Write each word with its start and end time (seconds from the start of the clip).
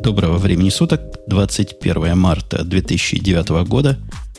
Доброго 0.00 0.38
времени 0.38 0.70
суток, 0.70 1.02
21 1.26 2.16
марта 2.16 2.64
2009 2.64 3.66
года, 3.68 3.98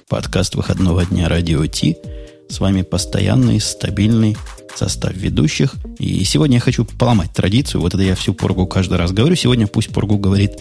подкаст 0.09 0.55
выходного 0.55 1.05
дня 1.05 1.29
Радио 1.29 1.67
Ти. 1.67 1.97
С 2.49 2.59
вами 2.59 2.81
постоянный, 2.81 3.59
стабильный 3.59 4.35
состав 4.75 5.13
ведущих. 5.13 5.75
И 5.99 6.23
сегодня 6.23 6.55
я 6.55 6.61
хочу 6.61 6.83
поломать 6.83 7.31
традицию. 7.33 7.81
Вот 7.81 7.93
это 7.93 8.01
я 8.01 8.15
всю 8.15 8.33
поргу 8.33 8.65
каждый 8.65 8.97
раз 8.97 9.11
говорю. 9.11 9.35
Сегодня 9.35 9.67
пусть 9.67 9.89
поргу 9.89 10.17
говорит 10.17 10.53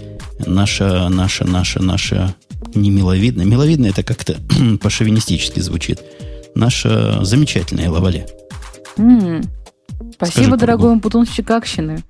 наша, 0.47 1.09
наша, 1.09 1.47
наша, 1.47 1.83
наша, 1.83 2.35
не 2.75 2.91
миловидная. 2.91 3.47
Миловидная 3.47 3.91
это 3.91 4.03
как-то 4.03 4.37
по-шовинистически 4.83 5.61
звучит. 5.61 6.03
Наша 6.55 7.25
замечательная 7.25 7.89
лавале. 7.89 8.27
М-м. 8.99 9.45
Спасибо, 10.13 10.45
Скажи, 10.45 10.57
дорогой 10.59 11.01
Путунщик 11.01 11.51
Акщины. 11.51 12.05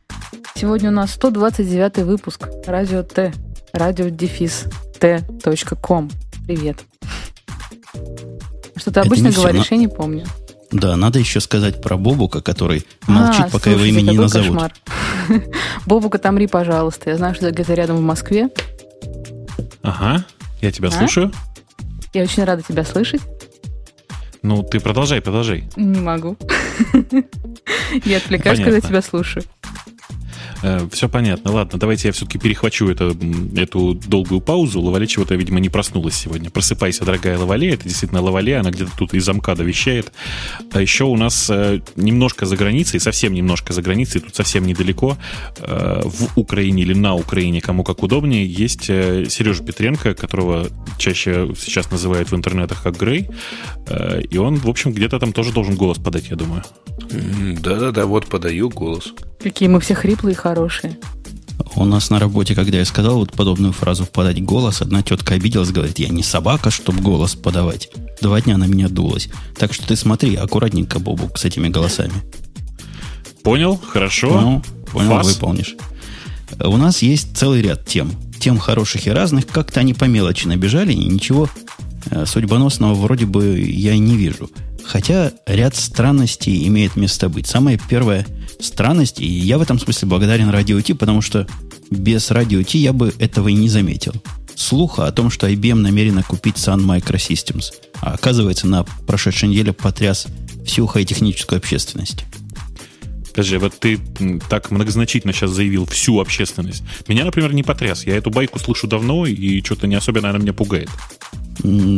Сегодня 0.60 0.90
у 0.90 0.92
нас 0.92 1.12
129 1.12 2.04
выпуск 2.04 2.46
Радио 2.66 3.02
Т. 3.02 3.32
Радио 3.72 4.10
дефис 4.10 4.66
Т.ком. 4.98 6.10
Привет. 6.46 6.80
Что 8.76 8.92
ты 8.92 9.00
обычно 9.00 9.30
говоришь, 9.30 9.70
на... 9.70 9.74
я 9.76 9.80
не 9.80 9.88
помню. 9.88 10.26
Да, 10.70 10.96
надо 10.96 11.18
еще 11.18 11.40
сказать 11.40 11.80
про 11.80 11.96
Бобука, 11.96 12.42
который 12.42 12.86
молчит, 13.06 13.40
а, 13.40 13.44
пока 13.44 13.70
слушайте, 13.70 13.88
его 13.88 14.00
имя 14.00 14.10
не 14.10 14.18
назовут. 14.18 14.48
Кошмар. 14.48 14.72
Бобука, 15.86 16.18
тамри, 16.18 16.46
пожалуйста. 16.46 17.08
Я 17.08 17.16
знаю, 17.16 17.34
что 17.34 17.46
ты 17.46 17.52
где-то 17.52 17.72
рядом 17.72 17.96
в 17.96 18.02
Москве. 18.02 18.50
Ага, 19.80 20.26
я 20.60 20.70
тебя 20.70 20.88
а? 20.88 20.92
слушаю. 20.92 21.32
Я 22.12 22.24
очень 22.24 22.44
рада 22.44 22.60
тебя 22.60 22.84
слышать. 22.84 23.22
Ну, 24.42 24.62
ты 24.62 24.78
продолжай, 24.78 25.22
продолжай. 25.22 25.70
Не 25.76 26.00
могу. 26.00 26.36
Я 28.04 28.18
отвлекаюсь, 28.18 28.60
когда 28.60 28.80
тебя 28.80 29.00
слушаю. 29.00 29.42
Э, 30.62 30.86
все 30.92 31.08
понятно. 31.08 31.52
Ладно, 31.52 31.78
давайте 31.78 32.08
я 32.08 32.12
все-таки 32.12 32.38
перехвачу 32.38 32.88
это, 32.88 33.16
эту 33.56 33.94
долгую 33.94 34.40
паузу. 34.40 34.80
Лавале 34.80 35.06
чего-то, 35.06 35.34
видимо, 35.34 35.60
не 35.60 35.68
проснулась 35.68 36.14
сегодня. 36.14 36.50
Просыпайся, 36.50 37.04
дорогая 37.04 37.38
Лавале. 37.38 37.70
Это 37.70 37.84
действительно 37.84 38.20
Лавале. 38.20 38.56
Она 38.56 38.70
где-то 38.70 38.90
тут 38.96 39.14
из 39.14 39.24
замкада 39.24 39.62
вещает. 39.62 40.12
А 40.72 40.80
еще 40.80 41.04
у 41.04 41.16
нас 41.16 41.48
э, 41.50 41.80
немножко 41.96 42.46
за 42.46 42.56
границей, 42.56 43.00
совсем 43.00 43.32
немножко 43.32 43.72
за 43.72 43.82
границей, 43.82 44.20
тут 44.20 44.34
совсем 44.34 44.66
недалеко, 44.66 45.16
э, 45.58 46.02
в 46.04 46.38
Украине 46.38 46.82
или 46.82 46.94
на 46.94 47.14
Украине, 47.14 47.60
кому 47.60 47.84
как 47.84 48.02
удобнее, 48.02 48.46
есть 48.46 48.84
Сережа 48.84 49.62
Петренко, 49.62 50.14
которого 50.14 50.66
чаще 50.98 51.54
сейчас 51.58 51.90
называют 51.90 52.30
в 52.30 52.36
интернетах 52.36 52.82
как 52.82 52.96
Грей. 52.96 53.28
И 54.30 54.38
он, 54.38 54.56
в 54.56 54.68
общем, 54.68 54.92
где-то 54.92 55.18
там 55.18 55.32
тоже 55.32 55.52
должен 55.52 55.74
голос 55.74 55.98
подать, 55.98 56.28
я 56.30 56.36
думаю. 56.36 56.62
Да-да-да, 57.60 58.06
вот 58.06 58.26
подаю 58.26 58.68
голос. 58.68 59.12
Какие 59.42 59.68
мы 59.68 59.80
все 59.80 59.94
хриплые 59.94 60.29
и 60.30 60.34
хорошие. 60.34 60.96
У 61.76 61.84
нас 61.84 62.10
на 62.10 62.18
работе, 62.18 62.54
когда 62.54 62.78
я 62.78 62.84
сказал 62.84 63.16
вот 63.16 63.32
подобную 63.32 63.72
фразу 63.72 64.06
«подать 64.06 64.42
голос», 64.42 64.80
одна 64.80 65.02
тетка 65.02 65.34
обиделась, 65.34 65.70
говорит, 65.70 65.98
я 65.98 66.08
не 66.08 66.22
собака, 66.22 66.70
чтобы 66.70 67.00
голос 67.00 67.34
подавать. 67.34 67.90
Два 68.20 68.40
дня 68.40 68.56
на 68.56 68.64
меня 68.64 68.88
дулась. 68.88 69.28
Так 69.56 69.72
что 69.72 69.86
ты 69.86 69.96
смотри, 69.96 70.34
аккуратненько, 70.34 70.98
Бобук, 70.98 71.38
с 71.38 71.44
этими 71.44 71.68
голосами. 71.68 72.12
Понял, 73.42 73.78
хорошо. 73.78 74.40
Ну, 74.40 74.62
понял, 74.90 75.10
Фас. 75.10 75.34
выполнишь. 75.34 75.76
У 76.58 76.76
нас 76.76 77.02
есть 77.02 77.36
целый 77.36 77.62
ряд 77.62 77.86
тем. 77.86 78.10
Тем 78.40 78.58
хороших 78.58 79.06
и 79.06 79.10
разных. 79.10 79.46
Как-то 79.46 79.80
они 79.80 79.94
по 79.94 80.04
мелочи 80.04 80.46
набежали, 80.46 80.92
и 80.92 81.04
ничего 81.04 81.48
э, 82.10 82.24
судьбоносного 82.26 82.94
вроде 82.94 83.26
бы 83.26 83.60
я 83.60 83.96
не 83.96 84.16
вижу. 84.16 84.50
Хотя 84.84 85.32
ряд 85.46 85.76
странностей 85.76 86.66
имеет 86.66 86.96
место 86.96 87.28
быть. 87.28 87.46
Самое 87.46 87.78
первое– 87.88 88.26
странность, 88.62 89.20
и 89.20 89.26
я 89.26 89.58
в 89.58 89.62
этом 89.62 89.78
смысле 89.78 90.08
благодарен 90.08 90.48
Радио 90.50 90.80
Ти, 90.80 90.92
потому 90.92 91.22
что 91.22 91.46
без 91.90 92.30
Радио 92.30 92.62
Ти 92.62 92.78
я 92.78 92.92
бы 92.92 93.12
этого 93.18 93.48
и 93.48 93.54
не 93.54 93.68
заметил. 93.68 94.12
Слуха 94.54 95.06
о 95.06 95.12
том, 95.12 95.30
что 95.30 95.48
IBM 95.48 95.76
намерена 95.76 96.22
купить 96.22 96.56
Sun 96.56 96.84
Microsystems, 96.84 97.72
а 98.00 98.12
оказывается 98.12 98.66
на 98.66 98.84
прошедшей 99.06 99.48
неделе 99.48 99.72
потряс 99.72 100.26
всю 100.66 100.86
хай-техническую 100.86 101.58
общественность. 101.58 102.24
Подожди, 103.30 103.56
вот 103.56 103.78
ты 103.78 103.98
так 104.48 104.70
многозначительно 104.70 105.32
сейчас 105.32 105.50
заявил 105.50 105.86
всю 105.86 106.20
общественность. 106.20 106.82
Меня, 107.08 107.24
например, 107.24 107.54
не 107.54 107.62
потряс. 107.62 108.04
Я 108.04 108.16
эту 108.16 108.30
байку 108.30 108.58
слышу 108.58 108.86
давно, 108.86 109.24
и 109.24 109.62
что-то 109.62 109.86
не 109.86 109.94
особенно 109.94 110.30
она 110.30 110.38
меня 110.38 110.52
пугает. 110.52 110.90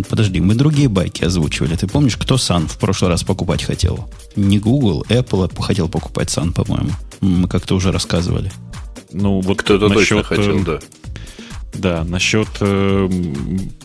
Подожди, 0.09 0.41
мы 0.41 0.55
другие 0.55 0.89
байки 0.89 1.25
озвучивали. 1.25 1.77
Ты 1.77 1.87
помнишь, 1.87 2.17
кто 2.17 2.37
Сан 2.37 2.69
в 2.69 2.79
прошлый 2.79 3.11
раз 3.11 3.23
покупать 3.23 3.63
хотел? 3.63 4.09
Не 4.37 4.59
Google, 4.59 5.05
Apple 5.09 5.51
хотел 5.63 5.89
покупать 5.89 6.31
Сан, 6.31 6.53
по-моему. 6.53 6.91
Мы 7.21 7.49
как-то 7.49 7.75
уже 7.75 7.93
рассказывали. 7.93 8.51
Ну, 9.13 9.41
вот 9.41 9.59
кто-то 9.59 9.89
точно 9.89 10.23
хотел, 10.23 10.59
э, 10.59 10.65
да. 10.65 10.81
Да, 11.75 12.05
насчет 12.05 12.49
э, 12.61 13.09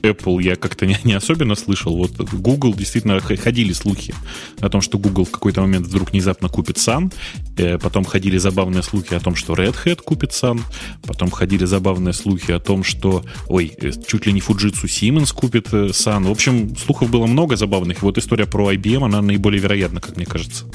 Apple 0.02 0.44
я 0.44 0.56
как-то 0.56 0.86
не, 0.86 0.98
не 1.04 1.14
особенно 1.14 1.56
слышал. 1.56 1.96
Вот 1.96 2.12
Google 2.18 2.74
действительно 2.74 3.20
ходили 3.20 3.72
слухи 3.72 4.14
о 4.60 4.70
том, 4.70 4.82
что 4.82 4.98
Google 4.98 5.24
в 5.24 5.32
какой-то 5.32 5.62
момент 5.62 5.88
вдруг 5.88 6.12
внезапно 6.12 6.50
купит 6.50 6.78
сам. 6.78 7.12
Э, 7.58 7.78
потом 7.78 8.04
ходили 8.04 8.38
забавные 8.38 8.84
слухи 8.84 9.14
о 9.14 9.20
том, 9.20 9.36
что 9.36 9.54
Red 9.54 9.76
Hat 9.86 10.02
купит 10.04 10.34
сам. 10.34 10.62
Потом 11.04 11.32
ходили 11.32 11.66
забавные 11.66 12.14
слухи 12.14 12.52
о 12.52 12.60
том, 12.60 12.84
что, 12.84 13.24
ой, 13.48 13.74
э, 13.78 13.92
чуть 14.06 14.26
ли 14.26 14.34
не 14.34 14.42
Fujitsu 14.42 14.86
Siemens 14.86 15.34
купит 15.34 15.74
э, 15.74 15.88
Sun. 15.88 16.28
В 16.28 16.32
общем, 16.32 16.76
слухов 16.76 17.10
было 17.10 17.26
много 17.26 17.56
забавных. 17.56 18.02
Вот 18.02 18.18
история 18.18 18.46
про 18.46 18.74
IBM, 18.74 19.06
она 19.06 19.22
наиболее 19.22 19.62
вероятна, 19.62 20.02
как 20.02 20.18
мне 20.18 20.26
кажется. 20.26 20.66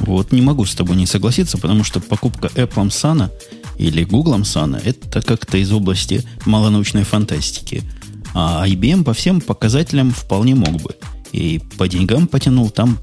Вот 0.00 0.32
не 0.32 0.40
могу 0.40 0.64
с 0.64 0.74
тобой 0.74 0.96
не 0.96 1.06
согласиться, 1.06 1.58
потому 1.58 1.84
что 1.84 2.00
покупка 2.00 2.48
Apple 2.54 2.88
Sun 2.88 3.30
или 3.78 4.04
Google 4.04 4.40
Sana, 4.40 4.80
это 4.82 5.22
как-то 5.22 5.58
из 5.58 5.70
области 5.72 6.24
малонаучной 6.44 7.04
фантастики. 7.04 7.82
А 8.34 8.66
IBM 8.66 9.04
по 9.04 9.14
всем 9.14 9.40
показателям 9.40 10.10
вполне 10.10 10.54
мог 10.54 10.82
бы. 10.82 10.94
И 11.32 11.60
по 11.78 11.88
деньгам 11.88 12.26
потянул. 12.26 12.70
Там 12.70 12.98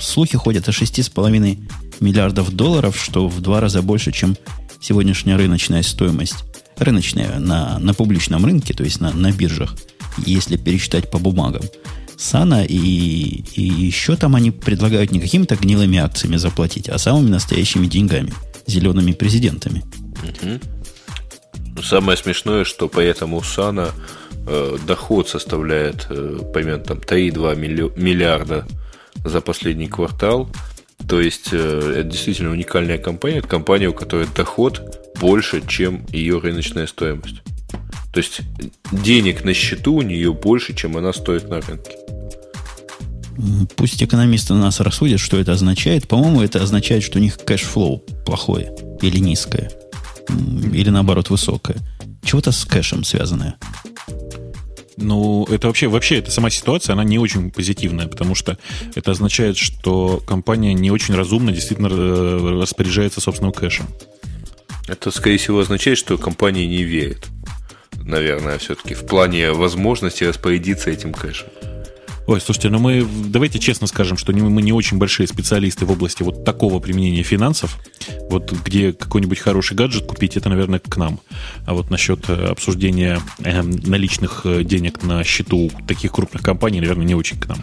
слухи 0.00 0.36
ходят 0.36 0.68
о 0.68 0.72
6,5 0.72 1.58
миллиардов 2.00 2.50
долларов, 2.52 3.00
что 3.00 3.28
в 3.28 3.40
два 3.40 3.60
раза 3.60 3.82
больше, 3.82 4.12
чем 4.12 4.36
сегодняшняя 4.80 5.36
рыночная 5.36 5.82
стоимость. 5.82 6.44
Рыночная 6.76 7.38
на, 7.38 7.78
на 7.78 7.94
публичном 7.94 8.44
рынке, 8.44 8.74
то 8.74 8.82
есть 8.82 9.00
на, 9.00 9.12
на 9.12 9.30
биржах, 9.30 9.76
если 10.24 10.56
пересчитать 10.56 11.10
по 11.10 11.18
бумагам. 11.18 11.62
Сана 12.16 12.64
и, 12.64 12.76
и 12.76 13.62
еще 13.62 14.16
там 14.16 14.34
они 14.36 14.50
предлагают 14.50 15.10
не 15.12 15.20
какими-то 15.20 15.56
гнилыми 15.56 15.98
акциями 15.98 16.36
заплатить, 16.36 16.88
а 16.88 16.98
самыми 16.98 17.30
настоящими 17.30 17.86
деньгами– 17.86 18.32
зелеными 18.66 19.12
президентами. 19.12 19.84
Угу. 20.22 21.82
Самое 21.82 22.16
смешное, 22.16 22.64
что 22.64 22.88
поэтому 22.88 23.38
у 23.38 23.42
Сана 23.42 23.90
э, 24.46 24.78
доход 24.86 25.28
составляет, 25.28 26.06
э, 26.10 26.38
помимо 26.52 26.78
там 26.78 26.98
3,2 26.98 27.98
миллиарда 27.98 28.66
за 29.24 29.40
последний 29.40 29.88
квартал. 29.88 30.50
То 31.08 31.20
есть 31.20 31.48
э, 31.52 31.94
это 31.98 32.04
действительно 32.04 32.50
уникальная 32.50 32.98
компания. 32.98 33.42
Компания, 33.42 33.88
у 33.88 33.94
которой 33.94 34.26
доход 34.34 34.82
больше, 35.20 35.62
чем 35.66 36.04
ее 36.10 36.38
рыночная 36.38 36.86
стоимость. 36.86 37.42
То 38.12 38.18
есть 38.18 38.42
денег 38.92 39.44
на 39.44 39.54
счету 39.54 39.94
у 39.94 40.02
нее 40.02 40.32
больше, 40.32 40.74
чем 40.74 40.96
она 40.96 41.12
стоит 41.12 41.48
на 41.48 41.60
рынке. 41.60 41.92
Пусть 43.76 44.02
экономисты 44.02 44.54
нас 44.54 44.80
рассудят, 44.80 45.20
что 45.20 45.38
это 45.38 45.52
означает. 45.52 46.06
По-моему, 46.08 46.42
это 46.42 46.62
означает, 46.62 47.02
что 47.02 47.18
у 47.18 47.22
них 47.22 47.38
cash 47.38 47.68
flow 47.68 47.98
плохое 48.26 48.72
или 49.00 49.18
низкое. 49.18 49.70
Или 50.72 50.90
наоборот 50.90 51.30
высокое. 51.30 51.76
Чего-то 52.24 52.52
с 52.52 52.64
кэшем 52.64 53.04
связанное. 53.04 53.56
Ну, 54.96 55.44
это 55.50 55.66
вообще, 55.68 55.88
вообще, 55.88 56.18
эта 56.18 56.30
сама 56.30 56.50
ситуация, 56.50 56.92
она 56.92 57.02
не 57.02 57.18
очень 57.18 57.50
позитивная, 57.50 58.06
потому 58.06 58.34
что 58.34 58.58
это 58.94 59.10
означает, 59.10 59.56
что 59.56 60.22
компания 60.26 60.74
не 60.74 60.90
очень 60.90 61.14
разумно 61.14 61.50
действительно 61.50 61.88
э, 61.90 62.60
распоряжается 62.60 63.20
собственным 63.20 63.52
кэшем. 63.52 63.86
Это, 64.86 65.10
скорее 65.10 65.38
всего, 65.38 65.60
означает, 65.60 65.98
что 65.98 66.18
компания 66.18 66.66
не 66.66 66.82
верит, 66.84 67.26
наверное, 68.04 68.58
все-таки 68.58 68.94
в 68.94 69.06
плане 69.06 69.52
возможности 69.52 70.24
распорядиться 70.24 70.90
этим 70.90 71.14
кэшем. 71.14 71.48
Ой, 72.32 72.40
слушайте, 72.40 72.70
ну 72.70 72.78
мы 72.78 73.06
давайте 73.26 73.58
честно 73.58 73.86
скажем, 73.86 74.16
что 74.16 74.32
мы 74.32 74.62
не 74.62 74.72
очень 74.72 74.96
большие 74.96 75.26
специалисты 75.26 75.84
в 75.84 75.90
области 75.90 76.22
вот 76.22 76.46
такого 76.46 76.80
применения 76.80 77.22
финансов. 77.22 77.78
Вот 78.30 78.50
где 78.50 78.94
какой-нибудь 78.94 79.38
хороший 79.38 79.74
гаджет 79.74 80.06
купить, 80.06 80.38
это, 80.38 80.48
наверное, 80.48 80.78
к 80.78 80.96
нам. 80.96 81.20
А 81.66 81.74
вот 81.74 81.90
насчет 81.90 82.30
э, 82.30 82.46
обсуждения 82.46 83.20
э, 83.40 83.60
наличных 83.60 84.46
э, 84.46 84.64
денег 84.64 85.02
на 85.02 85.22
счету 85.24 85.70
таких 85.86 86.10
крупных 86.12 86.40
компаний, 86.40 86.80
наверное, 86.80 87.04
не 87.04 87.14
очень 87.14 87.38
к 87.38 87.48
нам. 87.48 87.58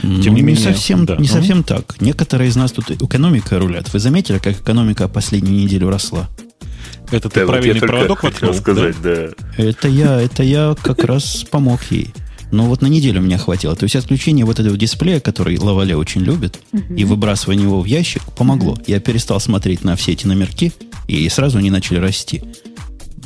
Тем 0.00 0.08
ну, 0.10 0.20
не, 0.22 0.30
менее, 0.40 0.56
не 0.56 0.56
совсем, 0.56 1.04
да. 1.04 1.16
не 1.16 1.28
ну? 1.28 1.34
совсем 1.34 1.62
так. 1.62 2.00
Некоторые 2.00 2.48
из 2.48 2.56
нас 2.56 2.72
тут 2.72 2.92
экономика 2.92 3.58
рулят. 3.58 3.92
Вы 3.92 3.98
заметили, 3.98 4.38
как 4.38 4.58
экономика 4.58 5.06
последнюю 5.06 5.64
неделю 5.64 5.90
росла? 5.90 6.30
Это 7.10 7.28
ты 7.28 7.40
да, 7.40 7.46
правильный 7.46 7.80
вот 7.80 7.88
проводок 7.88 8.22
воткнул? 8.22 8.54
сказать, 8.54 8.96
да? 9.02 9.28
да. 9.58 9.62
Это 9.62 9.86
я, 9.88 10.18
это 10.18 10.42
я 10.42 10.74
как 10.82 11.04
раз 11.04 11.44
помог 11.50 11.82
ей. 11.90 12.14
Но 12.54 12.66
вот 12.66 12.82
на 12.82 12.86
неделю 12.86 13.20
меня 13.20 13.36
хватило. 13.36 13.74
То 13.74 13.82
есть 13.82 13.96
отключение 13.96 14.44
вот 14.44 14.60
этого 14.60 14.76
дисплея, 14.76 15.18
который 15.18 15.58
Лавале 15.58 15.96
очень 15.96 16.20
любит, 16.20 16.60
uh-huh. 16.70 16.94
и 16.94 17.04
выбрасывание 17.04 17.64
его 17.64 17.80
в 17.80 17.84
ящик 17.84 18.22
помогло. 18.36 18.74
Uh-huh. 18.74 18.84
Я 18.86 19.00
перестал 19.00 19.40
смотреть 19.40 19.82
на 19.82 19.96
все 19.96 20.12
эти 20.12 20.26
номерки, 20.28 20.72
и 21.08 21.28
сразу 21.28 21.58
они 21.58 21.70
начали 21.70 21.98
расти. 21.98 22.44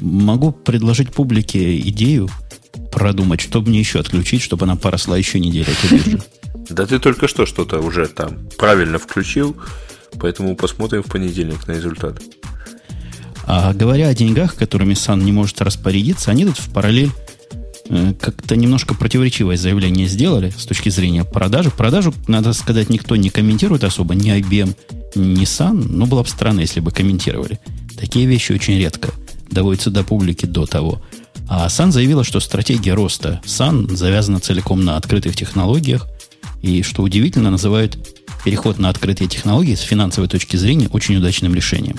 могу 0.00 0.50
предложить 0.50 1.12
публике 1.12 1.78
идею 1.78 2.30
продумать, 2.90 3.42
чтобы 3.42 3.68
мне 3.68 3.80
еще 3.80 4.00
отключить, 4.00 4.40
чтобы 4.40 4.64
она 4.64 4.76
поросла 4.76 5.18
еще 5.18 5.38
неделю, 5.40 5.66
эту 5.66 5.94
биржу. 5.94 6.22
Да 6.70 6.86
ты 6.86 6.98
только 6.98 7.28
что 7.28 7.44
что-то 7.44 7.80
уже 7.80 8.06
там 8.08 8.48
правильно 8.56 8.98
включил, 8.98 9.56
поэтому 10.18 10.56
посмотрим 10.56 11.02
в 11.02 11.06
понедельник 11.06 11.66
на 11.66 11.72
результат. 11.72 12.22
А 13.44 13.74
говоря 13.74 14.08
о 14.08 14.14
деньгах, 14.14 14.56
которыми 14.56 14.94
Сан 14.94 15.22
не 15.22 15.32
может 15.32 15.60
распорядиться, 15.60 16.30
они 16.30 16.46
тут 16.46 16.56
в 16.56 16.72
параллель 16.72 17.10
как-то 18.18 18.56
немножко 18.56 18.94
противоречивое 18.94 19.56
заявление 19.56 20.06
сделали 20.06 20.52
с 20.56 20.66
точки 20.66 20.88
зрения 20.88 21.24
продажи. 21.24 21.70
Продажу, 21.70 22.14
надо 22.26 22.52
сказать, 22.52 22.90
никто 22.90 23.16
не 23.16 23.30
комментирует 23.30 23.84
особо, 23.84 24.14
ни 24.14 24.30
IBM, 24.32 24.74
ни 25.14 25.44
Sun. 25.44 25.86
Ну, 25.88 26.06
было 26.06 26.22
бы 26.22 26.28
странно, 26.28 26.60
если 26.60 26.80
бы 26.80 26.90
комментировали. 26.90 27.58
Такие 27.98 28.26
вещи 28.26 28.52
очень 28.52 28.78
редко 28.78 29.10
доводятся 29.50 29.90
до 29.90 30.04
публики 30.04 30.46
до 30.46 30.66
того. 30.66 31.02
А 31.48 31.66
Sun 31.68 31.90
заявила, 31.90 32.24
что 32.24 32.40
стратегия 32.40 32.94
роста 32.94 33.40
Sun 33.44 33.94
завязана 33.96 34.40
целиком 34.40 34.84
на 34.84 34.96
открытых 34.96 35.34
технологиях, 35.34 36.06
и, 36.60 36.82
что 36.82 37.02
удивительно, 37.02 37.50
называют 37.50 37.98
переход 38.44 38.78
на 38.78 38.88
открытые 38.90 39.28
технологии 39.28 39.74
с 39.74 39.80
финансовой 39.80 40.28
точки 40.28 40.56
зрения 40.56 40.88
очень 40.92 41.16
удачным 41.16 41.54
решением. 41.54 41.98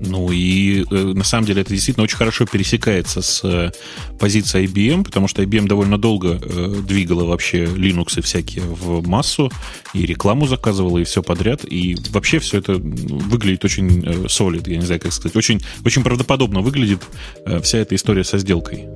Ну 0.00 0.30
и 0.32 0.84
э, 0.90 0.94
на 0.94 1.24
самом 1.24 1.46
деле 1.46 1.62
это 1.62 1.70
действительно 1.70 2.04
очень 2.04 2.16
хорошо 2.16 2.46
пересекается 2.46 3.22
с 3.22 3.44
э, 3.44 3.70
позицией 4.18 4.66
IBM, 4.66 5.04
потому 5.04 5.28
что 5.28 5.42
IBM 5.42 5.66
довольно 5.66 5.98
долго 5.98 6.40
э, 6.42 6.74
двигала 6.86 7.24
вообще 7.24 7.64
Linux 7.64 8.18
и 8.18 8.20
всякие 8.22 8.64
в 8.64 9.06
массу, 9.06 9.50
и 9.92 10.04
рекламу 10.04 10.46
заказывала, 10.46 10.98
и 10.98 11.04
все 11.04 11.22
подряд. 11.22 11.64
И 11.64 11.96
вообще 12.10 12.38
все 12.38 12.58
это 12.58 12.74
выглядит 12.74 13.64
очень 13.64 14.04
э, 14.04 14.28
я 14.66 14.76
не 14.76 14.84
знаю, 14.84 15.00
как 15.00 15.12
сказать. 15.12 15.36
Очень, 15.36 15.60
очень 15.84 16.02
правдоподобно 16.02 16.60
выглядит 16.60 17.02
э, 17.46 17.60
вся 17.60 17.78
эта 17.78 17.94
история 17.94 18.24
со 18.24 18.38
сделкой. 18.38 18.88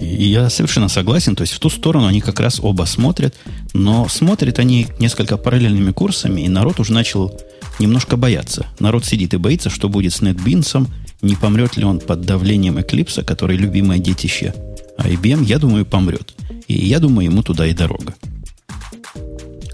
И 0.00 0.28
я 0.28 0.48
совершенно 0.50 0.88
согласен. 0.88 1.34
То 1.34 1.42
есть 1.42 1.54
в 1.54 1.58
ту 1.58 1.70
сторону 1.70 2.06
они 2.06 2.20
как 2.20 2.40
раз 2.40 2.60
оба 2.62 2.84
смотрят, 2.84 3.34
но 3.74 4.08
смотрят 4.08 4.58
они 4.58 4.86
несколько 4.98 5.36
параллельными 5.36 5.92
курсами, 5.92 6.42
и 6.42 6.48
народ 6.48 6.80
уже 6.80 6.92
начал 6.92 7.32
немножко 7.78 8.16
бояться. 8.16 8.66
Народ 8.78 9.04
сидит 9.04 9.34
и 9.34 9.38
боится, 9.38 9.70
что 9.70 9.88
будет 9.88 10.12
с 10.12 10.20
NetBeans, 10.20 10.88
не 11.22 11.34
помрет 11.34 11.76
ли 11.76 11.84
он 11.84 12.00
под 12.00 12.22
давлением 12.22 12.80
Эклипса, 12.80 13.22
который 13.22 13.56
любимое 13.56 13.98
детище. 13.98 14.54
А 14.96 15.08
IBM, 15.08 15.44
я 15.44 15.58
думаю, 15.58 15.86
помрет. 15.86 16.34
И 16.66 16.74
я 16.74 16.98
думаю, 17.00 17.30
ему 17.30 17.42
туда 17.42 17.66
и 17.66 17.72
дорога. 17.72 18.14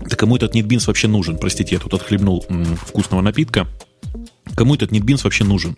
Да 0.09 0.17
кому 0.17 0.37
этот 0.37 0.55
NetBeans 0.55 0.87
вообще 0.87 1.09
нужен? 1.09 1.39
Простите, 1.39 1.75
я 1.75 1.81
тут 1.81 1.95
отхлебнул 1.95 2.45
м, 2.49 2.65
вкусного 2.77 3.23
напитка. 3.23 3.67
Кому 4.55 4.75
этот 4.75 4.93
NetBeans 4.93 5.25
вообще 5.25 5.45
нужен? 5.45 5.77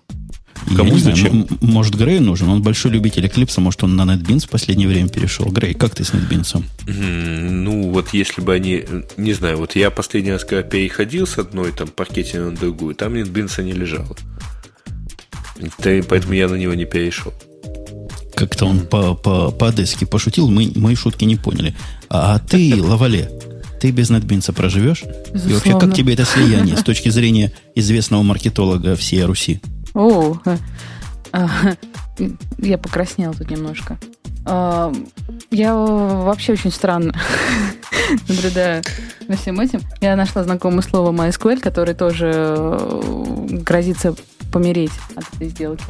Кому 0.76 0.94
я 0.94 0.98
зачем? 0.98 1.30
Знаю, 1.30 1.48
может, 1.60 1.94
Грей 1.94 2.18
нужен? 2.18 2.48
Он 2.48 2.62
большой 2.62 2.92
любитель 2.92 3.26
Эклипса, 3.26 3.60
может, 3.60 3.84
он 3.84 3.96
на 3.96 4.02
NetBeans 4.02 4.46
в 4.46 4.48
последнее 4.48 4.88
время 4.88 5.08
перешел. 5.08 5.46
Грей, 5.46 5.74
как 5.74 5.94
ты 5.94 6.04
с 6.04 6.10
NetBeans? 6.10 6.64
Ну, 6.86 7.90
вот 7.90 8.08
если 8.12 8.40
бы 8.40 8.54
они... 8.54 8.84
Не 9.16 9.32
знаю, 9.32 9.58
вот 9.58 9.76
я 9.76 9.90
последний 9.90 10.32
раз, 10.32 10.44
когда 10.44 10.62
переходил 10.62 11.26
с 11.26 11.38
одной 11.38 11.72
там 11.72 11.88
паркете 11.88 12.40
на 12.40 12.50
другую, 12.50 12.94
там 12.94 13.14
NetBeans 13.14 13.62
не 13.62 13.72
лежало. 13.72 14.16
Поэтому 15.78 16.34
я 16.34 16.48
на 16.48 16.56
него 16.56 16.74
не 16.74 16.84
перешел. 16.84 17.32
Как-то 18.34 18.66
он 18.66 18.80
по, 18.80 19.14
по, 19.14 19.50
по-одесски 19.50 20.04
пошутил, 20.04 20.50
мы 20.50 20.70
мои 20.74 20.94
шутки 20.94 21.24
не 21.24 21.36
поняли. 21.36 21.74
А, 22.10 22.34
а 22.34 22.38
ты, 22.38 22.74
Лавале, 22.76 23.30
ты 23.80 23.90
без 23.92 24.10
NetBeans 24.10 24.52
проживешь? 24.52 25.04
Безусловно. 25.32 25.48
И 25.48 25.52
вообще, 25.54 25.78
как 25.78 25.94
тебе 25.94 26.12
это 26.12 26.26
слияние 26.26 26.76
с 26.76 26.82
точки 26.82 27.08
зрения 27.08 27.52
известного 27.74 28.22
маркетолога 28.22 28.94
всей 28.96 29.24
Руси? 29.24 29.62
О, 29.96 30.36
я 32.58 32.78
покраснела 32.78 33.32
тут 33.32 33.50
немножко. 33.50 33.98
А, 34.44 34.92
я 35.50 35.74
вообще 35.74 36.52
очень 36.52 36.70
странно 36.70 37.14
наблюдаю 38.28 38.82
за 39.26 39.36
всем 39.36 39.58
этим. 39.58 39.80
Я 40.02 40.14
нашла 40.16 40.44
знакомое 40.44 40.82
слово 40.82 41.12
MySQL, 41.12 41.60
который 41.60 41.94
тоже 41.94 42.30
э, 42.34 43.48
грозится 43.62 44.14
помереть 44.52 44.92
от 45.16 45.24
этой 45.34 45.48
сделки. 45.48 45.84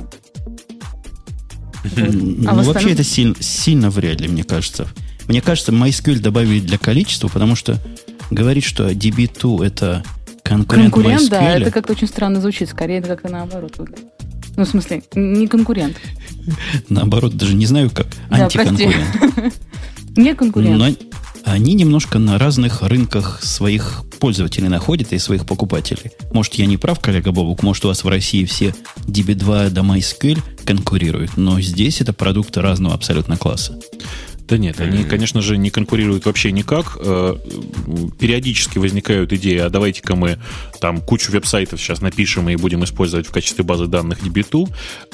Ну, 1.97 2.49
а 2.49 2.55
вообще 2.55 2.93
это 2.93 3.03
сильно, 3.03 3.35
сильно 3.41 3.91
вряд 3.91 4.21
ли, 4.21 4.29
мне 4.29 4.45
кажется. 4.45 4.87
Мне 5.27 5.41
кажется, 5.41 5.73
MySQL 5.73 6.21
добавили 6.21 6.61
для 6.61 6.79
количества, 6.79 7.29
потому 7.29 7.57
что 7.57 7.79
говорит, 8.31 8.65
что 8.65 8.89
DB2 8.89 9.67
это 9.67 10.05
Конкурент, 10.49 10.93
конкурент 10.93 11.31
да, 11.31 11.57
это 11.57 11.71
как-то 11.71 11.93
очень 11.93 12.07
странно 12.07 12.41
звучит. 12.41 12.69
Скорее, 12.69 12.99
это 12.99 13.09
как-то 13.09 13.29
наоборот 13.29 13.77
выглядит. 13.79 14.07
Ну, 14.57 14.65
в 14.65 14.69
смысле, 14.69 15.03
не 15.15 15.47
конкурент. 15.47 15.97
Наоборот, 16.89 17.37
даже 17.37 17.55
не 17.55 17.67
знаю 17.67 17.91
как. 17.91 18.07
Антиконкурент. 18.31 19.55
Не 20.17 20.35
конкурент. 20.35 20.79
Но 20.79 20.89
они 21.45 21.75
немножко 21.75 22.19
на 22.19 22.39
разных 22.39 22.81
рынках 22.81 23.43
своих 23.43 24.03
пользователей 24.19 24.69
находят 24.69 25.13
и 25.13 25.19
своих 25.19 25.45
покупателей. 25.45 26.11
Может, 26.33 26.55
я 26.55 26.65
не 26.65 26.79
прав, 26.79 26.99
коллега 27.01 27.33
Бобук, 27.33 27.63
может, 27.63 27.85
у 27.85 27.89
вас 27.89 28.03
в 28.03 28.09
России 28.09 28.47
все 28.47 28.75
DB2 29.07 29.71
до 29.71 29.83
MySQL 29.83 30.43
конкурируют, 30.65 31.37
но 31.37 31.61
здесь 31.61 32.01
это 32.01 32.13
продукты 32.13 32.63
разного 32.63 32.95
абсолютно 32.95 33.37
класса. 33.37 33.79
Да 34.49 34.59
нет, 34.59 34.81
они, 34.81 35.03
конечно 35.03 35.43
же, 35.43 35.57
не 35.57 35.71
конкурируют 35.71 36.27
вообще 36.27 36.53
никак. 36.53 36.97
Э, 37.01 37.37
периодически 38.19 38.79
возникают 38.79 39.33
идеи, 39.33 39.59
а 39.59 39.71
давайте-ка 39.71 40.15
мы 40.15 40.39
там 40.81 41.01
кучу 41.01 41.33
веб-сайтов 41.33 41.81
сейчас 41.81 42.01
напишем 42.01 42.49
и 42.49 42.55
будем 42.55 42.85
использовать 42.85 43.27
в 43.27 43.33
качестве 43.33 43.65
базы 43.65 43.87
данных 43.87 44.25
DB2. 44.25 44.73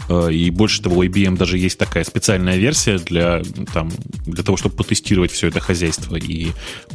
Э, 0.09 0.33
и 0.33 0.51
больше 0.51 0.83
того, 0.83 0.99
у 0.99 1.05
IBM 1.05 1.39
даже 1.39 1.57
есть 1.57 1.79
такая 1.79 2.05
специальная 2.05 2.59
версия 2.59 2.99
для, 2.99 3.43
там, 3.73 3.91
для 4.27 4.43
того, 4.43 4.59
чтобы 4.59 4.77
потестировать 4.77 5.33
все 5.33 5.49
это 5.49 5.61
хозяйство 5.61 6.17
и 6.17 6.49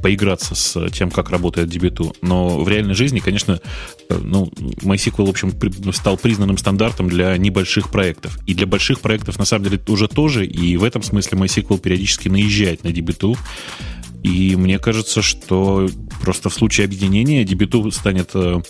поиграться 0.04 0.54
с 0.54 0.90
тем, 0.92 1.10
как 1.10 1.32
работает 1.32 1.70
DB2. 1.70 2.18
Но 2.22 2.60
в 2.60 2.70
реальной 2.70 2.94
жизни, 2.94 3.18
конечно, 3.18 3.60
э, 4.10 4.20
ну, 4.22 4.52
MySQL, 4.84 5.26
в 5.26 5.30
общем, 5.30 5.54
стал 5.92 6.18
признанным 6.18 6.60
стандартом 6.60 7.10
для 7.10 7.36
небольших 7.38 7.90
проектов. 7.90 8.38
И 8.46 8.54
для 8.54 8.68
больших 8.68 9.00
проектов, 9.00 9.40
на 9.40 9.46
самом 9.46 9.64
деле, 9.64 9.80
уже 9.88 10.08
тоже. 10.08 10.46
И 10.46 10.78
в 10.78 10.84
этом 10.84 11.02
смысле 11.02 11.40
MySQL 11.40 11.80
периодически 11.80 12.27
все-таки 12.28 12.30
наезжать 12.30 12.84
на 12.84 12.90
DB2. 12.90 13.38
И 14.24 14.56
мне 14.56 14.80
кажется, 14.80 15.22
что 15.22 15.88
просто 16.22 16.50
в 16.50 16.54
случае 16.54 16.86
объединения 16.86 17.44
DB2 17.44 17.92
станет 17.92 18.32
э, 18.34 18.62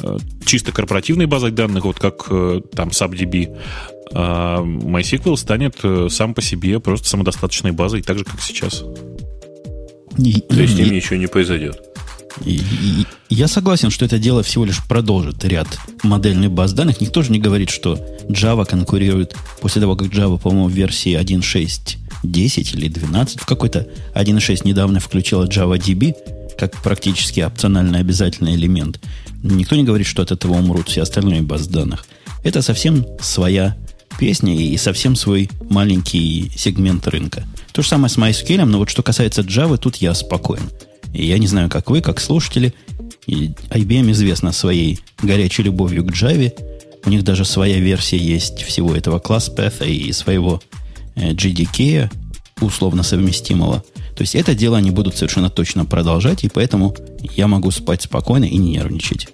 э, 0.00 0.18
чисто 0.44 0.72
корпоративной 0.72 1.26
базой 1.26 1.50
данных, 1.50 1.84
вот 1.84 1.98
как 1.98 2.26
э, 2.30 2.60
там 2.74 2.88
SubDB, 2.88 3.56
а 4.14 4.62
MySQL 4.62 5.36
станет 5.36 6.12
сам 6.12 6.34
по 6.34 6.42
себе 6.42 6.78
просто 6.80 7.08
самодостаточной 7.08 7.72
базой, 7.72 8.02
так 8.02 8.18
же, 8.18 8.24
как 8.24 8.40
сейчас. 8.40 8.84
И, 10.18 10.40
То 10.40 10.60
есть 10.60 10.78
им 10.78 10.92
ничего 10.92 11.16
не 11.16 11.26
произойдет. 11.26 11.80
И, 12.44 12.56
и, 12.56 13.06
я 13.28 13.48
согласен, 13.48 13.90
что 13.90 14.04
это 14.04 14.18
дело 14.18 14.42
всего 14.42 14.64
лишь 14.64 14.86
продолжит 14.86 15.44
ряд 15.44 15.66
модельных 16.02 16.50
баз 16.50 16.72
данных. 16.72 17.00
Никто 17.00 17.22
же 17.22 17.32
не 17.32 17.38
говорит, 17.38 17.70
что 17.70 17.98
Java 18.28 18.64
конкурирует 18.64 19.34
после 19.60 19.80
того, 19.82 19.96
как 19.96 20.08
Java, 20.08 20.38
по-моему, 20.38 20.68
в 20.68 20.72
версии 20.72 21.18
1.6 21.18 22.01
10 22.22 22.74
или 22.74 22.88
12, 22.88 23.40
в 23.40 23.46
какой-то 23.46 23.86
1.6 24.14 24.60
недавно 24.64 25.00
включила 25.00 25.46
JavaDB 25.46 26.14
как 26.58 26.80
практически 26.82 27.40
опциональный 27.40 28.00
обязательный 28.00 28.54
элемент. 28.54 29.00
Никто 29.42 29.74
не 29.74 29.84
говорит, 29.84 30.06
что 30.06 30.22
от 30.22 30.30
этого 30.30 30.52
умрут 30.54 30.88
все 30.88 31.02
остальные 31.02 31.42
базы 31.42 31.70
данных. 31.70 32.06
Это 32.44 32.62
совсем 32.62 33.06
своя 33.20 33.76
песня 34.18 34.54
и 34.54 34.76
совсем 34.76 35.16
свой 35.16 35.50
маленький 35.68 36.52
сегмент 36.56 37.06
рынка. 37.08 37.44
То 37.72 37.82
же 37.82 37.88
самое 37.88 38.10
с 38.10 38.18
MySQL, 38.18 38.64
но 38.64 38.78
вот 38.78 38.90
что 38.90 39.02
касается 39.02 39.42
Java, 39.42 39.78
тут 39.78 39.96
я 39.96 40.14
спокоен. 40.14 40.70
И 41.12 41.26
я 41.26 41.38
не 41.38 41.46
знаю, 41.46 41.68
как 41.68 41.90
вы, 41.90 42.00
как 42.00 42.20
слушатели, 42.20 42.74
IBM 43.26 44.10
известна 44.12 44.52
своей 44.52 45.00
горячей 45.22 45.64
любовью 45.64 46.04
к 46.04 46.10
Java. 46.10 46.52
У 47.04 47.10
них 47.10 47.24
даже 47.24 47.44
своя 47.44 47.78
версия 47.78 48.18
есть 48.18 48.62
всего 48.62 48.94
этого 48.94 49.18
класс 49.18 49.50
Path 49.54 49.86
и 49.86 50.12
своего 50.12 50.62
GDK, 51.16 52.10
условно 52.60 53.02
совместимого. 53.02 53.84
То 54.16 54.22
есть 54.22 54.34
это 54.34 54.54
дело 54.54 54.76
они 54.78 54.90
будут 54.90 55.16
совершенно 55.16 55.50
точно 55.50 55.84
продолжать, 55.84 56.44
и 56.44 56.48
поэтому 56.48 56.94
я 57.20 57.48
могу 57.48 57.70
спать 57.70 58.02
спокойно 58.02 58.44
и 58.44 58.56
не 58.56 58.72
нервничать. 58.72 59.28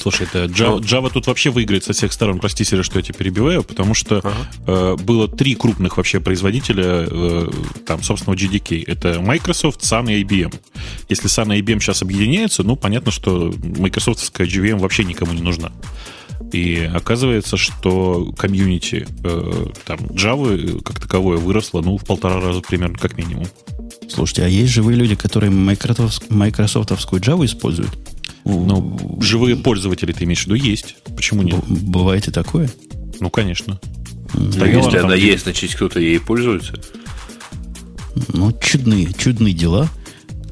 Слушай, 0.00 0.26
это 0.32 0.44
Java, 0.44 0.80
Java 0.80 1.10
тут 1.12 1.26
вообще 1.26 1.50
выиграет 1.50 1.84
со 1.84 1.92
всех 1.92 2.12
сторон. 2.14 2.38
Прости, 2.38 2.64
Сереж, 2.64 2.86
что 2.86 2.98
я 2.98 3.02
тебя 3.02 3.18
перебиваю, 3.18 3.62
потому 3.62 3.92
что 3.92 4.18
ага. 4.18 4.32
э, 4.66 4.96
было 4.96 5.28
три 5.28 5.54
крупных 5.54 5.98
вообще 5.98 6.20
производителя 6.20 7.06
э, 7.06 7.50
там, 7.84 8.02
собственного 8.02 8.38
GDK. 8.38 8.82
Это 8.86 9.20
Microsoft, 9.20 9.82
Sun 9.82 10.10
и 10.10 10.24
IBM. 10.24 10.54
Если 11.10 11.28
Sun 11.28 11.54
и 11.54 11.60
IBM 11.60 11.80
сейчас 11.80 12.00
объединяются, 12.00 12.62
ну, 12.62 12.76
понятно, 12.76 13.12
что 13.12 13.52
Microsoftская 13.62 14.46
GVM 14.46 14.78
вообще 14.78 15.04
никому 15.04 15.34
не 15.34 15.42
нужна. 15.42 15.70
И 16.52 16.90
оказывается, 16.92 17.56
что 17.56 18.32
комьюнити 18.36 19.06
э, 19.22 19.66
там 19.86 19.98
Java 20.06 20.82
как 20.82 21.00
таковое 21.00 21.38
выросло, 21.38 21.80
ну, 21.80 21.96
в 21.96 22.04
полтора 22.04 22.40
раза 22.40 22.60
примерно, 22.60 22.98
как 22.98 23.16
минимум. 23.16 23.46
Слушайте, 24.08 24.44
а 24.44 24.48
есть 24.48 24.72
живые 24.72 24.96
люди, 24.96 25.14
которые 25.14 25.50
Microsoft, 25.50 26.30
майкрософтовскую 26.30 27.22
Java 27.22 27.44
используют? 27.44 27.90
Ну, 28.44 29.18
живые 29.20 29.56
пользователи 29.56 30.12
ты 30.12 30.24
имеешь 30.24 30.42
в 30.42 30.46
виду 30.46 30.54
есть. 30.54 30.96
Почему 31.16 31.42
нет? 31.42 31.56
Б- 31.56 31.64
бывает 31.68 32.26
и 32.26 32.32
такое? 32.32 32.68
Ну, 33.20 33.30
конечно. 33.30 33.78
Стояла 34.32 34.84
Если 34.84 34.96
она 34.98 35.14
есть, 35.14 35.44
значит, 35.44 35.74
кто-то 35.74 36.00
ей 36.00 36.18
пользуется. 36.18 36.74
Ну, 38.28 38.52
чудные, 38.60 39.12
чудные 39.12 39.54
дела, 39.54 39.88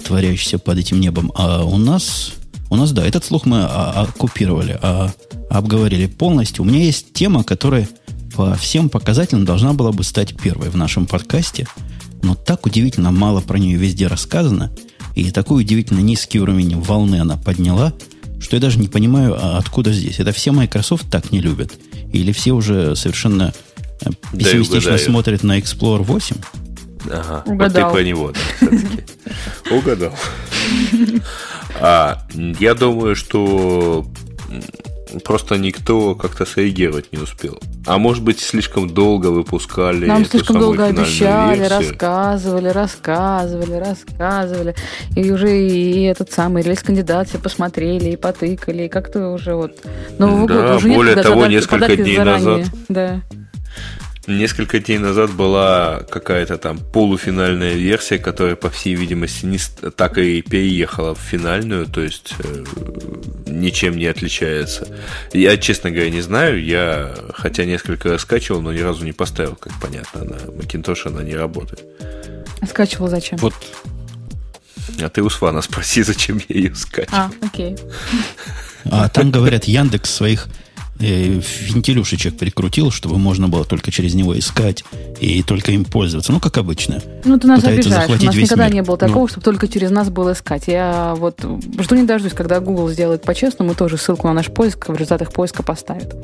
творящиеся 0.04 0.58
под 0.58 0.78
этим 0.78 1.00
небом. 1.00 1.32
А 1.34 1.64
у 1.64 1.76
нас, 1.78 2.34
у 2.70 2.76
нас, 2.76 2.92
да, 2.92 3.04
этот 3.04 3.24
слух 3.24 3.46
мы 3.46 3.64
оккупировали, 3.64 4.78
а, 4.80 5.10
обговорили 5.50 6.06
полностью. 6.06 6.64
У 6.64 6.68
меня 6.68 6.80
есть 6.84 7.12
тема, 7.12 7.44
которая 7.44 7.88
по 8.34 8.54
всем 8.54 8.88
показателям 8.88 9.44
должна 9.44 9.72
была 9.72 9.92
бы 9.92 10.04
стать 10.04 10.36
первой 10.36 10.68
в 10.70 10.76
нашем 10.76 11.06
подкасте, 11.06 11.66
но 12.22 12.34
так 12.34 12.66
удивительно 12.66 13.10
мало 13.10 13.40
про 13.40 13.58
нее 13.58 13.76
везде 13.76 14.06
рассказано, 14.06 14.70
и 15.14 15.30
такой 15.30 15.62
удивительно 15.62 16.00
низкий 16.00 16.40
уровень 16.40 16.76
волны 16.76 17.20
она 17.20 17.36
подняла, 17.36 17.92
что 18.40 18.56
я 18.56 18.62
даже 18.62 18.78
не 18.78 18.88
понимаю, 18.88 19.36
а 19.36 19.58
откуда 19.58 19.92
здесь. 19.92 20.20
Это 20.20 20.32
все 20.32 20.52
Microsoft 20.52 21.10
так 21.10 21.32
не 21.32 21.40
любят? 21.40 21.72
Или 22.12 22.32
все 22.32 22.52
уже 22.52 22.94
совершенно 22.94 23.52
э, 24.02 24.10
пессимистично 24.36 24.92
да, 24.92 24.98
смотрят 24.98 25.42
на 25.42 25.58
Explorer 25.58 26.02
8? 26.02 26.36
Ага, 27.10 27.42
Угадал. 27.46 27.82
вот 27.82 27.90
ты 27.90 27.94
про 27.94 28.04
него, 28.04 28.32
да, 28.32 28.40
все-таки. 28.56 29.04
Угадал. 29.70 30.14
А, 31.80 32.26
я 32.34 32.74
думаю, 32.74 33.16
что 33.16 34.06
просто 35.24 35.56
никто 35.56 36.14
как-то 36.14 36.44
среагировать 36.44 37.12
не 37.12 37.18
успел. 37.18 37.58
А 37.86 37.98
может 37.98 38.22
быть, 38.22 38.40
слишком 38.40 38.88
долго 38.88 39.28
выпускали 39.28 40.06
Нам 40.06 40.24
слишком 40.24 40.58
долго 40.58 40.86
обещали, 40.86 41.58
версию. 41.58 41.78
рассказывали, 41.78 42.68
рассказывали, 42.68 43.74
рассказывали. 43.74 44.74
И 45.16 45.30
уже 45.30 45.58
и 45.58 46.02
этот 46.04 46.32
самый 46.32 46.62
релиз 46.62 46.82
кандидат 46.82 47.28
все 47.28 47.38
посмотрели, 47.38 48.10
и 48.10 48.16
потыкали, 48.16 48.84
и 48.84 48.88
как-то 48.88 49.30
уже 49.30 49.54
вот... 49.54 49.72
Нового 50.18 50.46
да, 50.48 50.54
года 50.54 50.76
уже 50.76 50.88
более 50.88 51.14
нет, 51.14 51.24
того, 51.24 51.46
несколько 51.46 51.96
дней 51.96 52.16
заранее. 52.16 52.56
назад... 52.58 52.74
Да. 52.88 53.22
Несколько 54.28 54.78
дней 54.78 54.98
назад 54.98 55.32
была 55.32 56.00
какая-то 56.00 56.58
там 56.58 56.78
полуфинальная 56.78 57.72
версия, 57.72 58.18
которая, 58.18 58.56
по 58.56 58.68
всей 58.68 58.94
видимости, 58.94 59.46
не 59.46 59.58
так 59.90 60.18
и 60.18 60.42
переехала 60.42 61.14
в 61.14 61.18
финальную, 61.18 61.86
то 61.86 62.02
есть 62.02 62.34
э, 62.38 62.64
ничем 63.46 63.96
не 63.96 64.04
отличается. 64.04 64.86
Я, 65.32 65.56
честно 65.56 65.90
говоря, 65.90 66.10
не 66.10 66.20
знаю, 66.20 66.62
я 66.62 67.14
хотя 67.32 67.64
несколько 67.64 68.10
раз 68.10 68.20
скачивал, 68.20 68.60
но 68.60 68.70
ни 68.70 68.80
разу 68.80 69.02
не 69.06 69.12
поставил, 69.12 69.56
как 69.56 69.72
понятно, 69.80 70.24
на 70.24 70.34
Macintosh 70.34 71.06
она 71.06 71.22
не 71.22 71.34
работает. 71.34 71.82
А 72.60 72.66
скачивал 72.66 73.08
зачем? 73.08 73.38
Вот. 73.38 73.54
А 75.00 75.08
ты 75.08 75.22
у 75.22 75.30
Свана 75.30 75.62
спроси, 75.62 76.02
зачем 76.02 76.38
я 76.48 76.54
ее 76.54 76.74
скачивал. 76.74 77.18
А, 77.18 77.30
окей. 77.40 77.76
А 78.84 79.08
там, 79.08 79.30
говорят, 79.30 79.64
Яндекс 79.64 80.10
своих 80.10 80.48
вентилюшечек 80.98 82.36
прикрутил, 82.36 82.90
чтобы 82.90 83.18
можно 83.18 83.48
было 83.48 83.64
только 83.64 83.90
через 83.90 84.14
него 84.14 84.38
искать 84.38 84.84
и 85.20 85.42
только 85.42 85.72
им 85.72 85.84
пользоваться. 85.84 86.32
Ну, 86.32 86.40
как 86.40 86.58
обычно. 86.58 87.00
Ну, 87.24 87.38
ты 87.38 87.46
нас 87.46 87.60
Пытается 87.60 87.88
обижаешь. 87.88 88.22
У 88.22 88.24
нас 88.24 88.34
никогда 88.34 88.64
мир. 88.66 88.74
не 88.74 88.82
было 88.82 88.96
такого, 88.96 89.22
ну. 89.22 89.28
чтобы 89.28 89.44
только 89.44 89.68
через 89.68 89.90
нас 89.90 90.10
было 90.10 90.32
искать. 90.32 90.64
Я 90.66 91.14
вот 91.16 91.44
жду 91.80 91.94
не 91.94 92.04
дождусь, 92.04 92.32
когда 92.32 92.60
Google 92.60 92.88
сделает 92.90 93.22
по-честному, 93.22 93.74
тоже 93.74 93.96
ссылку 93.96 94.26
на 94.28 94.34
наш 94.34 94.46
поиск 94.46 94.88
в 94.88 94.94
результатах 94.94 95.32
поиска 95.32 95.62
поставит. 95.62 96.14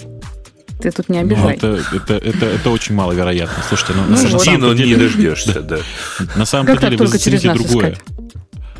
Ты 0.80 0.90
тут 0.90 1.08
не 1.08 1.18
обижай. 1.18 1.58
Ну, 1.62 1.68
это, 1.74 1.96
это, 1.96 2.14
это, 2.14 2.46
это 2.46 2.70
очень 2.70 2.94
маловероятно. 2.94 3.62
Слушайте, 3.68 3.94
ну, 3.96 4.02
ну 4.08 4.30
на, 4.30 4.38
самом 4.38 4.76
деле... 4.76 4.90
не 4.90 4.96
дождешься, 4.96 5.62
да. 5.62 5.78
На 6.36 6.44
самом 6.44 6.78
деле 6.78 6.96
вы 6.96 7.06
зацените 7.06 7.52
другое. 7.52 7.92
Искать? 7.92 8.23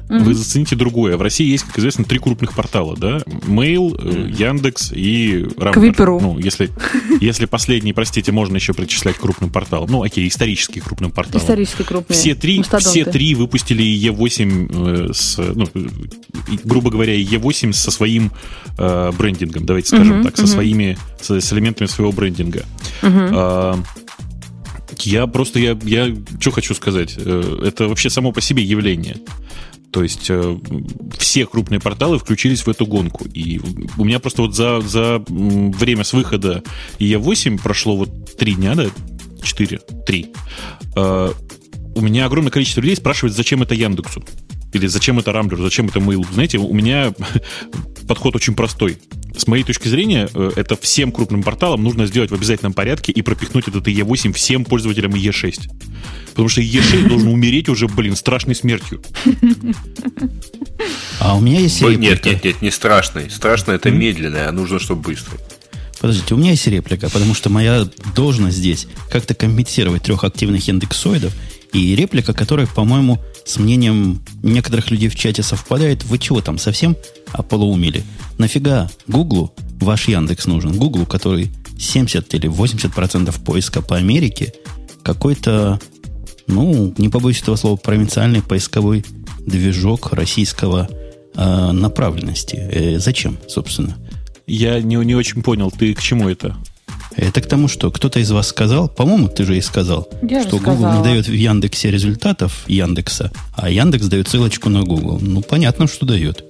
Mm-hmm. 0.08 0.22
Вы 0.22 0.34
зацените 0.34 0.76
другое. 0.76 1.16
В 1.16 1.22
России 1.22 1.46
есть, 1.46 1.64
как 1.64 1.78
известно, 1.78 2.04
три 2.04 2.18
крупных 2.18 2.54
портала, 2.54 2.96
да? 2.96 3.18
Mail, 3.26 3.96
mm-hmm. 3.96 4.36
Яндекс 4.36 4.92
и 4.92 5.46
Рамблер. 5.56 6.20
Ну, 6.20 6.38
если, 6.38 6.70
если 7.20 7.46
последний, 7.46 7.92
простите, 7.92 8.30
можно 8.30 8.56
еще 8.56 8.74
причислять 8.74 9.16
крупным 9.16 9.50
порталам. 9.50 9.90
Ну, 9.90 10.02
окей, 10.02 10.28
исторически 10.28 10.80
крупным 10.80 11.10
порталам. 11.10 11.42
Исторически 11.42 11.82
крупные. 11.82 12.18
Все 12.18 12.34
три, 12.34 12.62
все 12.62 13.04
три 13.04 13.34
выпустили 13.34 13.82
E8 13.84 15.08
э, 15.08 15.12
с, 15.12 15.38
ну, 15.38 15.66
грубо 16.64 16.90
говоря, 16.90 17.18
E8 17.18 17.72
со 17.72 17.90
своим 17.90 18.30
э, 18.78 19.12
брендингом, 19.16 19.64
давайте 19.64 19.88
скажем 19.88 20.20
mm-hmm. 20.20 20.24
так, 20.24 20.36
со 20.36 20.46
своими, 20.46 20.98
с, 21.20 21.30
с 21.30 21.52
элементами 21.52 21.86
своего 21.86 22.12
брендинга. 22.12 22.64
Э, 23.02 23.74
я 25.00 25.26
просто, 25.26 25.58
я, 25.58 25.78
я 25.82 26.14
что 26.40 26.50
хочу 26.50 26.74
сказать, 26.74 27.14
э, 27.16 27.60
это 27.64 27.88
вообще 27.88 28.10
само 28.10 28.32
по 28.32 28.40
себе 28.40 28.62
явление. 28.62 29.16
То 29.94 30.02
есть 30.02 30.26
э, 30.28 30.58
все 31.16 31.46
крупные 31.46 31.78
порталы 31.78 32.18
включились 32.18 32.66
в 32.66 32.68
эту 32.68 32.84
гонку. 32.84 33.26
И 33.26 33.60
у 33.96 34.04
меня 34.04 34.18
просто 34.18 34.42
вот 34.42 34.52
за, 34.52 34.80
за 34.80 35.22
время 35.28 36.02
с 36.02 36.12
выхода 36.12 36.64
E8 36.98 37.62
прошло 37.62 37.96
вот 37.96 38.36
три 38.36 38.54
дня, 38.54 38.74
да? 38.74 38.86
Четыре? 39.40 39.78
Три. 40.04 40.32
Э, 40.96 41.30
у 41.94 42.00
меня 42.00 42.26
огромное 42.26 42.50
количество 42.50 42.80
людей 42.80 42.96
спрашивает, 42.96 43.36
зачем 43.36 43.62
это 43.62 43.76
Яндексу. 43.76 44.24
Или 44.74 44.86
зачем 44.86 45.18
это 45.18 45.32
Рамблеру, 45.32 45.62
зачем 45.62 45.86
это 45.86 46.00
Mail. 46.00 46.26
Знаете, 46.32 46.58
у 46.58 46.72
меня 46.74 47.14
подход 48.08 48.36
очень 48.36 48.54
простой. 48.54 48.98
С 49.36 49.46
моей 49.46 49.64
точки 49.64 49.88
зрения, 49.88 50.28
э, 50.32 50.52
это 50.56 50.76
всем 50.76 51.10
крупным 51.10 51.42
порталам 51.42 51.82
нужно 51.82 52.06
сделать 52.06 52.30
в 52.30 52.34
обязательном 52.34 52.72
порядке 52.72 53.12
и 53.12 53.22
пропихнуть 53.22 53.68
этот 53.68 53.86
E8 53.86 54.32
всем 54.32 54.64
пользователям 54.64 55.12
E6. 55.12 55.70
Потому 56.30 56.48
что 56.48 56.60
E6 56.60 57.08
должен 57.08 57.28
умереть 57.28 57.68
уже, 57.68 57.88
блин, 57.88 58.16
страшной 58.16 58.54
смертью. 58.54 59.02
А 61.20 61.36
у 61.36 61.40
меня 61.40 61.60
есть 61.60 61.80
реплика. 61.80 62.00
Нет, 62.00 62.24
нет, 62.24 62.44
нет, 62.44 62.62
не 62.62 62.70
страшный. 62.70 63.30
Страшно 63.30 63.72
это 63.72 63.90
медленное, 63.90 64.48
а 64.48 64.52
нужно, 64.52 64.78
чтобы 64.78 65.02
быстро. 65.02 65.38
Подождите, 66.00 66.34
у 66.34 66.36
меня 66.36 66.50
есть 66.50 66.66
реплика, 66.66 67.08
потому 67.08 67.32
что 67.34 67.48
моя 67.48 67.88
должность 68.14 68.58
здесь 68.58 68.88
как-то 69.08 69.34
компенсировать 69.34 70.02
трех 70.02 70.24
активных 70.24 70.68
индексоидов 70.68 71.32
и 71.74 71.94
реплика, 71.96 72.32
которая, 72.32 72.66
по-моему, 72.66 73.20
с 73.44 73.58
мнением 73.58 74.22
некоторых 74.42 74.90
людей 74.90 75.08
в 75.08 75.16
чате 75.16 75.42
совпадает. 75.42 76.04
Вы 76.04 76.18
чего 76.18 76.40
там, 76.40 76.56
совсем 76.56 76.96
ополоумели? 77.32 78.04
Нафига 78.38 78.88
Гуглу 79.08 79.52
ваш 79.80 80.08
Яндекс 80.08 80.46
нужен? 80.46 80.78
Гуглу, 80.78 81.04
который 81.04 81.50
70 81.78 82.32
или 82.34 82.48
80% 82.48 83.44
поиска 83.44 83.82
по 83.82 83.96
Америке, 83.96 84.54
какой-то 85.02 85.80
ну, 86.46 86.94
не 86.96 87.08
побоюсь 87.08 87.42
этого 87.42 87.56
слова, 87.56 87.76
провинциальный 87.76 88.42
поисковой 88.42 89.04
движок 89.40 90.12
российского 90.12 90.88
э, 91.34 91.72
направленности. 91.72 92.56
Э, 92.56 92.98
зачем, 92.98 93.36
собственно? 93.48 93.96
Я 94.46 94.80
не, 94.80 94.96
не 94.96 95.14
очень 95.14 95.42
понял, 95.42 95.70
ты 95.70 95.94
к 95.94 96.00
чему 96.00 96.28
это? 96.28 96.56
Это 97.16 97.40
к 97.40 97.46
тому, 97.46 97.68
что 97.68 97.90
кто-то 97.90 98.18
из 98.18 98.30
вас 98.30 98.48
сказал, 98.48 98.88
по-моему, 98.88 99.28
ты 99.28 99.44
же 99.44 99.56
и 99.56 99.60
сказал, 99.60 100.08
Я 100.22 100.42
что 100.42 100.58
Google 100.58 100.92
не 100.92 101.02
дает 101.02 101.28
в 101.28 101.32
Яндексе 101.32 101.90
результатов 101.90 102.64
Яндекса, 102.66 103.30
а 103.56 103.70
Яндекс 103.70 104.06
дает 104.06 104.28
ссылочку 104.28 104.68
на 104.68 104.82
Google. 104.82 105.18
Ну, 105.20 105.40
понятно, 105.42 105.86
что 105.86 106.06
дает. 106.06 106.44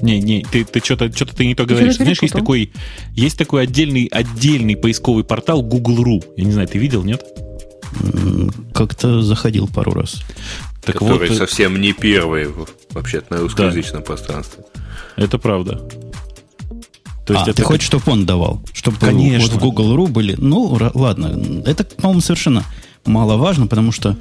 Не, 0.00 0.20
не, 0.20 0.42
ты, 0.42 0.64
ты 0.64 0.80
что-то 0.80 1.12
что 1.14 1.26
ты 1.26 1.46
не 1.46 1.54
то 1.54 1.64
говоришь. 1.64 1.94
Знаешь, 1.94 2.20
есть 2.22 2.34
такой, 2.34 2.72
есть 3.14 3.38
такой 3.38 3.62
отдельный, 3.62 4.06
отдельный 4.06 4.76
поисковый 4.76 5.22
портал 5.22 5.62
Google.ru. 5.62 6.24
Я 6.36 6.44
не 6.44 6.50
знаю, 6.50 6.66
ты 6.66 6.78
видел, 6.78 7.04
нет? 7.04 7.24
Как-то 8.74 9.22
заходил 9.22 9.68
пару 9.68 9.92
раз. 9.92 10.22
Так 10.84 10.98
Который 10.98 11.28
вот, 11.28 11.30
э, 11.30 11.34
совсем 11.34 11.80
не 11.80 11.92
первый 11.92 12.48
вообще 12.90 13.22
на 13.30 13.36
русскоязычном 13.38 14.00
да. 14.00 14.06
пространстве. 14.06 14.64
Это 15.14 15.38
правда. 15.38 15.80
То 17.32 17.38
есть 17.38 17.48
а, 17.48 17.50
это 17.52 17.62
ты 17.62 17.64
хочешь, 17.64 17.86
чтобы 17.86 18.04
он 18.06 18.26
давал? 18.26 18.62
Чтобы 18.72 18.98
Конечно. 18.98 19.48
вот 19.48 19.58
в 19.58 19.58
Google.ru 19.58 20.08
были... 20.08 20.34
Ну, 20.38 20.78
ладно. 20.94 21.62
Это, 21.64 21.84
по-моему, 21.84 22.20
совершенно 22.20 22.64
маловажно, 23.04 23.66
потому 23.66 23.92
что 23.92 24.16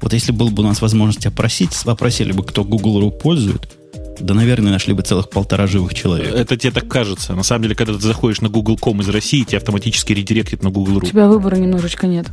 вот 0.00 0.12
если 0.12 0.32
был 0.32 0.50
бы 0.50 0.62
у 0.62 0.66
нас 0.66 0.82
возможность 0.82 1.26
опросить, 1.26 1.72
опросили 1.84 2.32
бы, 2.32 2.44
кто 2.44 2.64
Google.ru 2.64 3.10
пользует, 3.10 3.76
да, 4.20 4.34
наверное, 4.34 4.72
нашли 4.72 4.94
бы 4.94 5.02
целых 5.02 5.30
полтора 5.30 5.66
живых 5.66 5.94
человека. 5.94 6.36
Это 6.36 6.56
тебе 6.56 6.72
так 6.72 6.88
кажется. 6.88 7.34
На 7.34 7.42
самом 7.42 7.64
деле, 7.64 7.74
когда 7.74 7.94
ты 7.94 8.00
заходишь 8.00 8.40
на 8.40 8.48
Google.com 8.48 9.00
из 9.00 9.08
России, 9.08 9.44
тебя 9.44 9.58
автоматически 9.58 10.12
редиректит 10.12 10.62
на 10.62 10.70
Google.ru. 10.70 11.04
У 11.04 11.08
тебя 11.08 11.28
выбора 11.28 11.56
немножечко 11.56 12.06
нет 12.06 12.26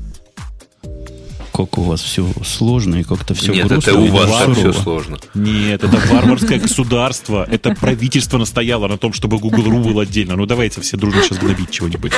как 1.53 1.77
у 1.77 1.83
вас 1.83 2.01
все 2.01 2.27
сложно 2.43 2.95
и 2.95 3.03
как-то 3.03 3.35
все 3.35 3.53
Нет, 3.53 3.67
грустно. 3.67 3.91
это 3.91 3.99
у 3.99 4.07
вас 4.07 4.29
так 4.29 4.57
все 4.57 4.73
сложно. 4.73 5.19
Нет, 5.35 5.83
это 5.83 6.01
варварское 6.11 6.59
государство. 6.59 7.47
Это 7.49 7.75
правительство 7.75 8.39
настояло 8.39 8.87
на 8.87 8.97
том, 8.97 9.13
чтобы 9.13 9.37
Google.ru 9.37 9.83
был 9.83 9.99
отдельно. 9.99 10.35
Ну, 10.35 10.45
давайте 10.45 10.81
все 10.81 10.97
дружно 10.97 11.21
сейчас 11.21 11.37
гнобить 11.37 11.69
чего-нибудь. 11.69 12.11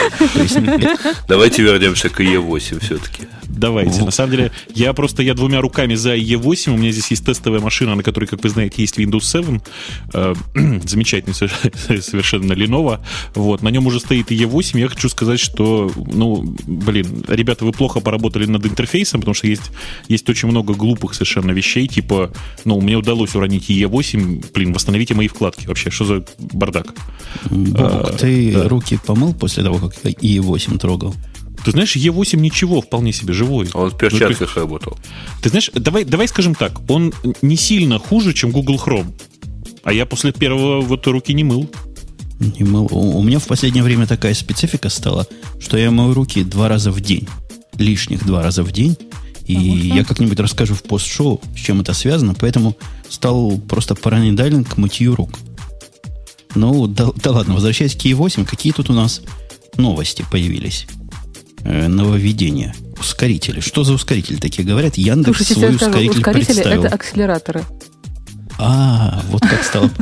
Давайте 1.28 1.62
вернемся 1.64 2.10
к 2.10 2.22
E8 2.22 2.80
все-таки. 2.80 3.28
Давайте. 3.48 4.04
На 4.04 4.12
самом 4.12 4.32
деле, 4.32 4.52
я 4.74 4.94
просто, 4.94 5.22
я 5.22 5.34
двумя 5.34 5.62
руками 5.62 5.96
за 5.96 6.16
E8. 6.16 6.74
У 6.74 6.78
меня 6.78 6.92
здесь 6.92 7.12
есть 7.12 7.26
тестовая 7.26 7.60
машина, 7.60 7.96
на 7.96 8.04
которой, 8.04 8.26
как 8.26 8.42
вы 8.44 8.50
знаете, 8.50 8.82
есть 8.82 8.98
Windows 8.98 9.24
7. 9.24 9.60
Э, 10.14 10.34
замечательный 10.86 11.34
совершенно 11.34 12.54
Lenovo. 12.54 13.00
Вот. 13.34 13.62
На 13.62 13.70
нем 13.70 13.88
уже 13.88 14.00
стоит 14.00 14.32
E8. 14.32 14.80
Я 14.80 14.88
хочу 14.88 15.10
сказать, 15.10 15.40
что, 15.40 15.92
ну, 15.96 16.56
блин, 16.66 17.26
ребята, 17.28 17.66
вы 17.66 17.72
плохо 17.72 18.00
поработали 18.00 18.46
над 18.46 18.66
интерфейсом, 18.66 19.22
потому 19.26 19.36
что 19.36 19.48
есть, 19.48 19.72
есть 20.08 20.30
очень 20.30 20.48
много 20.48 20.76
глупых 20.76 21.16
совершенно 21.16 21.52
вещей, 21.52 21.88
типа, 21.88 22.32
ну, 22.64 22.80
мне 22.80 22.96
удалось 22.96 23.36
уронить 23.36 23.70
E8, 23.70 24.54
блин, 24.54 24.72
восстановите 24.72 25.16
мои 25.16 25.28
вкладки. 25.28 25.66
Вообще, 25.66 25.90
что 25.90 26.06
за 26.06 26.26
бардак? 26.54 26.94
Бог, 27.50 27.80
а, 27.80 28.16
ты 28.18 28.54
да. 28.54 28.68
руки 28.68 29.00
помыл 29.04 29.34
после 29.34 29.64
того, 29.64 29.80
как 29.80 29.96
E8 30.04 30.78
трогал? 30.78 31.16
Ты 31.64 31.72
знаешь, 31.72 31.96
Е8 31.96 32.38
ничего, 32.38 32.82
вполне 32.82 33.12
себе 33.12 33.34
живой. 33.34 33.70
Он 33.74 33.90
в 33.90 33.98
перчатках 33.98 34.56
ну, 34.56 34.62
работал. 34.62 34.98
Ты 35.42 35.50
знаешь, 35.50 35.72
давай, 35.74 36.04
давай 36.04 36.28
скажем 36.28 36.54
так, 36.54 36.80
он 36.90 37.12
не 37.42 37.56
сильно 37.56 37.98
хуже, 37.98 38.34
чем 38.34 38.52
Google 38.52 38.76
Chrome. 38.76 39.12
А 39.84 39.92
я 39.92 40.06
после 40.06 40.32
первого 40.32 40.82
вот 40.82 41.08
руки 41.08 41.34
не 41.34 41.44
мыл. 41.44 41.70
Не 42.40 42.64
мыл. 42.64 42.88
У 42.92 43.24
меня 43.24 43.40
в 43.40 43.48
последнее 43.48 43.84
время 43.84 44.08
такая 44.08 44.34
специфика 44.34 44.90
стала, 44.90 45.28
что 45.60 45.78
я 45.78 45.90
мою 45.90 46.14
руки 46.14 46.44
два 46.44 46.68
раза 46.68 46.92
в 46.92 47.00
день. 47.02 47.28
Лишних 47.78 48.26
два 48.26 48.44
раза 48.44 48.64
в 48.64 48.72
день. 48.72 48.98
И 49.46 49.54
я 49.54 50.04
как-нибудь 50.04 50.40
расскажу 50.40 50.74
в 50.74 50.84
пост-шоу, 50.84 51.42
с 51.56 51.60
чем 51.60 51.82
это 51.82 51.94
связано, 51.94 52.34
поэтому 52.34 52.76
стал 53.10 53.60
просто 53.60 53.96
параноидален 53.96 54.64
к 54.64 54.78
мытью 54.78 55.16
рук. 55.16 55.40
Ну, 56.56 56.88
да, 56.88 57.10
да 57.16 57.32
ладно, 57.32 57.54
возвращаясь 57.54 57.96
к 57.96 58.06
E8, 58.06 58.46
какие 58.46 58.74
тут 58.74 58.90
у 58.90 58.94
нас 58.94 59.22
новости 59.78 60.26
появились? 60.32 60.88
Э, 61.64 61.88
нововведения. 61.88 62.76
Ускорители. 63.00 63.60
Что 63.60 63.84
за 63.84 63.94
ускорители 63.94 64.38
такие 64.38 64.68
говорят? 64.68 64.96
Яндекс 64.98 65.38
Слушайте, 65.38 65.54
свой 65.54 65.76
ускоритель 65.76 66.18
ускорители 66.20 66.46
представил. 66.46 66.84
это 66.86 66.96
акселераторы. 66.96 67.64
А, 68.58 69.22
вот 69.30 69.42
как 69.42 69.64
стало. 69.64 69.90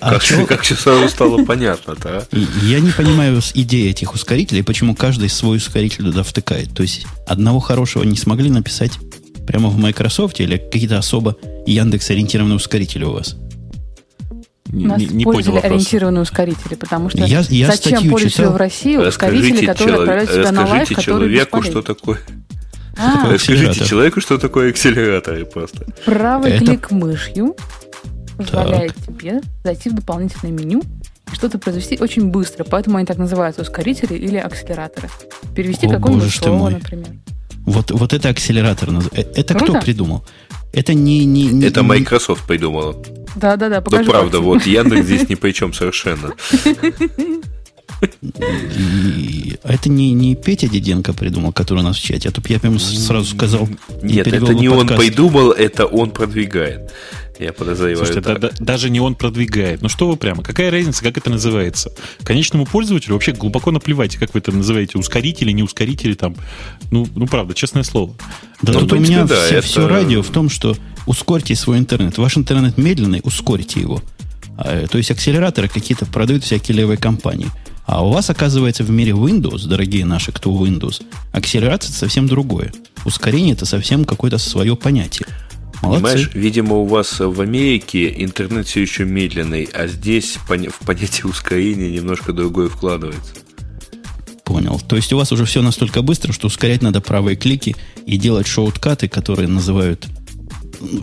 А 0.00 0.18
как 0.48 0.62
все 0.62 0.74
сразу 0.74 1.08
стало 1.08 1.44
понятно-то, 1.44 2.26
а? 2.32 2.36
Я 2.64 2.80
не 2.80 2.90
понимаю 2.90 3.40
идеи 3.54 3.88
этих 3.88 4.14
ускорителей, 4.14 4.64
почему 4.64 4.96
каждый 4.96 5.28
свой 5.28 5.58
ускоритель 5.58 6.06
туда 6.06 6.24
втыкает. 6.24 6.74
То 6.74 6.82
есть 6.82 7.06
одного 7.24 7.60
хорошего 7.60 8.02
не 8.02 8.16
смогли 8.16 8.50
написать 8.50 8.98
прямо 9.46 9.68
в 9.68 9.78
Microsoft 9.78 10.40
или 10.40 10.56
какие-то 10.56 10.98
особо 10.98 11.36
Яндекс-ориентированные 11.68 12.56
ускорители 12.56 13.04
у 13.04 13.12
вас? 13.12 13.36
У 14.72 14.76
нас 14.76 14.98
не, 14.98 15.06
не 15.06 15.24
понял 15.24 15.56
ориентированные 15.62 16.22
ускорители, 16.22 16.74
потому 16.74 17.08
что 17.08 17.24
я, 17.24 17.44
я 17.48 17.66
зачем 17.68 18.10
пользователю 18.10 18.50
в 18.50 18.56
России 18.56 18.96
ускорители, 18.96 19.66
которые 19.66 19.98
отправляют 19.98 20.30
тебя 20.30 20.52
на 20.52 20.66
которые 20.66 21.04
человеку, 21.04 21.62
что 21.62 21.82
такое 21.82 22.18
а. 22.98 23.30
Расскажите 23.30 23.84
человеку, 23.84 24.20
что 24.20 24.38
такое 24.38 24.70
акселератор 24.70 25.44
просто. 25.46 25.86
Правый 26.04 26.52
Это... 26.52 26.64
клик 26.64 26.90
мышью 26.90 27.56
позволяет 28.36 28.94
так. 28.94 29.06
тебе 29.06 29.40
зайти 29.64 29.90
в 29.90 29.94
дополнительное 29.94 30.52
меню 30.52 30.82
и 31.32 31.34
что-то 31.34 31.58
произвести 31.58 31.98
очень 32.00 32.30
быстро. 32.30 32.64
Поэтому 32.64 32.98
они 32.98 33.06
так 33.06 33.18
называются 33.18 33.62
ускорители 33.62 34.14
или 34.14 34.36
акселераторы. 34.36 35.08
Перевести 35.54 35.88
какое-нибудь 35.88 36.34
слово, 36.34 36.70
например. 36.70 37.08
Вот, 37.64 37.90
вот 37.90 38.12
это 38.12 38.28
акселератор. 38.28 38.90
Э, 39.12 39.22
это 39.22 39.54
Круто? 39.54 39.72
кто 39.72 39.80
придумал? 39.80 40.24
Это 40.72 40.94
не, 40.94 41.24
не, 41.24 41.46
не 41.46 41.66
Это 41.66 41.82
Microsoft 41.82 42.42
не... 42.42 42.48
придумала. 42.48 42.96
Да, 43.34 43.56
да, 43.56 43.68
да. 43.68 43.82
Ну, 43.84 44.04
правда, 44.04 44.40
вот 44.40 44.64
Яндекс 44.66 45.06
здесь 45.06 45.28
ни 45.28 45.34
при 45.34 45.52
чем 45.52 45.72
совершенно. 45.72 46.32
А 48.00 49.72
это 49.72 49.88
не, 49.88 50.12
не 50.12 50.34
Петя 50.34 50.68
Диденко 50.68 51.12
придумал, 51.12 51.52
который 51.52 51.80
у 51.80 51.82
нас 51.82 51.96
в 51.96 52.02
чате, 52.02 52.28
а 52.28 52.32
то 52.32 52.42
я 52.48 52.60
прямо 52.60 52.78
сразу 52.78 53.26
сказал. 53.34 53.68
Нет, 54.02 54.26
это 54.26 54.54
не 54.54 54.68
он 54.68 54.86
придумал, 54.86 55.52
это 55.52 55.86
он 55.86 56.10
продвигает. 56.10 56.92
Я 57.38 57.52
подозреваю. 57.52 57.96
Слушайте, 57.98 58.20
да, 58.20 58.38
да, 58.38 58.50
даже 58.58 58.88
не 58.88 58.98
он 58.98 59.14
продвигает. 59.14 59.82
Ну 59.82 59.88
что 59.88 60.08
вы 60.08 60.16
прямо? 60.16 60.42
Какая 60.42 60.70
разница, 60.70 61.02
как 61.02 61.18
это 61.18 61.28
называется? 61.28 61.92
Конечному 62.22 62.64
пользователю 62.64 63.14
вообще 63.14 63.32
глубоко 63.32 63.70
наплевать, 63.70 64.16
как 64.16 64.32
вы 64.32 64.40
это 64.40 64.52
называете, 64.52 64.98
ускорители, 64.98 65.50
не 65.52 65.62
ускорители 65.62 66.14
там. 66.14 66.34
Ну, 66.90 67.06
ну 67.14 67.26
правда, 67.26 67.54
честное 67.54 67.82
слово. 67.82 68.14
Да 68.62 68.72
ну, 68.72 68.80
тут 68.80 68.92
у 68.94 68.98
меня 68.98 69.24
да, 69.24 69.36
все, 69.46 69.56
это... 69.56 69.66
все 69.66 69.86
радио 69.86 70.22
в 70.22 70.30
том, 70.30 70.48
что 70.48 70.76
ускорьте 71.06 71.54
свой 71.54 71.78
интернет. 71.78 72.16
Ваш 72.16 72.38
интернет 72.38 72.78
медленный, 72.78 73.20
ускорьте 73.22 73.80
его. 73.80 74.02
А, 74.56 74.86
то 74.86 74.96
есть 74.96 75.10
акселераторы 75.10 75.68
какие-то 75.68 76.06
продают 76.06 76.44
всякие 76.44 76.76
левые 76.78 76.96
компании. 76.96 77.48
А 77.86 78.04
у 78.04 78.10
вас, 78.10 78.28
оказывается, 78.30 78.82
в 78.82 78.90
мире 78.90 79.12
Windows, 79.12 79.66
дорогие 79.68 80.04
наши, 80.04 80.32
кто 80.32 80.50
Windows, 80.50 81.02
акселерация 81.32 81.90
это 81.90 81.98
совсем 81.98 82.26
другое. 82.26 82.72
Ускорение 83.04 83.54
это 83.54 83.64
совсем 83.64 84.04
какое-то 84.04 84.38
свое 84.38 84.76
понятие. 84.76 85.28
Молодцы. 85.82 86.02
Понимаешь, 86.02 86.30
видимо, 86.34 86.76
у 86.76 86.84
вас 86.84 87.20
в 87.20 87.40
Америке 87.40 88.12
интернет 88.22 88.66
все 88.66 88.82
еще 88.82 89.04
медленный, 89.04 89.68
а 89.72 89.86
здесь 89.86 90.36
в 90.36 90.84
понятие 90.84 91.26
ускорения 91.26 91.90
немножко 91.90 92.32
другое 92.32 92.68
вкладывается. 92.68 93.34
Понял. 94.44 94.80
То 94.80 94.96
есть 94.96 95.12
у 95.12 95.16
вас 95.16 95.30
уже 95.32 95.44
все 95.44 95.62
настолько 95.62 96.02
быстро, 96.02 96.32
что 96.32 96.48
ускорять 96.48 96.82
надо 96.82 97.00
правые 97.00 97.36
клики 97.36 97.76
и 98.04 98.16
делать 98.16 98.46
шоуткаты, 98.46 99.08
которые 99.08 99.48
называют 99.48 100.06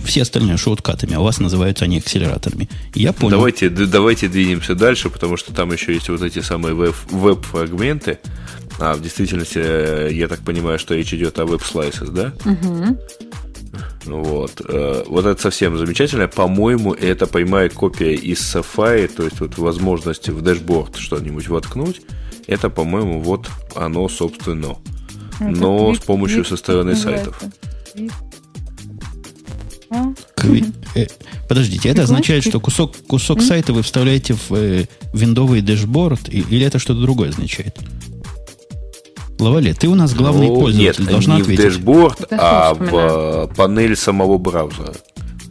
все 0.05 0.21
остальные 0.21 0.57
шоуткатами, 0.57 1.15
а 1.15 1.19
у 1.19 1.23
вас 1.23 1.39
называются 1.39 1.85
они 1.85 1.97
акселераторами. 1.97 2.69
Я 2.93 3.13
понял. 3.13 3.37
Давайте, 3.37 3.69
давайте 3.69 4.27
двинемся 4.27 4.75
дальше, 4.75 5.09
потому 5.09 5.37
что 5.37 5.53
там 5.53 5.71
еще 5.71 5.93
есть 5.93 6.09
вот 6.09 6.21
эти 6.21 6.39
самые 6.39 6.75
веб-фрагменты. 6.75 8.19
А 8.79 8.93
в 8.95 9.01
действительности, 9.01 9.59
э, 9.63 10.09
я 10.11 10.27
так 10.27 10.39
понимаю, 10.41 10.79
что 10.79 10.95
речь 10.95 11.13
идет 11.13 11.37
о 11.39 11.45
веб-слайсах, 11.45 12.09
да? 12.09 12.33
Угу. 12.43 12.97
Вот. 14.05 14.61
Э, 14.67 15.03
вот 15.07 15.25
это 15.25 15.41
совсем 15.41 15.77
замечательно. 15.77 16.27
По-моему, 16.27 16.93
это 16.93 17.27
прямая 17.27 17.69
копия 17.69 18.13
из 18.13 18.39
Safari, 18.39 19.07
то 19.07 19.23
есть 19.23 19.39
вот 19.39 19.57
возможность 19.57 20.29
в 20.29 20.41
дэшборд 20.41 20.97
что-нибудь 20.97 21.47
воткнуть. 21.47 22.01
Это, 22.47 22.69
по-моему, 22.69 23.21
вот 23.21 23.49
оно, 23.75 24.09
собственно. 24.09 24.75
Но 25.39 25.93
с 25.93 25.99
помощью 25.99 26.45
со 26.45 26.57
стороны 26.57 26.95
сайтов. 26.95 27.41
Э, 30.95 31.07
подождите, 31.47 31.89
это 31.89 32.03
означает, 32.03 32.43
что 32.43 32.59
кусок, 32.59 32.95
кусок 33.07 33.41
сайта 33.41 33.73
вы 33.73 33.81
вставляете 33.81 34.33
в 34.33 34.51
э, 34.51 34.85
виндовый 35.13 35.61
dashboard, 35.61 36.29
или 36.29 36.65
это 36.65 36.79
что-то 36.79 37.01
другое 37.01 37.29
означает? 37.29 37.77
Лавале, 39.39 39.73
ты 39.73 39.87
у 39.87 39.95
нас 39.95 40.13
главный 40.13 40.47
ну, 40.47 40.59
пользователь, 40.59 41.01
нет, 41.01 41.11
должна 41.11 41.35
не 41.35 41.41
ответить. 41.41 41.59
в 41.59 41.67
dashboard, 41.67 42.27
а 42.31 42.73
в 42.73 42.93
э, 42.93 43.55
панель 43.55 43.95
самого 43.95 44.37
браузера. 44.37 44.93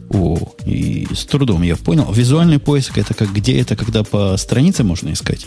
О, 0.09 0.37
и 0.65 1.07
с 1.13 1.25
трудом 1.25 1.63
я 1.63 1.75
понял. 1.75 2.11
Визуальный 2.11 2.59
поиск 2.59 2.97
это 2.97 3.13
как 3.13 3.33
где 3.33 3.59
это, 3.59 3.75
когда 3.75 4.03
по 4.03 4.37
странице 4.37 4.83
можно 4.83 5.11
искать? 5.11 5.45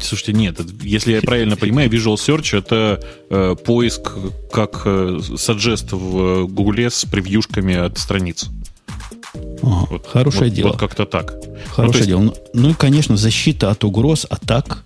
Слушайте, 0.00 0.32
нет, 0.32 0.60
если 0.82 1.12
я 1.12 1.22
правильно 1.22 1.56
понимаю, 1.56 1.88
Visual 1.88 2.14
Search 2.14 2.58
это 2.58 3.00
э, 3.30 3.56
поиск 3.64 4.12
как 4.52 4.82
э, 4.84 5.18
suggest 5.32 5.94
в 5.96 6.46
Гугле 6.48 6.90
с 6.90 7.04
превьюшками 7.04 7.74
от 7.74 7.98
страниц. 7.98 8.50
Ага, 9.62 9.86
вот, 9.90 10.06
хорошее 10.06 10.50
вот, 10.50 10.54
дело. 10.54 10.68
Вот 10.68 10.78
как-то 10.78 11.06
так. 11.06 11.34
Хорошее 11.70 11.86
ну, 11.86 11.92
есть... 11.92 12.06
дело. 12.06 12.20
Ну, 12.20 12.34
ну 12.52 12.70
и, 12.70 12.74
конечно, 12.74 13.16
защита 13.16 13.70
от 13.70 13.84
угроз, 13.84 14.26
атак. 14.28 14.84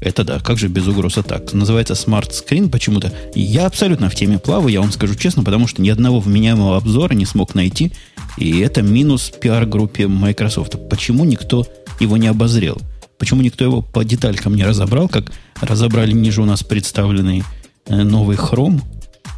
Это 0.00 0.24
да, 0.24 0.40
как 0.40 0.58
же 0.58 0.68
без 0.68 0.86
угроз 0.86 1.16
атак? 1.18 1.52
Называется 1.52 1.94
Smart 1.94 2.30
Screen 2.30 2.68
почему-то. 2.68 3.12
я 3.34 3.66
абсолютно 3.66 4.10
в 4.10 4.14
теме 4.14 4.38
плаваю, 4.38 4.68
я 4.68 4.80
вам 4.80 4.92
скажу 4.92 5.14
честно, 5.14 5.42
потому 5.42 5.66
что 5.66 5.80
ни 5.80 5.88
одного 5.88 6.20
вменяемого 6.20 6.76
обзора 6.76 7.14
не 7.14 7.24
смог 7.24 7.54
найти. 7.54 7.92
И 8.36 8.58
это 8.60 8.82
минус 8.82 9.30
пиар-группе 9.40 10.06
Microsoft. 10.06 10.88
Почему 10.90 11.24
никто 11.24 11.66
его 11.98 12.16
не 12.16 12.26
обозрел? 12.26 12.78
Почему 13.18 13.42
никто 13.42 13.64
его 13.64 13.82
по 13.82 14.04
деталькам 14.04 14.54
не 14.54 14.64
разобрал, 14.64 15.08
как 15.08 15.32
разобрали 15.60 16.12
ниже 16.12 16.42
у 16.42 16.44
нас 16.44 16.62
представленный 16.62 17.44
э, 17.86 18.02
новый 18.02 18.36
Chrome, 18.36 18.82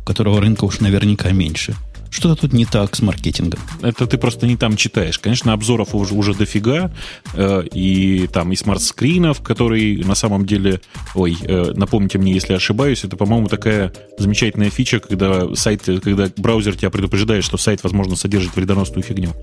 которого 0.04 0.40
рынка 0.40 0.64
уж 0.64 0.80
наверняка 0.80 1.30
меньше? 1.30 1.76
Что-то 2.10 2.42
тут 2.42 2.52
не 2.52 2.64
так 2.64 2.96
с 2.96 3.02
маркетингом. 3.02 3.60
Это 3.82 4.06
ты 4.06 4.16
просто 4.16 4.46
не 4.46 4.56
там 4.56 4.76
читаешь. 4.76 5.18
Конечно, 5.18 5.52
обзоров 5.52 5.94
уже, 5.94 6.14
уже 6.14 6.34
дофига. 6.34 6.90
Э, 7.34 7.62
и 7.72 8.26
там 8.32 8.50
и 8.52 8.56
смарт-скринов, 8.56 9.42
которые 9.42 10.04
на 10.04 10.14
самом 10.14 10.46
деле... 10.46 10.80
Ой, 11.14 11.36
э, 11.40 11.72
напомните 11.74 12.18
мне, 12.18 12.32
если 12.32 12.54
ошибаюсь, 12.54 13.04
это, 13.04 13.16
по-моему, 13.16 13.48
такая 13.48 13.92
замечательная 14.18 14.70
фича, 14.70 15.00
когда 15.00 15.54
сайт, 15.54 15.82
когда 15.84 16.28
браузер 16.36 16.76
тебя 16.76 16.90
предупреждает, 16.90 17.44
что 17.44 17.58
сайт, 17.58 17.82
возможно, 17.82 18.16
содержит 18.16 18.56
вредоносную 18.56 19.02
фигню. 19.02 19.34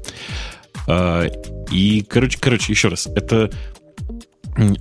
Э, 0.88 1.30
и, 1.72 2.04
короче, 2.08 2.40
короче, 2.40 2.74
еще 2.74 2.88
раз, 2.88 3.08
это 3.08 3.52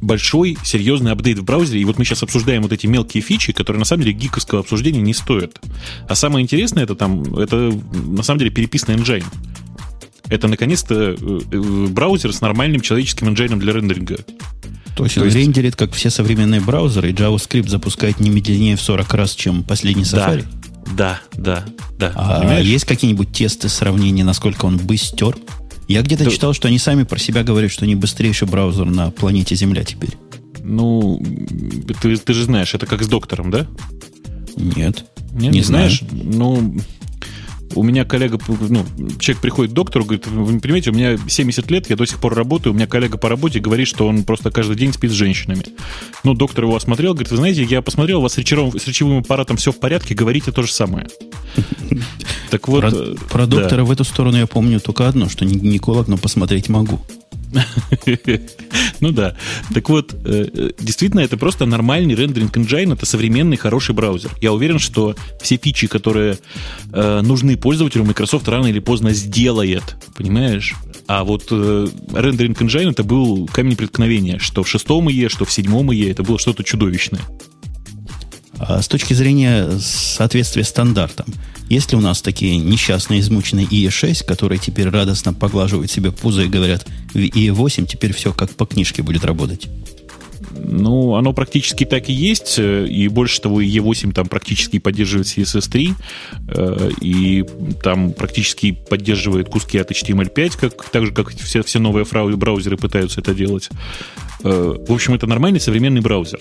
большой, 0.01 0.57
серьезный 0.65 1.13
апдейт 1.13 1.39
в 1.39 1.45
браузере, 1.45 1.81
и 1.81 1.85
вот 1.85 1.99
мы 1.99 2.05
сейчас 2.05 2.23
обсуждаем 2.23 2.63
вот 2.63 2.73
эти 2.73 2.87
мелкие 2.87 3.23
фичи, 3.23 3.53
которые 3.53 3.81
на 3.81 3.85
самом 3.85 4.05
деле 4.05 4.15
гиковского 4.15 4.61
обсуждения 4.61 5.01
не 5.01 5.15
стоят. 5.15 5.61
А 6.09 6.15
самое 6.15 6.45
интересное, 6.45 6.85
это 6.85 6.95
там, 6.95 7.23
это 7.37 7.73
на 7.93 8.23
самом 8.23 8.39
деле 8.39 8.51
переписанный 8.51 8.99
engine. 8.99 9.25
Это, 10.29 10.49
наконец-то, 10.49 10.95
э, 10.95 11.17
э, 11.19 11.87
браузер 11.91 12.33
с 12.33 12.41
нормальным 12.41 12.81
человеческим 12.81 13.29
engine 13.29 13.57
для 13.59 13.73
рендеринга. 13.73 14.19
То 14.97 15.05
есть, 15.05 15.17
То 15.17 15.25
есть 15.25 15.37
он 15.37 15.43
рендерит, 15.43 15.77
как 15.77 15.93
все 15.93 16.09
современные 16.09 16.61
браузеры, 16.61 17.11
и 17.11 17.13
JavaScript 17.13 17.69
запускает 17.69 18.21
не 18.21 18.31
медленнее 18.31 18.77
в 18.77 18.81
40 18.81 19.13
раз, 19.15 19.35
чем 19.35 19.65
последний 19.65 20.05
Safari? 20.05 20.47
Да, 20.97 21.21
да, 21.33 21.65
да. 21.99 22.13
А 22.15 22.41
Понимаешь? 22.41 22.67
есть 22.67 22.85
какие-нибудь 22.85 23.33
тесты 23.33 23.69
сравнения, 23.69 24.23
насколько 24.23 24.67
он 24.67 24.77
быстер? 24.79 25.37
Я 25.89 26.03
где-то 26.03 26.25
да. 26.25 26.31
читал, 26.31 26.53
что 26.55 26.69
они 26.69 26.79
сами 26.79 27.03
про 27.03 27.19
себя 27.19 27.43
говорят, 27.43 27.71
что 27.71 27.85
они 27.85 27.95
быстрейший 27.95 28.49
браузер 28.49 28.87
на 28.87 29.11
планете 29.11 29.55
Земля 29.55 29.85
теперь. 29.85 30.17
Ну, 30.63 31.23
ты, 32.01 32.17
ты 32.17 32.33
же 32.33 32.45
знаешь, 32.45 32.75
это 32.75 32.87
как 32.87 33.03
с 33.03 33.07
доктором, 33.07 33.51
да? 33.51 33.67
Нет. 34.57 35.05
Нет 35.33 35.53
не, 35.53 35.59
не 35.59 35.63
знаешь? 35.63 36.03
Ну, 36.11 36.77
у 37.75 37.83
меня 37.83 38.05
коллега, 38.05 38.39
ну, 38.49 38.85
человек 39.19 39.43
приходит 39.43 39.73
к 39.73 39.75
доктору, 39.75 40.05
говорит, 40.05 40.27
вы 40.27 40.59
понимаете, 40.61 40.91
у 40.91 40.95
меня 40.95 41.17
70 41.17 41.71
лет, 41.71 41.91
я 41.91 41.97
до 41.97 42.07
сих 42.07 42.19
пор 42.19 42.35
работаю, 42.35 42.73
у 42.73 42.77
меня 42.77 42.87
коллега 42.87 43.19
по 43.19 43.29
работе 43.29 43.61
говорит, 43.61 43.89
что 43.89 44.07
он 44.07 44.25
просто 44.25 44.51
каждый 44.51 44.77
день 44.77 44.93
спит 44.93 45.11
с 45.11 45.15
женщинами. 45.15 45.65
Ну, 46.23 46.35
доктор 46.35 46.65
его 46.65 46.77
осмотрел, 46.77 47.13
говорит, 47.13 47.31
вы 47.31 47.37
знаете, 47.37 47.65
я 47.65 47.83
посмотрел, 47.83 48.21
у 48.21 48.23
вас 48.23 48.35
с 48.35 48.39
речевым, 48.39 48.79
с 48.79 48.87
речевым 48.87 49.19
аппаратом 49.19 49.57
все 49.57 49.73
в 49.73 49.79
порядке, 49.79 50.15
говорите 50.15 50.53
то 50.53 50.63
же 50.63 50.73
самое. 50.73 51.07
Так 52.51 52.69
вот... 52.69 52.81
Про, 52.81 52.91
э, 52.91 53.15
про 53.31 53.47
доктора 53.47 53.79
да. 53.79 53.85
в 53.85 53.91
эту 53.91 54.05
сторону 54.05 54.37
я 54.37 54.47
помню 54.47 54.79
только 54.79 55.09
одно, 55.09 55.29
что 55.29 55.45
не 55.45 55.55
гинеколог, 55.55 56.07
но 56.07 56.17
посмотреть 56.17 56.69
могу. 56.69 57.01
Ну 59.01 59.13
да. 59.13 59.37
Так 59.75 59.89
вот, 59.91 60.15
э, 60.15 60.49
э, 60.53 60.71
действительно, 60.79 61.21
это 61.21 61.37
просто 61.37 61.67
нормальный 61.67 62.15
рендеринг 62.15 62.57
engine, 62.57 62.93
это 62.95 63.07
современный 63.07 63.57
хороший 63.57 63.95
браузер. 63.95 64.31
Я 64.41 64.53
уверен, 64.53 64.79
что 64.79 65.15
все 65.43 65.57
фичи, 65.57 65.87
которые 65.87 66.39
э, 66.93 67.21
нужны 67.23 67.57
пользователю, 67.57 68.05
Microsoft 68.05 68.49
рано 68.49 68.67
или 68.67 68.79
поздно 68.79 69.11
сделает, 69.11 69.97
понимаешь? 70.17 70.75
А 71.07 71.25
вот 71.25 71.51
рендеринг 71.51 72.61
engine 72.63 72.93
это 72.93 73.05
был 73.05 73.47
камень 73.47 73.77
преткновения, 73.77 74.39
что 74.39 74.63
в 74.63 74.69
шестом 74.69 75.11
ИЕ, 75.11 75.29
что 75.29 75.45
в 75.45 75.53
седьмом 75.53 75.93
ИЕ, 75.93 76.13
это 76.13 76.23
было 76.23 76.39
что-то 76.39 76.65
чудовищное. 76.65 77.21
А 78.59 78.81
с 78.81 78.89
точки 78.89 79.15
зрения 79.15 79.69
соответствия 79.81 80.65
стандартам, 80.65 81.27
есть 81.69 81.93
ли 81.93 81.99
у 81.99 82.01
нас 82.01 82.23
такие 82.23 82.57
несчастные, 82.59 83.21
измученные 83.21 83.67
IE6, 83.67 84.25
которые 84.25 84.59
теперь 84.59 84.89
радостно 84.89 85.33
поглаживают 85.33 85.91
себе 85.91 86.13
пузо 86.13 86.43
и 86.43 86.49
говорят, 86.49 86.87
в 87.13 87.17
IE8 87.17 87.87
теперь 87.87 88.13
все 88.13 88.33
как 88.33 88.51
по 88.51 88.67
книжке 88.67 89.03
будет 89.03 89.25
работать? 89.25 89.69
Ну, 90.57 91.15
оно 91.15 91.33
практически 91.33 91.85
так 91.85 92.09
и 92.09 92.13
есть, 92.13 92.59
и 92.59 93.09
больше 93.09 93.41
того, 93.41 93.61
E8 93.63 94.13
там 94.13 94.27
практически 94.27 94.79
поддерживает 94.79 95.27
CSS 95.27 95.71
3, 95.71 95.95
э, 96.49 96.91
и 97.01 97.45
там 97.83 98.13
практически 98.13 98.73
поддерживает 98.73 99.49
куски 99.49 99.79
от 99.79 99.91
HTML5, 99.91 100.53
как, 100.59 100.85
так 100.91 101.07
же, 101.07 101.13
как 101.13 101.31
все, 101.31 101.63
все 101.63 101.79
новые 101.79 102.05
браузеры 102.05 102.77
пытаются 102.77 103.21
это 103.21 103.35
делать. 103.35 103.69
Э, 104.43 104.77
в 104.87 104.93
общем, 104.93 105.15
это 105.15 105.27
нормальный 105.27 105.61
современный 105.61 106.01
браузер. 106.01 106.41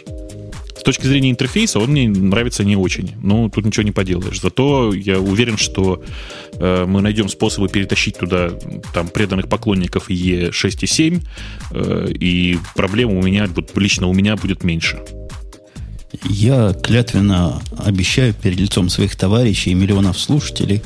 С 0.84 0.86
точки 0.86 1.08
зрения 1.08 1.32
интерфейса 1.32 1.80
он 1.80 1.92
мне 1.92 2.10
нравится 2.10 2.66
не 2.66 2.76
очень. 2.76 3.14
Ну, 3.22 3.50
тут 3.50 3.64
ничего 3.64 3.84
не 3.84 3.94
поделаешь. 3.94 4.42
Зато 4.42 4.94
я 4.94 5.18
уверен, 5.18 5.56
что 5.56 6.04
э, 6.56 6.84
мы 6.86 7.00
найдем 7.00 7.30
способы 7.30 7.70
перетащить 7.70 8.18
туда 8.18 8.50
там 8.94 9.08
преданных 9.08 9.48
поклонников 9.48 10.10
E6 10.10 10.80
и 10.82 10.86
7, 10.86 11.22
э, 11.72 12.08
и 12.12 12.58
проблем 12.76 13.14
у 13.14 13.22
меня, 13.22 13.48
лично 13.76 14.08
у 14.08 14.14
меня 14.14 14.36
будет 14.36 14.66
меньше. 14.66 15.00
Я 16.26 16.74
клятвенно 16.74 17.62
обещаю 17.78 18.34
перед 18.34 18.60
лицом 18.60 18.90
своих 18.90 19.16
товарищей 19.16 19.72
и 19.72 19.76
миллионов 19.76 20.20
слушателей, 20.20 20.82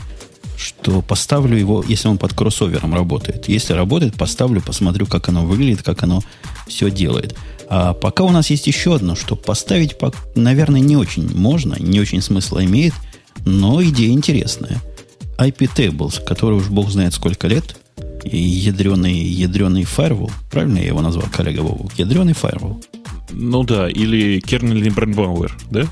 что 0.58 1.02
поставлю 1.02 1.58
его, 1.58 1.84
если 1.88 2.08
он 2.08 2.20
под 2.20 2.36
кроссовером 2.36 2.94
работает. 2.94 3.50
Если 3.50 3.74
работает, 3.74 4.14
поставлю, 4.14 4.62
посмотрю, 4.62 5.08
как 5.08 5.28
оно 5.30 5.44
выглядит, 5.44 5.82
как 5.82 6.04
оно 6.04 6.22
все 6.68 6.92
делает. 6.92 7.36
А 7.70 7.94
пока 7.94 8.24
у 8.24 8.30
нас 8.30 8.50
есть 8.50 8.68
еще 8.68 8.96
одно, 8.96 9.16
что 9.16 9.36
поставить, 9.36 9.96
наверное, 10.36 10.80
не 10.80 10.96
очень 10.96 11.36
можно, 11.36 11.76
не 11.80 12.00
очень 12.00 12.22
смысла 12.22 12.64
имеет, 12.66 12.94
но 13.46 13.84
идея 13.84 14.12
интересная. 14.12 14.82
IP 15.38 15.70
Tables, 15.76 16.24
который 16.24 16.58
уж 16.58 16.68
бог 16.68 16.90
знает 16.90 17.14
сколько 17.14 17.48
лет, 17.48 17.78
и 18.24 18.38
ядреный, 18.38 19.18
ядреный 19.18 19.84
firewall, 19.84 20.32
правильно 20.50 20.80
я 20.80 20.88
его 20.88 21.02
назвал, 21.02 21.28
коллега 21.32 21.62
Вову? 21.62 21.90
Ядреный 21.98 22.34
firewall. 22.34 22.84
Ну 23.32 23.64
да, 23.64 23.90
или 23.90 24.40
кернельный 24.40 24.90
брендбауэр, 24.90 25.58
да? 25.70 25.86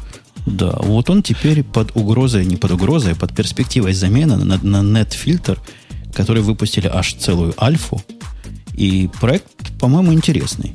Да, 0.46 0.78
вот 0.82 1.10
он 1.10 1.24
теперь 1.24 1.64
под 1.64 1.96
угрозой, 1.96 2.46
не 2.46 2.56
под 2.56 2.72
угрозой, 2.72 3.14
а 3.14 3.16
под 3.16 3.36
перспективой 3.36 3.94
замены 3.94 4.38
на, 4.38 4.58
на 4.58 5.02
NetFilter, 5.02 5.58
который 6.14 6.42
выпустили 6.44 6.88
аж 6.88 7.14
целую 7.14 7.54
альфу. 7.62 8.02
И 8.74 9.10
проект, 9.20 9.48
по-моему, 9.80 10.14
интересный. 10.14 10.74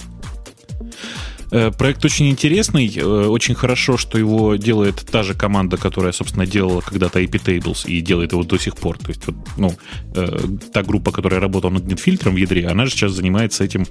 Э, 1.53 1.73
проект 1.73 2.05
очень 2.05 2.31
интересный, 2.31 2.93
э, 2.95 3.03
очень 3.03 3.55
хорошо, 3.55 3.97
что 3.97 4.19
его 4.19 4.55
делает 4.55 5.05
та 5.11 5.23
же 5.23 5.35
команда, 5.35 5.77
которая, 5.77 6.13
собственно, 6.13 6.47
делала 6.47 6.81
когда-то 6.81 7.21
IP 7.21 7.43
Tables 7.43 7.87
и 7.89 8.01
делает 8.01 8.33
его 8.33 8.45
до 8.45 8.59
сих 8.59 8.77
пор. 8.77 8.99
То 8.99 9.09
есть, 9.09 9.27
вот, 9.27 9.37
ну, 9.57 9.75
э, 10.15 10.39
та 10.73 10.83
группа, 10.83 11.11
которая 11.11 11.41
работала 11.41 11.73
над 11.73 11.85
NetFilter 11.85 12.31
в 12.31 12.37
ядре, 12.37 12.69
она 12.69 12.87
же 12.87 12.93
сейчас 12.93 13.13
занимается 13.13 13.65
этим 13.65 13.87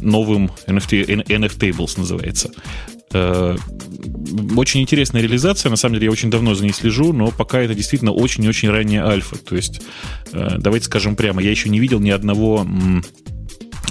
новым 0.00 0.50
NFT, 0.66 1.24
NF 1.26 1.58
Tables 1.58 1.98
называется. 1.98 2.50
Очень 3.12 4.82
интересная 4.82 5.22
реализация. 5.22 5.70
На 5.70 5.76
самом 5.76 5.94
деле, 5.94 6.06
я 6.06 6.10
очень 6.10 6.30
давно 6.30 6.54
за 6.54 6.64
ней 6.64 6.72
слежу, 6.72 7.12
но 7.12 7.30
пока 7.30 7.60
это 7.60 7.74
действительно 7.74 8.12
очень-очень 8.12 8.70
ранняя 8.70 9.06
альфа. 9.06 9.36
То 9.36 9.56
есть, 9.56 9.80
давайте 10.32 10.86
скажем 10.86 11.16
прямо, 11.16 11.42
я 11.42 11.50
еще 11.50 11.68
не 11.68 11.80
видел 11.80 12.00
ни 12.00 12.10
одного 12.10 12.66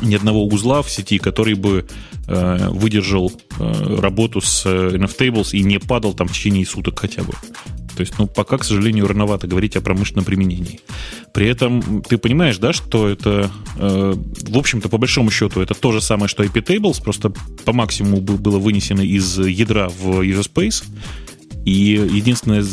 ни 0.02 0.16
одного 0.16 0.46
узла 0.46 0.82
в 0.82 0.92
сети, 0.92 1.18
который 1.18 1.56
бы 1.56 1.88
э, 2.28 2.70
выдержал 2.70 3.32
э, 3.60 4.00
работу 4.00 4.42
с 4.42 4.66
э, 4.66 4.98
NFTables 4.98 5.52
и 5.52 5.64
не 5.64 5.80
падал 5.80 6.14
там 6.14 6.28
в 6.28 6.34
течение 6.34 6.66
суток 6.66 7.00
хотя 7.00 7.24
бы. 7.24 7.34
То 7.98 8.02
есть, 8.02 8.14
ну, 8.20 8.28
пока, 8.28 8.60
к 8.60 8.64
сожалению, 8.64 9.08
рановато 9.08 9.48
говорить 9.48 9.76
о 9.76 9.82
промышленном 9.82 10.24
применении. 10.24 10.80
При 11.34 11.48
этом 11.48 12.04
ты 12.04 12.20
понимаешь, 12.20 12.60
да, 12.60 12.72
что 12.72 13.08
это, 13.10 13.50
э, 13.78 14.14
в 14.16 14.58
общем-то, 14.58 14.88
по 14.88 15.00
большому 15.00 15.32
счету, 15.32 15.62
это 15.62 15.74
то 15.74 15.92
же 15.92 16.00
самое, 16.00 16.28
что 16.28 16.44
IP 16.44 16.64
Tables, 16.64 17.02
просто 17.02 17.32
по 17.66 17.74
максимуму 17.74 18.22
было 18.22 18.60
вынесено 18.60 19.02
из 19.02 19.40
ядра 19.40 19.90
в 19.90 20.22
user 20.22 20.48
space. 20.48 20.84
И 21.66 22.00
единственное, 22.14 22.64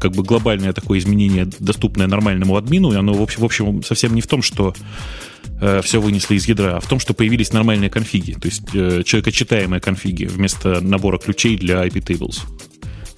как 0.00 0.12
бы 0.12 0.22
глобальное 0.22 0.72
такое 0.74 0.98
изменение, 0.98 1.48
доступное 1.58 2.06
нормальному 2.06 2.56
админу, 2.56 2.92
и 2.92 2.96
оно, 2.96 3.14
в 3.14 3.22
общем, 3.22 3.40
в 3.40 3.44
общем 3.44 3.82
совсем 3.82 4.14
не 4.14 4.20
в 4.20 4.26
том, 4.26 4.42
что 4.42 4.74
э, 5.62 5.80
все 5.82 6.00
вынесли 6.00 6.34
из 6.34 6.46
ядра, 6.46 6.76
а 6.76 6.80
в 6.80 6.86
том, 6.86 6.98
что 6.98 7.14
появились 7.14 7.52
нормальные 7.52 7.88
конфиги, 7.88 8.32
то 8.32 8.48
есть 8.48 8.62
э, 8.74 9.02
человекочитаемые 9.04 9.80
конфиги 9.80 10.24
вместо 10.24 10.80
набора 10.80 11.18
ключей 11.18 11.56
для 11.56 11.86
IP 11.86 12.04
tables. 12.04 12.40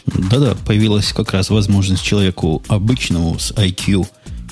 Да-да, 0.07 0.55
появилась 0.67 1.13
как 1.13 1.33
раз 1.33 1.51
возможность 1.51 2.05
человеку 2.05 2.63
обычному 2.69 3.39
с 3.39 3.53
IQ 3.53 4.07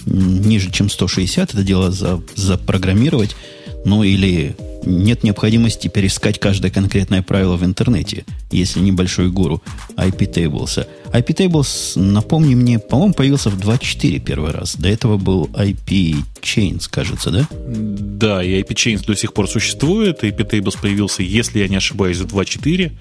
ниже, 0.07 0.73
чем 0.73 0.89
160, 0.91 1.55
это 1.55 1.63
дело 1.63 1.93
за, 1.93 2.21
запрограммировать, 2.35 3.37
ну 3.85 4.03
или 4.03 4.57
нет 4.85 5.23
необходимости 5.23 5.89
перескать 5.89 6.39
каждое 6.39 6.71
конкретное 6.71 7.23
правило 7.23 7.57
в 7.57 7.65
интернете, 7.65 8.25
если 8.51 8.81
небольшой 8.81 9.31
гуру 9.31 9.63
IP 9.97 10.33
Tables. 10.33 10.87
IP 11.13 11.35
Tables, 11.35 12.01
напомни 12.01 12.55
мне, 12.55 12.79
по-моему, 12.79 13.13
появился 13.15 13.51
в 13.51 13.59
2.4 13.59 14.19
первый 14.21 14.51
раз. 14.51 14.77
До 14.77 14.89
этого 14.89 15.19
был 15.19 15.45
IP 15.53 16.25
Chains, 16.41 16.89
кажется, 16.91 17.31
да? 17.31 17.47
Да, 17.53 18.43
и 18.43 18.61
IP 18.61 18.69
Chains 18.69 19.07
до 19.07 19.15
сих 19.15 19.35
пор 19.35 19.49
существует. 19.49 20.25
IP 20.25 20.49
Tables 20.49 20.77
появился, 20.81 21.23
если 21.23 21.59
я 21.59 21.69
не 21.69 21.77
ошибаюсь, 21.77 22.19
в 22.19 22.27
2.4. 22.27 22.93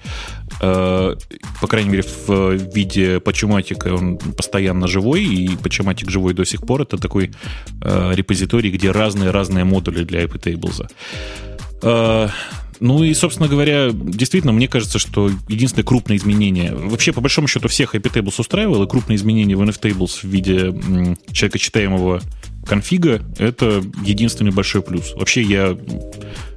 Э, 0.60 1.14
по 1.60 1.66
крайней 1.66 1.90
мере, 1.90 2.04
в 2.26 2.52
виде 2.74 3.18
почематика 3.20 3.94
он 3.94 4.18
постоянно 4.18 4.86
живой, 4.88 5.24
и 5.24 5.56
почематик 5.56 6.10
живой 6.10 6.34
до 6.34 6.44
сих 6.44 6.60
пор. 6.60 6.82
Это 6.82 6.98
такой 6.98 7.30
э, 7.80 8.12
репозиторий, 8.14 8.70
где 8.70 8.90
разные-разные 8.90 9.64
модули 9.64 10.04
для 10.04 10.22
IP 10.22 10.38
Tables. 10.38 10.82
Э, 10.82 11.51
ну 11.82 13.04
и, 13.04 13.14
собственно 13.14 13.48
говоря, 13.48 13.90
действительно, 13.92 14.52
мне 14.52 14.66
кажется, 14.66 14.98
что 14.98 15.30
единственное 15.48 15.84
крупное 15.84 16.16
изменение, 16.16 16.74
вообще, 16.74 17.12
по 17.12 17.20
большому 17.20 17.46
счету, 17.46 17.68
всех 17.68 17.94
IP 17.94 18.12
Tables 18.12 18.34
устраивало, 18.38 18.84
и 18.84 18.88
крупное 18.88 19.16
изменение 19.16 19.56
в 19.56 19.62
NF 19.62 19.80
Tables 19.80 20.20
в 20.22 20.24
виде 20.24 20.74
человекочитаемого 21.30 22.22
конфига— 22.66 23.20
это 23.38 23.82
единственный 24.04 24.50
большой 24.50 24.82
плюс. 24.82 25.14
Вообще, 25.14 25.42
я 25.42 25.78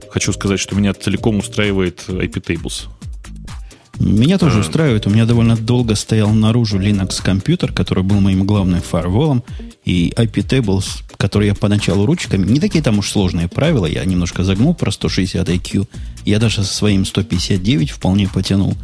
хочу 0.09 0.33
сказать, 0.33 0.59
что 0.59 0.75
меня 0.75 0.93
целиком 0.93 1.37
устраивает 1.37 2.05
IP 2.07 2.41
Tables. 2.43 2.87
Меня 3.99 4.37
тоже 4.37 4.57
а... 4.57 4.61
устраивает. 4.61 5.05
У 5.07 5.09
меня 5.09 5.25
довольно 5.25 5.55
долго 5.55 5.95
стоял 5.95 6.31
наружу 6.31 6.79
Linux 6.79 7.21
компьютер, 7.23 7.71
который 7.71 8.03
был 8.03 8.19
моим 8.19 8.45
главным 8.45 8.81
фаерволом, 8.81 9.43
и 9.83 10.11
IP 10.15 10.47
Tables, 10.47 11.03
который 11.25 11.47
я 11.47 11.55
поначалу 11.55 12.05
ручками, 12.05 12.45
не 12.45 12.59
такие 12.59 12.83
там 12.83 12.99
уж 12.99 13.09
сложные 13.09 13.47
правила, 13.47 13.87
я 13.87 14.05
немножко 14.05 14.43
загнул 14.43 14.75
про 14.75 14.91
160 14.91 15.49
IQ, 15.49 15.87
я 16.23 16.37
даже 16.37 16.63
со 16.63 16.71
своим 16.71 17.03
159 17.03 17.89
вполне 17.89 18.27
потянул. 18.27 18.75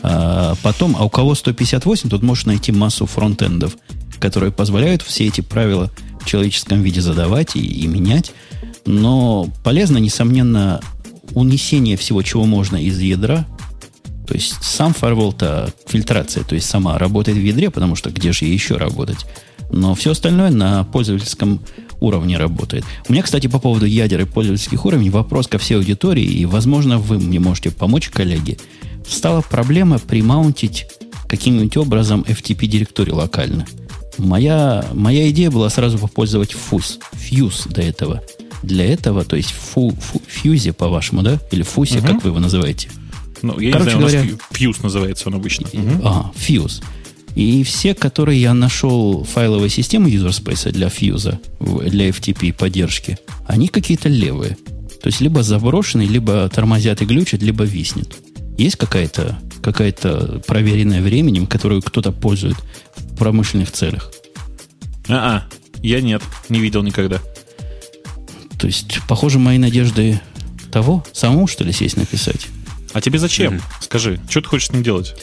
А 0.00 0.54
потом, 0.62 0.94
а 0.96 1.04
у 1.04 1.10
кого 1.10 1.34
158, 1.34 2.08
тут 2.08 2.22
можешь 2.22 2.46
найти 2.46 2.70
массу 2.70 3.06
фронтендов, 3.06 3.76
которые 4.20 4.52
позволяют 4.52 5.02
все 5.02 5.26
эти 5.26 5.40
правила 5.40 5.90
в 6.20 6.24
человеческом 6.24 6.82
виде 6.82 7.00
задавать 7.00 7.56
и, 7.56 7.66
и 7.66 7.88
менять. 7.88 8.32
Но 8.86 9.48
полезно, 9.64 9.98
несомненно, 9.98 10.80
унесение 11.34 11.96
всего, 11.96 12.22
чего 12.22 12.44
можно 12.44 12.76
из 12.76 13.00
ядра, 13.00 13.44
то 14.28 14.34
есть 14.34 14.54
сам 14.62 14.94
фаервол-то 14.94 15.72
фильтрация, 15.88 16.44
то 16.44 16.54
есть 16.54 16.70
сама 16.70 16.96
работает 16.96 17.38
в 17.38 17.42
ядре, 17.42 17.70
потому 17.70 17.96
что 17.96 18.10
где 18.10 18.30
же 18.30 18.44
ей 18.44 18.54
еще 18.54 18.76
работать? 18.76 19.26
Но 19.72 19.94
все 19.94 20.12
остальное 20.12 20.50
на 20.50 20.84
пользовательском 20.84 21.60
уровне 22.00 22.36
работает. 22.36 22.84
У 23.08 23.12
меня, 23.12 23.22
кстати, 23.22 23.46
по 23.46 23.58
поводу 23.58 23.86
ядер 23.86 24.20
и 24.20 24.24
пользовательских 24.24 24.84
уровней 24.84 25.10
вопрос 25.10 25.48
ко 25.48 25.58
всей 25.58 25.76
аудитории, 25.76 26.24
и, 26.24 26.44
возможно, 26.44 26.98
вы 26.98 27.18
мне 27.18 27.40
можете 27.40 27.70
помочь, 27.70 28.10
коллеги. 28.10 28.58
Стала 29.08 29.40
проблема 29.40 29.98
примаунтить 29.98 30.86
каким-нибудь 31.28 31.76
образом 31.76 32.24
FTP-директорию 32.28 33.16
локально. 33.16 33.66
Моя, 34.18 34.84
моя 34.92 35.30
идея 35.30 35.50
была 35.50 35.70
сразу 35.70 35.98
попользовать 35.98 36.54
Fuse, 36.54 36.98
Fuse 37.12 37.72
до 37.72 37.80
этого. 37.80 38.22
Для 38.62 38.84
этого, 38.84 39.24
то 39.24 39.36
есть 39.36 39.50
фу, 39.50 39.90
фу, 39.90 40.20
Fuse, 40.28 40.72
по-вашему, 40.72 41.22
да? 41.22 41.40
Или 41.50 41.62
Фусе, 41.62 41.98
uh-huh. 41.98 42.06
как 42.06 42.22
вы 42.22 42.30
его 42.30 42.38
называете– 42.38 42.90
Ну, 43.42 43.58
я 43.58 43.72
Короче 43.72 43.96
не 43.96 44.08
знаю, 44.08 44.24
говоря- 44.24 44.28
у 44.28 44.32
нас 44.32 44.40
Fuse 44.52 44.82
называется 44.82 45.28
он 45.28 45.34
обычно. 45.34 45.68
Мгм. 45.72 46.00
А, 46.04 46.32
Fuse. 46.36 46.82
И 47.34 47.62
все, 47.64 47.94
которые 47.94 48.40
я 48.40 48.52
нашел 48.54 49.24
файловые 49.24 49.70
системы 49.70 50.10
UserSpace 50.10 50.70
для 50.72 50.88
Fuse, 50.88 51.38
в- 51.58 51.88
для 51.88 52.08
FTP 52.10 52.52
поддержки, 52.52 53.18
они 53.46 53.68
какие-то 53.68 54.08
левые. 54.08 54.56
То 55.02 55.08
есть 55.08 55.20
либо 55.20 55.42
заброшенные, 55.42 56.06
либо 56.08 56.48
тормозят 56.48 57.02
и 57.02 57.04
глючат, 57.06 57.42
либо 57.42 57.64
виснет. 57.64 58.14
Есть 58.58 58.76
какая-то 58.76 59.38
какая 59.62 59.92
проверенная 59.92 61.00
временем, 61.00 61.46
которую 61.46 61.82
кто-то 61.82 62.10
пользует 62.12 62.56
в 62.96 63.16
промышленных 63.16 63.70
целях? 63.70 64.12
А-а, 65.08 65.44
я 65.82 66.00
нет, 66.00 66.22
не 66.48 66.60
видел 66.60 66.82
никогда. 66.82 67.20
То 68.58 68.66
есть, 68.66 68.98
похоже, 69.08 69.38
мои 69.38 69.58
надежды 69.58 70.20
того, 70.70 71.04
самому, 71.12 71.46
что 71.46 71.64
ли, 71.64 71.72
сесть 71.72 71.96
написать? 71.96 72.46
А 72.92 73.00
тебе 73.00 73.18
зачем? 73.18 73.60
Скажи, 73.80 74.20
что 74.28 74.40
ты 74.40 74.48
хочешь 74.48 74.68
с 74.68 74.72
ним 74.72 74.82
делать? 74.82 75.14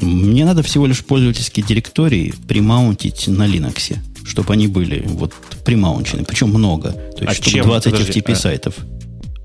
Мне 0.00 0.44
надо 0.44 0.62
всего 0.62 0.86
лишь 0.86 1.04
пользовательские 1.04 1.64
директории 1.64 2.34
примаунтить 2.46 3.28
на 3.28 3.46
Linux, 3.46 3.96
чтобы 4.24 4.52
они 4.52 4.66
были 4.66 5.02
вот 5.06 5.32
примаунчены, 5.64 6.24
причем 6.24 6.48
много. 6.48 6.90
То 6.92 7.24
есть 7.24 7.28
А 7.28 7.34
штук 7.34 7.46
чем? 7.52 7.66
20 7.66 7.92
Подожди, 7.92 8.20
FTP 8.20 8.32
а- 8.32 8.36
сайтов. 8.36 8.74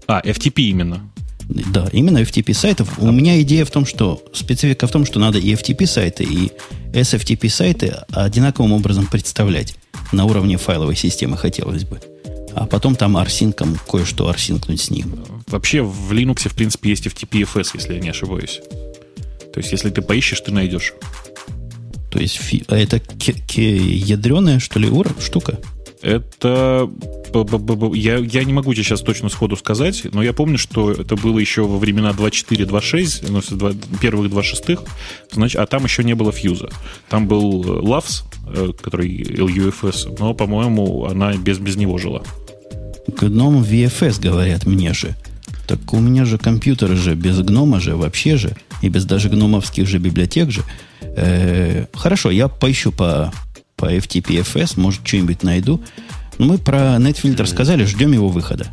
А, 0.08 0.22
FTP 0.22 0.64
именно. 0.64 1.10
Да, 1.48 1.88
именно 1.92 2.20
FTP 2.20 2.54
сайтов. 2.54 3.00
У 3.00 3.12
меня 3.12 3.42
идея 3.42 3.66
в 3.66 3.72
том, 3.72 3.86
что 3.86 4.24
специфика 4.34 4.88
в 4.88 4.92
том, 4.92 5.06
что 5.06 5.20
надо 5.20 5.38
и 5.40 5.54
FTP 5.54 5.86
сайты, 5.86 6.24
и 6.24 6.52
SFTP 6.94 7.50
сайты 7.50 7.96
одинаковым 8.12 8.74
образом 8.74 9.08
представлять 9.08 9.76
на 10.12 10.26
уровне 10.26 10.58
файловой 10.58 10.96
системы 10.96 11.38
хотелось 11.38 11.84
бы. 11.86 12.00
А 12.54 12.66
потом 12.66 12.96
там 12.96 13.16
арсинком 13.16 13.78
кое-что 13.90 14.28
арсинкнуть 14.28 14.82
с 14.82 14.90
ним. 14.90 15.24
Вообще 15.48 15.82
в 15.82 16.12
Linux, 16.12 16.50
в 16.50 16.54
принципе, 16.56 16.90
есть 16.90 17.06
FTP-FS, 17.08 17.70
если 17.74 17.94
я 17.94 18.00
не 18.00 18.10
ошибаюсь. 18.10 18.62
То 19.54 19.60
есть, 19.60 19.72
если 19.72 19.90
ты 19.90 20.02
поищешь, 20.02 20.42
ты 20.42 20.52
найдешь. 20.52 20.94
То 22.12 22.20
есть 22.20 22.38
фи- 22.38 22.64
а 22.68 22.78
это 22.78 23.00
ке- 23.00 23.34
ке- 23.34 23.78
ядреная, 23.78 24.60
что 24.60 24.80
ли, 24.80 24.90
ур- 24.90 25.16
штука? 25.20 25.60
Это... 26.02 26.90
Я, 27.94 28.18
я 28.18 28.44
не 28.44 28.52
могу 28.52 28.74
тебе 28.74 28.84
сейчас 28.84 29.02
точно 29.02 29.30
сходу 29.30 29.56
сказать, 29.56 30.04
но 30.12 30.22
я 30.22 30.34
помню, 30.34 30.58
что 30.58 30.92
это 30.92 31.16
было 31.16 31.40
еще 31.40 31.62
во 31.62 31.78
времена 31.78 32.12
2.4, 32.12 32.68
2.6, 32.68 33.26
ну, 33.30 33.74
первых 34.00 34.32
2.6, 34.32 34.80
значит, 35.32 35.62
а 35.62 35.66
там 35.66 35.86
еще 35.86 36.04
не 36.04 36.14
было 36.14 36.32
фьюза. 36.32 36.70
Там 37.08 37.28
был 37.28 37.64
э, 37.64 37.82
LUFS, 37.82 38.24
э, 38.48 38.74
который 38.82 39.22
LUFS, 39.22 40.18
но, 40.20 40.34
по-моему, 40.34 41.06
она 41.06 41.34
без, 41.38 41.60
без 41.60 41.78
него 41.78 41.98
жила. 41.98 42.24
Гном 43.08 43.64
VFS, 43.64 44.20
говорят 44.20 44.66
мне 44.66 44.94
же. 44.94 45.16
Так 45.72 45.94
у 45.94 46.02
меня 46.02 46.26
же 46.26 46.38
компьютеры 46.38 46.98
же 46.98 47.16
без 47.16 47.40
гнома 47.40 47.80
же 47.80 47.96
вообще 47.96 48.36
же, 48.36 48.58
и 48.82 48.90
без 48.90 49.06
даже 49.06 49.30
гномовских 49.30 49.88
же 49.88 50.00
библиотек 50.00 50.52
же. 50.52 50.64
Э, 51.00 51.86
хорошо, 51.94 52.30
я 52.30 52.50
поищу 52.50 52.92
по, 52.92 53.32
по 53.78 53.86
FTP-FS, 53.86 54.74
может, 54.76 55.08
что-нибудь 55.08 55.44
найду. 55.44 55.82
Но 56.38 56.48
мы 56.48 56.58
про 56.58 56.98
NetFilter 56.98 57.46
сказали, 57.46 57.86
ждем 57.86 58.12
его 58.12 58.28
выхода. 58.28 58.68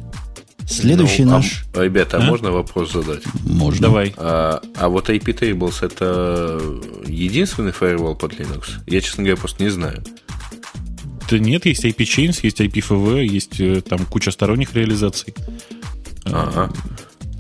Следующий 0.67 1.23
Ну, 1.23 1.35
а, 1.35 1.37
наш... 1.37 1.67
ребята, 1.77 2.17
а 2.17 2.21
А? 2.21 2.25
можно 2.25 2.51
вопрос 2.51 2.93
задать? 2.93 3.23
Можно. 3.45 3.83
Давай. 3.83 4.13
А, 4.17 4.61
а 4.75 4.89
вот 4.89 5.09
IP 5.09 5.39
Tables 5.39 5.87
это 5.87 6.61
единственный 7.07 7.71
фаервол 7.71 8.17
под 8.17 8.33
Linux? 8.33 8.71
Я, 8.89 9.01
честно 9.01 9.23
говоря, 9.23 9.37
просто 9.39 9.63
не 9.63 9.71
знаю. 9.71 10.03
Да 11.31 11.39
нет, 11.39 11.65
есть 11.67 11.85
IP-Chains, 11.85 12.41
есть 12.43 12.61
IPFV, 12.61 13.25
есть 13.25 13.61
э, 13.61 13.83
там 13.83 14.05
куча 14.07 14.33
сторонних 14.33 14.75
реализаций. 14.75 15.35
Ага. 16.33 16.71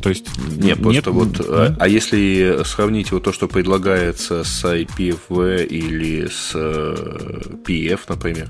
То 0.02 0.10
есть... 0.10 0.26
Не, 0.56 0.76
просто 0.76 0.92
нет- 0.92 1.06
вот. 1.08 1.40
А, 1.40 1.66
М? 1.66 1.76
а 1.80 1.88
если 1.88 2.62
сравнить 2.64 3.10
вот 3.10 3.24
то, 3.24 3.32
что 3.32 3.48
предлагается 3.48 4.44
с 4.44 4.64
IPFV 4.64 5.66
или 5.66 6.26
с 6.28 6.52
э, 6.54 7.40
PF, 7.66 8.00
например? 8.08 8.48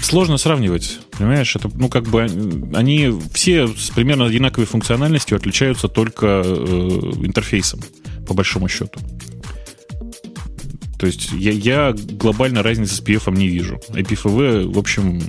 Сложно 0.00 0.38
сравнивать, 0.38 1.00
понимаешь? 1.18 1.54
Это, 1.56 1.68
ну, 1.74 1.88
как 1.88 2.04
бы 2.04 2.22
они 2.74 3.12
все 3.34 3.66
с 3.68 3.90
примерно 3.90 4.24
одинаковой 4.26 4.66
функциональностью 4.66 5.36
отличаются 5.36 5.88
только 5.88 6.42
э, 6.44 6.48
интерфейсом, 7.22 7.80
по 8.26 8.32
большому 8.32 8.68
счету. 8.68 8.98
То 10.98 11.06
есть 11.06 11.30
я, 11.32 11.50
я 11.50 11.92
глобально 12.12 12.62
разницы 12.62 12.94
с 12.94 13.02
PF 13.02 13.30
не 13.36 13.48
вижу. 13.48 13.78
IPFV, 13.90 14.72
в 14.72 14.78
общем, 14.78 15.20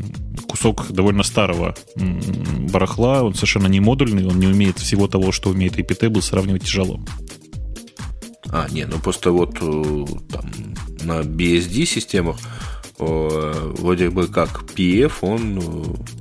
кусок 0.47 0.91
довольно 0.91 1.23
старого 1.23 1.75
барахла, 1.95 3.23
он 3.23 3.33
совершенно 3.33 3.67
не 3.67 3.79
модульный, 3.79 4.25
он 4.25 4.39
не 4.39 4.47
умеет 4.47 4.77
всего 4.79 5.07
того, 5.07 5.31
что 5.31 5.49
умеет 5.49 5.77
IPTable, 5.77 6.21
сравнивать 6.21 6.63
тяжело. 6.63 6.99
А, 8.49 8.67
не, 8.71 8.85
ну 8.85 8.97
просто 8.99 9.31
вот 9.31 9.57
э, 9.61 10.05
там 10.31 10.51
на 11.01 11.21
BSD 11.21 11.85
системах 11.85 12.37
э, 12.99 13.73
вроде 13.77 14.09
бы 14.09 14.27
как 14.27 14.63
PF, 14.75 15.13
он 15.21 15.59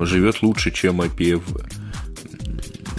э, 0.00 0.04
живет 0.04 0.42
лучше, 0.42 0.72
чем 0.72 1.00
IPFV. 1.00 1.72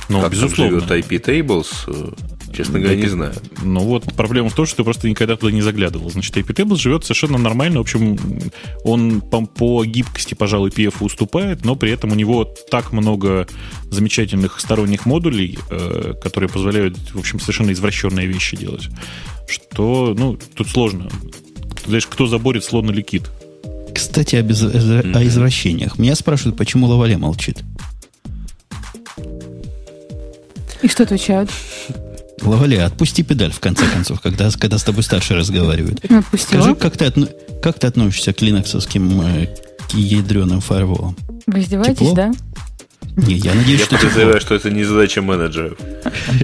Ну, 0.10 0.22
как 0.22 0.32
безусловно. 0.32 0.80
живет 0.80 0.92
IP 0.92 1.22
Tables, 1.22 2.16
честно 2.58 2.80
говоря, 2.80 2.96
не 2.96 3.08
знаю. 3.08 3.34
Ну 3.64 3.82
вот, 3.82 4.14
проблема 4.16 4.50
в 4.50 4.56
том, 4.56 4.66
что 4.66 4.78
ты 4.78 4.84
просто 4.84 5.08
никогда 5.08 5.36
туда 5.36 5.52
не 5.52 5.62
заглядывал. 5.62 6.10
Значит, 6.10 6.36
IPTable 6.36 6.76
живет 6.76 7.04
совершенно 7.04 7.38
нормально. 7.38 7.78
В 7.78 7.82
общем, 7.82 8.18
он 8.84 9.22
по, 9.22 9.46
по 9.46 9.86
гибкости, 9.86 10.34
пожалуй, 10.34 10.72
PF 10.72 10.96
уступает, 11.02 11.64
но 11.64 11.76
при 11.76 11.92
этом 11.92 12.12
у 12.12 12.16
него 12.16 12.44
так 12.44 12.92
много 12.92 13.48
замечательных 13.92 14.60
сторонних 14.60 15.06
модулей, 15.06 15.60
э, 15.70 16.14
которые 16.22 16.50
позволяют, 16.50 16.98
в 17.14 17.20
общем, 17.20 17.40
совершенно 17.40 17.72
извращенные 17.72 18.26
вещи 18.26 18.58
делать, 18.58 18.90
что, 19.48 20.16
ну, 20.18 20.38
тут 20.56 20.68
сложно. 20.68 21.10
Знаешь, 21.86 22.08
кто 22.08 22.26
заборет, 22.26 22.64
слон 22.64 22.90
или 22.90 23.02
кит. 23.02 23.30
Кстати, 23.94 24.36
о, 24.36 24.42
без- 24.42 24.64
о 24.64 25.24
извращениях. 25.24 25.98
Меня 26.00 26.16
спрашивают, 26.16 26.58
почему 26.58 26.88
Лавале 26.88 27.18
молчит. 27.18 27.64
И 30.82 30.88
что 30.88 31.04
отвечают? 31.04 31.50
Лавале, 32.42 32.84
отпусти 32.84 33.24
педаль, 33.24 33.52
в 33.52 33.60
конце 33.60 33.86
концов, 33.88 34.22
когда, 34.22 34.50
когда 34.52 34.78
с 34.78 34.84
тобой 34.84 35.04
старший 35.04 35.36
разговаривают. 35.38 36.00
Ну, 36.10 36.20
Отпустила. 36.20 36.62
Скажи, 36.62 36.76
как 36.76 36.98
ты, 36.98 37.06
отно- 37.06 37.30
как 37.62 37.80
ты 37.80 37.88
относишься 37.88 38.32
к 38.34 38.42
линоксовским 38.42 39.22
э, 39.22 39.48
к 39.90 39.94
ядреным 39.96 40.62
фаерволам? 40.62 41.16
Вы 41.48 41.62
издеваетесь, 41.62 41.98
Тепло? 41.98 42.14
да? 42.14 42.32
Не, 43.16 43.34
я 43.36 43.54
надеюсь, 43.56 43.80
Я 43.80 43.86
что 43.86 43.96
тепло. 43.96 44.10
подозреваю, 44.10 44.42
что 44.42 44.56
это 44.56 44.70
не 44.70 44.84
задача 44.84 45.22
менеджеров. 45.22 45.78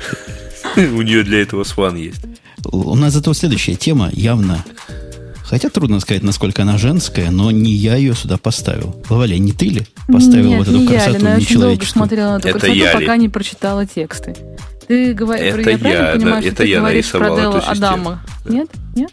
У 0.75 1.01
нее 1.03 1.23
для 1.23 1.41
этого 1.41 1.63
сван 1.63 1.95
есть. 1.95 2.21
У 2.65 2.95
нас 2.95 3.13
зато 3.13 3.33
следующая 3.33 3.75
тема 3.75 4.09
явно... 4.13 4.63
Хотя 5.43 5.69
трудно 5.69 5.99
сказать, 5.99 6.23
насколько 6.23 6.63
она 6.63 6.79
женская, 6.79 7.29
но 7.29 7.51
не 7.51 7.73
я 7.73 7.95
ее 7.95 8.15
сюда 8.15 8.37
поставил. 8.37 8.95
Лавале, 9.07 9.37
не 9.37 9.51
ты 9.51 9.65
ли 9.67 9.81
поставил 10.07 10.49
Нет, 10.49 10.59
вот 10.59 10.67
эту 10.69 10.77
не 10.77 10.83
я, 10.85 10.89
красоту 10.91 11.17
Лена, 11.19 11.27
я 11.29 11.35
очень 11.35 11.59
долго 11.59 11.85
смотрела 11.85 12.31
на 12.31 12.37
эту 12.37 12.47
Это 12.47 12.59
красоту, 12.59 12.73
я 12.79 12.93
ли? 12.93 13.05
пока 13.05 13.17
не 13.17 13.29
прочитала 13.29 13.85
тексты. 13.85 14.35
Ты 14.87 15.13
говоришь, 15.13 15.53
Это 15.55 15.69
я 15.71 15.77
правильно 15.77 16.05
я, 16.07 16.13
понимаю, 16.13 16.35
да, 16.35 16.41
что 16.41 16.49
это 16.49 16.57
ты 16.63 16.67
я 16.67 16.79
говоришь 16.79 17.11
про 17.11 17.19
нарисовал 17.19 17.39
Делла 17.39 17.57
эту 17.57 17.73
систему. 17.73 17.85
Адама? 17.85 18.21
Нет? 18.45 18.69
Нет? 18.95 19.11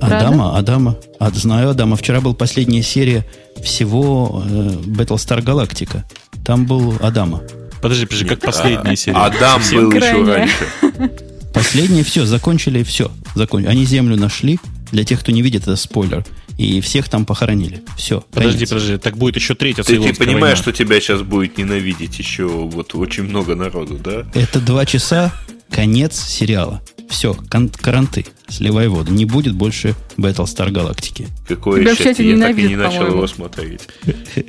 Адама, 0.00 0.58
Адама. 0.58 0.96
А, 1.18 1.30
знаю 1.30 1.70
Адама. 1.70 1.96
Вчера 1.96 2.20
была 2.20 2.34
последняя 2.34 2.82
серия 2.82 3.26
всего 3.62 4.42
э, 4.46 4.50
Battlestar 4.86 5.42
Galactica. 5.42 6.04
Там 6.44 6.66
был 6.66 6.94
Адама. 7.00 7.42
Подожди, 7.82 8.06
подожди, 8.06 8.26
как 8.26 8.40
последняя 8.40 8.96
серия. 8.96 9.18
Адам 9.18 9.60
был 9.70 9.90
еще 9.90 9.98
Крайняя. 9.98 10.36
раньше. 10.36 11.10
Последнее 11.52 12.02
все, 12.02 12.24
закончили, 12.24 12.82
все. 12.82 13.10
Закон... 13.34 13.66
Они 13.68 13.84
землю 13.84 14.16
нашли. 14.16 14.58
Для 14.90 15.04
тех, 15.04 15.20
кто 15.20 15.32
не 15.32 15.42
видит, 15.42 15.62
это 15.62 15.76
спойлер. 15.76 16.24
И 16.58 16.80
всех 16.80 17.08
там 17.08 17.24
похоронили. 17.24 17.82
Все. 17.96 18.24
Подожди, 18.32 18.64
подожди, 18.66 18.96
так 18.98 19.16
будет 19.16 19.36
еще 19.36 19.54
третья 19.54 19.82
Ты, 19.82 19.98
ты 20.00 20.14
понимаешь, 20.14 20.40
война. 20.40 20.56
что 20.56 20.72
тебя 20.72 21.00
сейчас 21.00 21.22
будет 21.22 21.58
ненавидеть 21.58 22.18
еще 22.18 22.46
вот 22.46 22.94
очень 22.94 23.24
много 23.24 23.54
народу, 23.54 23.98
да? 24.02 24.24
Это 24.34 24.60
два 24.60 24.86
часа, 24.86 25.32
конец 25.70 26.18
сериала. 26.20 26.80
Все, 27.08 27.36
кон- 27.50 27.68
каранты. 27.68 28.26
Сливай 28.48 28.88
воду. 28.88 29.12
Не 29.12 29.24
будет 29.24 29.54
больше 29.54 29.94
Battlestar 30.16 30.70
Galactica. 30.70 31.26
Какое 31.48 31.80
Тебя 31.80 31.94
счастье, 31.94 32.30
я 32.30 32.38
так 32.38 32.58
и 32.58 32.62
не 32.62 32.76
начал 32.76 33.06
его 33.08 33.26
смотреть. 33.26 33.82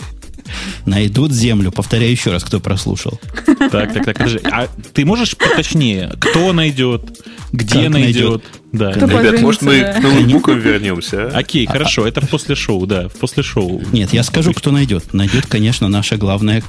Найдут 0.86 1.31
землю. 1.31 1.71
Повторяю 1.71 2.12
еще 2.12 2.31
раз, 2.31 2.43
кто 2.43 2.60
прослушал. 2.60 3.19
Так, 3.71 3.93
так, 3.93 4.05
так, 4.05 4.17
подожди. 4.17 4.39
А 4.43 4.67
ты 4.93 5.05
можешь 5.05 5.36
поточнее? 5.36 6.13
Кто 6.19 6.53
найдет? 6.53 7.19
Где 7.51 7.84
Как 7.84 7.89
найдет? 7.93 8.43
Да. 8.71 8.91
Кто 8.91 9.08
да. 9.08 9.21
Ребят, 9.21 9.41
может 9.41 9.62
мы 9.62 9.71
поженится, 9.79 9.99
к 9.99 10.01
да. 10.03 10.10
ноутбукам 10.10 10.60
вернемся, 10.60 11.27
а? 11.27 11.38
Окей, 11.38 11.65
хорошо, 11.65 12.05
это 12.05 12.21
в 12.21 12.29
после 12.29 12.55
шоу, 12.55 12.86
да, 12.86 13.08
в 13.08 13.13
после 13.13 13.43
шоу. 13.43 13.81
Нет, 13.91 14.12
я 14.13 14.23
скажу, 14.23 14.53
кто 14.53 14.71
найдет. 14.71 15.13
Найдет, 15.13 15.45
конечно, 15.47 15.88
наша 15.88 16.17
главная 16.17 16.62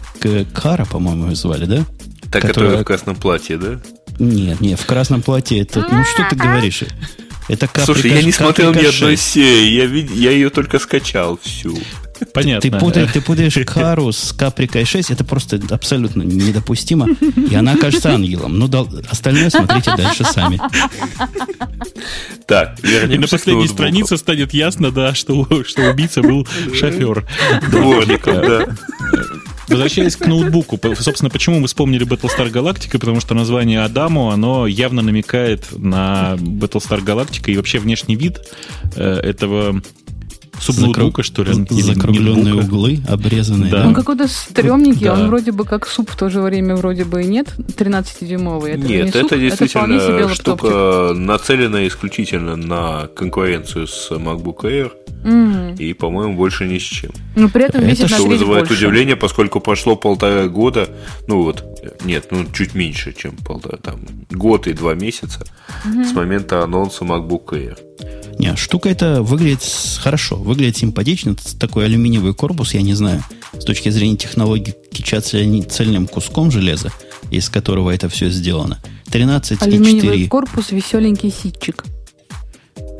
Кара, 0.54 0.84
по-моему, 0.84 1.28
ее 1.30 1.34
звали, 1.36 1.64
да? 1.66 1.84
Та, 2.30 2.40
которая- 2.40 2.52
которая 2.52 2.78
в 2.78 2.84
красном 2.84 3.16
платье, 3.16 3.56
да? 3.58 3.80
Нет, 4.18 4.60
нет, 4.60 4.78
в 4.80 4.86
красном 4.86 5.22
платье. 5.22 5.60
Это, 5.60 5.80
ну 5.90 6.04
что 6.04 6.26
ты 6.30 6.36
говоришь? 6.36 6.82
Это 7.48 7.66
каприка, 7.68 7.84
Слушай, 7.84 8.10
я 8.12 8.22
не 8.22 8.32
смотрел 8.32 8.74
ни 8.74 8.84
одной 8.84 9.16
серии, 9.16 9.70
я, 9.76 9.86
вид- 9.86 10.10
я 10.12 10.30
ее 10.32 10.50
только 10.50 10.78
скачал 10.78 11.38
всю. 11.42 11.78
Понятно. 12.32 12.70
Ты 12.70 12.76
путаешь, 12.76 13.12
ты 13.12 13.20
путаешь 13.20 13.58
Кару 13.66 14.12
с 14.12 14.32
Каприкой 14.32 14.84
6, 14.84 15.10
это 15.10 15.24
просто 15.24 15.60
абсолютно 15.70 16.22
недопустимо. 16.22 17.08
И 17.50 17.54
она 17.54 17.76
кажется 17.76 18.12
ангелом. 18.14 18.58
Ну, 18.58 18.68
да, 18.68 18.84
остальное 19.10 19.50
смотрите 19.50 19.94
дальше 19.96 20.24
сами. 20.24 20.60
Так, 22.46 22.78
И 22.82 23.18
на 23.18 23.26
последней 23.26 23.62
ноутбуку. 23.62 23.74
странице 23.74 24.16
станет 24.16 24.54
ясно, 24.54 24.90
да, 24.90 25.14
что, 25.14 25.46
что 25.64 25.90
убийца 25.90 26.22
был 26.22 26.46
шофер. 26.74 27.26
Дворником, 27.70 28.34
да. 28.36 28.66
Возвращаясь 29.68 30.14
к 30.14 30.26
ноутбуку, 30.26 30.78
собственно, 30.98 31.28
почему 31.28 31.58
мы 31.58 31.66
вспомнили 31.66 32.06
Battlestar 32.06 32.52
Galactica, 32.52 32.98
потому 33.00 33.20
что 33.20 33.34
название 33.34 33.82
Адаму, 33.82 34.30
оно 34.30 34.68
явно 34.68 35.02
намекает 35.02 35.66
на 35.76 36.36
Battlestar 36.38 37.04
Galactica 37.04 37.50
и 37.50 37.56
вообще 37.56 37.80
внешний 37.80 38.14
вид 38.14 38.38
э, 38.94 39.20
этого 39.24 39.82
субноутбука, 40.60 41.22
что 41.22 41.42
ли, 41.42 41.52
или 41.70 41.80
Закругленные 41.82 42.54
ноутбука. 42.54 42.64
углы, 42.66 42.98
обрезанные. 43.08 43.70
Да. 43.70 43.82
да? 43.82 43.88
Он 43.88 43.94
какой-то 43.94 44.26
стрёмненький, 44.28 45.06
Да. 45.06 45.14
он 45.14 45.26
вроде 45.28 45.52
бы 45.52 45.64
как 45.64 45.86
суп 45.86 46.10
в 46.10 46.16
то 46.16 46.28
же 46.28 46.40
время 46.40 46.76
вроде 46.76 47.04
бы 47.04 47.22
и 47.22 47.26
нет. 47.26 47.48
13-дюймовый. 47.58 48.72
Это 48.72 48.86
Нет, 48.86 49.06
не 49.06 49.12
суп, 49.12 49.32
это 49.32 49.36
это 49.36 49.66
вполне 49.68 50.00
себе 50.00 50.18
действительно 50.18 50.34
штука 50.34 51.12
нацелена 51.14 51.86
исключительно 51.86 52.56
на 52.56 53.06
конкуренцию 53.14 53.86
с 53.86 54.10
MacBook 54.10 54.62
Air 54.62 54.92
Мгм. 55.24 55.74
и, 55.74 55.92
по-моему, 55.92 56.34
больше 56.36 56.66
ни 56.66 56.78
с 56.78 56.82
чем. 56.82 57.10
Но 57.34 57.48
при 57.48 57.64
этом 57.64 57.82
Это 57.82 57.90
весит 57.90 58.08
Что 58.10 58.26
вызывает 58.26 58.68
больше. 58.68 58.84
удивление, 58.86 59.16
поскольку 59.16 59.60
прошло 59.60 59.96
полтора 59.96 60.46
года, 60.48 60.88
ну 61.26 61.42
вот, 61.42 61.64
нет, 62.04 62.28
ну 62.30 62.44
чуть 62.52 62.74
меньше, 62.74 63.12
чем 63.12 63.36
полтора, 63.36 63.78
там, 63.78 64.00
год 64.30 64.66
и 64.66 64.72
два 64.72 64.94
месяца 64.94 65.44
с 65.84 66.12
момента 66.12 66.62
анонса 66.62 67.04
MacBook 67.04 67.50
Air. 67.50 67.78
Не, 68.38 68.54
штука 68.56 68.88
эта 68.88 69.22
выглядит 69.22 69.62
хорошо, 69.98 70.36
выглядит 70.36 70.76
симпатично. 70.76 71.34
Такой 71.58 71.86
алюминиевый 71.86 72.34
корпус, 72.34 72.74
я 72.74 72.82
не 72.82 72.94
знаю, 72.94 73.22
с 73.52 73.64
точки 73.64 73.88
зрения 73.88 74.16
технологии 74.16 74.74
кичатся 74.92 75.38
они 75.38 75.62
цельным 75.62 76.06
куском 76.06 76.50
железа, 76.50 76.92
из 77.30 77.48
которого 77.48 77.90
это 77.90 78.08
все 78.08 78.28
сделано. 78.28 78.78
13,4. 79.06 79.62
Алюминиевый 79.62 80.28
корпус, 80.28 80.70
веселенький 80.70 81.30
ситчик. 81.30 81.84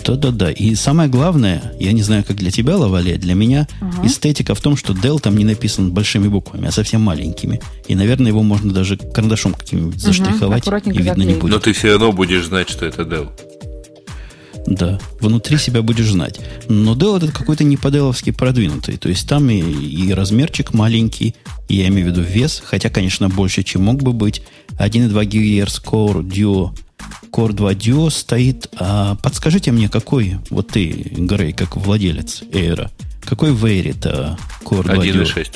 Да-да-да. 0.07 0.51
И 0.53 0.75
самое 0.75 1.09
главное, 1.09 1.73
я 1.81 1.93
не 1.93 2.03
знаю, 2.03 2.25
как 2.25 2.37
для 2.37 2.51
тебя, 2.51 2.77
Лавале, 2.77 3.17
для 3.17 3.35
меня 3.35 3.67
Ага. 3.81 4.07
эстетика 4.07 4.55
в 4.55 4.61
том, 4.61 4.77
что 4.77 4.93
Dell 4.93 5.21
там 5.21 5.37
не 5.37 5.45
написан 5.45 5.91
большими 5.93 6.29
буквами, 6.29 6.69
а 6.69 6.71
совсем 6.71 7.01
маленькими. 7.01 7.61
И, 7.89 7.95
наверное, 7.95 8.29
его 8.29 8.43
можно 8.43 8.73
даже 8.73 8.97
карандашом 8.97 9.55
каким-нибудь 9.55 10.01
заштриховать, 10.01 10.59
и 10.59 10.61
аккуратненько 10.61 10.99
видно 11.03 11.13
не 11.23 11.35
заклеить. 11.35 11.41
будет. 11.41 11.53
Но 11.53 11.59
ты 11.59 11.73
все 11.73 11.91
равно 11.93 12.13
будешь 12.13 12.47
знать, 12.47 12.69
что 12.71 12.87
это 12.87 13.03
Dell. 13.03 13.29
Да, 14.67 14.99
внутри 15.21 15.59
себя 15.59 15.83
будешь 15.83 16.11
знать. 16.11 16.41
Но 16.69 16.95
Dell 16.95 17.19
это 17.19 17.31
какой-то 17.31 17.63
не 17.63 17.77
по-деловски 17.77 18.31
продвинутый. 18.31 18.97
То 18.97 19.09
есть 19.09 19.29
там 19.29 19.49
и, 19.49 19.61
и 19.61 20.13
размерчик 20.13 20.75
маленький, 20.75 21.37
и 21.69 21.77
я 21.77 21.87
имею 21.89 22.07
в 22.09 22.11
виду 22.11 22.23
вес, 22.23 22.63
хотя, 22.65 22.91
конечно, 22.91 23.29
больше, 23.29 23.63
чем 23.63 23.83
мог 23.85 24.03
бы 24.03 24.13
быть. 24.13 24.43
1,2 24.79 25.25
ГГц 25.25 25.79
Core 25.85 26.23
Duo, 26.23 26.71
Core 27.31 27.53
2 27.53 27.73
Duo 27.73 28.11
стоит. 28.11 28.69
А 28.79 29.17
подскажите 29.17 29.73
мне, 29.73 29.89
какой, 29.89 30.39
вот 30.51 30.69
ты, 30.69 30.87
Грей, 31.13 31.53
как 31.53 31.77
владелец 31.77 32.43
Air, 32.51 32.91
какой 33.23 33.53
в 33.53 33.65
Air-то 33.65 34.39
Core 34.65 34.85
2 34.85 34.95
Duo? 35.05 35.23
1.6. 35.25 35.47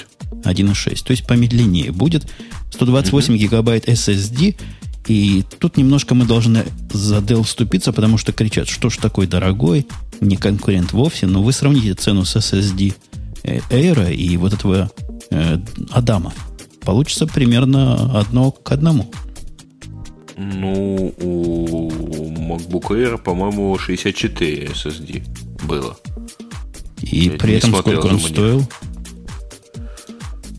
1.6, 0.43 1.05
то 1.05 1.11
есть 1.11 1.27
помедленнее 1.27 1.93
будет. 1.93 2.27
128 2.73 3.37
гигабайт 3.37 3.89
SSD. 3.89 4.57
И 5.07 5.45
тут 5.59 5.77
немножко 5.77 6.15
мы 6.15 6.25
должны 6.25 6.65
за 6.93 7.19
Dell 7.19 7.43
вступиться, 7.43 7.93
потому 7.93 8.19
что 8.19 8.33
кричат, 8.33 8.69
что 8.69 8.91
ж 8.91 8.99
такой 8.99 9.27
дорогой, 9.27 9.87
не 10.21 10.37
конкурент 10.37 10.93
вовсе, 10.93 11.27
но 11.27 11.43
вы 11.43 11.53
сравните 11.53 11.95
цену 11.95 12.25
с 12.25 12.37
SSD 12.37 12.95
э, 13.43 13.59
Air 13.71 14.15
и 14.15 14.37
вот 14.37 14.53
этого 14.53 14.91
э, 15.31 15.59
Адама. 15.91 16.33
Получится 16.85 17.27
примерно 17.27 18.19
одно 18.19 18.51
к 18.51 18.71
одному. 18.73 19.11
Ну, 20.43 21.15
у 21.19 21.91
MacBook 22.33 22.89
Air, 22.89 23.19
по-моему, 23.19 23.77
64 23.79 24.67
SSD 24.69 25.23
было. 25.65 25.97
И 27.03 27.25
Я 27.27 27.33
при 27.33 27.55
этом 27.55 27.75
сколько 27.75 28.07
он 28.07 28.19
стоил? 28.19 28.67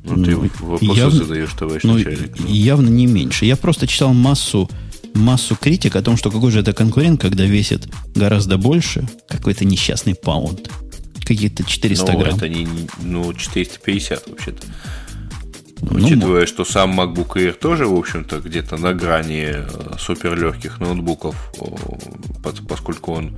Ну, 0.03 0.23
ты 0.23 0.31
Ну, 0.35 0.49
вопросы 0.59 0.99
явно- 0.99 1.23
задаешь, 1.25 1.53
товарищ 1.53 1.83
Ну, 1.83 1.93
начальник. 1.95 2.39
и- 2.47 2.53
явно 2.53 2.89
не 2.89 3.07
меньше. 3.07 3.45
Я 3.45 3.55
просто 3.55 3.87
читал 3.87 4.13
массу, 4.13 4.69
массу 5.15 5.55
критик 5.55 5.95
о 5.95 6.01
том, 6.03 6.15
что 6.15 6.29
какой 6.29 6.51
же 6.51 6.59
это 6.59 6.73
конкурент, 6.73 7.19
когда 7.21 7.45
весит 7.45 7.87
гораздо 8.13 8.57
больше, 8.57 9.07
какой-то 9.27 9.65
несчастный 9.65 10.13
паунд, 10.15 10.69
какие-то 11.23 11.63
400 11.63 12.11
Ну, 12.13 12.19
грамм. 12.19 12.35
это 12.35 12.49
не- 12.49 12.67
ну, 13.03 13.33
450 13.33 14.27
вообще-то. 14.27 14.61
Ну, 15.81 15.97
Учитывая, 15.97 16.45
что 16.45 16.63
сам 16.63 16.99
MacBook 16.99 17.33
Air 17.35 17.53
тоже, 17.53 17.87
в 17.87 17.97
общем-то, 17.97 18.39
где-то 18.39 18.77
на 18.77 18.93
грани 18.93 19.49
э, 19.53 19.67
суперлегких 19.97 20.79
ноутбуков, 20.79 21.35
поскольку 22.67 23.13
он 23.13 23.37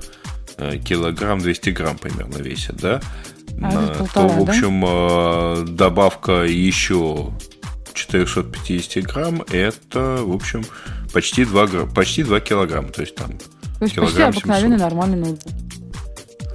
э, 0.58 0.76
килограмм 0.78 1.38
200 1.38 1.70
грамм 1.70 1.96
примерно 1.96 2.36
весит, 2.36 2.76
да? 2.76 3.00
А 3.62 4.04
то, 4.12 4.28
в 4.28 4.44
да? 4.44 4.52
общем, 4.52 4.84
э, 4.86 5.64
добавка 5.68 6.44
еще 6.44 7.32
450 7.94 9.04
грамм, 9.04 9.42
это, 9.50 10.18
в 10.22 10.34
общем, 10.34 10.64
почти 11.12 11.44
2, 11.44 11.86
почти 11.94 12.24
2 12.24 12.40
килограмма. 12.40 12.88
То 12.88 13.02
есть 13.02 13.14
там 13.14 13.38
То 13.78 13.84
есть 13.84 13.96
почти 13.96 14.22
обыкновенный 14.22 14.78
700. 14.78 14.80
нормальный 14.80 15.16
ноутбук. 15.16 15.52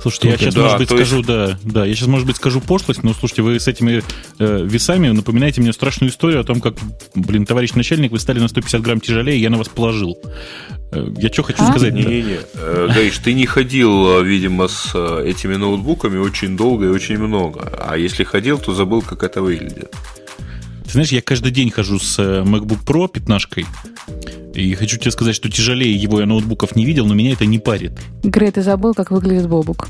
Слушайте, 0.01 0.29
я 0.29 0.37
Слушай, 0.37 0.43
сейчас, 0.45 0.55
да, 0.55 0.61
может 0.61 0.77
быть, 0.77 0.89
то 0.89 0.95
есть- 0.97 1.07
скажу, 1.09 1.23
да, 1.23 1.59
да, 1.63 1.85
я 1.85 1.93
сейчас, 1.93 2.07
может 2.07 2.25
быть, 2.25 2.37
скажу 2.37 2.61
пошлость, 2.61 3.03
но 3.03 3.13
слушайте, 3.13 3.41
вы 3.41 3.59
с 3.59 3.67
этими 3.67 4.01
э, 4.39 4.63
весами 4.65 5.09
напоминаете 5.09 5.59
мне 5.61 5.73
страшную 5.73 6.09
историю 6.09 6.39
о 6.39 6.43
том, 6.43 6.61
как, 6.61 6.75
блин, 7.15 7.45
товарищ 7.45 7.73
начальник, 7.73 8.11
вы 8.11 8.19
стали 8.19 8.39
на 8.39 8.47
150 8.47 8.81
грамм 8.81 9.01
тяжелее, 9.01 9.37
и 9.37 9.41
я 9.41 9.49
на 9.49 9.57
вас 9.57 9.67
положил. 9.67 10.17
Э, 10.91 11.05
я 11.17 11.29
что 11.31 11.43
хочу 11.43 11.63
А? 11.63 11.71
сказать? 11.71 11.93
Не-не-не. 11.93 12.39
Э, 12.53 12.89
Гаиш, 12.93 13.17
ты 13.17 13.33
не 13.33 13.45
ходил, 13.45 14.19
э, 14.19 14.23
видимо, 14.23 14.67
с 14.69 14.91
э, 14.93 15.23
этими 15.27 15.55
ноутбуками 15.55 16.17
очень 16.17 16.55
долго 16.55 16.85
и 16.85 16.89
очень 16.89 17.17
много. 17.17 17.69
А 17.85 17.97
если 17.97 18.23
ходил, 18.23 18.57
то 18.57 18.73
забыл, 18.73 19.01
как 19.01 19.23
это 19.23 19.41
выглядит. 19.41 19.93
Ты 20.85 20.91
знаешь, 20.93 21.09
я 21.11 21.21
каждый 21.21 21.51
день 21.51 21.69
хожу 21.71 21.99
с 21.99 22.17
э, 22.19 22.41
MacBook 22.43 22.85
Pro 22.85 23.07
15 23.11 23.65
и 24.61 24.73
хочу 24.75 24.97
тебе 24.97 25.11
сказать, 25.11 25.35
что 25.35 25.49
тяжелее 25.49 25.95
его 25.95 26.19
я 26.19 26.25
ноутбуков 26.25 26.75
не 26.75 26.85
видел, 26.85 27.05
но 27.05 27.13
меня 27.13 27.31
это 27.33 27.45
не 27.45 27.59
парит. 27.59 27.93
Грей, 28.23 28.51
ты 28.51 28.61
забыл, 28.61 28.93
как 28.93 29.11
выглядит 29.11 29.47
Бобук. 29.47 29.89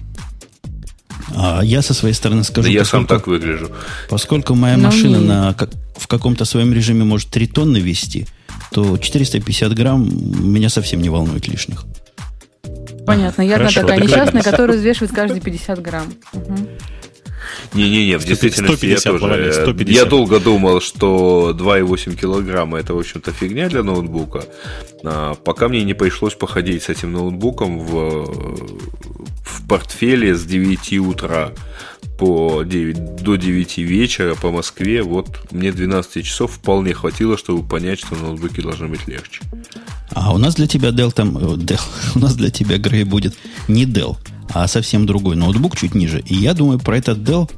А 1.36 1.62
я 1.64 1.82
со 1.82 1.94
своей 1.94 2.14
стороны 2.16 2.44
скажу, 2.44 2.68
Да 2.68 2.74
я 2.74 2.86
сам 2.86 3.06
так 3.06 3.28
выгляжу. 3.28 3.70
поскольку 4.10 4.56
моя 4.56 4.78
Ну, 4.78 4.84
машина 4.86 5.18
не. 5.18 5.26
на, 5.28 5.54
как, 5.54 5.70
в 5.96 6.08
каком-то 6.08 6.44
своем 6.46 6.74
режиме 6.74 7.04
может 7.04 7.30
3 7.30 7.48
тонны 7.48 7.78
вести, 7.78 8.26
то 8.72 8.98
450 8.98 9.74
грамм 9.74 10.10
меня 10.54 10.70
совсем 10.70 11.02
не 11.02 11.10
волнует 11.10 11.48
лишних. 11.48 11.86
Понятно, 13.06 13.42
я 13.42 13.56
одна 13.56 13.70
такая 13.70 14.00
несчастная, 14.00 14.44
которая 14.44 14.78
взвешивает 14.78 15.12
каждые 15.14 15.42
50 15.42 15.82
грамм. 15.82 16.14
Мгм. 16.34 16.68
Не-не-не, 17.74 18.18
в 18.18 18.22
150, 18.22 18.28
действительности 18.28 18.86
я 18.86 18.98
150, 18.98 19.12
тоже... 19.12 19.26
Валя, 19.26 19.50
э, 19.50 19.54
150. 19.54 19.96
Я 19.96 20.06
долго 20.06 20.40
думал, 20.40 20.82
что 20.82 21.56
2,8 21.58 22.16
килограмма 22.16 22.80
это, 22.80 22.94
в 22.94 23.00
общем-то, 23.00 23.32
фигня 23.32 23.70
для 23.70 23.84
ноутбука. 23.84 24.46
А, 25.04 25.36
пока 25.36 25.68
мне 25.68 25.84
не 25.84 25.94
пришлось 25.94 26.36
походить 26.36 26.84
с 26.84 26.90
этим 26.90 27.14
ноутбуком 27.14 27.80
в, 27.80 28.26
в 29.44 29.68
портфеле 29.68 30.36
с 30.36 30.44
9 30.46 31.00
утра 31.00 31.52
по 32.20 32.64
9, 32.64 33.24
до 33.24 33.36
9 33.36 33.78
вечера 33.78 34.36
по 34.36 34.52
Москве. 34.52 35.02
Вот 35.04 35.28
мне 35.52 35.72
12 35.72 36.26
часов 36.26 36.52
вполне 36.52 36.94
хватило, 36.94 37.38
чтобы 37.38 37.68
понять, 37.68 38.00
что 38.00 38.16
ноутбуки 38.16 38.62
должны 38.62 38.88
быть 38.88 39.08
легче. 39.08 39.42
А 40.12 40.34
у 40.34 40.38
нас 40.38 40.56
для 40.56 40.68
тебя 40.68 40.90
Dell 40.90 41.12
там... 41.12 41.38
э, 41.38 41.56
Dell, 41.56 41.82
у 42.16 42.20
нас 42.20 42.36
для 42.36 42.50
тебя, 42.50 42.78
Грей, 42.78 43.04
будет 43.04 43.36
не 43.68 43.86
Dell, 43.86 44.18
а 44.50 44.68
совсем 44.68 45.06
другой 45.06 45.36
ноутбук 45.36 45.78
чуть 45.78 45.96
ниже. 45.96 46.22
И 46.26 46.36
я 46.36 46.54
думаю, 46.54 46.80
про 46.80 46.98
этот 46.98 47.20
Dell... 47.20 47.50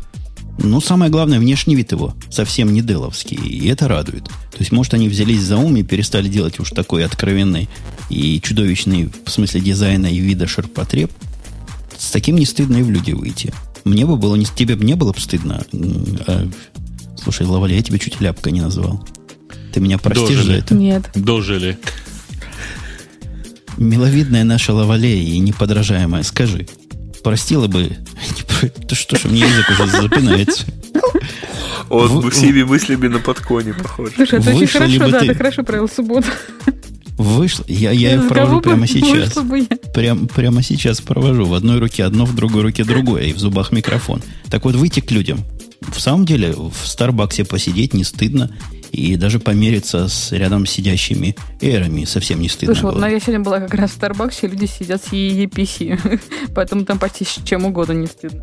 Ну, 0.60 0.82
самое 0.82 1.10
главное, 1.10 1.40
внешний 1.40 1.76
вид 1.76 1.92
его 1.92 2.14
совсем 2.30 2.72
не 2.74 2.82
деловский, 2.82 3.38
и 3.38 3.68
это 3.68 3.88
радует. 3.88 4.26
То 4.26 4.58
есть, 4.60 4.72
может, 4.72 4.94
они 4.94 5.08
взялись 5.08 5.42
за 5.42 5.58
ум 5.58 5.78
и 5.78 5.84
перестали 5.84 6.28
делать 6.28 6.60
уж 6.60 6.72
такой 6.72 7.06
откровенный 7.06 7.70
и 8.10 8.40
чудовищный 8.42 9.10
в 9.26 9.32
смысле 9.32 9.62
дизайна 9.62 10.08
и 10.08 10.20
вида 10.20 10.48
ширпотреб. 10.48 11.12
С 11.98 12.12
таким 12.12 12.36
не 12.36 12.46
стыдно 12.46 12.78
и 12.78 12.84
в 12.84 12.92
люди 12.92 13.12
выйти. 13.12 13.54
Мне 13.86 14.06
бы 14.06 14.18
было, 14.18 14.36
не, 14.36 14.46
тебе 14.46 14.76
бы 14.76 14.84
не 14.86 14.96
было 14.96 15.14
бы 15.14 15.20
стыдно. 15.20 15.64
А, 16.28 16.48
слушай, 17.18 17.46
Лаваля, 17.48 17.76
я 17.76 17.82
тебя 17.82 17.98
чуть 17.98 18.20
ляпкой 18.22 18.52
не 18.52 18.62
назвал. 18.62 19.04
Ты 19.74 19.80
меня 19.80 19.98
простишь 19.98 20.38
Дожили. 20.38 20.46
за 20.46 20.54
это? 20.54 20.76
Нет. 20.76 21.10
Дожили. 21.16 21.80
Миловидная 23.78 24.44
наша 24.44 24.74
Лавалея 24.74 25.24
и 25.24 25.40
неподражаемая, 25.40 26.24
скажи, 26.24 26.68
простила 27.24 27.68
бы... 27.68 27.98
про- 28.48 28.72
Да 28.90 28.96
что 28.96 29.18
ж, 29.18 29.26
меня 29.26 29.48
язык 29.48 29.70
уже 29.70 29.88
запинается. 29.88 30.66
Он 31.90 32.08
Вы- 32.08 32.32
всеми 32.32 32.64
мыслями 32.64 33.08
на 33.08 33.20
подконе, 33.20 33.74
похоже. 33.74 34.14
Слушай, 34.16 34.40
это 34.40 34.52
очень 34.56 34.68
хорошо, 34.68 35.00
бы 35.00 35.12
да, 35.12 35.20
ты- 35.20 35.28
ты 35.28 35.36
хорошо 35.36 35.64
провел 35.64 35.90
субботу. 35.90 36.28
Вышло. 37.18 37.66
Я, 37.68 37.92
я 37.92 38.16
ее 38.16 38.22
провожу 38.22 38.62
прямо 38.62 38.88
сейчас. 38.88 39.38
Прям, 39.94 40.28
прямо 40.28 40.64
сейчас 40.64 41.02
провожу. 41.02 41.46
В 41.46 41.54
одной 41.54 41.80
руке 41.80 42.04
одно, 42.04 42.26
в 42.26 42.34
другой 42.34 42.64
руке 42.64 42.84
другое. 42.84 43.24
И 43.26 43.34
в 43.34 43.38
зубах 43.40 43.72
микрофон. 43.72 44.22
Так 44.50 44.66
вот, 44.66 44.76
выйти 44.76 45.02
к 45.02 45.12
людям. 45.12 45.40
В 45.82 46.00
самом 46.00 46.26
деле, 46.26 46.54
в 46.54 46.74
Старбаксе 46.88 47.44
посидеть 47.46 47.94
не 47.94 48.04
стыдно. 48.04 48.56
И 48.92 49.16
даже 49.16 49.40
помериться 49.40 50.10
с 50.10 50.34
рядом 50.34 50.66
сидящими 50.66 51.36
эрами 51.62 52.04
совсем 52.04 52.42
не 52.42 52.50
стыдно 52.50 52.76
Слушай, 52.76 52.84
было. 52.84 52.92
вот 52.92 53.00
ну, 53.02 53.08
я 53.08 53.20
сегодня 53.20 53.40
была 53.40 53.60
как 53.62 53.74
раз 53.74 53.92
в 53.92 53.94
Старбаксе, 53.94 54.48
люди 54.48 54.66
сидят 54.66 55.02
с 55.02 55.14
EEPC. 55.14 56.22
Поэтому 56.56 56.84
там 56.84 57.00
почти 57.00 57.24
с 57.24 57.40
чем 57.46 57.66
угодно 57.66 57.94
не 57.94 58.08
стыдно. 58.08 58.42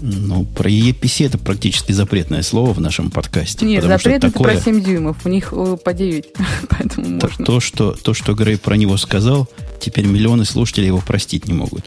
Ну, 0.00 0.44
про 0.44 0.68
EPC 0.68 1.26
это 1.26 1.38
практически 1.38 1.92
запретное 1.92 2.42
слово 2.42 2.72
в 2.72 2.80
нашем 2.80 3.10
подкасте. 3.10 3.64
Нет, 3.64 3.84
запрет 3.84 4.24
это 4.24 4.32
такое... 4.32 4.54
про 4.54 4.60
7 4.60 4.82
дюймов, 4.82 5.18
у 5.24 5.28
них 5.28 5.52
э, 5.52 5.76
по 5.82 5.92
9, 5.92 6.26
поэтому 6.68 7.20
то, 7.20 7.28
можно. 7.28 7.44
То 7.44 7.60
что, 7.60 7.92
то, 7.92 8.12
что 8.12 8.34
Грей 8.34 8.58
про 8.58 8.74
него 8.74 8.96
сказал, 8.96 9.48
теперь 9.80 10.06
миллионы 10.06 10.44
слушателей 10.44 10.88
его 10.88 10.98
простить 10.98 11.46
не 11.46 11.54
могут. 11.54 11.84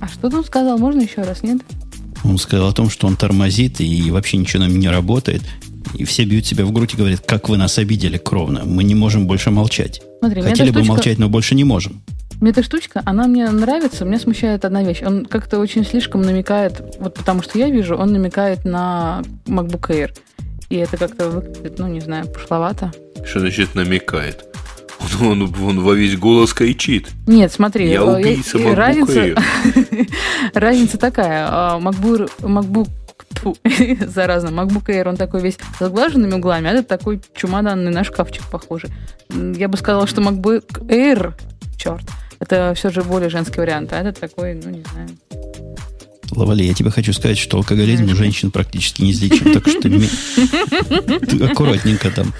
А 0.00 0.08
что 0.08 0.28
он 0.28 0.44
сказал? 0.44 0.78
Можно 0.78 1.02
еще 1.02 1.22
раз, 1.22 1.42
нет? 1.42 1.60
Он 2.24 2.38
сказал 2.38 2.68
о 2.68 2.72
том, 2.72 2.88
что 2.88 3.06
он 3.06 3.16
тормозит 3.16 3.80
и 3.80 4.10
вообще 4.10 4.38
ничего 4.38 4.62
нам 4.62 4.78
не 4.78 4.88
работает. 4.88 5.42
И 5.94 6.04
все 6.04 6.24
бьют 6.24 6.46
себя 6.46 6.64
в 6.64 6.72
грудь 6.72 6.94
и 6.94 6.96
говорят, 6.96 7.20
как 7.20 7.48
вы 7.48 7.56
нас 7.56 7.78
обидели 7.78 8.18
кровно. 8.18 8.62
Мы 8.64 8.84
не 8.84 8.94
можем 8.94 9.26
больше 9.26 9.50
молчать. 9.50 10.02
Смотри, 10.20 10.42
Хотели 10.42 10.70
бы 10.70 10.80
штучка... 10.80 10.92
молчать, 10.92 11.18
но 11.18 11.28
больше 11.28 11.54
не 11.54 11.64
можем. 11.64 12.02
Мне 12.40 12.50
эта 12.50 12.64
штучка, 12.64 13.02
она 13.04 13.28
мне 13.28 13.48
нравится, 13.48 14.04
меня 14.04 14.18
смущает 14.18 14.64
одна 14.64 14.82
вещь. 14.82 15.02
Он 15.02 15.26
как-то 15.26 15.60
очень 15.60 15.84
слишком 15.84 16.22
намекает, 16.22 16.82
вот 16.98 17.14
потому 17.14 17.40
что 17.42 17.56
я 17.58 17.70
вижу, 17.70 17.96
он 17.96 18.12
намекает 18.12 18.64
на 18.64 19.22
MacBook 19.46 19.88
Air. 19.90 20.10
И 20.68 20.76
это 20.76 20.96
как-то 20.96 21.28
выглядит, 21.28 21.78
ну, 21.78 21.86
не 21.86 22.00
знаю, 22.00 22.26
пошловато. 22.26 22.92
Что 23.24 23.40
значит 23.40 23.74
намекает? 23.74 24.44
Он, 25.20 25.42
он, 25.42 25.54
он 25.62 25.80
во 25.80 25.94
весь 25.94 26.16
голос 26.16 26.52
кричит. 26.52 27.10
Нет, 27.26 27.52
смотри, 27.52 27.88
я 27.88 28.00
э, 28.00 28.20
убийца 28.20 28.58
я, 28.58 28.74
разница, 28.74 29.34
разница 30.54 30.98
такая. 30.98 31.46
А, 31.48 31.78
MacBook, 31.78 32.30
MacBook 32.40 32.88
Фу, 33.38 33.56
заразно. 34.06 34.48
MacBook 34.48 34.86
Air, 34.86 35.08
он 35.08 35.16
такой 35.16 35.42
весь 35.42 35.54
с 35.54 35.78
заглаженными 35.80 36.34
углами, 36.34 36.68
а 36.68 36.72
это 36.72 36.82
такой 36.84 37.20
чемоданный 37.34 37.90
на 37.90 38.04
шкафчик 38.04 38.42
похожий. 38.50 38.90
Я 39.30 39.68
бы 39.68 39.76
сказала, 39.76 40.06
что 40.06 40.20
MacBook 40.20 40.86
Air, 40.86 41.34
черт, 41.76 42.04
это 42.40 42.72
все 42.74 42.90
же 42.90 43.02
более 43.02 43.30
женский 43.30 43.60
вариант, 43.60 43.92
а 43.92 44.00
этот 44.00 44.18
такой, 44.18 44.54
ну, 44.54 44.70
не 44.70 44.82
знаю. 44.92 45.08
Лавали, 46.34 46.64
я 46.64 46.72
тебе 46.72 46.90
хочу 46.90 47.12
сказать, 47.12 47.38
что 47.38 47.58
алкоголизм 47.58 48.04
у 48.04 48.14
женщин 48.14 48.50
практически 48.50 49.02
неизлечим, 49.02 49.52
так 49.52 49.68
что 49.68 49.82
ты 49.82 51.44
аккуратненько 51.44 52.10
там. 52.10 52.32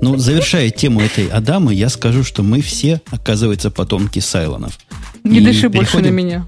Ну, 0.00 0.16
завершая 0.16 0.70
тему 0.70 1.00
этой 1.00 1.28
Адамы, 1.28 1.72
я 1.72 1.88
скажу, 1.88 2.24
что 2.24 2.42
мы 2.42 2.60
все, 2.60 3.00
оказывается, 3.10 3.70
потомки 3.70 4.18
Сайлонов. 4.18 4.78
Не 5.22 5.40
дыши 5.40 5.68
больше 5.68 5.98
на 5.98 6.08
меня. 6.08 6.46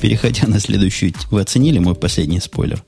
Переходя 0.00 0.46
на 0.46 0.58
следующую... 0.58 1.12
Вы 1.30 1.42
оценили 1.42 1.78
мой 1.78 1.94
последний 1.94 2.40
спойлер? 2.40 2.82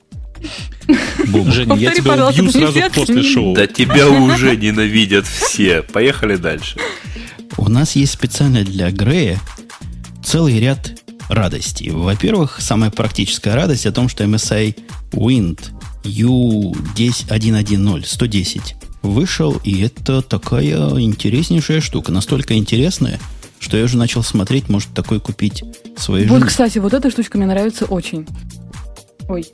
Женя, 0.87 1.75
я 1.75 1.91
тебя 1.91 2.27
убью 2.27 2.51
сразу 2.51 2.79
после 2.93 3.23
шоу. 3.23 3.55
Да 3.55 3.67
тебя 3.67 4.09
уже 4.09 4.55
ненавидят 4.55 5.25
все. 5.27 5.81
Поехали 5.81 6.35
дальше. 6.35 6.77
У 7.57 7.69
нас 7.69 7.95
есть 7.95 8.13
специально 8.13 8.63
для 8.63 8.91
Грея 8.91 9.39
целый 10.23 10.59
ряд 10.59 10.93
радостей. 11.29 11.91
Во-первых, 11.91 12.57
самая 12.59 12.91
практическая 12.91 13.55
радость 13.55 13.85
о 13.85 13.91
том, 13.91 14.09
что 14.09 14.23
MSI 14.23 14.75
Wind 15.11 15.59
U10110 16.03 18.05
110 18.05 18.75
вышел, 19.01 19.59
и 19.63 19.81
это 19.81 20.21
такая 20.21 20.99
интереснейшая 20.99 21.81
штука. 21.81 22.11
Настолько 22.11 22.55
интересная, 22.55 23.19
что 23.59 23.77
я 23.77 23.85
уже 23.85 23.97
начал 23.97 24.23
смотреть, 24.23 24.69
может 24.69 24.93
такой 24.93 25.19
купить 25.19 25.63
своей 25.97 26.27
Вот, 26.27 26.43
кстати, 26.43 26.79
вот 26.79 26.93
эта 26.93 27.09
штучка 27.09 27.37
мне 27.37 27.47
нравится 27.47 27.85
очень. 27.85 28.27
Ой. 29.29 29.45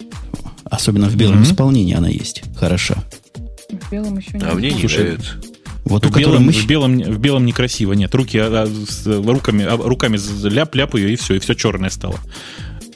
Особенно 0.70 1.10
в 1.10 1.16
белом 1.16 1.42
mm-hmm. 1.42 1.52
исполнении 1.52 1.96
она 1.96 2.10
есть. 2.10 2.44
Хороша. 2.56 3.04
В 3.70 3.92
белом 3.92 4.18
еще 4.18 4.38
не 4.38 4.44
А 4.44 4.54
мне 4.54 4.72
не 4.72 4.84
нравится. 4.84 5.34
Вот 5.86 6.06
в, 6.06 6.16
белом, 6.16 6.44
мы... 6.44 6.52
в, 6.52 6.68
белом, 6.68 7.00
в 7.00 7.20
белом 7.20 7.46
некрасиво, 7.46 7.94
нет. 7.94 8.14
Руки 8.14 8.38
а, 8.38 8.64
а, 8.64 8.68
с, 8.68 9.06
руками, 9.08 9.64
а, 9.64 9.78
руками 9.78 10.18
ляп-ляп 10.48 10.96
ее, 10.96 11.14
и 11.14 11.16
все, 11.16 11.36
и 11.36 11.40
все 11.40 11.56
черное 11.56 11.90
стало. 11.90 12.20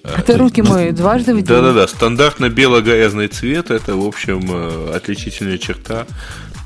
А 0.04 0.22
ты 0.22 0.38
руки 0.38 0.62
мои 0.62 0.92
дважды 0.92 1.34
в 1.34 1.38
день? 1.38 1.46
Да-да-да, 1.46 1.88
стандартно 1.88 2.50
бело-грязный 2.50 3.30
цвет, 3.30 3.72
это, 3.72 3.96
в 3.96 4.06
общем, 4.06 4.42
э, 4.50 4.96
отличительная 4.96 5.58
черта 5.58 6.06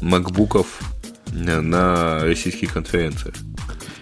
макбуков 0.02 0.66
на 1.32 2.24
российских 2.24 2.74
конференциях. 2.74 3.36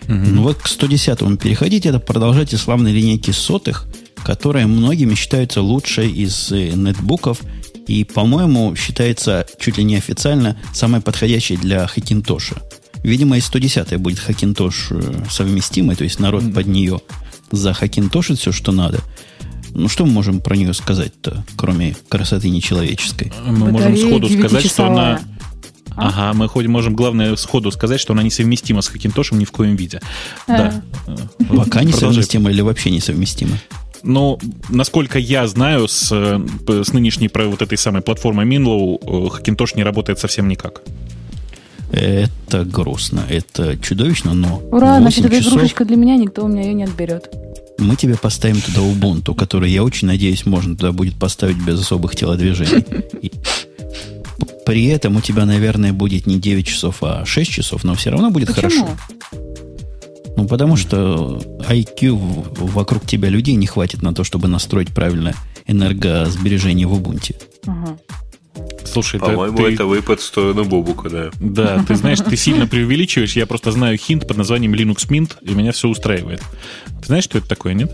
Ну 0.07 0.43
вот 0.43 0.59
к 0.59 0.67
110-му 0.67 1.35
переходите, 1.37 1.89
это 1.89 1.99
продолжайте 1.99 2.57
славной 2.57 2.93
линейки 2.93 3.31
сотых, 3.31 3.87
которая 4.25 4.65
многими 4.65 5.13
считается 5.13 5.61
лучшей 5.61 6.11
из 6.11 6.51
э, 6.51 6.71
нетбуков 6.71 7.41
и, 7.87 8.03
по-моему, 8.03 8.75
считается 8.75 9.45
чуть 9.59 9.77
ли 9.77 9.83
не 9.83 9.97
официально 9.97 10.57
самой 10.73 10.99
подходящей 10.99 11.57
для 11.57 11.85
Хакинтоша. 11.85 12.55
Видимо, 13.03 13.37
и 13.37 13.39
110 13.39 13.97
будет 13.97 14.17
Хакинтош 14.17 14.87
э, 14.89 15.25
совместимый, 15.29 15.95
то 15.95 16.03
есть 16.03 16.19
народ 16.19 16.41
mm-hmm. 16.41 16.53
под 16.53 16.65
нее 16.65 17.01
за 17.51 17.73
Хакинтошит 17.73 18.39
все, 18.39 18.51
что 18.51 18.71
надо. 18.71 19.01
Ну, 19.69 19.87
что 19.89 20.05
мы 20.07 20.13
можем 20.13 20.41
про 20.41 20.55
нее 20.55 20.73
сказать-то, 20.73 21.45
кроме 21.55 21.95
красоты 22.09 22.49
нечеловеческой? 22.49 23.31
Мы 23.45 23.71
можем 23.71 23.95
сходу 23.95 24.27
сказать, 24.27 24.65
что 24.65 24.87
она... 24.87 25.21
А? 25.97 26.07
Ага, 26.07 26.37
мы 26.37 26.47
хоть 26.49 26.65
можем, 26.65 26.95
главное, 26.95 27.35
сходу 27.35 27.71
сказать, 27.71 28.01
что 28.01 28.13
она 28.13 28.23
несовместима 28.23 28.81
с 28.81 28.87
Хакинтошем 28.87 29.37
ни 29.37 29.45
в 29.45 29.51
коем 29.51 29.75
виде. 29.75 30.01
А. 30.47 30.81
Да. 31.07 31.17
Пока 31.47 31.83
несовместима 31.83 32.49
или 32.49 32.61
вообще 32.61 32.89
несовместима? 32.89 33.59
Но, 34.05 34.37
насколько 34.69 35.17
я 35.17 35.47
знаю, 35.47 35.87
с, 35.87 36.09
с 36.11 36.93
нынешней 36.93 37.29
вот 37.33 37.61
этой 37.61 37.77
самой 37.77 38.03
платформой 38.03 38.45
Minlow 38.45 38.99
Hackintosh 39.01 39.75
не 39.75 39.83
работает 39.83 40.19
совсем 40.19 40.47
никак. 40.47 40.83
Это 41.91 42.65
грустно, 42.65 43.23
это 43.27 43.77
чудовищно, 43.77 44.33
но 44.33 44.61
Ура, 44.71 44.99
значит, 44.99 45.25
эта 45.25 45.39
игрушечка 45.39 45.85
для 45.85 45.95
меня, 45.95 46.17
никто 46.17 46.45
у 46.45 46.47
меня 46.47 46.63
ее 46.63 46.73
не 46.73 46.83
отберет. 46.83 47.29
Мы 47.79 47.95
тебе 47.95 48.15
поставим 48.15 48.61
туда 48.61 48.81
Ubuntu, 48.81 49.33
который, 49.33 49.71
я 49.71 49.83
очень 49.83 50.07
надеюсь, 50.07 50.45
можно 50.45 50.75
туда 50.75 50.91
будет 50.91 51.15
поставить 51.15 51.57
без 51.57 51.81
особых 51.81 52.15
телодвижений. 52.15 52.85
При 54.65 54.85
этом 54.87 55.15
у 55.17 55.21
тебя, 55.21 55.45
наверное, 55.45 55.93
будет 55.93 56.27
не 56.27 56.39
9 56.39 56.65
часов, 56.65 56.97
а 57.01 57.25
6 57.25 57.51
часов, 57.51 57.83
но 57.83 57.95
все 57.95 58.11
равно 58.11 58.29
будет 58.29 58.47
Почему? 58.49 58.85
хорошо. 58.85 59.44
Ну, 60.37 60.47
потому 60.47 60.75
что 60.75 61.41
IQ 61.69 62.55
вокруг 62.57 63.05
тебя 63.05 63.29
людей 63.29 63.55
не 63.55 63.67
хватит 63.67 64.01
на 64.01 64.13
то, 64.13 64.23
чтобы 64.23 64.47
настроить 64.47 64.93
правильное 64.93 65.35
энергосбережение 65.67 66.87
в 66.87 66.93
Ubuntu. 66.93 67.35
Слушай, 68.85 69.19
По-моему, 69.19 69.57
ты... 69.57 69.73
это 69.73 69.85
выпад 69.85 70.21
в 70.21 70.23
сторону 70.23 70.63
Бобука, 70.63 71.09
да. 71.09 71.29
Да, 71.39 71.83
ты 71.85 71.95
знаешь, 71.95 72.19
ты 72.19 72.37
сильно 72.37 72.67
преувеличиваешь. 72.67 73.35
Я 73.35 73.45
просто 73.45 73.71
знаю 73.71 73.97
хинт 73.97 74.27
под 74.27 74.37
названием 74.37 74.73
Linux 74.73 75.09
Mint, 75.09 75.33
и 75.41 75.53
меня 75.53 75.71
все 75.73 75.89
устраивает. 75.89 76.41
Ты 77.01 77.07
знаешь, 77.07 77.25
что 77.25 77.37
это 77.37 77.47
такое, 77.47 77.73
нет? 77.73 77.91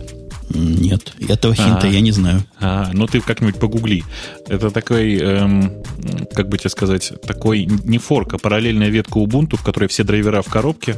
Нет, 0.53 1.13
этого 1.27 1.55
хинта 1.55 1.81
а, 1.83 1.87
я 1.87 2.01
не 2.01 2.11
знаю. 2.11 2.43
А, 2.59 2.89
ну 2.93 3.07
ты 3.07 3.21
как-нибудь 3.21 3.59
погугли. 3.59 4.03
Это 4.47 4.71
такой, 4.71 5.17
эм, 5.17 5.83
как 6.33 6.49
бы 6.49 6.57
тебе 6.57 6.69
сказать, 6.69 7.13
такой 7.25 7.65
не 7.65 7.97
форк, 7.97 8.33
а 8.33 8.37
параллельная 8.37 8.89
ветка 8.89 9.19
Ubuntu, 9.19 9.57
в 9.57 9.63
которой 9.63 9.87
все 9.87 10.03
драйвера 10.03 10.41
в 10.41 10.47
коробке, 10.47 10.95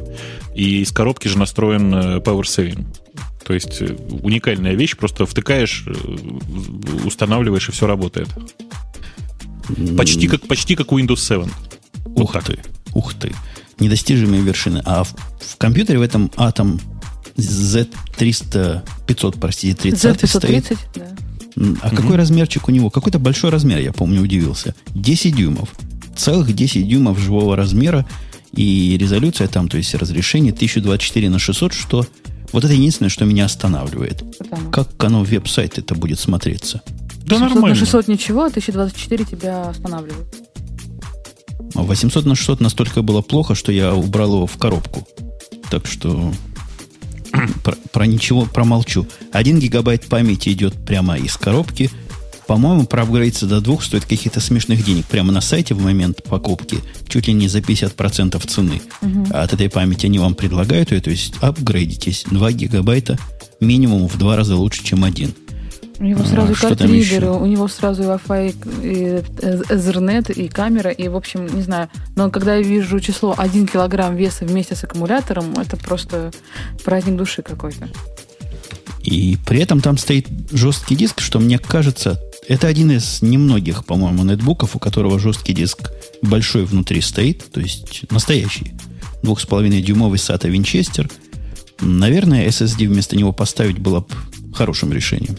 и 0.55 0.81
из 0.81 0.91
коробки 0.91 1.27
же 1.27 1.37
настроен 1.37 1.93
э, 1.93 2.17
Power 2.19 2.43
Saving. 2.43 2.85
То 3.45 3.53
есть 3.53 3.81
э, 3.81 3.95
уникальная 4.21 4.73
вещь, 4.73 4.95
просто 4.95 5.25
втыкаешь, 5.25 5.85
э, 5.87 7.05
устанавливаешь, 7.05 7.69
и 7.69 7.71
все 7.71 7.87
работает. 7.87 8.29
Почти 9.97 10.27
как, 10.27 10.47
почти 10.47 10.75
как 10.75 10.91
у 10.91 10.99
Windows 10.99 11.17
7. 11.17 11.47
Ух 12.15 12.33
вот 12.33 12.43
ты, 12.43 12.59
ух 12.93 13.13
ты. 13.13 13.33
Недостижимые 13.79 14.41
вершины. 14.41 14.81
А 14.85 15.03
в, 15.03 15.13
в 15.39 15.57
компьютере 15.57 15.99
в 15.99 16.01
этом 16.01 16.31
атом 16.35 16.79
Z300, 17.37 18.81
500, 19.07 19.35
простите, 19.39 19.75
30 19.75 20.23
Z530, 20.23 20.27
стоит. 20.27 20.77
да. 20.95 21.07
А 21.55 21.87
угу. 21.87 21.95
какой 21.95 22.15
размерчик 22.15 22.67
у 22.67 22.71
него? 22.71 22.89
Какой-то 22.89 23.19
большой 23.19 23.51
размер, 23.51 23.79
я 23.79 23.93
помню, 23.93 24.21
удивился. 24.21 24.73
10 24.95 25.35
дюймов. 25.35 25.69
Целых 26.15 26.53
10 26.53 26.87
дюймов 26.87 27.19
живого 27.19 27.55
размера. 27.55 28.05
И 28.53 28.97
резолюция 28.99 29.47
там, 29.47 29.67
то 29.67 29.77
есть 29.77 29.93
разрешение 29.95 30.53
1024 30.53 31.29
на 31.29 31.39
600, 31.39 31.73
что 31.73 32.05
вот 32.51 32.63
это 32.63 32.73
единственное, 32.73 33.09
что 33.09 33.25
меня 33.25 33.45
останавливает. 33.45 34.23
Потому. 34.37 34.69
Как 34.69 35.03
оно 35.03 35.23
в 35.23 35.29
веб-сайт 35.29 35.79
это 35.79 35.95
будет 35.95 36.19
смотреться? 36.19 36.81
Да 37.25 37.37
600 37.37 37.39
нормально. 37.39 37.69
на 37.69 37.75
600 37.75 38.07
ничего, 38.07 38.43
а 38.43 38.47
1024 38.47 39.25
тебя 39.25 39.69
останавливает. 39.69 40.27
800 41.73 42.25
на 42.25 42.35
600 42.35 42.61
настолько 42.61 43.01
было 43.01 43.21
плохо, 43.21 43.55
что 43.55 43.71
я 43.71 43.95
убрал 43.95 44.35
его 44.35 44.47
в 44.47 44.57
коробку. 44.57 45.07
Так 45.71 45.87
что 45.87 46.31
про, 47.63 47.75
про 47.91 48.05
ничего 48.05 48.45
промолчу. 48.45 49.07
Один 49.31 49.59
гигабайт 49.59 50.05
памяти 50.05 50.49
идет 50.49 50.73
прямо 50.85 51.17
из 51.17 51.35
коробки. 51.37 51.89
По-моему, 52.47 52.85
проапгрейдиться 52.85 53.47
до 53.47 53.61
двух 53.61 53.83
стоит 53.83 54.05
каких-то 54.05 54.41
смешных 54.41 54.83
денег. 54.83 55.05
Прямо 55.05 55.31
на 55.31 55.41
сайте 55.41 55.73
в 55.73 55.81
момент 55.81 56.23
покупки 56.23 56.79
чуть 57.07 57.27
ли 57.27 57.33
не 57.33 57.47
за 57.47 57.59
50% 57.59 58.45
цены. 58.47 58.81
Угу. 59.01 59.27
От 59.31 59.53
этой 59.53 59.69
памяти 59.69 60.07
они 60.07 60.19
вам 60.19 60.35
предлагают 60.35 60.91
ее, 60.91 60.99
то 60.99 61.09
есть 61.09 61.35
апгрейдитесь. 61.41 62.25
2 62.29 62.51
гигабайта 62.51 63.17
минимум 63.59 64.07
в 64.07 64.17
два 64.17 64.35
раза 64.35 64.55
лучше, 64.55 64.83
чем 64.83 65.03
один. 65.03 65.33
У 65.99 66.03
него 66.03 66.23
сразу 66.23 66.53
а, 66.53 66.55
картридеры, 66.55 67.29
у 67.29 67.45
него 67.45 67.67
сразу 67.67 68.03
и 68.03 68.05
Wi-Fi, 68.05 68.55
и 68.83 68.95
Ethernet, 69.73 70.33
и 70.33 70.47
камера, 70.47 70.89
и, 70.89 71.07
в 71.07 71.15
общем, 71.15 71.47
не 71.47 71.61
знаю. 71.61 71.89
Но 72.15 72.29
когда 72.31 72.55
я 72.55 72.61
вижу 72.61 72.99
число 72.99 73.35
1 73.37 73.67
килограмм 73.67 74.15
веса 74.15 74.45
вместе 74.45 74.75
с 74.75 74.83
аккумулятором, 74.83 75.53
это 75.53 75.77
просто 75.77 76.31
праздник 76.83 77.15
души 77.15 77.41
какой-то. 77.41 77.89
И 79.03 79.37
при 79.45 79.59
этом 79.59 79.81
там 79.81 79.97
стоит 79.97 80.27
жесткий 80.51 80.95
диск, 80.95 81.21
что 81.21 81.39
мне 81.39 81.59
кажется, 81.59 82.19
это 82.47 82.67
один 82.67 82.91
из 82.91 83.21
немногих, 83.21 83.85
по-моему, 83.85 84.23
нетбуков, 84.23 84.75
у 84.75 84.79
которого 84.79 85.19
жесткий 85.19 85.53
диск 85.53 85.91
большой 86.21 86.65
внутри 86.65 87.01
стоит, 87.01 87.51
то 87.51 87.59
есть 87.59 88.09
настоящий. 88.11 88.73
2,5-дюймовый 89.23 90.17
SATA 90.17 90.49
Винчестер. 90.49 91.09
Наверное, 91.79 92.47
SSD 92.47 92.87
вместо 92.87 93.15
него 93.15 93.31
поставить 93.31 93.79
было 93.79 94.01
бы 94.01 94.15
хорошим 94.53 94.91
решением. 94.93 95.37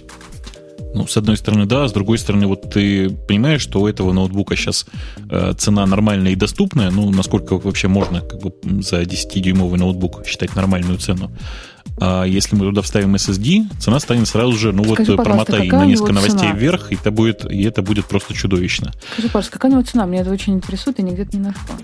Ну, 0.95 1.07
с 1.09 1.16
одной 1.16 1.36
стороны, 1.36 1.66
да, 1.66 1.88
с 1.88 1.92
другой 1.92 2.18
стороны, 2.18 2.47
вот 2.47 2.70
ты 2.70 3.11
понимаешь, 3.11 3.61
что 3.61 3.80
у 3.80 3.88
этого 3.88 4.12
ноутбука 4.12 4.55
сейчас 4.55 4.86
э, 5.28 5.53
цена 5.59 5.86
нормальная 5.86 6.32
и 6.32 6.36
доступная, 6.36 6.90
ну, 6.90 7.11
насколько 7.11 7.59
вообще 7.59 7.88
можно 7.88 8.20
как 8.20 8.40
бы 8.40 8.53
за 8.82 9.03
10-дюймовый 9.03 9.78
ноутбук 9.78 10.24
считать 10.24 10.55
нормальную 10.55 10.99
цену. 10.99 11.32
А 12.01 12.24
если 12.24 12.57
мы 12.57 12.66
туда 12.66 12.82
вставим 12.82 13.14
SSD, 13.14 13.64
цена 13.78 14.01
станет 14.01 14.28
сразу 14.28 14.53
же, 14.53 14.72
ну 14.72 14.84
Скажи, 14.95 15.16
вот 15.16 15.24
промотай 15.24 15.68
на 15.68 15.84
несколько 15.84 16.12
новостей 16.12 16.38
цена? 16.49 16.53
вверх, 16.53 16.92
и 16.92 16.95
это, 16.95 17.11
будет, 17.11 17.51
и 17.51 17.62
это 17.62 17.82
будет 17.82 18.07
просто 18.07 18.34
чудовищно. 18.34 18.92
Скажи, 19.12 19.28
пожалуйста, 19.28 19.53
какая 19.53 19.72
у 19.72 19.74
него 19.74 19.82
цена? 19.84 20.07
Мне 20.07 20.20
это 20.20 20.30
очень 20.30 20.55
интересует, 20.55 20.99
и 20.99 21.03
нигде 21.03 21.26
не 21.38 21.45
нашла. 21.45 21.76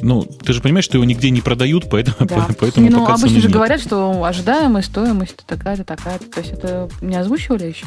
Ну, 0.00 0.22
ты 0.22 0.52
же 0.52 0.60
понимаешь, 0.60 0.84
что 0.84 0.96
его 0.96 1.04
нигде 1.04 1.30
не 1.30 1.40
продают, 1.40 1.88
поэтому, 1.90 2.28
да. 2.28 2.48
поэтому 2.60 2.86
не, 2.86 2.92
ну, 2.92 3.00
пока 3.00 3.14
обычно 3.14 3.40
же 3.40 3.46
нет. 3.46 3.52
говорят, 3.52 3.80
что 3.80 4.24
ожидаемая 4.24 4.82
стоимость 4.82 5.36
такая-то, 5.46 5.84
такая-то. 5.84 6.24
То 6.26 6.40
есть 6.40 6.52
это 6.52 6.88
не 7.00 7.16
озвучивали 7.16 7.66
еще? 7.66 7.86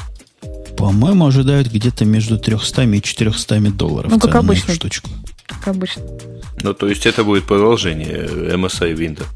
По-моему, 0.76 1.26
ожидают 1.26 1.68
где-то 1.68 2.04
между 2.04 2.38
300 2.38 2.82
и 2.82 3.02
400 3.02 3.60
долларов. 3.70 4.10
Ну, 4.10 4.18
как 4.18 4.34
обычно. 4.34 4.74
Штучку. 4.74 5.10
Как 5.46 5.68
обычно. 5.68 6.02
Ну, 6.62 6.74
то 6.74 6.88
есть 6.88 7.06
это 7.06 7.24
будет 7.24 7.44
продолжение 7.44 8.26
MSI 8.26 8.94
Windows. 8.94 9.26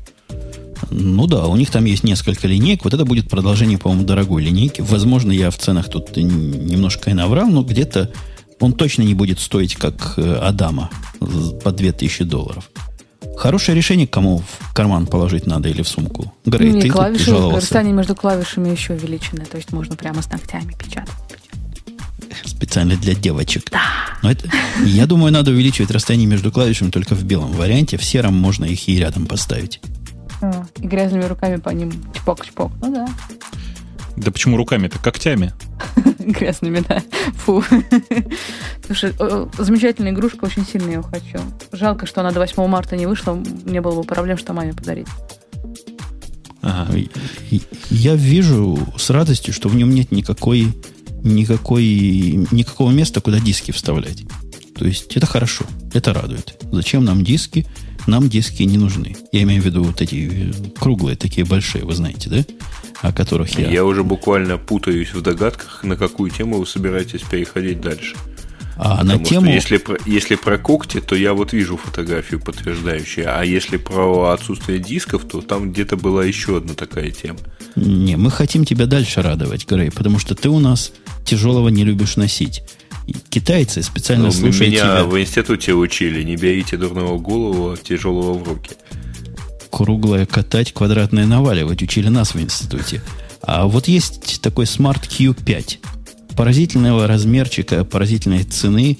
Ну 0.91 1.27
да, 1.27 1.47
у 1.47 1.57
них 1.57 1.71
там 1.71 1.85
есть 1.85 2.05
несколько 2.05 2.47
линеек. 2.47 2.85
Вот 2.85 2.95
это 2.95 3.05
будет 3.05 3.29
продолжение, 3.29 3.79
по-моему, 3.79 4.05
дорогой 4.05 4.43
линейки. 4.43 4.83
Возможно, 4.83 5.33
я 5.33 5.51
в 5.51 5.57
ценах 5.57 5.89
тут 5.89 6.17
немножко 6.17 7.11
и 7.11 7.15
наврал, 7.15 7.49
но 7.49 7.63
где-то 7.63 8.11
он 8.61 8.73
точно 8.73 9.03
не 9.03 9.15
будет 9.15 9.39
стоить, 9.39 9.77
как 9.77 10.15
э, 10.17 10.35
Адама, 10.37 10.91
по 11.63 11.73
2000 11.73 12.25
долларов. 12.25 12.71
Хорошее 13.37 13.77
решение, 13.77 14.07
кому 14.07 14.39
в 14.39 14.73
карман 14.73 15.07
положить 15.07 15.47
надо 15.47 15.69
или 15.69 15.83
в 15.83 15.89
сумку. 15.89 16.33
Грей, 16.47 16.73
не, 16.73 16.81
ты 16.81 16.89
клавиши, 16.89 17.33
расстояние 17.33 17.93
между 17.93 18.15
клавишами 18.15 18.71
еще 18.71 18.95
увеличено, 18.95 19.45
то 19.45 19.59
есть 19.59 19.73
можно 19.73 19.95
прямо 19.95 20.23
с 20.23 20.31
ногтями 20.31 20.73
печатать. 20.73 21.13
Специально 22.45 22.97
для 22.97 23.15
девочек. 23.15 23.71
Да. 23.71 23.81
Но 24.23 24.31
это, 24.31 24.49
я 24.85 25.07
думаю, 25.07 25.33
надо 25.33 25.51
увеличивать 25.51 25.91
расстояние 25.91 26.29
между 26.29 26.51
клавишами 26.51 26.91
только 26.91 27.15
в 27.15 27.25
белом 27.25 27.53
варианте. 27.53 27.97
В 27.97 28.05
сером 28.05 28.35
можно 28.35 28.65
их 28.65 28.89
и 28.89 28.99
рядом 28.99 29.27
поставить. 29.27 29.81
А, 30.41 30.67
и 30.79 30.87
грязными 30.87 31.25
руками 31.25 31.57
по 31.57 31.71
ним 31.71 31.93
чпок-чпок. 32.15 32.73
Ну 32.81 32.95
да. 32.95 33.09
Да 34.17 34.31
почему 34.31 34.57
руками-то? 34.57 34.99
Когтями. 34.99 35.53
Грязными, 36.19 36.83
да. 36.89 37.03
Фу. 37.35 37.63
Слушай, 38.87 39.13
замечательная 39.59 40.13
игрушка, 40.13 40.45
очень 40.45 40.67
сильно 40.67 40.89
ее 40.89 41.03
хочу. 41.03 41.39
Жалко, 41.73 42.07
что 42.07 42.21
она 42.21 42.31
до 42.33 42.41
8 42.41 42.67
марта 42.67 42.97
не 42.97 43.07
вышла. 43.07 43.35
Не 43.65 43.81
было 43.81 44.01
бы 44.01 44.05
проблем, 44.05 44.39
что 44.39 44.53
маме 44.53 44.73
подарить. 44.73 45.09
Ага. 46.63 46.99
Я 47.91 48.15
вижу 48.15 48.79
с 48.97 49.11
радостью, 49.11 49.55
что 49.55 49.69
в 49.69 49.77
нем 49.77 49.91
нет 49.91 50.11
никакой, 50.11 50.73
никакой, 51.23 51.85
никакого 52.51 52.91
места, 52.91 53.21
куда 53.21 53.39
диски 53.39 53.71
вставлять. 53.71 54.25
То 54.75 54.85
есть 54.85 55.17
это 55.17 55.27
хорошо, 55.27 55.65
это 55.95 56.13
радует. 56.13 56.63
Зачем 56.73 57.05
нам 57.05 57.25
диски? 57.25 57.67
Нам 58.07 58.29
диски 58.29 58.63
не 58.63 58.79
нужны. 58.79 59.17
Я 59.33 59.43
имею 59.43 59.63
в 59.63 59.65
виду 59.65 59.83
вот 59.83 60.01
эти 60.01 60.53
круглые, 60.79 61.17
такие 61.17 61.47
большие, 61.47 61.85
вы 61.85 61.95
знаете, 61.95 62.31
да? 62.31 62.45
О 63.03 63.13
которых 63.13 63.59
я... 63.59 63.71
Я 63.71 63.85
уже 63.85 64.03
буквально 64.03 64.59
путаюсь 64.59 65.13
в 65.13 65.21
догадках, 65.21 65.85
на 65.85 65.97
какую 65.97 66.31
тему 66.31 66.59
вы 66.59 66.67
собираетесь 66.67 67.23
переходить 67.23 67.81
дальше. 67.81 68.17
А 68.79 68.99
Потому 68.99 69.19
на 69.19 69.25
тему... 69.25 69.51
если, 69.51 69.79
про, 69.79 69.97
если 70.05 70.35
про 70.35 70.59
когти, 70.59 71.01
то 71.01 71.15
я 71.17 71.33
вот 71.33 71.53
вижу 71.53 71.77
фотографию 71.79 72.41
подтверждающую. 72.41 73.27
А 73.29 73.43
если 73.43 73.79
про 73.79 74.31
отсутствие 74.31 74.79
дисков, 74.79 75.25
то 75.25 75.41
там 75.41 75.73
где-то 75.73 75.97
была 75.97 76.25
еще 76.25 76.59
одна 76.59 76.75
такая 76.75 77.11
тема. 77.11 77.39
Не, 77.75 78.17
мы 78.17 78.31
хотим 78.31 78.65
тебя 78.65 78.87
дальше 78.87 79.23
радовать, 79.23 79.67
Грей, 79.67 79.91
потому 79.91 80.19
что 80.19 80.35
ты 80.35 80.51
у 80.51 80.59
нас 80.59 80.93
тяжелого 81.25 81.69
не 81.69 81.85
любишь 81.85 82.17
носить. 82.17 82.63
Китайцы 83.31 83.83
специально 83.83 84.27
ну, 84.27 84.33
слушают 84.33 84.73
Меня 84.73 84.83
тебя. 84.83 85.05
в 85.05 85.19
институте 85.19 85.75
учили, 85.75 86.23
не 86.23 86.37
берите 86.37 86.77
дурного 86.77 87.19
голову, 87.19 87.71
а 87.71 87.77
тяжелого 87.77 88.35
в 88.35 88.49
руки. 88.49 88.73
Круглое 89.71 90.27
катать, 90.27 90.73
квадратное 90.73 91.27
наваливать. 91.27 91.83
Учили 91.83 92.09
нас 92.09 92.35
в 92.35 92.41
институте. 92.41 93.03
А 93.43 93.67
вот 93.67 93.89
есть 93.89 94.41
такой 94.43 94.65
Smart 94.65 95.03
Q5. 95.09 95.79
Поразительного 96.37 97.07
размерчика, 97.07 97.85
поразительной 97.85 98.45
цены 98.45 98.99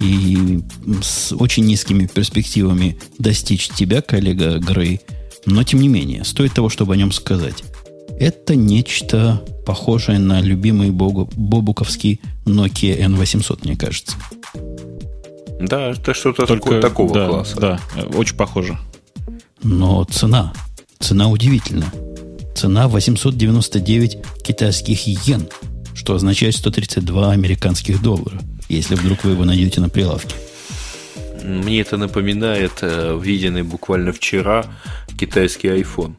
и 0.00 0.60
с 1.02 1.32
очень 1.32 1.64
низкими 1.64 2.06
перспективами 2.06 2.98
достичь 3.18 3.68
тебя, 3.68 4.02
коллега 4.02 4.58
Грей. 4.58 5.00
Но, 5.46 5.62
тем 5.62 5.80
не 5.80 5.88
менее, 5.88 6.24
стоит 6.24 6.54
того, 6.54 6.68
чтобы 6.68 6.94
о 6.94 6.96
нем 6.96 7.12
сказать. 7.12 7.64
Это 8.18 8.54
нечто 8.54 9.42
похожее 9.66 10.18
на 10.18 10.40
любимый 10.40 10.90
богу, 10.90 11.28
бобуковский 11.34 12.20
Nokia 12.44 12.98
N800, 12.98 13.60
мне 13.64 13.76
кажется. 13.76 14.16
Да, 15.60 15.90
это 15.90 16.14
что-то 16.14 16.46
Только, 16.46 16.80
такого 16.80 17.14
да, 17.14 17.28
класса. 17.28 17.60
Да, 17.60 17.80
очень 18.16 18.36
похоже. 18.36 18.78
Но 19.64 20.04
цена, 20.04 20.52
цена 21.00 21.28
удивительна. 21.28 21.90
Цена 22.54 22.86
899 22.86 24.18
китайских 24.42 25.06
йен, 25.06 25.48
что 25.94 26.14
означает 26.14 26.54
132 26.54 27.32
американских 27.32 28.02
доллара, 28.02 28.38
если 28.68 28.94
вдруг 28.94 29.24
вы 29.24 29.32
его 29.32 29.44
найдете 29.46 29.80
на 29.80 29.88
прилавке. 29.88 30.36
Мне 31.42 31.80
это 31.80 31.96
напоминает 31.96 32.72
э, 32.82 33.18
виденный 33.20 33.62
буквально 33.62 34.12
вчера 34.12 34.66
китайский 35.18 35.68
iPhone. 35.68 36.14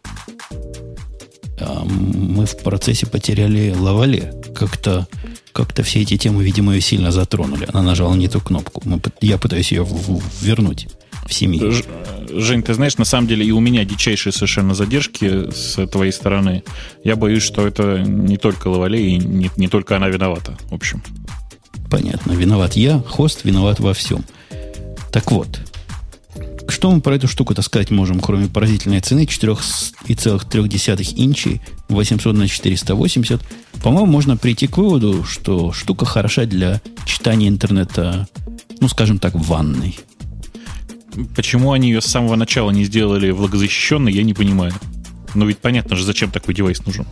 А 1.60 1.86
мы 1.86 2.48
в 2.48 2.58
процессе 2.58 3.06
потеряли 3.06 3.76
Лавале. 3.78 4.34
Как-то 4.56 5.08
как 5.52 5.72
все 5.84 6.02
эти 6.02 6.18
темы, 6.18 6.44
видимо, 6.44 6.74
ее 6.74 6.82
сильно 6.82 7.12
затронули. 7.12 7.68
Она 7.72 7.84
нажала 7.84 8.14
не 8.16 8.28
ту 8.28 8.42
кнопку. 8.42 8.82
Мы, 8.86 9.00
я 9.22 9.38
пытаюсь 9.38 9.72
ее 9.72 9.84
в, 9.84 9.94
в, 9.94 10.44
вернуть 10.44 10.88
в 11.26 11.34
семье. 11.34 11.72
Ж, 11.72 11.84
Жень, 12.30 12.64
ты 12.64 12.74
знаешь, 12.74 12.98
на 12.98 13.06
самом 13.06 13.28
деле 13.28 13.46
и 13.46 13.52
у 13.52 13.60
меня 13.60 13.86
дичайшие 13.86 14.34
совершенно 14.34 14.74
задержки 14.74 15.52
с 15.52 15.86
твоей 15.88 16.12
стороны. 16.12 16.64
Я 17.04 17.16
боюсь, 17.16 17.44
что 17.44 17.66
это 17.66 18.00
не 18.00 18.38
только 18.38 18.68
Лавале 18.68 19.12
и 19.12 19.18
не, 19.18 19.50
не 19.58 19.68
только 19.68 19.96
она 19.96 20.08
виновата, 20.08 20.58
в 20.70 20.74
общем. 20.74 21.02
Понятно. 21.90 22.34
Виноват 22.34 22.74
я, 22.74 23.00
хост 23.00 23.44
виноват 23.44 23.80
во 23.80 23.94
всем. 23.94 24.26
Так 25.12 25.32
вот, 25.32 25.60
что 26.68 26.92
мы 26.92 27.02
про 27.02 27.16
эту 27.16 27.28
штуку-то 27.28 27.62
сказать 27.62 27.92
можем, 27.92 28.20
кроме 28.20 28.48
поразительной 28.48 29.00
цены 29.00 29.26
4,3 29.26 31.14
инчи 31.16 31.62
800 31.90 32.36
на 32.36 32.48
480? 32.48 33.42
По-моему, 33.84 34.08
можно 34.08 34.36
прийти 34.36 34.68
к 34.68 34.78
выводу, 34.78 35.24
что 35.24 35.72
штука 35.72 36.06
хороша 36.06 36.46
для 36.46 36.82
читания 37.06 37.48
интернета, 37.48 38.28
ну, 38.82 38.88
скажем 38.88 39.20
так, 39.20 39.36
в 39.36 39.44
ванной. 39.44 39.98
Почему 41.36 41.72
они 41.72 41.90
ее 41.90 42.02
с 42.02 42.06
самого 42.06 42.36
начала 42.36 42.72
не 42.72 42.84
сделали 42.84 43.32
влагозащищенной, 43.32 44.12
я 44.12 44.24
не 44.24 44.34
понимаю. 44.34 44.74
Но 45.34 45.46
ведь 45.46 45.60
понятно 45.60 45.96
же, 45.96 46.04
зачем 46.04 46.32
такой 46.32 46.54
девайс 46.54 46.86
нужен. 46.86 47.06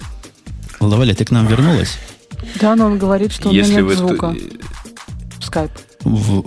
Лаваля, 0.80 1.14
ты 1.14 1.26
к 1.26 1.32
нам 1.32 1.48
вернулась? 1.48 1.98
Да, 2.60 2.76
но 2.76 2.88
он 2.88 2.98
говорит, 2.98 3.32
что 3.32 3.50
у 3.50 3.54
меня 3.54 3.66
нет 3.66 3.98
звука. 3.98 4.36
Скайп. 5.42 5.72
В, 6.02 6.46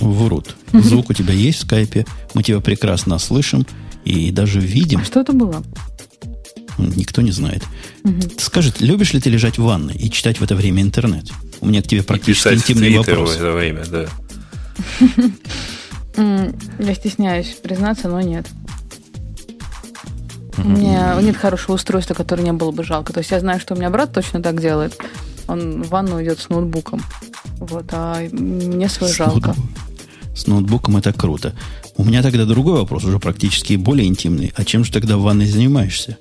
врут. 0.00 0.54
Звук 0.72 1.10
у 1.10 1.12
тебя 1.12 1.34
есть 1.34 1.58
в 1.58 1.62
скайпе, 1.62 2.06
мы 2.34 2.42
тебя 2.42 2.60
прекрасно 2.60 3.18
слышим 3.18 3.66
и 4.04 4.30
даже 4.30 4.60
видим. 4.60 5.00
А 5.00 5.04
что 5.04 5.20
это 5.20 5.32
было? 5.32 5.62
Никто 6.78 7.22
не 7.22 7.32
знает. 7.32 7.62
Угу. 8.04 8.20
Скажи, 8.38 8.72
любишь 8.80 9.14
ли 9.14 9.20
ты 9.20 9.30
лежать 9.30 9.58
в 9.58 9.62
ванной 9.62 9.94
и 9.94 10.10
читать 10.10 10.38
в 10.38 10.44
это 10.44 10.54
время 10.54 10.82
интернет? 10.82 11.30
У 11.60 11.66
меня 11.66 11.82
к 11.82 11.86
тебе 11.86 12.02
практически 12.02 12.54
интимный 12.54 12.96
вопрос. 12.98 13.32
в 13.32 13.36
это 13.36 13.52
время, 13.52 13.84
да. 13.86 14.06
Я 16.16 16.94
стесняюсь 16.94 17.58
признаться, 17.62 18.08
но 18.08 18.20
нет. 18.20 18.46
У 20.58 20.68
меня 20.68 21.16
нет 21.20 21.36
хорошего 21.36 21.74
устройства, 21.74 22.14
которое 22.14 22.42
не 22.42 22.52
было 22.52 22.70
бы 22.70 22.82
жалко. 22.82 23.12
То 23.12 23.20
есть 23.20 23.30
я 23.30 23.40
знаю, 23.40 23.60
что 23.60 23.74
у 23.74 23.76
меня 23.76 23.90
брат 23.90 24.12
точно 24.12 24.42
так 24.42 24.60
делает. 24.60 24.98
Он 25.48 25.82
в 25.82 25.88
ванну 25.90 26.22
идет 26.22 26.38
с 26.38 26.48
ноутбуком. 26.48 27.02
Вот, 27.58 27.86
а 27.92 28.20
мне 28.32 28.88
свой 28.88 29.10
с 29.10 29.16
жалко. 29.16 29.48
Ноутбук. 29.48 29.66
С 30.34 30.46
ноутбуком 30.46 30.96
это 30.96 31.12
круто. 31.12 31.54
У 31.96 32.04
меня 32.04 32.22
тогда 32.22 32.44
другой 32.44 32.80
вопрос, 32.80 33.04
уже 33.04 33.18
практически 33.18 33.76
более 33.76 34.06
интимный. 34.06 34.52
А 34.56 34.64
чем 34.64 34.84
же 34.84 34.92
тогда 34.92 35.16
в 35.16 35.22
ванной 35.22 35.46
занимаешься? 35.46 36.18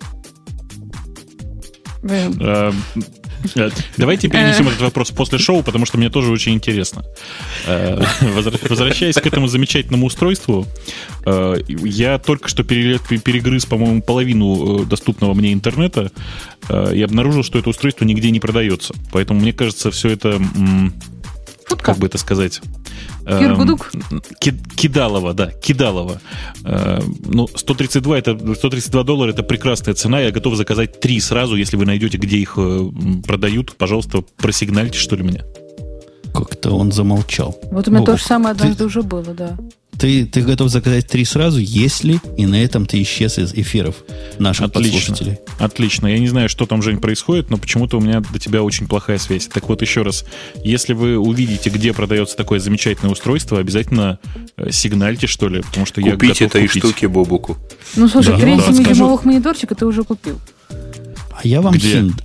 Э, 3.55 3.69
давайте 3.97 4.27
перенесем 4.27 4.67
этот 4.67 4.81
вопрос 4.81 5.11
после 5.11 5.37
шоу, 5.37 5.63
потому 5.63 5.85
что 5.85 5.97
мне 5.97 6.09
тоже 6.09 6.31
очень 6.31 6.53
интересно. 6.53 7.03
Э, 7.65 8.01
возвращаясь 8.21 9.15
к 9.15 9.25
этому 9.25 9.47
замечательному 9.47 10.07
устройству, 10.07 10.65
э, 11.25 11.55
я 11.67 12.17
только 12.17 12.49
что 12.49 12.63
перегрыз, 12.63 13.65
по-моему, 13.65 14.01
половину 14.01 14.85
доступного 14.85 15.33
мне 15.33 15.53
интернета 15.53 16.11
и 16.69 17.01
обнаружил, 17.01 17.43
что 17.43 17.59
это 17.59 17.69
устройство 17.69 18.05
нигде 18.05 18.31
не 18.31 18.39
продается. 18.39 18.95
Поэтому 19.11 19.39
мне 19.39 19.53
кажется, 19.53 19.91
все 19.91 20.09
это, 20.09 20.41
как 21.67 21.97
бы 21.97 22.07
это 22.07 22.17
сказать, 22.17 22.61
Киргудук? 23.25 23.91
Эм, 24.11 24.21
Кидалова, 24.75 25.33
да, 25.33 25.51
Кидалова. 25.51 26.21
Эм, 26.63 27.17
ну, 27.25 27.47
132, 27.47 28.17
это, 28.17 28.37
132 28.55 29.03
доллара 29.03 29.31
это 29.31 29.43
прекрасная 29.43 29.95
цена. 29.95 30.19
Я 30.19 30.31
готов 30.31 30.55
заказать 30.55 30.99
три 30.99 31.19
сразу, 31.19 31.55
если 31.55 31.77
вы 31.77 31.85
найдете, 31.85 32.17
где 32.17 32.37
их 32.37 32.53
э, 32.57 32.89
продают. 33.25 33.75
Пожалуйста, 33.77 34.23
просигнальте, 34.37 34.99
что 34.99 35.15
ли, 35.15 35.23
меня. 35.23 35.43
Как-то 36.33 36.71
он 36.71 36.91
замолчал. 36.91 37.59
Вот 37.71 37.87
у 37.87 37.91
меня 37.91 38.01
Бог, 38.01 38.07
то 38.07 38.17
же 38.17 38.23
самое 38.23 38.51
однажды 38.51 38.77
ты... 38.77 38.85
уже 38.85 39.01
было, 39.01 39.33
да. 39.33 39.57
Ты, 39.97 40.25
ты 40.25 40.41
готов 40.41 40.69
заказать 40.69 41.07
три 41.07 41.23
сразу, 41.25 41.59
если 41.59 42.19
и 42.37 42.45
на 42.45 42.61
этом 42.61 42.85
ты 42.85 43.01
исчез 43.01 43.37
из 43.37 43.53
эфиров 43.53 44.03
наших 44.39 44.65
Отлично. 44.65 44.91
подслушателей. 44.93 45.39
Отлично. 45.59 46.07
Я 46.07 46.19
не 46.19 46.27
знаю, 46.27 46.49
что 46.49 46.65
там, 46.65 46.81
Жень, 46.81 46.97
происходит, 46.97 47.49
но 47.49 47.57
почему-то 47.57 47.97
у 47.97 48.01
меня 48.01 48.19
до 48.21 48.39
тебя 48.39 48.63
очень 48.63 48.87
плохая 48.87 49.17
связь. 49.17 49.47
Так 49.47 49.69
вот, 49.69 49.81
еще 49.81 50.01
раз, 50.01 50.25
если 50.63 50.93
вы 50.93 51.17
увидите, 51.17 51.69
где 51.69 51.93
продается 51.93 52.35
такое 52.35 52.59
замечательное 52.59 53.11
устройство, 53.11 53.59
обязательно 53.59 54.19
э, 54.57 54.71
сигнальте, 54.71 55.27
что 55.27 55.47
ли, 55.47 55.61
потому 55.61 55.85
что 55.85 56.01
Купить 56.01 56.41
я 56.41 56.47
готов 56.47 56.55
этой 56.55 56.67
штуки 56.67 57.05
Бобуку. 57.05 57.57
Ну, 57.95 58.07
слушай, 58.07 58.37
да. 58.37 58.45
3,7-дюймовых 58.45 59.21
да, 59.23 59.29
мониторчика 59.29 59.75
ты 59.75 59.85
уже 59.85 60.03
купил. 60.03 60.39
А 60.69 61.39
я 61.43 61.61
вам 61.61 61.73
где? 61.73 61.93
хинт. 61.93 62.23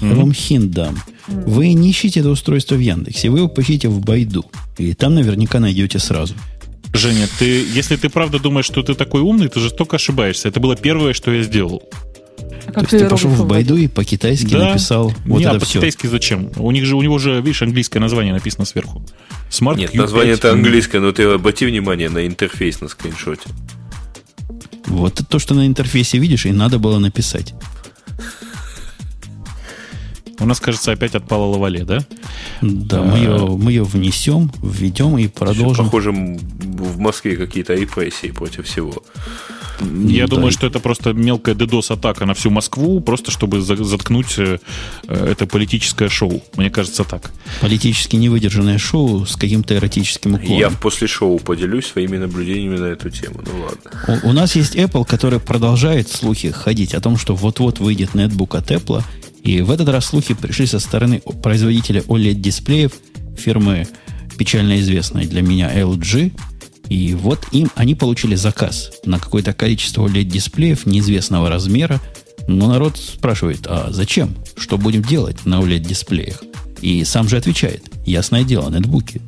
Я 0.00 0.08
mm-hmm. 0.08 0.14
вам 0.14 0.32
хинт 0.32 0.70
дам. 0.70 0.98
Вы 1.26 1.72
не 1.72 1.90
ищите 1.90 2.20
это 2.20 2.30
устройство 2.30 2.76
в 2.76 2.80
Яндексе, 2.80 3.30
вы 3.30 3.38
его 3.38 3.48
поищите 3.48 3.88
в 3.88 4.00
Байду. 4.00 4.44
И 4.78 4.94
там 4.94 5.14
наверняка 5.14 5.58
найдете 5.58 5.98
сразу. 5.98 6.34
Женя, 6.96 7.28
ты, 7.38 7.64
если 7.74 7.96
ты 7.96 8.08
правда 8.08 8.38
думаешь, 8.38 8.66
что 8.66 8.82
ты 8.82 8.94
такой 8.94 9.20
умный, 9.20 9.48
ты 9.48 9.60
жестоко 9.60 9.96
ошибаешься. 9.96 10.48
Это 10.48 10.60
было 10.60 10.76
первое, 10.76 11.12
что 11.12 11.30
я 11.32 11.42
сделал. 11.42 11.82
А 12.66 12.72
То 12.72 12.80
есть 12.80 12.90
ты 12.90 13.08
пошел 13.08 13.30
в 13.30 13.46
Байду 13.46 13.76
и 13.76 13.86
по-китайски 13.86 14.52
да. 14.52 14.70
написал 14.70 15.12
вот 15.24 15.38
Не, 15.38 15.44
это 15.44 15.56
а 15.56 15.60
по-китайски 15.60 16.06
зачем? 16.06 16.50
У 16.56 16.70
них 16.70 16.84
же 16.84 16.96
у 16.96 17.02
него 17.02 17.18
же, 17.18 17.40
видишь, 17.40 17.62
английское 17.62 18.00
название 18.00 18.32
написано 18.34 18.64
сверху. 18.64 19.04
Smart 19.50 19.76
Нет, 19.76 19.94
Q5. 19.94 19.96
название 19.96 20.34
это 20.34 20.52
английское, 20.52 21.00
но 21.00 21.12
ты 21.12 21.22
обрати 21.22 21.66
внимание 21.66 22.08
на 22.08 22.26
интерфейс 22.26 22.80
на 22.80 22.88
скриншоте. 22.88 23.48
Вот 24.86 25.20
то, 25.28 25.38
что 25.38 25.54
на 25.54 25.66
интерфейсе 25.66 26.18
видишь, 26.18 26.46
и 26.46 26.52
надо 26.52 26.78
было 26.78 26.98
написать. 26.98 27.54
У 30.38 30.44
нас, 30.44 30.60
кажется, 30.60 30.92
опять 30.92 31.14
отпала 31.14 31.46
лавале, 31.46 31.84
да? 31.84 32.04
Да, 32.60 33.02
мы 33.02 33.18
ее, 33.18 33.46
мы 33.46 33.72
ее 33.72 33.84
внесем, 33.84 34.52
введем 34.62 35.16
и 35.16 35.28
продолжим. 35.28 35.86
Похоже, 35.86 36.12
в 36.84 36.98
Москве 36.98 37.36
какие-то 37.36 37.74
репрессии 37.74 38.30
против 38.30 38.66
всего. 38.66 39.02
Я 39.80 40.26
да. 40.26 40.36
думаю, 40.36 40.52
что 40.52 40.66
это 40.66 40.80
просто 40.80 41.12
мелкая 41.12 41.54
DDoS-атака 41.54 42.24
на 42.24 42.34
всю 42.34 42.50
Москву, 42.50 43.00
просто 43.00 43.30
чтобы 43.30 43.60
заткнуть 43.60 44.38
э, 44.38 44.58
это 45.06 45.46
политическое 45.46 46.08
шоу. 46.08 46.42
Мне 46.56 46.70
кажется, 46.70 47.04
так. 47.04 47.30
Политически 47.60 48.16
невыдержанное 48.16 48.78
шоу 48.78 49.26
с 49.26 49.36
каким-то 49.36 49.76
эротическим 49.76 50.34
уклоном. 50.34 50.58
Я 50.58 50.70
после 50.70 51.06
шоу 51.06 51.38
поделюсь 51.38 51.86
своими 51.86 52.16
наблюдениями 52.16 52.78
на 52.78 52.86
эту 52.86 53.10
тему. 53.10 53.42
Ну 53.44 53.64
ладно. 53.64 54.20
У, 54.24 54.30
у 54.30 54.32
нас 54.32 54.56
есть 54.56 54.76
Apple, 54.76 55.04
который 55.04 55.40
продолжает 55.40 56.08
слухи 56.08 56.50
ходить 56.50 56.94
о 56.94 57.00
том, 57.00 57.18
что 57.18 57.34
вот-вот 57.34 57.78
выйдет 57.78 58.14
нетбук 58.14 58.54
от 58.54 58.70
Apple, 58.70 59.02
и 59.42 59.60
в 59.60 59.70
этот 59.70 59.88
раз 59.88 60.06
слухи 60.06 60.34
пришли 60.34 60.66
со 60.66 60.80
стороны 60.80 61.22
производителя 61.42 62.00
OLED-дисплеев 62.00 62.92
фирмы 63.36 63.86
печально 64.36 64.80
известной 64.80 65.26
для 65.26 65.42
меня 65.42 65.72
LG. 65.72 66.32
И 66.88 67.14
вот 67.14 67.46
им 67.52 67.70
они 67.74 67.94
получили 67.94 68.34
заказ 68.34 68.92
на 69.04 69.18
какое-то 69.18 69.52
количество 69.52 70.06
OLED-дисплеев 70.06 70.86
неизвестного 70.86 71.48
размера. 71.48 72.00
Но 72.48 72.68
народ 72.68 72.96
спрашивает, 72.96 73.66
а 73.66 73.88
зачем? 73.90 74.36
Что 74.56 74.78
будем 74.78 75.02
делать 75.02 75.44
на 75.46 75.60
OLED-дисплеях? 75.60 76.42
И 76.80 77.04
сам 77.04 77.28
же 77.28 77.36
отвечает, 77.36 77.84
ясное 78.04 78.44
дело, 78.44 78.70
нетбуки. 78.70 79.20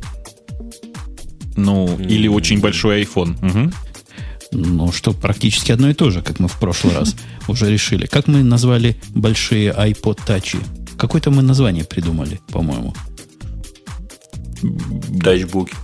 Ну, 1.56 1.98
или 1.98 2.28
очень 2.28 2.60
большой 2.60 3.02
iPhone. 3.02 3.34
Угу. 3.44 3.72
Ну, 4.52 4.92
что 4.92 5.12
практически 5.12 5.72
одно 5.72 5.90
и 5.90 5.94
то 5.94 6.10
же, 6.10 6.22
как 6.22 6.38
мы 6.38 6.48
в 6.48 6.58
прошлый 6.58 6.94
раз 6.94 7.16
уже 7.48 7.70
решили. 7.70 8.06
Как 8.06 8.28
мы 8.28 8.42
назвали 8.42 8.96
большие 9.10 9.72
iPod 9.72 10.20
Touch? 10.26 10.56
Какое-то 10.96 11.30
мы 11.30 11.42
название 11.42 11.84
придумали, 11.84 12.40
по-моему. 12.48 12.94
Тачбуки. 15.22 15.74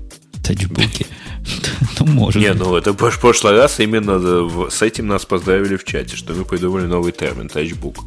Тачбуки. 0.43 1.07
Ну, 2.01 2.07
может 2.07 2.43
Не, 2.43 2.53
ну 2.53 2.77
это 2.77 2.93
в 2.93 3.21
прошлый 3.21 3.55
раз 3.57 3.81
именно 3.81 4.71
с 4.71 4.83
этим 4.83 5.07
нас 5.07 5.25
поздравили 5.25 5.77
в 5.77 5.85
чате, 5.85 6.17
что 6.17 6.33
мы 6.35 6.45
придумали 6.45 6.87
новый 6.87 7.13
термин 7.13 7.49
тачбук. 7.49 8.05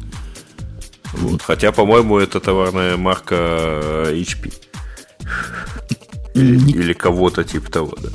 Вот. 1.12 1.42
Хотя, 1.42 1.72
по-моему, 1.72 2.18
это 2.18 2.40
товарная 2.40 2.96
марка 2.96 3.34
HP. 4.10 4.52
Или, 6.34 6.70
или 6.70 6.92
кого-то 6.92 7.44
типа 7.44 7.70
того, 7.70 7.96
да. 8.00 8.10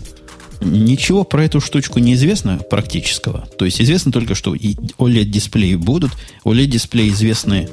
Ничего 0.61 1.23
про 1.25 1.43
эту 1.43 1.59
штучку 1.59 1.99
не 1.99 2.13
известно 2.13 2.57
практического. 2.57 3.47
То 3.57 3.65
есть 3.65 3.81
известно 3.81 4.11
только, 4.11 4.35
что 4.35 4.55
OLED-дисплеи 4.55 5.75
будут. 5.75 6.11
OLED-дисплеи 6.45 7.09
известны 7.09 7.67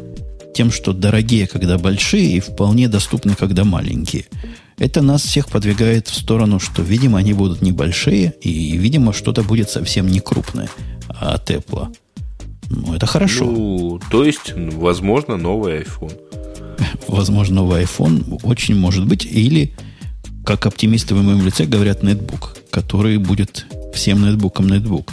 тем, 0.55 0.73
что 0.73 0.93
дорогие, 0.93 1.47
когда 1.47 1.79
большие, 1.79 2.37
и 2.37 2.41
вполне 2.41 2.89
доступны, 2.89 3.37
когда 3.37 3.65
маленькие. 3.65 4.25
Это 4.81 5.03
нас 5.03 5.23
всех 5.23 5.51
подвигает 5.51 6.09
в 6.09 6.15
сторону, 6.15 6.59
что, 6.59 6.81
видимо, 6.81 7.19
они 7.19 7.35
будут 7.35 7.61
небольшие, 7.61 8.33
и, 8.41 8.79
видимо, 8.79 9.13
что-то 9.13 9.43
будет 9.43 9.69
совсем 9.69 10.09
не 10.09 10.21
крупное 10.21 10.71
от 11.09 11.51
Apple. 11.51 11.95
Ну, 12.71 12.95
это 12.95 13.05
хорошо. 13.05 13.45
Ну, 13.45 14.01
то 14.11 14.25
есть, 14.25 14.55
возможно, 14.57 15.37
новый 15.37 15.83
iPhone. 15.83 16.19
Возможно, 17.09 17.57
новый 17.57 17.83
iPhone 17.83 18.41
очень 18.43 18.75
может 18.75 19.07
быть. 19.07 19.27
Или 19.27 19.75
как 20.47 20.65
оптимисты 20.65 21.15
в 21.15 21.23
моем 21.23 21.45
лице 21.45 21.67
говорят, 21.67 22.03
нетбук, 22.03 22.57
который 22.71 23.19
будет 23.19 23.67
всем 23.93 24.23
нетбуком 24.23 24.69
нетбук. 24.69 25.13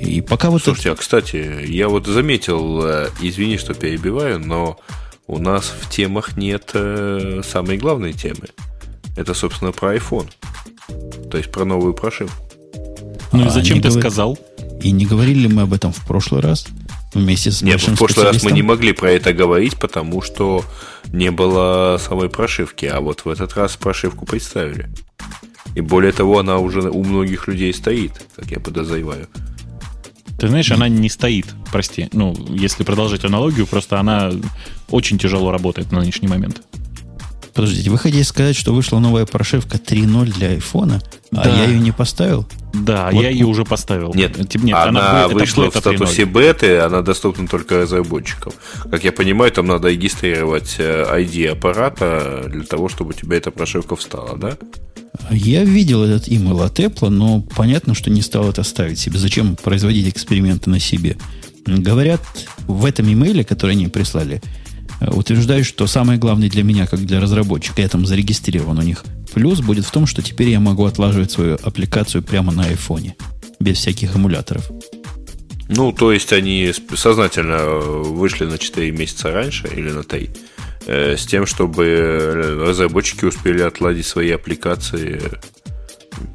И 0.00 0.20
пока 0.20 0.50
вот... 0.50 0.64
Слушайте, 0.64 0.88
это... 0.88 0.98
а 0.98 1.00
кстати, 1.00 1.64
я 1.68 1.88
вот 1.88 2.08
заметил, 2.08 2.84
э, 2.84 3.08
извини, 3.20 3.56
что 3.56 3.72
перебиваю, 3.72 4.40
но 4.40 4.80
у 5.28 5.38
нас 5.38 5.72
в 5.80 5.88
темах 5.90 6.36
нет 6.36 6.70
э, 6.74 7.42
самой 7.44 7.76
главной 7.76 8.12
темы. 8.12 8.48
Это, 9.16 9.34
собственно, 9.34 9.72
про 9.72 9.96
iPhone. 9.96 10.28
То 11.30 11.38
есть 11.38 11.50
про 11.50 11.64
новую 11.64 11.94
прошивку. 11.94 12.36
Ну 13.32 13.44
и 13.44 13.46
а 13.46 13.50
зачем 13.50 13.80
ты 13.80 13.88
говор... 13.88 14.00
сказал? 14.00 14.38
И 14.80 14.92
не 14.92 15.06
говорили 15.06 15.46
мы 15.48 15.62
об 15.62 15.72
этом 15.72 15.92
в 15.92 16.06
прошлый 16.06 16.42
раз? 16.42 16.66
Вместе 17.14 17.50
с 17.50 17.62
Нет, 17.62 17.80
в 17.80 17.96
прошлый 17.96 18.26
раз 18.26 18.42
мы 18.42 18.52
не 18.52 18.62
могли 18.62 18.92
про 18.92 19.10
это 19.10 19.32
говорить, 19.32 19.76
потому 19.76 20.22
что 20.22 20.64
не 21.12 21.30
было 21.30 21.98
самой 21.98 22.28
прошивки, 22.28 22.84
а 22.86 23.00
вот 23.00 23.24
в 23.24 23.28
этот 23.28 23.54
раз 23.54 23.76
прошивку 23.76 24.26
представили. 24.26 24.88
И 25.74 25.80
более 25.80 26.12
того, 26.12 26.38
она 26.38 26.58
уже 26.58 26.90
у 26.90 27.02
многих 27.02 27.48
людей 27.48 27.72
стоит, 27.72 28.12
как 28.36 28.50
я 28.50 28.60
подозреваю. 28.60 29.28
Ты 30.38 30.48
знаешь, 30.48 30.70
она 30.70 30.88
не 30.88 31.08
стоит, 31.08 31.46
прости. 31.72 32.08
Ну, 32.12 32.34
если 32.50 32.84
продолжить 32.84 33.24
аналогию, 33.24 33.66
просто 33.66 33.98
она 33.98 34.30
очень 34.90 35.18
тяжело 35.18 35.50
работает 35.50 35.92
на 35.92 36.00
нынешний 36.00 36.28
момент. 36.28 36.62
Подождите, 37.56 37.88
вы 37.88 37.96
хотите 37.96 38.22
сказать, 38.22 38.54
что 38.54 38.74
вышла 38.74 38.98
новая 38.98 39.24
прошивка 39.24 39.78
3.0 39.78 40.30
для 40.34 40.48
айфона, 40.48 41.00
а 41.32 41.36
да. 41.36 41.42
а 41.44 41.48
я 41.56 41.64
ее 41.64 41.80
не 41.80 41.90
поставил? 41.90 42.46
Да, 42.74 43.08
вот. 43.10 43.22
я 43.22 43.30
ее 43.30 43.46
уже 43.46 43.64
поставил. 43.64 44.12
Нет, 44.14 44.36
Нет 44.62 44.76
она, 44.76 45.24
она 45.24 45.28
вышла 45.28 45.70
в 45.70 45.74
статусе 45.74 46.24
беты, 46.24 46.80
она 46.80 47.00
доступна 47.00 47.48
только 47.48 47.78
разработчикам. 47.78 48.52
Как 48.90 49.04
я 49.04 49.12
понимаю, 49.12 49.50
там 49.52 49.68
надо 49.68 49.88
регистрировать 49.88 50.76
ID 50.78 51.46
э, 51.46 51.52
аппарата 51.52 52.44
для 52.46 52.64
того, 52.64 52.90
чтобы 52.90 53.10
у 53.10 53.12
тебя 53.14 53.38
эта 53.38 53.50
прошивка 53.50 53.96
встала, 53.96 54.36
да? 54.36 54.58
Я 55.30 55.64
видел 55.64 56.04
этот 56.04 56.28
email 56.28 56.62
от 56.62 56.78
Apple, 56.78 57.08
но 57.08 57.40
понятно, 57.40 57.94
что 57.94 58.10
не 58.10 58.20
стал 58.20 58.50
это 58.50 58.64
ставить 58.64 58.98
себе. 58.98 59.18
Зачем 59.18 59.56
производить 59.56 60.08
эксперименты 60.08 60.68
на 60.68 60.78
себе? 60.78 61.16
Говорят, 61.64 62.20
в 62.66 62.84
этом 62.84 63.10
имейле, 63.10 63.44
который 63.44 63.72
они 63.72 63.88
прислали, 63.88 64.42
Э, 64.42 64.65
утверждаю, 65.00 65.64
что 65.64 65.86
самое 65.86 66.18
главное 66.18 66.48
для 66.48 66.62
меня, 66.62 66.86
как 66.86 67.00
для 67.00 67.20
разработчика, 67.20 67.82
я 67.82 67.88
там 67.88 68.06
зарегистрирован 68.06 68.78
у 68.78 68.82
них, 68.82 69.04
плюс 69.34 69.60
будет 69.60 69.84
в 69.84 69.90
том, 69.90 70.06
что 70.06 70.22
теперь 70.22 70.48
я 70.48 70.60
могу 70.60 70.84
отлаживать 70.84 71.30
свою 71.30 71.56
аппликацию 71.62 72.22
прямо 72.22 72.52
на 72.52 72.64
айфоне, 72.64 73.16
без 73.60 73.78
всяких 73.78 74.16
эмуляторов. 74.16 74.70
Ну, 75.68 75.92
то 75.92 76.12
есть 76.12 76.32
они 76.32 76.72
сознательно 76.94 77.54
э, 77.54 78.02
вышли 78.04 78.44
на 78.44 78.56
4 78.56 78.90
месяца 78.92 79.32
раньше 79.32 79.68
или 79.68 79.90
на 79.90 80.04
3, 80.04 80.30
э, 80.86 81.16
с 81.16 81.26
тем, 81.26 81.44
чтобы 81.44 82.56
разработчики 82.66 83.24
успели 83.24 83.62
отладить 83.62 84.06
свои 84.06 84.30
аппликации 84.30 85.20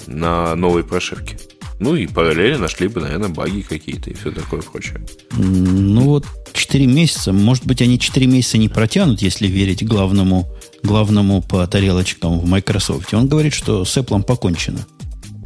на 0.08 0.54
новой 0.56 0.84
прошивке. 0.84 1.38
Ну 1.82 1.96
и 1.96 2.06
параллельно 2.06 2.60
нашли 2.60 2.88
бы, 2.88 3.02
наверное, 3.02 3.30
баги 3.30 3.62
какие-то 3.62 4.12
и 4.12 4.14
все 4.14 4.32
такое 4.32 4.62
прочее. 4.62 5.04
Ну 5.32 6.02
вот 6.04 6.28
4 6.54 6.86
месяца, 6.86 7.34
может 7.34 7.66
быть, 7.66 7.82
они 7.82 7.98
4 7.98 8.28
месяца 8.28 8.60
не 8.60 8.70
протянут, 8.70 9.24
если 9.24 9.48
верить 9.48 9.84
главному, 9.84 10.48
главному 10.84 11.42
по 11.42 11.66
тарелочкам 11.66 12.40
в 12.40 12.46
Microsoft. 12.46 13.12
Он 13.16 13.28
говорит, 13.28 13.54
что 13.54 13.84
с 13.84 13.98
Apple 13.98 14.22
покончено. 14.22 14.86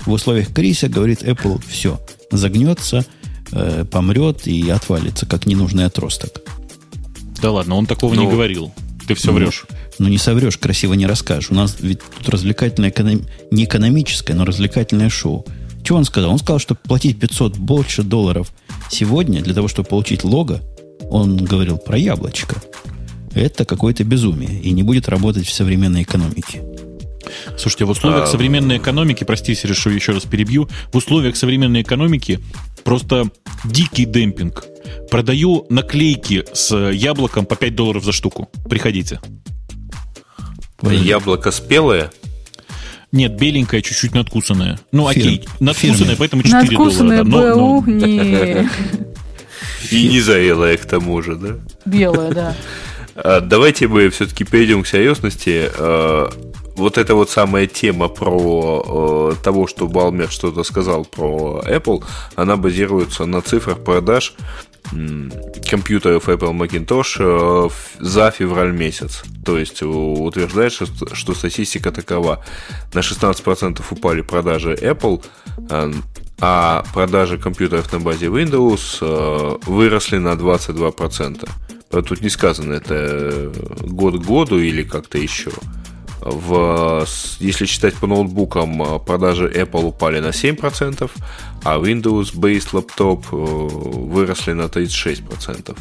В 0.06 0.12
условиях 0.12 0.54
кризиса, 0.54 0.90
говорит 0.90 1.24
Apple, 1.24 1.64
все, 1.70 2.02
загнется, 2.32 3.06
э, 3.54 3.86
помрет 3.90 4.46
и 4.46 4.70
отвалится, 4.70 5.26
как 5.26 5.46
ненужный 5.46 5.86
отросток. 5.86 6.42
Да 7.42 7.52
ладно, 7.52 7.76
он 7.76 7.86
такого 7.86 8.14
ну, 8.14 8.24
не 8.24 8.30
говорил. 8.30 8.74
Ты 9.08 9.16
все 9.16 9.32
ну, 9.32 9.38
врешь. 9.38 9.64
Ну, 10.00 10.10
не 10.10 10.18
соврешь, 10.18 10.58
красиво 10.58 10.96
не 10.96 11.06
расскажешь. 11.06 11.50
У 11.50 11.56
нас 11.56 11.78
ведь 11.80 12.02
тут 12.02 12.28
развлекательное, 12.28 12.90
эконом... 12.90 13.22
не 13.52 13.64
экономическое, 13.64 14.34
но 14.34 14.44
развлекательное 14.44 15.10
шоу. 15.10 15.46
Что 15.86 15.98
он 15.98 16.04
сказал? 16.04 16.32
Он 16.32 16.40
сказал, 16.40 16.58
что 16.58 16.74
платить 16.74 17.20
500 17.20 17.58
больше 17.58 18.02
долларов 18.02 18.52
сегодня 18.90 19.44
для 19.44 19.54
того, 19.54 19.68
чтобы 19.68 19.88
получить 19.88 20.24
лого, 20.24 20.62
он 21.12 21.38
говорил 21.38 21.78
про 21.78 21.96
яблочко. 21.96 22.56
Это 23.36 23.66
какое-то 23.66 24.04
безумие 24.04 24.60
и 24.62 24.72
не 24.72 24.82
будет 24.82 25.08
работать 25.08 25.46
в 25.46 25.54
современной 25.54 26.02
экономике. 26.02 26.64
Слушайте, 27.56 27.86
в 27.86 27.92
условиях 27.92 28.24
а... 28.24 28.26
современной 28.26 28.78
экономики, 28.78 29.24
простите, 29.26 29.68
решу 29.68 29.92
еще 29.92 30.14
раз 30.14 30.24
перебью, 30.24 30.68
в 30.92 30.98
условиях 30.98 31.36
современной 31.36 31.84
экономики 31.84 32.40
просто 32.84 33.26
дикий 33.64 34.06
демпинг. 34.06 34.66
Продаю 35.12 35.68
наклейки 35.70 36.46
с 36.52 36.76
яблоком 36.76 37.46
по 37.46 37.56
5 37.56 37.76
долларов 37.76 38.04
за 38.04 38.12
штуку. 38.12 38.50
Приходите. 38.68 39.20
Яблоко 40.82 41.52
спелое? 41.52 42.10
Нет, 43.16 43.38
беленькая, 43.38 43.82
чуть-чуть 43.82 44.14
надкусанная. 44.14 44.78
Ну, 44.92 45.10
Фир... 45.10 45.22
окей, 45.22 45.48
надкусанная, 45.62 46.18
поэтому 46.18 46.44
4 46.44 46.62
надкусанная 46.64 47.24
доллара. 47.24 47.54
Да, 47.54 47.56
но, 47.56 47.82
но... 47.82 47.92
не... 47.94 48.70
И 49.90 50.10
не 50.10 50.20
заелая 50.20 50.76
к 50.76 50.86
тому 50.86 51.22
же, 51.22 51.38
да? 51.38 51.56
Белая, 51.86 52.32
да. 52.34 52.56
А, 53.16 53.40
давайте 53.40 53.88
мы 53.88 54.10
все-таки 54.10 54.44
перейдем 54.44 54.84
к 54.84 54.88
серьезности. 54.88 55.72
А, 55.78 56.30
вот 56.76 56.98
эта 56.98 57.16
вот 57.16 57.30
самая 57.30 57.68
тема 57.68 58.10
про 58.10 59.32
э, 59.32 59.42
того, 59.42 59.66
что 59.66 59.88
Балмер 59.88 60.30
что-то 60.30 60.66
сказал 60.66 61.06
про 61.06 61.64
Apple, 61.66 62.04
она 62.36 62.58
базируется 62.58 63.26
на 63.26 63.42
цифрах 63.42 63.82
продаж 63.82 64.34
компьютеров 65.70 66.30
Apple 66.30 66.54
Macintosh 66.54 67.18
э, 67.20 67.70
за 68.00 68.32
февраль 68.32 68.72
месяц. 68.72 69.24
То 69.44 69.58
есть 69.58 69.82
утверждает, 69.82 70.74
что, 70.74 71.34
статистика 71.34 71.92
такова. 71.92 72.44
На 72.94 73.00
16% 73.00 73.84
упали 73.90 74.22
продажи 74.22 74.74
Apple, 74.74 75.24
а, 75.70 75.92
а 76.40 76.84
продажи 76.94 77.38
компьютеров 77.38 77.92
на 77.94 78.00
базе 78.00 78.28
Windows 78.28 78.98
э, 79.02 79.58
выросли 79.66 80.18
на 80.18 80.34
22%. 80.34 81.50
Тут 81.90 82.22
не 82.22 82.30
сказано, 82.30 82.74
это 82.74 83.52
год 83.82 84.22
к 84.22 84.26
году 84.26 84.60
или 84.60 84.84
как-то 84.84 85.18
еще. 85.18 85.52
В, 86.26 87.06
если 87.40 87.66
считать 87.66 87.94
по 87.94 88.08
ноутбукам, 88.08 88.82
э, 88.82 89.00
продажи 89.00 89.48
Apple 89.48 89.84
упали 89.84 90.20
на 90.20 90.32
7%, 90.32 91.12
а 91.64 91.78
Windows-based 91.78 92.70
лаптоп 92.74 93.26
э, 93.32 93.36
выросли 93.36 94.54
на 94.54 94.64
36% 94.64 95.78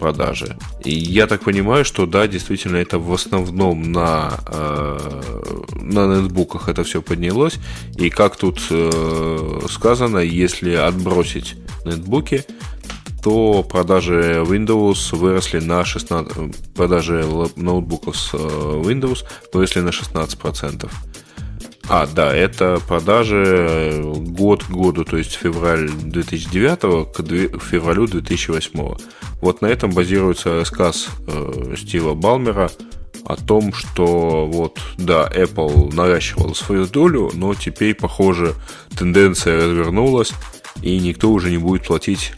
продажи. 0.00 0.56
И 0.84 0.90
я 0.90 1.26
так 1.26 1.42
понимаю, 1.42 1.84
что 1.84 2.06
да, 2.06 2.26
действительно, 2.26 2.78
это 2.78 2.98
в 2.98 3.12
основном 3.12 3.92
на, 3.92 4.40
э, 4.46 5.20
на 5.74 6.16
нетбуках 6.16 6.68
это 6.68 6.82
все 6.82 7.00
поднялось. 7.00 7.58
И 7.96 8.10
как 8.10 8.36
тут 8.36 8.60
э, 8.70 9.60
сказано, 9.70 10.18
если 10.18 10.74
отбросить 10.74 11.54
нетбуки, 11.84 12.44
то 13.22 13.62
продажи 13.62 14.42
Windows 14.46 15.14
выросли 15.16 15.60
на 15.60 15.84
16... 15.84 16.74
Продажи 16.74 17.24
ноутбуков 17.56 18.16
с 18.16 18.34
э, 18.34 18.36
Windows 18.36 19.24
выросли 19.52 19.80
на 19.80 19.90
16%. 19.90 20.90
А, 21.92 22.06
да, 22.06 22.32
это 22.34 22.80
продажи 22.86 23.44
э, 23.46 24.12
год 24.14 24.62
к 24.62 24.70
году, 24.70 25.04
то 25.04 25.16
есть 25.16 25.32
февраль 25.32 25.90
2009 25.90 27.12
к 27.12 27.60
февралю 27.60 28.06
2008. 28.06 28.94
Вот 29.40 29.60
на 29.60 29.66
этом 29.66 29.90
базируется 29.90 30.54
рассказ 30.60 31.08
э, 31.26 31.74
Стива 31.76 32.14
Балмера 32.14 32.70
о 33.24 33.36
том, 33.36 33.72
что 33.72 34.46
вот, 34.46 34.78
да, 34.98 35.28
Apple 35.28 35.92
наращивала 35.94 36.54
свою 36.54 36.86
долю, 36.86 37.30
но 37.34 37.54
теперь, 37.54 37.94
похоже, 37.94 38.54
тенденция 38.96 39.56
развернулась, 39.56 40.32
и 40.82 40.98
никто 40.98 41.30
уже 41.30 41.50
не 41.50 41.58
будет 41.58 41.86
платить 41.86 42.32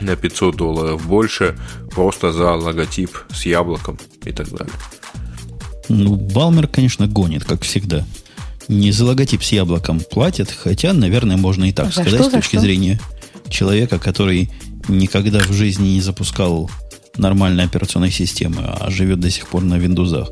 на 0.00 0.16
500 0.16 0.56
долларов 0.56 1.06
больше 1.06 1.58
просто 1.90 2.32
за 2.32 2.52
логотип 2.54 3.10
с 3.32 3.46
яблоком 3.46 3.98
и 4.24 4.32
так 4.32 4.48
далее. 4.50 4.72
Ну, 5.88 6.14
Балмер, 6.14 6.68
конечно, 6.68 7.06
гонит, 7.06 7.44
как 7.44 7.62
всегда. 7.62 8.04
Не 8.68 8.92
за 8.92 9.04
логотип 9.04 9.42
с 9.42 9.52
яблоком 9.52 10.00
платят, 10.00 10.50
хотя, 10.50 10.92
наверное, 10.92 11.36
можно 11.36 11.64
и 11.64 11.72
так 11.72 11.86
за 11.86 12.02
сказать 12.02 12.20
что, 12.20 12.24
с 12.24 12.32
точки 12.32 12.56
что? 12.56 12.60
зрения 12.60 13.00
человека, 13.48 13.98
который 13.98 14.50
никогда 14.88 15.40
в 15.40 15.52
жизни 15.52 15.88
не 15.88 16.00
запускал 16.00 16.70
нормальной 17.16 17.64
операционной 17.64 18.10
системы, 18.10 18.62
а 18.64 18.90
живет 18.90 19.20
до 19.20 19.30
сих 19.30 19.48
пор 19.48 19.62
на 19.64 19.74
Windows. 19.74 20.28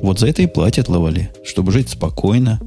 Вот 0.00 0.18
за 0.18 0.28
это 0.28 0.42
и 0.42 0.46
платят 0.46 0.88
ловали, 0.88 1.30
чтобы 1.44 1.72
жить 1.72 1.90
спокойно, 1.90 2.60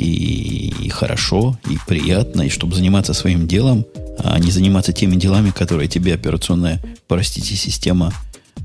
и, 0.00 0.86
и 0.86 0.88
хорошо, 0.88 1.58
и 1.68 1.76
приятно, 1.86 2.42
и 2.42 2.48
чтобы 2.48 2.74
заниматься 2.74 3.14
своим 3.14 3.46
делом, 3.46 3.84
а 4.18 4.38
не 4.38 4.50
заниматься 4.50 4.92
теми 4.92 5.16
делами, 5.16 5.50
которые 5.50 5.88
тебе 5.88 6.14
операционная, 6.14 6.80
простите, 7.08 7.54
система 7.54 8.12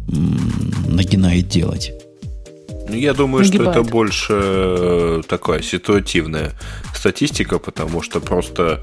м- 0.07 0.73
нагинает 0.87 1.47
делать. 1.47 1.91
Ну, 2.87 2.95
я 2.95 3.13
думаю, 3.13 3.43
Нагибает. 3.43 3.71
что 3.71 3.81
это 3.81 3.89
больше 3.91 4.33
э, 4.33 5.21
такая 5.27 5.61
ситуативная 5.61 6.51
статистика, 6.93 7.57
потому 7.59 8.01
что 8.03 8.19
просто 8.19 8.79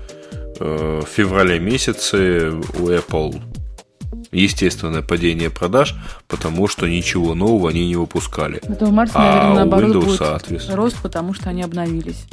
э, 0.58 1.02
в 1.04 1.08
феврале 1.16 1.60
месяце 1.60 2.50
у 2.50 2.88
Apple 2.88 3.40
естественное 4.32 5.02
падение 5.02 5.50
продаж, 5.50 5.94
потому 6.26 6.66
что 6.66 6.88
ничего 6.88 7.34
нового 7.34 7.70
они 7.70 7.86
не 7.86 7.96
выпускали. 7.96 8.60
Это 8.62 8.86
в 8.86 8.92
марте, 8.92 9.16
наверное, 9.16 9.50
а 9.50 9.54
наоборот 9.54 9.96
Windows, 9.96 10.50
будет 10.50 10.74
рост, 10.74 10.96
потому 11.02 11.34
что 11.34 11.50
они 11.50 11.62
обновились. 11.62 12.26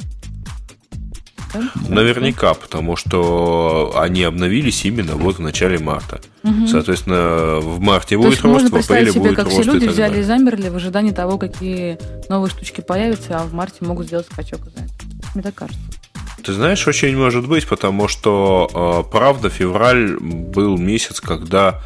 Наверняка, 1.88 2.54
потому 2.54 2.96
что 2.96 3.92
они 3.96 4.22
обновились 4.22 4.84
именно 4.84 5.16
вот 5.16 5.36
в 5.36 5.40
начале 5.40 5.78
марта. 5.78 6.20
Угу. 6.44 6.68
Соответственно, 6.68 7.58
в 7.60 7.80
марте 7.80 8.16
То 8.16 8.22
будет 8.22 8.40
рост, 8.42 8.70
в 8.70 8.76
апреле 8.76 9.10
себе, 9.10 9.20
будет 9.20 9.36
как 9.36 9.46
рост. 9.46 9.60
Все 9.60 9.72
люди 9.72 9.86
взяли 9.86 10.10
далее. 10.10 10.22
и 10.22 10.26
замерли 10.26 10.68
в 10.68 10.76
ожидании 10.76 11.10
того, 11.10 11.38
какие 11.38 11.98
новые 12.28 12.50
штучки 12.50 12.80
появятся, 12.80 13.38
а 13.40 13.44
в 13.44 13.52
марте 13.52 13.84
могут 13.84 14.06
сделать 14.06 14.26
скачок. 14.30 14.60
Мне 15.34 15.42
так 15.42 15.54
кажется. 15.54 15.80
Ты 16.44 16.52
знаешь, 16.52 16.86
очень 16.86 17.16
может 17.16 17.46
быть, 17.46 17.66
потому 17.66 18.08
что, 18.08 19.04
э, 19.06 19.10
правда, 19.10 19.50
февраль 19.50 20.18
был 20.18 20.78
месяц, 20.78 21.20
когда, 21.20 21.82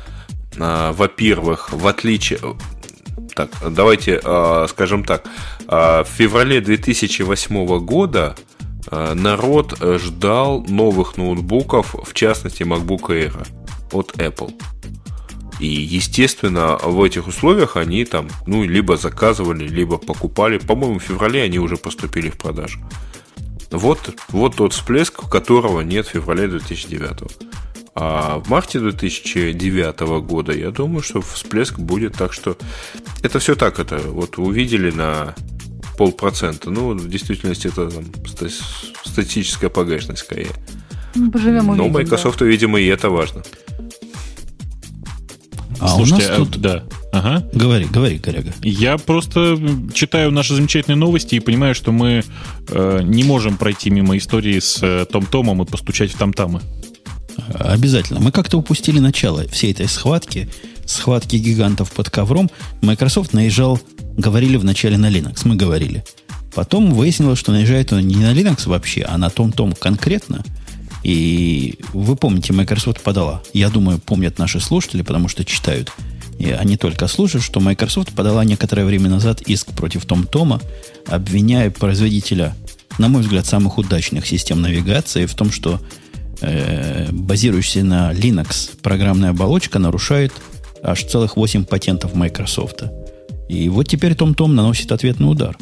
э, 0.56 0.92
во-первых, 0.92 1.72
в 1.72 1.86
отличие... 1.86 2.38
Так, 3.34 3.50
давайте 3.68 4.20
э, 4.22 4.66
скажем 4.68 5.04
так. 5.04 5.24
В 5.66 6.06
феврале 6.16 6.60
2008 6.60 7.78
года 7.78 8.36
народ 8.90 9.76
ждал 9.80 10.62
новых 10.68 11.16
ноутбуков, 11.16 11.96
в 12.04 12.12
частности 12.12 12.62
MacBook 12.62 13.08
Air 13.08 13.46
от 13.92 14.12
Apple. 14.18 14.52
И, 15.58 15.66
естественно, 15.66 16.76
в 16.82 17.02
этих 17.02 17.26
условиях 17.26 17.76
они 17.76 18.04
там, 18.04 18.28
ну, 18.46 18.62
либо 18.64 18.96
заказывали, 18.96 19.66
либо 19.66 19.96
покупали. 19.98 20.58
По-моему, 20.58 20.98
в 20.98 21.02
феврале 21.02 21.42
они 21.42 21.58
уже 21.58 21.76
поступили 21.76 22.28
в 22.28 22.36
продажу. 22.36 22.78
Вот, 23.70 24.14
вот 24.28 24.56
тот 24.56 24.72
всплеск, 24.72 25.28
которого 25.28 25.80
нет 25.80 26.06
в 26.06 26.10
феврале 26.10 26.48
2009. 26.48 27.32
А 27.96 28.40
в 28.40 28.48
марте 28.48 28.80
2009 28.80 30.00
года, 30.24 30.52
я 30.52 30.70
думаю, 30.70 31.02
что 31.02 31.20
всплеск 31.20 31.78
будет. 31.78 32.14
Так 32.16 32.32
что 32.32 32.56
это 33.22 33.38
все 33.38 33.54
так. 33.54 33.78
Это 33.78 33.98
вот 33.98 34.38
увидели 34.38 34.90
на 34.90 35.34
полпроцента. 35.96 36.70
Ну, 36.70 36.94
в 36.94 37.08
действительности 37.08 37.68
это 37.68 37.90
там, 37.90 38.04
статистическая 39.04 39.70
погрешность 39.70 40.22
скорее. 40.22 40.50
Ну, 41.14 41.30
поживем, 41.30 41.68
увидим, 41.68 41.86
Но 41.86 41.88
Microsoft, 41.88 42.40
да. 42.40 42.44
видимо, 42.46 42.80
и 42.80 42.86
это 42.86 43.10
важно. 43.10 43.44
А 45.84 45.88
Слушайте, 45.88 46.14
у 46.14 46.28
нас 46.28 46.30
а, 46.30 46.36
тут... 46.36 46.60
Да. 46.62 46.82
Ага. 47.12 47.46
Говори, 47.52 47.84
говори, 47.84 48.18
Коряга. 48.18 48.54
Я 48.62 48.96
просто 48.96 49.58
читаю 49.92 50.30
наши 50.30 50.54
замечательные 50.54 50.96
новости 50.96 51.34
и 51.34 51.40
понимаю, 51.40 51.74
что 51.74 51.92
мы 51.92 52.24
э, 52.68 53.00
не 53.02 53.22
можем 53.22 53.58
пройти 53.58 53.90
мимо 53.90 54.16
истории 54.16 54.60
с 54.60 54.78
э, 54.82 55.04
Том-Томом 55.04 55.62
и 55.62 55.66
постучать 55.66 56.10
в 56.10 56.16
там-тамы. 56.16 56.62
Обязательно. 57.52 58.18
Мы 58.18 58.32
как-то 58.32 58.56
упустили 58.56 58.98
начало 58.98 59.46
всей 59.48 59.72
этой 59.72 59.86
схватки, 59.86 60.48
схватки 60.86 61.36
гигантов 61.36 61.92
под 61.92 62.08
ковром, 62.08 62.50
Microsoft 62.80 63.34
наезжал, 63.34 63.78
говорили 64.16 64.56
вначале 64.56 64.96
на 64.96 65.10
Linux, 65.10 65.42
мы 65.44 65.54
говорили. 65.54 66.02
Потом 66.54 66.94
выяснилось, 66.94 67.38
что 67.38 67.52
наезжает 67.52 67.92
он 67.92 68.08
не 68.08 68.16
на 68.16 68.32
Linux 68.32 68.70
вообще, 68.70 69.02
а 69.02 69.18
на 69.18 69.28
том-том 69.28 69.74
конкретно. 69.74 70.42
И 71.04 71.78
вы 71.92 72.16
помните, 72.16 72.52
Microsoft 72.54 73.02
подала, 73.02 73.42
я 73.52 73.68
думаю, 73.68 73.98
помнят 73.98 74.38
наши 74.38 74.58
слушатели, 74.58 75.02
потому 75.02 75.28
что 75.28 75.44
читают, 75.44 75.92
и 76.38 76.50
они 76.50 76.76
только 76.76 77.06
слушают, 77.06 77.44
что 77.44 77.60
Microsoft 77.60 78.12
подала 78.14 78.44
некоторое 78.44 78.84
время 78.84 79.10
назад 79.10 79.42
иск 79.42 79.72
против 79.72 80.06
Том-Тома, 80.06 80.60
обвиняя 81.06 81.70
производителя, 81.70 82.56
на 82.98 83.08
мой 83.08 83.22
взгляд, 83.22 83.46
самых 83.46 83.78
удачных 83.78 84.26
систем 84.26 84.62
навигации 84.62 85.26
в 85.26 85.34
том, 85.34 85.52
что 85.52 85.80
э, 86.40 87.08
базирующаяся 87.12 87.84
на 87.84 88.12
Linux 88.12 88.70
программная 88.82 89.30
оболочка 89.30 89.78
нарушает 89.78 90.32
аж 90.82 91.04
целых 91.04 91.36
8 91.36 91.64
патентов 91.64 92.14
Microsoft. 92.14 92.84
И 93.48 93.68
вот 93.68 93.88
теперь 93.88 94.14
Том-Том 94.14 94.54
наносит 94.54 94.90
ответный 94.90 95.30
удар. 95.30 95.56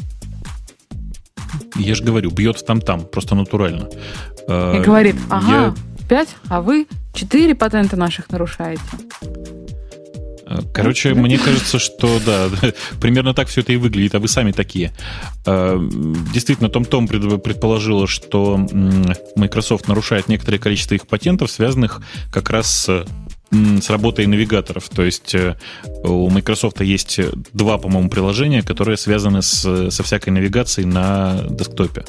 Я 1.77 1.95
же 1.95 2.03
говорю, 2.03 2.31
бьет 2.31 2.65
там-там, 2.65 3.05
просто 3.05 3.35
натурально. 3.35 3.89
И 4.47 4.81
говорит, 4.83 5.15
ага, 5.29 5.51
я... 5.51 5.75
5, 6.09 6.35
а 6.49 6.61
вы 6.61 6.87
4 7.13 7.55
патента 7.55 7.95
наших 7.95 8.29
нарушаете. 8.29 8.81
Короче, 10.73 11.13
мне 11.13 11.37
кажется, 11.37 11.79
что 11.79 12.19
да, 12.25 12.49
примерно 13.01 13.33
так 13.33 13.47
все 13.47 13.61
это 13.61 13.73
и 13.73 13.77
выглядит, 13.77 14.15
а 14.15 14.19
вы 14.19 14.27
сами 14.27 14.51
такие. 14.51 14.91
Э, 15.45 15.79
действительно, 16.33 16.69
Том 16.69 16.85
Том 16.85 17.07
предположила, 17.07 18.07
что 18.07 18.57
Microsoft 19.35 19.87
нарушает 19.87 20.27
некоторое 20.27 20.59
количество 20.59 20.95
их 20.95 21.07
патентов, 21.07 21.49
связанных 21.49 22.01
как 22.31 22.49
раз 22.49 22.67
с 22.85 23.05
с 23.53 23.89
работой 23.91 24.25
навигаторов. 24.25 24.89
То 24.89 25.03
есть 25.03 25.35
э, 25.35 25.55
у 26.03 26.27
Microsoft 26.29 26.81
есть 26.81 27.19
два, 27.53 27.77
по-моему, 27.77 28.09
приложения, 28.09 28.63
которые 28.63 28.97
связаны 28.97 29.43
с, 29.43 29.91
со 29.91 30.03
всякой 30.03 30.29
навигацией 30.29 30.87
на 30.87 31.39
десктопе. 31.51 32.03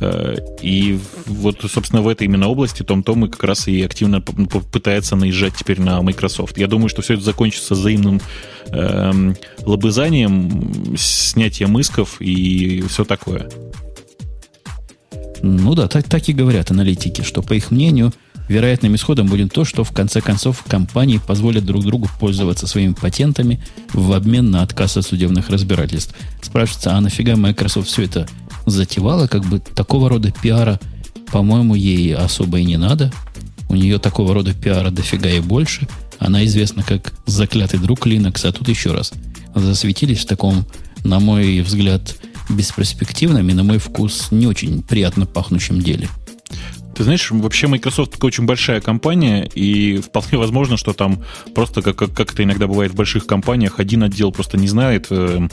Э, 0.00 0.36
и 0.60 0.98
вот, 1.26 1.60
собственно, 1.70 2.02
в 2.02 2.08
этой 2.08 2.24
именно 2.24 2.48
области 2.48 2.82
Том 2.82 3.02
Том 3.02 3.26
и 3.26 3.30
как 3.30 3.42
раз 3.44 3.68
и 3.68 3.82
активно 3.82 4.20
пытается 4.20 5.16
наезжать 5.16 5.54
теперь 5.56 5.80
на 5.80 6.00
Microsoft. 6.02 6.58
Я 6.58 6.66
думаю, 6.66 6.88
что 6.88 7.02
все 7.02 7.14
это 7.14 7.22
закончится 7.22 7.74
взаимным 7.74 8.20
эм, 8.68 9.36
лобызанием, 9.62 10.96
снятием 10.96 11.78
исков 11.78 12.20
и 12.20 12.82
все 12.88 13.04
такое. 13.04 13.48
Ну 15.42 15.74
да, 15.74 15.86
так, 15.88 16.04
так 16.08 16.28
и 16.28 16.32
говорят 16.32 16.70
аналитики, 16.70 17.22
что, 17.22 17.42
по 17.42 17.52
их 17.52 17.70
мнению, 17.70 18.12
вероятным 18.48 18.94
исходом 18.94 19.26
будет 19.26 19.52
то, 19.52 19.64
что 19.64 19.84
в 19.84 19.92
конце 19.92 20.20
концов 20.20 20.62
компании 20.66 21.20
позволят 21.24 21.64
друг 21.64 21.84
другу 21.84 22.08
пользоваться 22.18 22.66
своими 22.66 22.92
патентами 22.92 23.62
в 23.92 24.12
обмен 24.12 24.50
на 24.50 24.62
отказ 24.62 24.96
от 24.96 25.06
судебных 25.06 25.50
разбирательств. 25.50 26.14
Спрашивается, 26.42 26.94
а 26.94 27.00
нафига 27.00 27.36
Microsoft 27.36 27.88
все 27.88 28.04
это 28.04 28.26
затевала, 28.66 29.26
как 29.26 29.44
бы 29.44 29.60
такого 29.60 30.08
рода 30.08 30.30
пиара, 30.30 30.78
по-моему, 31.32 31.74
ей 31.74 32.14
особо 32.14 32.58
и 32.58 32.64
не 32.64 32.76
надо. 32.76 33.12
У 33.68 33.74
нее 33.74 33.98
такого 33.98 34.34
рода 34.34 34.54
пиара 34.54 34.90
дофига 34.90 35.30
и 35.30 35.40
больше. 35.40 35.88
Она 36.18 36.44
известна 36.44 36.82
как 36.82 37.12
заклятый 37.26 37.80
друг 37.80 38.06
Linux, 38.06 38.46
а 38.46 38.52
тут 38.52 38.68
еще 38.68 38.92
раз 38.92 39.12
засветились 39.54 40.20
в 40.20 40.26
таком, 40.26 40.66
на 41.04 41.18
мой 41.18 41.60
взгляд, 41.60 42.16
бесперспективном 42.48 43.48
и, 43.48 43.54
на 43.54 43.64
мой 43.64 43.78
вкус, 43.78 44.28
не 44.30 44.46
очень 44.46 44.82
приятно 44.82 45.26
пахнущем 45.26 45.80
деле. 45.80 46.08
Ты 46.96 47.04
знаешь, 47.04 47.30
вообще 47.30 47.66
Microsoft 47.66 48.12
такая 48.12 48.28
очень 48.28 48.46
большая 48.46 48.80
компания, 48.80 49.48
и 49.54 49.98
вполне 49.98 50.38
возможно, 50.38 50.76
что 50.78 50.94
там 50.94 51.22
просто, 51.54 51.82
как, 51.82 51.96
как, 51.96 52.14
как 52.14 52.32
это 52.32 52.42
иногда 52.42 52.66
бывает 52.66 52.92
в 52.92 52.94
больших 52.94 53.26
компаниях, 53.26 53.80
один 53.80 54.02
отдел 54.02 54.32
просто 54.32 54.56
не 54.56 54.66
знает, 54.66 55.08
э, 55.10 55.48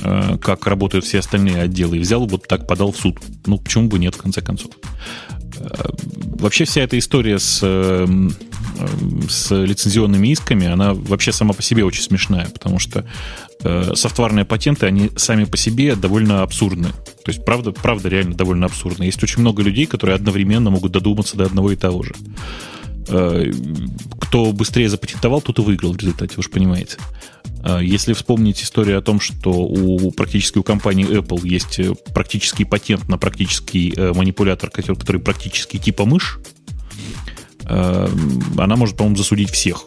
э, 0.00 0.38
как 0.38 0.66
работают 0.66 1.04
все 1.04 1.20
остальные 1.20 1.62
отделы, 1.62 1.98
и 1.98 2.00
взял 2.00 2.26
вот 2.26 2.48
так, 2.48 2.66
подал 2.66 2.90
в 2.90 2.96
суд. 2.96 3.18
Ну, 3.46 3.58
почему 3.58 3.88
бы 3.88 3.98
нет, 3.98 4.16
в 4.16 4.18
конце 4.18 4.40
концов. 4.40 4.72
Э, 5.60 5.88
вообще 6.40 6.64
вся 6.64 6.82
эта 6.82 6.98
история 6.98 7.38
с, 7.38 7.60
э, 7.62 8.06
с 9.28 9.54
лицензионными 9.54 10.28
исками, 10.28 10.66
она 10.66 10.94
вообще 10.94 11.32
сама 11.32 11.52
по 11.54 11.62
себе 11.62 11.84
очень 11.84 12.02
смешная, 12.02 12.46
потому 12.46 12.78
что 12.78 13.04
э, 13.62 13.94
софтварные 13.94 14.44
патенты, 14.44 14.86
они 14.86 15.10
сами 15.16 15.44
по 15.44 15.56
себе 15.56 15.96
довольно 15.96 16.42
абсурдны. 16.42 16.88
То 16.88 17.32
есть, 17.32 17.44
правда, 17.44 17.72
правда 17.72 18.08
реально 18.08 18.34
довольно 18.34 18.66
абсурдно. 18.66 19.04
Есть 19.04 19.22
очень 19.22 19.40
много 19.40 19.62
людей, 19.62 19.86
которые 19.86 20.16
одновременно 20.16 20.70
могут 20.70 20.92
додуматься 20.92 21.36
до 21.36 21.44
одного 21.44 21.72
и 21.72 21.76
того 21.76 22.02
же. 22.02 22.14
Э, 23.08 23.50
кто 24.20 24.52
быстрее 24.52 24.88
запатентовал, 24.88 25.40
тот 25.40 25.58
и 25.58 25.62
выиграл 25.62 25.92
в 25.92 25.96
результате, 25.96 26.34
вы 26.36 26.42
же 26.42 26.50
понимаете. 26.50 26.98
Э, 27.64 27.80
если 27.82 28.12
вспомнить 28.12 28.62
историю 28.62 28.98
о 28.98 29.02
том, 29.02 29.20
что 29.20 29.50
у 29.50 30.10
практически 30.10 30.58
у 30.58 30.62
компании 30.62 31.06
Apple 31.06 31.46
есть 31.46 31.78
э, 31.78 31.94
практический 32.12 32.64
патент 32.64 33.08
на 33.08 33.18
практический 33.18 33.94
манипулятор, 34.14 34.70
который 34.70 35.20
практически 35.20 35.78
типа 35.78 36.04
мышь, 36.04 36.38
она 37.68 38.76
может, 38.76 38.96
по-моему, 38.96 39.16
засудить 39.16 39.50
всех. 39.50 39.84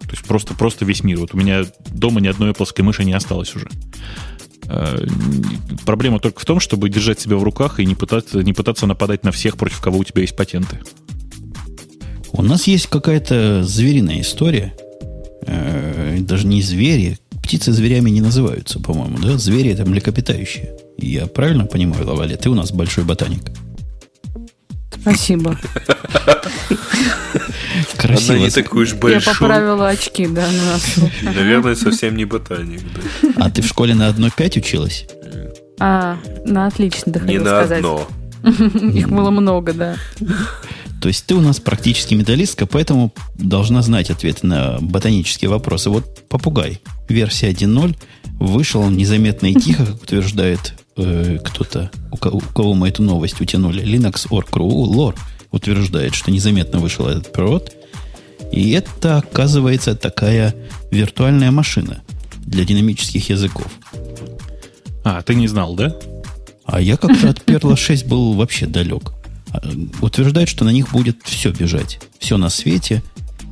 То 0.00 0.10
есть 0.10 0.24
просто, 0.24 0.54
просто 0.54 0.84
весь 0.84 1.02
мир. 1.02 1.18
Вот 1.18 1.34
у 1.34 1.38
меня 1.38 1.64
дома 1.88 2.20
ни 2.20 2.28
одной 2.28 2.50
Apple 2.50 2.82
мыши 2.82 3.04
не 3.04 3.12
осталось 3.12 3.54
уже. 3.56 3.68
Проблема 5.84 6.20
только 6.20 6.40
в 6.40 6.44
том, 6.44 6.60
чтобы 6.60 6.88
держать 6.88 7.20
себя 7.20 7.36
в 7.36 7.42
руках 7.42 7.80
и 7.80 7.86
не 7.86 7.94
пытаться, 7.94 8.42
не 8.42 8.52
пытаться 8.52 8.86
нападать 8.86 9.24
на 9.24 9.32
всех, 9.32 9.56
против 9.56 9.80
кого 9.80 9.98
у 9.98 10.04
тебя 10.04 10.22
есть 10.22 10.36
патенты. 10.36 10.80
У 12.32 12.42
нас 12.42 12.66
есть 12.66 12.86
какая-то 12.86 13.62
звериная 13.64 14.20
история. 14.20 14.74
Э, 15.46 16.18
даже 16.20 16.46
не 16.46 16.62
звери. 16.62 17.18
Птицы 17.42 17.72
зверями 17.72 18.08
не 18.10 18.20
называются, 18.20 18.80
по-моему, 18.80 19.18
да? 19.18 19.36
Звери 19.36 19.70
это 19.70 19.84
млекопитающие. 19.84 20.76
Я 20.96 21.26
правильно 21.26 21.66
понимаю, 21.66 22.06
Лавале? 22.06 22.36
Ты 22.36 22.48
у 22.48 22.54
нас 22.54 22.72
большой 22.72 23.04
ботаник. 23.04 23.42
Спасибо. 25.02 25.58
Красиво. 27.96 28.34
Она 28.34 28.44
не 28.44 28.50
такой 28.50 28.84
уж 28.84 28.94
большой. 28.94 29.20
Я 29.20 29.32
поправила 29.32 29.88
очки, 29.88 30.26
да, 30.26 30.46
на 30.46 30.64
нас. 30.72 30.96
Наверное, 31.22 31.74
совсем 31.74 32.16
не 32.16 32.24
ботаник. 32.24 32.80
Да. 33.22 33.32
А 33.46 33.50
ты 33.50 33.62
в 33.62 33.66
школе 33.66 33.94
на 33.94 34.08
одно 34.08 34.30
пять 34.30 34.56
училась? 34.56 35.06
А, 35.80 36.18
на 36.44 36.66
отлично, 36.66 37.20
Не 37.24 37.38
на 37.38 37.64
сказать. 37.64 37.78
одно. 37.78 38.06
Их 38.94 39.08
было 39.08 39.30
много, 39.30 39.72
да. 39.72 39.96
То 41.00 41.08
есть 41.08 41.26
ты 41.26 41.34
у 41.34 41.40
нас 41.40 41.58
практически 41.58 42.14
металлистка, 42.14 42.66
поэтому 42.66 43.12
должна 43.34 43.82
знать 43.82 44.10
ответы 44.10 44.46
на 44.46 44.78
ботанические 44.80 45.48
вопросы. 45.50 45.90
Вот 45.90 46.28
попугай, 46.28 46.80
версия 47.08 47.50
1.0, 47.50 47.96
вышел 48.38 48.88
незаметно 48.88 49.46
и 49.46 49.54
тихо, 49.54 49.84
как 49.86 50.02
утверждает 50.02 50.74
э, 50.96 51.38
кто-то, 51.44 51.90
у 52.10 52.16
кого, 52.16 52.38
у 52.38 52.52
кого 52.52 52.74
мы 52.74 52.88
эту 52.88 53.02
новость 53.02 53.40
утянули. 53.40 53.82
Linux.org.ru, 53.82 54.62
лор 54.62 55.16
утверждает, 55.50 56.14
что 56.14 56.30
незаметно 56.30 56.78
вышел 56.78 57.06
этот 57.06 57.32
провод. 57.32 57.72
И 58.50 58.72
это, 58.72 59.18
оказывается, 59.18 59.94
такая 59.94 60.54
виртуальная 60.90 61.50
машина 61.50 62.02
для 62.44 62.64
динамических 62.64 63.30
языков. 63.30 63.66
А, 65.04 65.22
ты 65.22 65.34
не 65.34 65.48
знал, 65.48 65.74
да? 65.74 65.96
А 66.64 66.80
я 66.80 66.96
как-то 66.96 67.30
от 67.30 67.38
Perla 67.44 67.76
6 67.76 68.06
был 68.06 68.34
вообще 68.34 68.66
далек. 68.66 69.12
А, 69.52 69.60
утверждает, 70.00 70.48
что 70.48 70.64
на 70.64 70.70
них 70.70 70.92
будет 70.92 71.18
все 71.24 71.50
бежать. 71.50 72.00
Все 72.18 72.36
на 72.36 72.50
свете, 72.50 73.02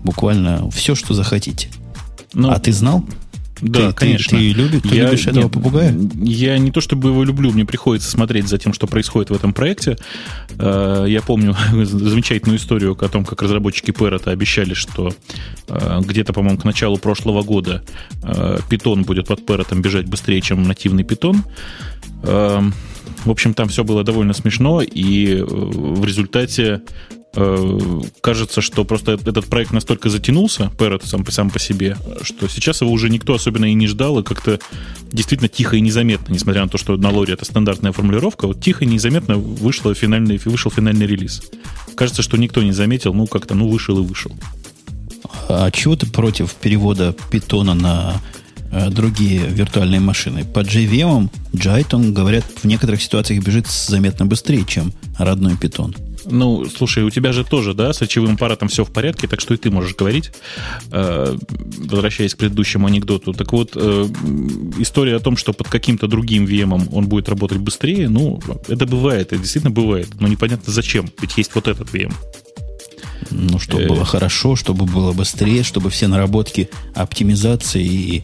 буквально 0.04 0.70
все, 0.70 0.94
что 0.94 1.14
захотите. 1.14 1.68
Ну, 2.32 2.50
а 2.50 2.58
ты 2.58 2.72
знал? 2.72 3.04
Да, 3.60 3.92
ты, 3.92 3.94
конечно. 3.94 4.38
Ты, 4.38 4.52
ты, 4.52 4.60
любишь, 4.60 4.82
ты 4.82 4.96
я, 4.96 5.04
любишь 5.06 5.26
этого 5.26 5.44
нет, 5.44 5.52
попугая? 5.52 5.94
Я 6.14 6.58
не 6.58 6.70
то 6.70 6.80
чтобы 6.80 7.10
его 7.10 7.24
люблю, 7.24 7.50
мне 7.52 7.64
приходится 7.64 8.10
смотреть 8.10 8.48
за 8.48 8.58
тем, 8.58 8.72
что 8.72 8.86
происходит 8.86 9.30
в 9.30 9.34
этом 9.34 9.52
проекте. 9.52 9.98
Э, 10.58 11.04
я 11.08 11.20
помню 11.22 11.54
замечательную 11.72 12.58
историю 12.58 12.92
о 12.92 13.08
том, 13.08 13.24
как 13.24 13.42
разработчики 13.42 13.90
Parrot 13.90 14.30
обещали, 14.30 14.74
что 14.74 15.12
э, 15.68 16.00
где-то, 16.02 16.32
по-моему, 16.32 16.58
к 16.58 16.64
началу 16.64 16.96
прошлого 16.96 17.42
года 17.42 17.82
э, 18.22 18.58
будет 18.68 19.26
под 19.26 19.40
Parrot 19.40 19.78
бежать 19.80 20.06
быстрее, 20.06 20.40
чем 20.40 20.62
нативный 20.62 21.04
Python. 21.04 21.38
В 22.22 23.30
общем, 23.30 23.54
там 23.54 23.68
все 23.68 23.84
было 23.84 24.02
довольно 24.02 24.32
смешно, 24.32 24.80
и 24.82 25.42
в 25.42 26.04
результате 26.04 26.82
кажется, 27.32 28.60
что 28.60 28.84
просто 28.84 29.12
этот 29.12 29.46
проект 29.46 29.72
настолько 29.72 30.08
затянулся, 30.08 30.72
Parrot 30.76 31.06
сам, 31.06 31.24
сам 31.30 31.50
по 31.50 31.58
себе, 31.58 31.96
что 32.22 32.48
сейчас 32.48 32.80
его 32.80 32.90
уже 32.90 33.08
никто 33.08 33.34
особенно 33.34 33.66
и 33.66 33.74
не 33.74 33.86
ждал, 33.86 34.18
и 34.18 34.24
как-то 34.24 34.58
действительно 35.12 35.48
тихо 35.48 35.76
и 35.76 35.80
незаметно, 35.80 36.32
несмотря 36.32 36.62
на 36.62 36.68
то, 36.68 36.76
что 36.76 36.96
на 36.96 37.10
лоре 37.10 37.34
это 37.34 37.44
стандартная 37.44 37.92
формулировка, 37.92 38.46
вот 38.46 38.60
тихо 38.60 38.84
и 38.84 38.88
незаметно 38.88 39.36
вышла 39.36 39.94
финальный, 39.94 40.40
вышел 40.44 40.70
финальный 40.70 41.06
релиз. 41.06 41.42
Кажется, 41.94 42.22
что 42.22 42.36
никто 42.36 42.62
не 42.62 42.72
заметил, 42.72 43.14
ну 43.14 43.26
как-то, 43.26 43.54
ну 43.54 43.68
вышел 43.68 43.98
и 43.98 44.02
вышел. 44.02 44.32
А 45.48 45.70
чего 45.70 45.94
ты 45.94 46.06
против 46.06 46.54
перевода 46.54 47.14
питона 47.30 47.74
на 47.74 48.20
Э, 48.72 48.88
другие 48.88 49.46
виртуальные 49.48 50.00
машины. 50.00 50.44
По 50.44 50.60
JVM 50.60 51.28
Jython, 51.52 52.12
говорят, 52.12 52.44
в 52.62 52.64
некоторых 52.66 53.02
ситуациях 53.02 53.44
бежит 53.44 53.66
заметно 53.66 54.26
быстрее, 54.26 54.64
чем 54.64 54.92
родной 55.18 55.54
Python. 55.54 55.96
Ну, 56.30 56.64
слушай, 56.66 57.02
у 57.02 57.10
тебя 57.10 57.32
же 57.32 57.44
тоже, 57.44 57.74
да, 57.74 57.92
с 57.92 58.00
речевым 58.00 58.34
аппаратом 58.34 58.68
все 58.68 58.84
в 58.84 58.90
порядке, 58.90 59.26
так 59.26 59.40
что 59.40 59.54
и 59.54 59.56
ты 59.56 59.70
можешь 59.70 59.94
говорить. 59.94 60.32
Э, 60.90 61.36
возвращаясь 61.50 62.34
к 62.34 62.38
предыдущему 62.38 62.86
анекдоту. 62.86 63.32
Так 63.32 63.52
вот, 63.52 63.72
э, 63.74 64.08
история 64.78 65.16
о 65.16 65.20
том, 65.20 65.36
что 65.36 65.52
под 65.52 65.68
каким-то 65.68 66.06
другим 66.06 66.44
VM 66.44 66.88
он 66.92 67.06
будет 67.06 67.28
работать 67.28 67.58
быстрее, 67.58 68.08
ну, 68.08 68.40
это 68.68 68.86
бывает, 68.86 69.32
это 69.32 69.38
действительно 69.38 69.72
бывает. 69.72 70.08
Но 70.20 70.28
непонятно 70.28 70.72
зачем, 70.72 71.10
ведь 71.20 71.36
есть 71.36 71.54
вот 71.54 71.68
этот 71.68 71.92
VM. 71.92 72.12
Ну, 73.30 73.58
чтобы 73.58 73.86
было 73.86 74.04
хорошо, 74.04 74.56
чтобы 74.56 74.86
было 74.86 75.12
быстрее, 75.12 75.62
чтобы 75.62 75.90
все 75.90 76.08
наработки 76.08 76.70
оптимизации 76.94 77.84
и 77.84 78.22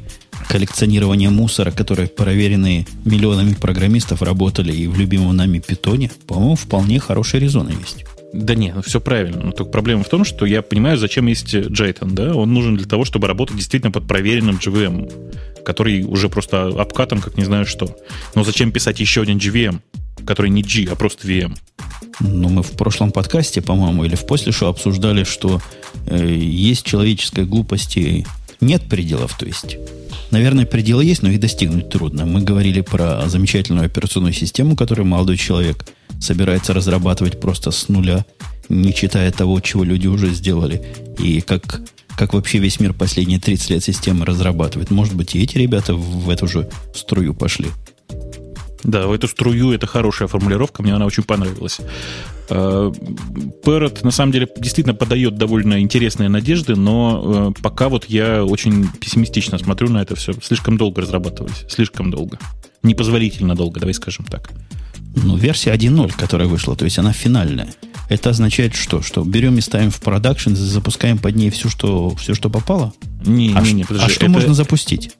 коллекционирования 0.49 1.30
мусора, 1.30 1.70
которые 1.70 2.09
проверены 2.09 2.86
миллионами 3.05 3.55
программистов, 3.55 4.22
работали 4.22 4.72
и 4.72 4.86
в 4.86 4.99
любимом 4.99 5.36
нами 5.36 5.59
питоне, 5.59 6.11
по-моему, 6.26 6.57
вполне 6.57 6.99
хорошие 6.99 7.40
резоны 7.40 7.70
есть. 7.80 8.05
Да 8.32 8.55
нет, 8.55 8.74
ну 8.74 8.82
все 8.82 9.01
правильно. 9.01 9.42
Но 9.44 9.53
только 9.53 9.70
проблема 9.70 10.05
в 10.05 10.09
том, 10.09 10.24
что 10.24 10.47
я 10.47 10.62
понимаю, 10.62 10.99
зачем 10.99 11.26
есть 11.26 11.55
Jython, 11.55 12.11
да? 12.12 12.34
Он 12.34 12.53
нужен 12.53 12.76
для 12.76 12.86
того, 12.86 13.05
чтобы 13.05 13.26
работать 13.28 13.57
действительно 13.57 13.90
под 13.90 14.07
проверенным 14.07 14.57
JVM, 14.57 15.64
который 15.64 16.03
уже 16.03 16.28
просто 16.28 16.66
обкатан, 16.66 17.20
как 17.20 17.38
не 17.38 17.44
знаю 17.44 17.66
что. 17.66 17.97
Но 18.34 18.44
зачем 18.44 18.72
писать 18.72 19.01
еще 19.01 19.22
один 19.22 19.38
JVM, 19.38 19.80
который 20.26 20.51
не 20.51 20.62
G, 20.62 20.86
а 20.90 20.97
просто 20.97 21.26
VM? 21.26 21.57
Ну, 22.20 22.49
мы 22.49 22.62
в 22.62 22.72
прошлом 22.72 23.11
подкасте, 23.11 23.62
по-моему, 23.62 24.05
или 24.05 24.16
в 24.16 24.26
после 24.26 24.53
шоу 24.53 24.70
обсуждали, 24.70 25.24
что 25.24 25.61
э, 26.07 26.34
есть 26.34 26.84
человеческой 26.84 27.44
глупости 27.44 28.26
нет 28.61 28.88
пределов, 28.88 29.36
то 29.38 29.46
есть 29.46 29.76
Наверное, 30.30 30.66
пределы 30.66 31.04
есть, 31.04 31.22
но 31.22 31.30
их 31.30 31.40
достигнуть 31.40 31.88
трудно. 31.88 32.26
Мы 32.26 32.40
говорили 32.40 32.80
про 32.80 33.28
замечательную 33.28 33.86
операционную 33.86 34.32
систему, 34.32 34.76
которую 34.76 35.07
молодой 35.07 35.36
человек 35.36 35.86
собирается 36.20 36.74
разрабатывать 36.74 37.40
просто 37.40 37.70
с 37.70 37.88
нуля, 37.88 38.24
не 38.68 38.92
читая 38.92 39.30
того, 39.30 39.61
чего 39.61 39.84
люди 39.84 40.09
уже 40.09 40.30
сделали, 40.30 40.84
и 41.18 41.40
как, 41.40 41.80
как 42.16 42.34
вообще 42.34 42.59
весь 42.59 42.80
мир 42.80 42.92
последние 42.92 43.38
30 43.38 43.70
лет 43.70 43.84
системы 43.84 44.26
разрабатывает. 44.26 44.90
Может 44.90 45.14
быть, 45.14 45.36
и 45.36 45.42
эти 45.42 45.59
ребята 45.59 45.94
в 45.94 46.28
эту 46.28 46.48
же 46.48 46.68
струю 46.94 47.32
пошли. 47.32 47.68
Да, 48.82 49.07
в 49.07 49.12
эту 49.12 49.28
струю 49.28 49.72
это 49.72 49.86
хорошая 49.86 50.28
формулировка, 50.28 50.82
мне 50.82 50.94
она 50.94 51.07
очень 51.07 51.22
понравилась. 51.22 51.78
Э, 52.49 52.92
Parrot 53.64 54.05
на 54.05 54.11
самом 54.11 54.32
деле 54.32 54.49
действительно 54.57 54.94
подает 54.94 55.36
довольно 55.36 55.80
интересные 55.80 56.28
надежды, 56.28 56.76
но 56.76 57.53
э, 57.57 57.62
пока 57.62 57.88
вот 57.88 58.07
я 58.07 58.44
очень 58.44 58.88
пессимистично 58.88 59.59
смотрю 59.59 59.90
на 59.90 60.03
это 60.03 60.16
все. 60.16 60.32
Слишком 60.42 60.76
долго 60.76 61.03
разрабатывались, 61.03 61.64
слишком 61.68 62.11
долго. 62.11 62.38
Непозволительно 62.82 63.55
долго, 63.55 63.80
давай 63.80 63.94
скажем 63.94 64.24
так. 64.26 64.51
Ну, 65.16 65.36
версия 65.36 65.72
1.0, 65.72 66.12
которая 66.16 66.47
вышла, 66.47 66.76
то 66.76 66.84
есть 66.84 66.99
она 66.99 67.12
финальная. 67.12 67.68
Это 68.09 68.30
означает 68.30 68.74
что? 68.74 69.03
Что 69.03 69.24
берем 69.24 69.59
и 69.59 69.61
ставим 69.61 69.90
в 69.90 70.01
продакшн, 70.01 70.55
запускаем 70.55 71.18
под 71.18 71.34
ней 71.34 71.51
все, 71.51 71.68
что, 71.68 72.14
все, 72.16 72.34
что 72.34 72.51
попало? 72.51 72.92
Не, 73.24 73.53
а 73.55 73.62
не, 73.62 73.72
не, 73.72 73.84
подожди. 73.84 74.07
А 74.07 74.09
что 74.09 74.26
это... 74.26 74.30
можно 74.30 74.55
запустить? 74.55 75.11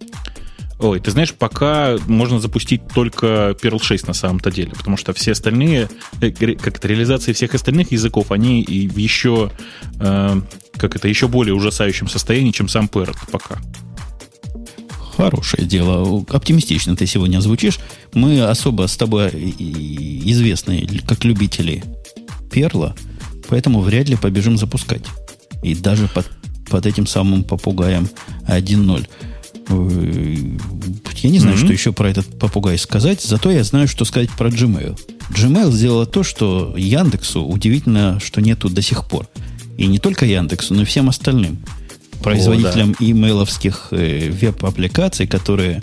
Ой, 0.79 1.01
ты 1.01 1.11
знаешь, 1.11 1.33
пока 1.33 1.97
можно 2.07 2.39
запустить 2.39 2.83
только 2.95 3.57
Perl 3.63 3.83
6 3.83 4.09
на 4.09 4.13
самом-то 4.13 4.51
деле, 4.51 4.73
потому 4.77 4.99
что 4.99 5.15
все 5.15 5.33
остальные, 5.33 5.89
э, 6.21 6.31
как 6.31 6.77
это, 6.77 6.89
реализации 6.89 7.33
всех 7.33 7.55
остальных 7.55 7.93
языков, 7.93 8.31
они 8.31 8.63
в 8.63 8.97
еще, 8.99 9.51
э, 9.99 10.41
как 10.77 10.97
это, 10.97 11.09
еще 11.09 11.29
более 11.29 11.55
ужасающем 11.55 12.09
состоянии, 12.09 12.51
чем 12.51 12.69
сам 12.69 12.87
Perl 12.87 13.17
пока. 13.31 13.59
Хорошее 15.17 15.67
дело. 15.67 16.25
Оптимистично 16.29 16.95
ты 16.95 17.07
сегодня 17.07 17.41
звучишь. 17.41 17.79
Мы 18.13 18.43
особо 18.43 18.87
с 18.87 18.99
тобой 18.99 19.29
известны 19.31 20.87
как 21.07 21.25
любители 21.25 21.83
перла, 22.53 22.95
поэтому 23.49 23.81
вряд 23.81 24.11
ли 24.11 24.17
побежим 24.17 24.59
запускать. 24.59 25.03
И 25.63 25.75
даже 25.75 26.07
под, 26.09 26.31
под 26.69 26.85
этим 26.85 27.07
самым 27.07 27.45
попугаем 27.45 28.11
1.0. 28.47 29.09
Э, 29.69 30.37
я 31.23 31.31
не 31.31 31.39
знаю, 31.39 31.57
mm-hmm. 31.57 31.65
что 31.65 31.73
еще 31.73 31.93
про 31.93 32.11
этот 32.11 32.39
попугай 32.39 32.79
сказать, 32.79 33.23
зато 33.23 33.51
я 33.51 33.65
знаю, 33.65 33.89
что 33.89 34.05
сказать 34.05 34.31
про 34.31 34.49
Gmail. 34.49 34.99
Gmail 35.31 35.71
сделала 35.73 36.07
то, 36.07 36.23
что 36.23 36.75
Яндексу 36.77 37.43
удивительно, 37.43 38.21
что 38.21 38.41
нету 38.41 38.69
до 38.69 38.83
сих 38.83 39.09
пор. 39.09 39.27
И 39.77 39.87
не 39.87 39.99
только 39.99 40.25
Яндексу, 40.27 40.75
но 40.75 40.83
и 40.83 40.85
всем 40.85 41.09
остальным 41.09 41.59
производителям 42.23 42.91
О, 42.91 42.95
да. 42.99 43.11
имейловских 43.11 43.89
э, 43.91 44.31
веб-аппликаций, 44.31 45.27
которые 45.27 45.83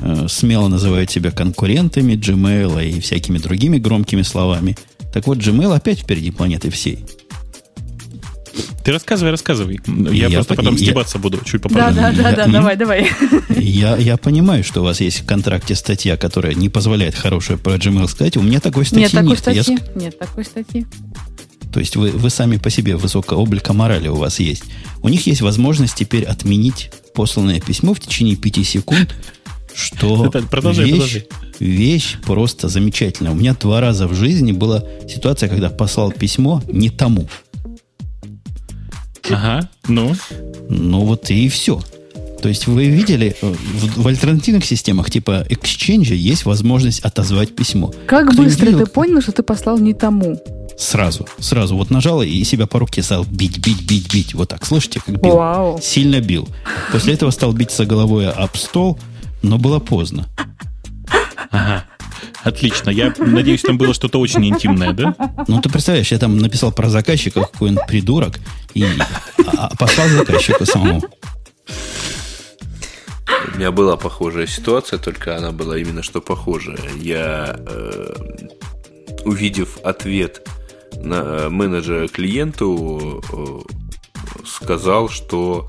э, 0.00 0.26
смело 0.28 0.68
называют 0.68 1.10
себя 1.10 1.30
конкурентами 1.30 2.12
Gmail 2.14 2.88
и 2.88 3.00
всякими 3.00 3.38
другими 3.38 3.78
громкими 3.78 4.22
словами. 4.22 4.76
Так 5.12 5.26
вот, 5.26 5.38
Gmail 5.38 5.74
опять 5.74 6.00
впереди 6.00 6.30
планеты 6.30 6.70
всей. 6.70 7.04
Ты 8.84 8.92
рассказывай, 8.92 9.30
рассказывай. 9.30 9.80
Я, 9.86 10.28
я 10.28 10.38
просто 10.38 10.54
потом 10.54 10.74
я, 10.74 10.86
стебаться 10.86 11.18
буду 11.18 11.38
чуть 11.44 11.60
попозже. 11.60 11.92
Да, 11.92 11.92
да, 11.92 12.12
да, 12.12 12.32
да, 12.32 12.46
давай, 12.46 12.76
давай. 12.76 13.10
Я, 13.50 13.96
я 13.96 14.16
понимаю, 14.16 14.64
что 14.64 14.80
у 14.80 14.84
вас 14.84 15.00
есть 15.00 15.20
в 15.20 15.26
контракте 15.26 15.74
статья, 15.74 16.16
которая 16.16 16.54
не 16.54 16.68
позволяет 16.68 17.14
хорошее 17.14 17.58
про 17.58 17.74
Gmail 17.74 18.08
сказать. 18.08 18.36
У 18.36 18.42
меня 18.42 18.60
такой 18.60 18.86
статьи 18.86 19.02
нет. 19.02 19.12
Такой 19.12 19.28
нет. 19.28 19.38
Статьи. 19.38 19.78
Я... 19.78 20.00
Нет 20.00 20.18
такой 20.18 20.44
статьи. 20.44 20.86
То 21.72 21.78
есть 21.78 21.96
вы, 21.96 22.10
вы 22.10 22.30
сами 22.30 22.56
по 22.56 22.70
себе 22.70 22.96
высокое 22.96 23.38
облика 23.38 23.72
морали 23.72 24.08
у 24.08 24.16
вас 24.16 24.40
есть. 24.40 24.64
У 25.02 25.08
них 25.08 25.26
есть 25.26 25.40
возможность 25.40 25.94
теперь 25.94 26.24
отменить 26.24 26.90
посланное 27.14 27.60
письмо 27.60 27.94
в 27.94 28.00
течение 28.00 28.36
пяти 28.36 28.64
секунд, 28.64 29.14
что 29.74 30.26
Это, 30.34 30.42
продолжай, 30.42 30.86
вещь, 30.86 30.94
продолжай. 30.96 31.26
вещь 31.60 32.16
просто 32.24 32.68
замечательная. 32.68 33.32
У 33.32 33.36
меня 33.36 33.54
два 33.54 33.80
раза 33.80 34.08
в 34.08 34.14
жизни 34.14 34.52
была 34.52 34.82
ситуация, 35.08 35.48
когда 35.48 35.70
послал 35.70 36.10
письмо 36.12 36.62
не 36.66 36.90
тому. 36.90 37.28
Ага, 39.32 39.68
ну? 39.88 40.14
Ну 40.68 41.04
вот 41.04 41.30
и 41.30 41.48
все. 41.48 41.80
То 42.40 42.48
есть 42.48 42.66
вы 42.66 42.86
видели, 42.86 43.36
э, 43.40 43.46
в, 43.52 44.02
в 44.02 44.08
альтернативных 44.08 44.64
системах 44.64 45.10
типа 45.10 45.46
Exchange 45.48 46.14
есть 46.14 46.44
возможность 46.44 47.00
отозвать 47.00 47.54
письмо. 47.54 47.92
Как 48.06 48.28
Кто 48.28 48.42
быстро 48.42 48.66
видел, 48.66 48.78
ты 48.80 48.86
понял, 48.86 49.20
что 49.20 49.32
ты 49.32 49.42
послал 49.42 49.78
не 49.78 49.92
тому? 49.92 50.40
Сразу, 50.78 51.28
сразу. 51.38 51.76
Вот 51.76 51.90
нажал 51.90 52.22
и 52.22 52.42
себя 52.44 52.66
по 52.66 52.78
руке 52.78 53.02
стал 53.02 53.24
бить, 53.24 53.58
бить, 53.58 53.82
бить, 53.82 54.12
бить. 54.12 54.34
Вот 54.34 54.48
так, 54.48 54.64
слышите, 54.64 55.00
как 55.04 55.20
бил? 55.20 55.36
Вау. 55.36 55.78
Сильно 55.82 56.20
бил. 56.20 56.48
После 56.90 57.12
этого 57.12 57.30
стал 57.30 57.52
биться 57.52 57.84
головой 57.84 58.30
об 58.30 58.56
стол, 58.56 58.98
но 59.42 59.58
было 59.58 59.78
поздно. 59.78 60.26
Отлично. 62.42 62.90
Я 62.90 63.14
надеюсь, 63.18 63.62
там 63.62 63.76
было 63.78 63.94
что-то 63.94 64.18
очень 64.18 64.46
интимное, 64.46 64.92
да? 64.92 65.14
Ну, 65.46 65.60
ты 65.60 65.68
представляешь, 65.68 66.10
я 66.12 66.18
там 66.18 66.38
написал 66.38 66.72
про 66.72 66.88
заказчика, 66.88 67.42
какой 67.42 67.70
он 67.70 67.78
придурок, 67.86 68.38
и 68.74 68.84
а, 69.46 69.68
а 69.68 69.76
послал 69.76 70.08
заказчику 70.08 70.64
самому. 70.64 71.02
У 73.52 73.56
меня 73.56 73.70
была 73.70 73.96
похожая 73.96 74.46
ситуация, 74.46 74.98
только 74.98 75.36
она 75.36 75.52
была 75.52 75.78
именно 75.78 76.02
что 76.02 76.20
похожая. 76.20 76.78
Я, 76.96 77.56
э, 77.58 78.14
увидев 79.24 79.78
ответ 79.84 80.46
на 80.96 81.48
менеджера 81.50 82.08
клиенту, 82.08 83.22
э, 83.32 83.60
сказал, 84.46 85.08
что 85.08 85.68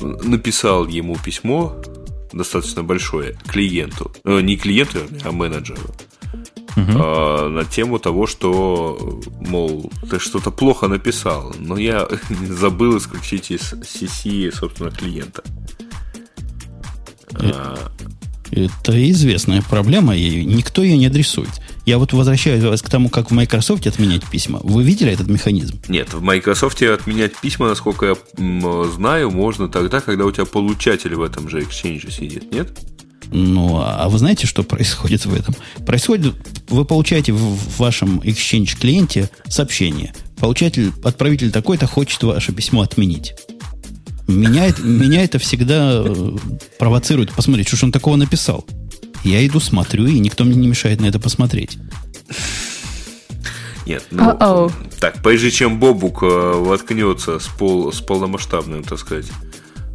написал 0.00 0.86
ему 0.86 1.16
письмо 1.16 1.76
достаточно 2.32 2.82
большое 2.82 3.36
клиенту, 3.46 4.12
э, 4.24 4.40
не 4.40 4.56
клиенту, 4.56 5.00
а 5.24 5.32
менеджеру, 5.32 5.94
угу. 6.76 6.90
э, 6.90 7.48
на 7.48 7.64
тему 7.64 7.98
того, 7.98 8.26
что, 8.26 9.20
мол, 9.40 9.90
ты 10.08 10.18
что-то 10.18 10.50
плохо 10.50 10.88
написал, 10.88 11.54
но 11.58 11.76
я 11.76 12.08
забыл 12.48 12.98
исключить 12.98 13.50
из 13.50 13.72
CC, 13.72 14.52
собственно, 14.52 14.90
клиента. 14.90 15.42
А, 17.34 17.90
это 18.50 19.10
известная 19.10 19.62
проблема, 19.62 20.16
и 20.16 20.44
никто 20.44 20.82
ее 20.82 20.98
не 20.98 21.06
адресует. 21.06 21.60
Я 21.90 21.98
вот 21.98 22.12
возвращаюсь 22.12 22.82
к 22.82 22.88
тому, 22.88 23.08
как 23.08 23.32
в 23.32 23.34
Microsoft 23.34 23.84
отменять 23.84 24.24
письма. 24.24 24.60
Вы 24.62 24.84
видели 24.84 25.10
этот 25.10 25.26
механизм? 25.26 25.80
Нет, 25.88 26.14
в 26.14 26.22
Microsoft 26.22 26.80
отменять 26.84 27.36
письма, 27.36 27.66
насколько 27.66 28.06
я 28.06 28.84
знаю, 28.92 29.32
можно 29.32 29.66
тогда, 29.66 30.00
когда 30.00 30.24
у 30.24 30.30
тебя 30.30 30.44
получатель 30.44 31.16
в 31.16 31.22
этом 31.22 31.48
же 31.48 31.58
Exchange 31.58 32.08
сидит, 32.12 32.52
нет? 32.52 32.78
Ну, 33.32 33.82
а 33.84 34.08
вы 34.08 34.18
знаете, 34.18 34.46
что 34.46 34.62
происходит 34.62 35.26
в 35.26 35.34
этом? 35.34 35.56
Происходит, 35.84 36.32
вы 36.68 36.84
получаете 36.84 37.32
в 37.32 37.78
вашем 37.80 38.20
Exchange 38.20 38.78
клиенте 38.78 39.28
сообщение. 39.48 40.14
Получатель, 40.38 40.92
отправитель 41.02 41.50
такой-то 41.50 41.88
хочет 41.88 42.22
ваше 42.22 42.52
письмо 42.52 42.82
отменить. 42.82 43.34
Меня, 44.28 44.68
меня 44.80 45.24
это 45.24 45.40
всегда 45.40 46.04
э, 46.06 46.36
провоцирует 46.78 47.32
посмотреть, 47.32 47.66
что 47.66 47.76
же 47.76 47.86
он 47.86 47.90
такого 47.90 48.14
написал. 48.14 48.64
Я 49.24 49.46
иду, 49.46 49.60
смотрю, 49.60 50.06
и 50.06 50.18
никто 50.18 50.44
мне 50.44 50.56
не 50.56 50.68
мешает 50.68 51.00
на 51.00 51.06
это 51.06 51.18
посмотреть. 51.18 51.78
Нет, 53.86 54.04
ну, 54.10 54.22
Uh-oh. 54.22 54.72
так, 55.00 55.22
прежде 55.22 55.50
чем 55.50 55.80
Бобук 55.80 56.22
э, 56.22 56.26
воткнется 56.26 57.38
с, 57.38 57.48
пол, 57.48 57.92
с 57.92 58.00
полномасштабным, 58.00 58.84
так 58.84 58.98
сказать, 58.98 59.26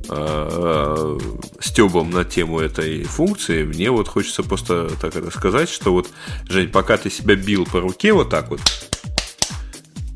э, 0.09 1.19
стебом 1.61 2.09
на 2.09 2.25
тему 2.25 2.59
этой 2.59 3.03
функции, 3.03 3.63
мне 3.63 3.91
вот 3.91 4.07
хочется 4.07 4.43
просто 4.43 4.89
так 4.99 5.15
это 5.15 5.31
сказать, 5.31 5.69
что 5.69 5.93
вот, 5.93 6.09
Жень, 6.49 6.69
пока 6.69 6.97
ты 6.97 7.09
себя 7.09 7.35
бил 7.35 7.65
по 7.65 7.79
руке 7.79 8.11
вот 8.11 8.29
так 8.29 8.49
вот, 8.49 8.59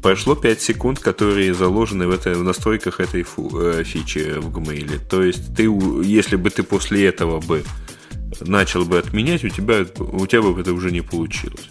прошло 0.02 0.36
5 0.36 0.62
секунд, 0.62 1.00
которые 1.00 1.54
заложены 1.54 2.08
в, 2.08 2.12
этой, 2.12 2.34
в 2.34 2.44
настройках 2.44 3.00
этой 3.00 3.24
фу, 3.24 3.50
э, 3.62 3.84
фичи 3.84 4.40
в 4.40 4.50
Gmail. 4.50 5.00
То 5.10 5.24
есть, 5.24 5.56
ты, 5.56 5.64
если 6.04 6.36
бы 6.36 6.50
ты 6.50 6.64
после 6.64 7.08
этого 7.08 7.40
бы 7.40 7.64
начал 8.46 8.86
бы 8.86 8.98
отменять, 8.98 9.44
у 9.44 9.50
тебя, 9.50 9.86
у 9.98 10.26
тебя 10.28 10.42
бы 10.42 10.60
это 10.60 10.74
уже 10.74 10.92
не 10.92 11.02
получилось. 11.02 11.70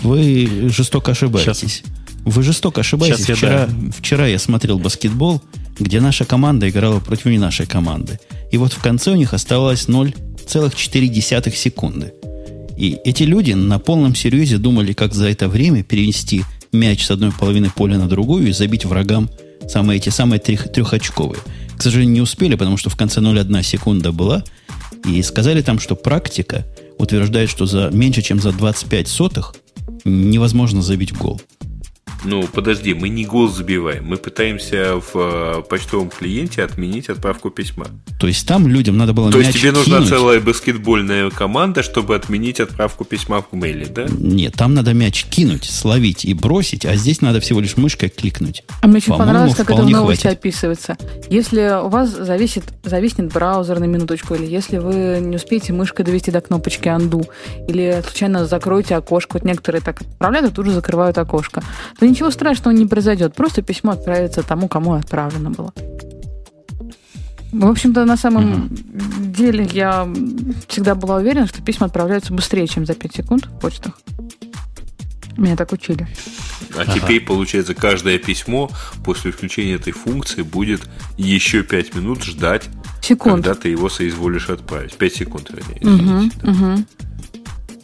Вы 0.00 0.68
жестоко 0.68 1.12
ошибаетесь. 1.12 1.58
Сейчас. 1.58 1.82
Вы 2.24 2.42
жестоко 2.42 2.80
ошибаетесь. 2.80 3.24
Сейчас 3.24 3.38
вчера, 3.38 3.60
я, 3.60 3.66
да. 3.66 3.92
вчера 3.96 4.26
я 4.26 4.38
смотрел 4.38 4.78
баскетбол, 4.78 5.42
где 5.78 6.00
наша 6.00 6.24
команда 6.24 6.68
играла 6.68 7.00
против 7.00 7.26
не 7.26 7.38
нашей 7.38 7.66
команды. 7.66 8.18
И 8.50 8.58
вот 8.58 8.72
в 8.72 8.80
конце 8.80 9.12
у 9.12 9.14
них 9.14 9.32
оставалось 9.34 9.86
0,4 9.86 11.54
секунды. 11.54 12.12
И 12.76 12.98
эти 13.04 13.22
люди 13.22 13.52
на 13.52 13.78
полном 13.78 14.14
серьезе 14.14 14.58
думали, 14.58 14.92
как 14.92 15.14
за 15.14 15.28
это 15.28 15.48
время 15.48 15.82
перенести 15.82 16.42
мяч 16.72 17.06
с 17.06 17.10
одной 17.10 17.32
половины 17.32 17.70
поля 17.70 17.96
на 17.96 18.08
другую 18.08 18.48
и 18.48 18.52
забить 18.52 18.84
врагам 18.84 19.30
самые 19.68 19.98
эти 19.98 20.10
самые 20.10 20.40
трех, 20.40 20.70
трехочковые. 20.72 21.40
К 21.76 21.82
сожалению, 21.82 22.14
не 22.14 22.20
успели, 22.20 22.54
потому 22.54 22.76
что 22.76 22.90
в 22.90 22.96
конце 22.96 23.20
0,1 23.20 23.62
секунда 23.62 24.12
была. 24.12 24.44
И 25.04 25.22
сказали 25.22 25.62
там, 25.62 25.78
что 25.78 25.96
практика 25.96 26.66
утверждает, 26.98 27.50
что 27.50 27.66
за 27.66 27.90
меньше, 27.90 28.22
чем 28.22 28.40
за 28.40 28.52
25 28.52 29.08
сотых 29.08 29.54
невозможно 30.04 30.82
забить 30.82 31.12
гол. 31.12 31.40
Ну, 32.24 32.44
подожди, 32.52 32.94
мы 32.94 33.08
не 33.08 33.24
гол 33.24 33.48
забиваем. 33.48 34.04
Мы 34.06 34.16
пытаемся 34.16 35.00
в 35.00 35.10
э, 35.14 35.62
почтовом 35.68 36.10
клиенте 36.10 36.62
отменить 36.62 37.08
отправку 37.08 37.50
письма. 37.50 37.86
То 38.18 38.26
есть 38.26 38.46
там 38.46 38.66
людям 38.66 38.96
надо 38.96 39.12
было 39.12 39.30
То 39.30 39.38
есть 39.38 39.52
тебе 39.52 39.72
нужна 39.72 39.98
кинуть. 39.98 40.08
целая 40.08 40.40
баскетбольная 40.40 41.30
команда, 41.30 41.82
чтобы 41.82 42.14
отменить 42.14 42.60
отправку 42.60 43.04
письма 43.04 43.42
в 43.42 43.54
мейле, 43.54 43.86
да? 43.86 44.06
Нет, 44.08 44.54
там 44.54 44.74
надо 44.74 44.94
мяч 44.94 45.24
кинуть, 45.24 45.64
словить 45.64 46.24
и 46.24 46.34
бросить, 46.34 46.86
а 46.86 46.96
здесь 46.96 47.20
надо 47.20 47.40
всего 47.40 47.60
лишь 47.60 47.76
мышкой 47.76 48.08
кликнуть. 48.08 48.64
А 48.80 48.86
мне 48.86 48.96
очень 48.96 49.16
понравилось, 49.16 49.54
как 49.54 49.70
это 49.70 49.82
в 49.82 49.90
новости 49.90 50.22
хватит. 50.22 50.38
описывается. 50.38 50.96
Если 51.28 51.80
у 51.82 51.88
вас 51.88 52.10
зависит, 52.10 52.64
зависнет 52.82 53.32
браузер 53.32 53.78
на 53.78 53.84
минуточку, 53.84 54.34
или 54.34 54.46
если 54.46 54.78
вы 54.78 55.20
не 55.20 55.36
успеете 55.36 55.72
мышкой 55.72 56.04
довести 56.04 56.30
до 56.30 56.40
кнопочки 56.40 56.88
undo, 56.88 57.28
или 57.68 58.02
случайно 58.04 58.46
закроете 58.46 58.96
окошко, 58.96 59.34
вот 59.34 59.44
некоторые 59.44 59.82
так 59.82 60.00
отправляют, 60.00 60.48
а 60.48 60.54
тут 60.54 60.66
же 60.66 60.72
закрывают 60.72 61.18
окошко, 61.18 61.62
то 61.98 62.05
ничего 62.08 62.30
страшного 62.30 62.74
не 62.74 62.86
произойдет. 62.86 63.34
Просто 63.34 63.62
письмо 63.62 63.92
отправится 63.92 64.42
тому, 64.42 64.68
кому 64.68 64.94
отправлено 64.94 65.50
было. 65.50 65.72
В 67.52 67.66
общем-то, 67.66 68.04
на 68.04 68.16
самом 68.16 68.52
угу. 68.52 68.76
деле 69.18 69.68
я 69.72 70.08
всегда 70.68 70.94
была 70.94 71.16
уверена, 71.16 71.46
что 71.46 71.62
письма 71.62 71.86
отправляются 71.86 72.32
быстрее, 72.34 72.66
чем 72.66 72.84
за 72.84 72.94
5 72.94 73.14
секунд 73.14 73.46
в 73.46 73.58
почтах. 73.58 73.98
Меня 75.36 75.56
так 75.56 75.72
учили. 75.72 76.06
А 76.76 76.82
ага. 76.82 76.92
теперь, 76.92 77.20
получается, 77.20 77.74
каждое 77.74 78.18
письмо 78.18 78.70
после 79.04 79.30
включения 79.30 79.74
этой 79.74 79.92
функции 79.92 80.42
будет 80.42 80.88
еще 81.16 81.62
5 81.62 81.94
минут 81.94 82.24
ждать, 82.24 82.68
Секунд. 83.02 83.44
когда 83.44 83.54
ты 83.54 83.68
его 83.68 83.88
соизволишь 83.88 84.48
отправить. 84.48 84.94
5 84.94 85.14
секунд, 85.14 85.50
вернее. 85.50 85.94
Угу, 85.94 86.30
да. 86.42 86.50
угу. 86.50 86.84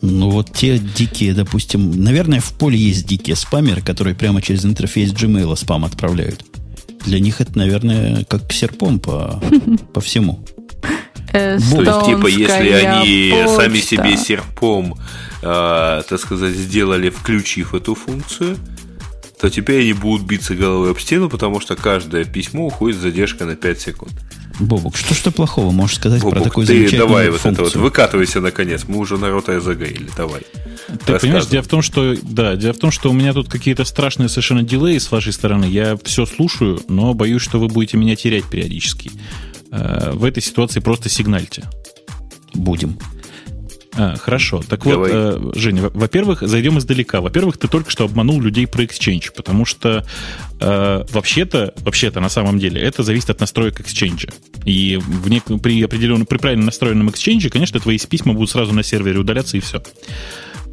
Ну, 0.02 0.30
вот 0.30 0.52
те 0.52 0.78
дикие, 0.78 1.32
допустим, 1.32 2.02
наверное, 2.02 2.40
в 2.40 2.52
поле 2.52 2.76
есть 2.76 3.06
дикие 3.06 3.36
спамеры, 3.36 3.80
которые 3.80 4.16
прямо 4.16 4.42
через 4.42 4.64
интерфейс 4.64 5.12
Gmail 5.12 5.56
спам 5.56 5.84
отправляют. 5.84 6.44
Для 7.04 7.20
них 7.20 7.40
это, 7.40 7.56
наверное, 7.56 8.24
как 8.24 8.52
серпом 8.52 8.98
по, 8.98 9.40
по 9.94 10.00
всему. 10.00 10.44
То 11.32 11.54
есть, 11.54 12.06
типа, 12.06 12.26
если 12.26 12.70
они 12.70 13.32
сами 13.46 13.78
себе 13.78 14.16
серпом, 14.16 14.98
э, 15.40 16.02
так 16.08 16.20
сказать, 16.20 16.54
сделали, 16.54 17.08
включив 17.08 17.74
эту 17.74 17.94
функцию, 17.94 18.58
то 19.40 19.48
теперь 19.50 19.82
они 19.82 19.92
будут 19.92 20.26
биться 20.26 20.54
головой 20.54 20.90
об 20.90 21.00
стену, 21.00 21.30
потому 21.30 21.60
что 21.60 21.74
каждое 21.74 22.24
письмо 22.24 22.66
уходит 22.66 22.98
с 22.98 23.02
задержкой 23.02 23.46
на 23.46 23.56
5 23.56 23.80
секунд. 23.80 24.12
Бобук, 24.60 24.96
что 24.96 25.14
ж 25.14 25.18
ты 25.20 25.30
плохого 25.30 25.70
можешь 25.70 25.96
сказать 25.96 26.20
Бобук, 26.22 26.38
про 26.38 26.44
такую 26.44 26.66
ты 26.66 26.74
замечательную 26.74 27.08
давай 27.08 27.30
функцию? 27.30 27.54
вот 27.54 27.68
это 27.68 27.78
вот, 27.78 27.84
выкатывайся 27.84 28.40
наконец, 28.40 28.84
мы 28.86 28.98
уже 28.98 29.18
народ 29.18 29.46
загорели, 29.46 30.08
давай. 30.16 30.42
Ты 31.06 31.18
понимаешь, 31.18 31.46
дело 31.46 31.62
в 31.62 31.68
том, 31.68 31.82
что 31.82 32.14
да, 32.22 32.56
дело 32.56 32.72
в 32.72 32.78
том, 32.78 32.90
что 32.90 33.10
у 33.10 33.12
меня 33.12 33.32
тут 33.32 33.48
какие-то 33.48 33.84
страшные 33.84 34.28
совершенно 34.28 34.62
дилеи 34.62 34.98
с 34.98 35.10
вашей 35.10 35.32
стороны. 35.32 35.64
Я 35.64 35.96
все 36.04 36.26
слушаю, 36.26 36.80
но 36.88 37.14
боюсь, 37.14 37.42
что 37.42 37.58
вы 37.58 37.68
будете 37.68 37.96
меня 37.96 38.16
терять 38.16 38.44
периодически. 38.44 39.10
Э, 39.70 40.12
в 40.12 40.24
этой 40.24 40.42
ситуации 40.42 40.80
просто 40.80 41.08
сигнальте. 41.08 41.64
Будем. 42.54 42.98
А, 43.94 44.16
хорошо. 44.16 44.62
Так 44.66 44.84
Давай. 44.84 45.12
вот, 45.12 45.54
э, 45.56 45.58
Женя, 45.58 45.90
во-первых, 45.92 46.42
зайдем 46.42 46.78
издалека. 46.78 47.20
Во-первых, 47.20 47.58
ты 47.58 47.68
только 47.68 47.90
что 47.90 48.04
обманул 48.04 48.40
людей 48.40 48.66
про 48.66 48.84
Exchange, 48.84 49.32
потому 49.36 49.64
что 49.64 50.06
э, 50.60 51.04
вообще-то, 51.10 51.74
вообще-то 51.78 52.20
на 52.20 52.30
самом 52.30 52.58
деле 52.58 52.80
это 52.80 53.02
зависит 53.02 53.30
от 53.30 53.40
настроек 53.40 53.80
Exchange. 53.80 54.32
И 54.64 54.96
в 54.96 55.28
нек- 55.28 55.58
при 55.58 55.82
определенном, 55.82 56.26
при 56.26 56.38
правильно 56.38 56.66
настроенном 56.66 57.08
Exchange, 57.10 57.50
конечно, 57.50 57.80
твои 57.80 57.98
письма 57.98 58.32
будут 58.32 58.50
сразу 58.50 58.72
на 58.72 58.82
сервере 58.82 59.18
удаляться 59.18 59.58
и 59.58 59.60
все. 59.60 59.82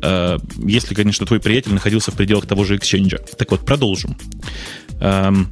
Э, 0.01 0.37
если, 0.65 0.95
конечно, 0.95 1.25
твой 1.25 1.41
приятель 1.41 1.73
находился 1.73 2.11
в 2.11 2.15
пределах 2.15 2.45
того 2.45 2.63
же 2.63 2.77
Exchange. 2.77 3.19
Так 3.37 3.51
вот, 3.51 3.65
продолжим. 3.65 4.15
Эм, 5.01 5.51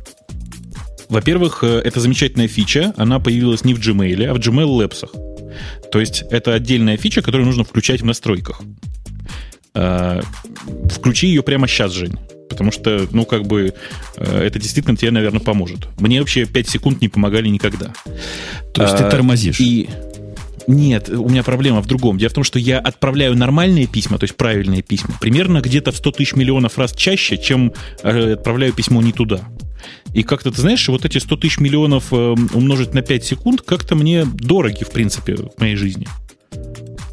во-первых, 1.10 1.64
э, 1.64 1.82
это 1.84 1.99
замечательная 1.99 2.47
фича. 2.47 2.93
Она 2.97 3.20
появилась 3.20 3.64
не 3.64 3.74
в 3.74 3.80
Gmail, 3.80 4.26
а 4.26 4.34
в 4.34 4.38
Gmail 4.38 4.68
Labs. 4.68 5.10
То 5.91 5.99
есть 5.99 6.24
это 6.30 6.53
отдельная 6.53 6.97
фича, 6.97 7.22
которую 7.22 7.45
нужно 7.45 7.64
включать 7.64 8.01
в 8.01 8.05
настройках. 8.05 8.62
Э, 9.74 10.22
включи 10.91 11.28
ее 11.28 11.43
прямо 11.43 11.68
сейчас, 11.68 11.93
Жень. 11.93 12.18
Потому 12.49 12.72
что, 12.72 13.08
ну, 13.12 13.26
как 13.26 13.45
бы, 13.45 13.74
э, 14.18 14.43
это 14.43 14.60
действительно 14.60 14.97
тебе, 14.97 15.12
наверное, 15.12 15.39
поможет. 15.39 15.88
Мне 15.99 16.20
вообще 16.20 16.45
5 16.45 16.70
секунд 16.70 17.01
не 17.01 17.10
помогали 17.10 17.47
никогда. 17.47 17.93
То 18.74 18.82
есть 18.82 18.95
а, 18.95 18.97
ты 18.97 19.10
тормозишь? 19.10 19.60
И... 19.60 19.89
Нет, 20.68 21.08
у 21.10 21.30
меня 21.30 21.43
проблема 21.43 21.82
в 21.82 21.86
другом. 21.86 22.18
Дело 22.18 22.30
в 22.30 22.34
том, 22.34 22.43
что 22.43 22.60
я 22.60 22.80
отправляю 22.80 23.38
нормальные 23.38 23.88
письма, 23.88 24.18
то 24.18 24.26
есть 24.26 24.36
правильные 24.36 24.82
письма, 24.82 25.16
примерно 25.22 25.62
где-то 25.62 25.93
в 25.93 25.97
100 25.97 26.12
тысяч 26.12 26.34
миллионов 26.34 26.78
раз 26.78 26.91
чаще, 26.93 27.38
чем 27.38 27.72
отправляю 28.03 28.74
письмо 28.74 29.01
не 29.01 29.14
туда. 29.14 29.47
И 30.13 30.23
как-то, 30.23 30.51
ты 30.51 30.61
знаешь, 30.61 30.88
вот 30.88 31.05
эти 31.05 31.17
100 31.17 31.35
тысяч 31.38 31.59
миллионов 31.59 32.11
э, 32.11 32.35
умножить 32.53 32.93
на 32.93 33.01
5 33.01 33.23
секунд 33.23 33.61
как-то 33.61 33.95
мне 33.95 34.25
дороги, 34.25 34.83
в 34.83 34.91
принципе, 34.91 35.35
в 35.35 35.59
моей 35.59 35.75
жизни. 35.75 36.07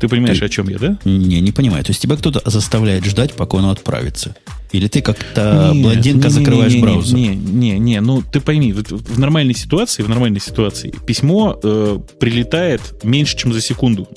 Ты 0.01 0.09
понимаешь, 0.09 0.39
ты... 0.39 0.45
о 0.45 0.49
чем 0.49 0.69
я, 0.69 0.79
да? 0.79 0.99
Не, 1.05 1.41
не 1.41 1.53
понимаю. 1.53 1.85
То 1.85 1.91
есть 1.91 2.03
тебя 2.03 2.17
кто-то 2.17 2.43
заставляет 2.49 3.05
ждать, 3.05 3.33
пока 3.33 3.59
оно 3.59 3.71
отправится. 3.71 4.37
Или 4.73 4.89
ты 4.89 5.03
как-то 5.03 5.71
не, 5.73 5.83
блондинка 5.83 6.29
не, 6.29 6.35
закрываешь 6.35 6.73
не, 6.73 6.79
не, 6.79 6.83
браузер? 6.83 7.17
Не, 7.17 7.29
не, 7.37 7.79
не, 7.79 8.01
ну 8.01 8.23
ты 8.23 8.41
пойми, 8.41 8.73
в, 8.73 8.83
в 8.83 9.19
нормальной 9.19 9.55
ситуации, 9.55 10.03
в 10.03 10.09
нормальной 10.09 10.41
ситуации 10.41 10.93
письмо 11.07 11.59
э, 11.63 11.99
прилетает 12.19 13.05
меньше, 13.05 13.37
чем 13.37 13.53
за 13.53 13.61
секунду. 13.61 14.09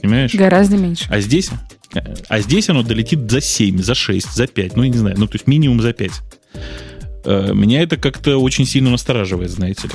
Понимаешь? 0.00 0.32
Гораздо 0.34 0.76
меньше. 0.76 1.06
А 1.08 1.20
здесь, 1.20 1.50
а 2.28 2.40
здесь 2.40 2.68
оно 2.68 2.82
долетит 2.82 3.28
за 3.30 3.40
7, 3.40 3.82
за 3.82 3.94
6, 3.94 4.32
за 4.32 4.46
5, 4.46 4.76
ну, 4.76 4.84
я 4.84 4.88
не 4.90 4.98
знаю, 4.98 5.16
ну, 5.18 5.26
то 5.26 5.34
есть 5.34 5.46
минимум 5.46 5.82
за 5.82 5.92
5. 5.92 6.12
Э, 7.24 7.52
меня 7.54 7.82
это 7.82 7.96
как-то 7.96 8.36
очень 8.36 8.66
сильно 8.66 8.90
настораживает, 8.90 9.50
знаете 9.50 9.88
ли. 9.88 9.94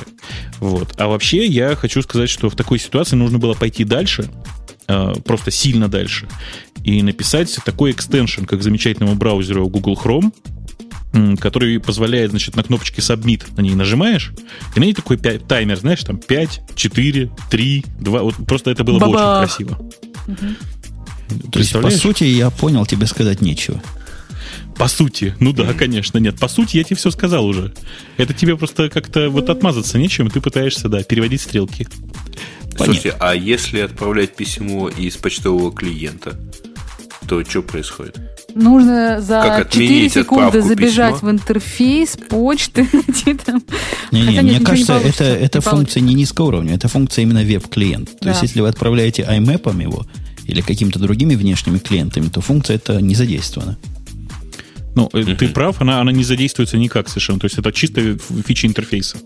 Вот. 0.58 0.94
А 0.98 1.08
вообще 1.08 1.46
я 1.46 1.76
хочу 1.76 2.02
сказать, 2.02 2.30
что 2.30 2.50
в 2.50 2.56
такой 2.56 2.78
ситуации 2.78 3.16
нужно 3.16 3.38
было 3.38 3.54
пойти 3.54 3.84
дальше, 3.84 4.28
э, 4.88 5.14
просто 5.24 5.50
сильно 5.50 5.88
дальше, 5.88 6.28
и 6.84 7.02
написать 7.02 7.56
такой 7.64 7.92
экстеншн, 7.92 8.44
как 8.44 8.62
замечательному 8.62 9.14
браузеру 9.14 9.68
Google 9.68 9.98
Chrome, 10.02 10.32
который 11.38 11.80
позволяет, 11.80 12.30
значит, 12.30 12.54
на 12.54 12.62
кнопочке 12.62 13.00
Submit 13.00 13.42
на 13.56 13.62
ней 13.62 13.74
нажимаешь, 13.74 14.32
и 14.76 14.80
на 14.80 14.84
ней 14.84 14.94
такой 14.94 15.18
5, 15.18 15.46
таймер, 15.46 15.76
знаешь, 15.76 16.02
там 16.04 16.18
5, 16.18 16.62
4, 16.74 17.30
3, 17.50 17.84
2. 18.00 18.22
Вот 18.22 18.34
просто 18.46 18.70
это 18.70 18.84
было 18.84 18.98
бы 18.98 19.06
очень 19.06 19.18
красиво. 19.18 19.90
Угу. 20.28 21.50
То 21.52 21.58
есть, 21.58 21.72
по 21.72 21.90
сути, 21.90 22.24
я 22.24 22.50
понял, 22.50 22.86
тебе 22.86 23.06
сказать 23.06 23.40
нечего. 23.40 23.82
По 24.80 24.88
сути, 24.88 25.34
ну 25.40 25.52
да, 25.52 25.74
конечно, 25.74 26.16
нет. 26.16 26.40
По 26.40 26.48
сути, 26.48 26.78
я 26.78 26.84
тебе 26.84 26.96
все 26.96 27.10
сказал 27.10 27.44
уже. 27.44 27.74
Это 28.16 28.32
тебе 28.32 28.56
просто 28.56 28.88
как-то 28.88 29.28
вот 29.28 29.50
отмазаться 29.50 29.98
нечем, 29.98 30.28
и 30.28 30.30
ты 30.30 30.40
пытаешься, 30.40 30.88
да, 30.88 31.02
переводить 31.02 31.42
стрелки. 31.42 31.86
Понятно. 32.62 32.84
Слушайте, 32.86 33.14
а 33.20 33.34
если 33.34 33.80
отправлять 33.80 34.34
письмо 34.34 34.88
из 34.88 35.18
почтового 35.18 35.70
клиента, 35.70 36.40
то 37.28 37.44
что 37.44 37.60
происходит? 37.60 38.18
Нужно 38.54 39.20
за 39.20 39.66
4 39.70 40.08
секунды 40.08 40.62
забежать 40.62 41.16
письма? 41.16 41.28
в 41.28 41.32
интерфейс 41.32 42.16
почты. 42.16 42.88
Не, 44.12 44.22
не, 44.22 44.40
мне 44.40 44.60
кажется, 44.60 44.98
не 44.98 45.10
это, 45.10 45.24
это 45.24 45.60
функция 45.60 46.00
не 46.00 46.14
низкого 46.14 46.46
уровня, 46.46 46.74
это 46.74 46.88
функция 46.88 47.22
именно 47.22 47.42
веб-клиент. 47.42 48.18
То 48.18 48.24
да. 48.24 48.30
есть, 48.30 48.42
если 48.42 48.62
вы 48.62 48.68
отправляете 48.68 49.22
IMAP 49.22 49.82
его 49.82 50.06
или 50.46 50.62
какими-то 50.62 50.98
другими 50.98 51.34
внешними 51.34 51.78
клиентами, 51.78 52.28
то 52.28 52.40
функция 52.40 52.76
это 52.76 53.00
не 53.02 53.14
задействована. 53.14 53.76
Ну, 55.00 55.08
mm-hmm. 55.08 55.36
ты 55.36 55.48
прав, 55.48 55.80
она, 55.80 56.00
она 56.00 56.12
не 56.12 56.24
задействуется 56.24 56.76
никак 56.76 57.08
совершенно. 57.08 57.40
То 57.40 57.46
есть 57.46 57.58
это 57.58 57.72
чисто 57.72 58.18
фича 58.46 58.66
интерфейса. 58.66 59.16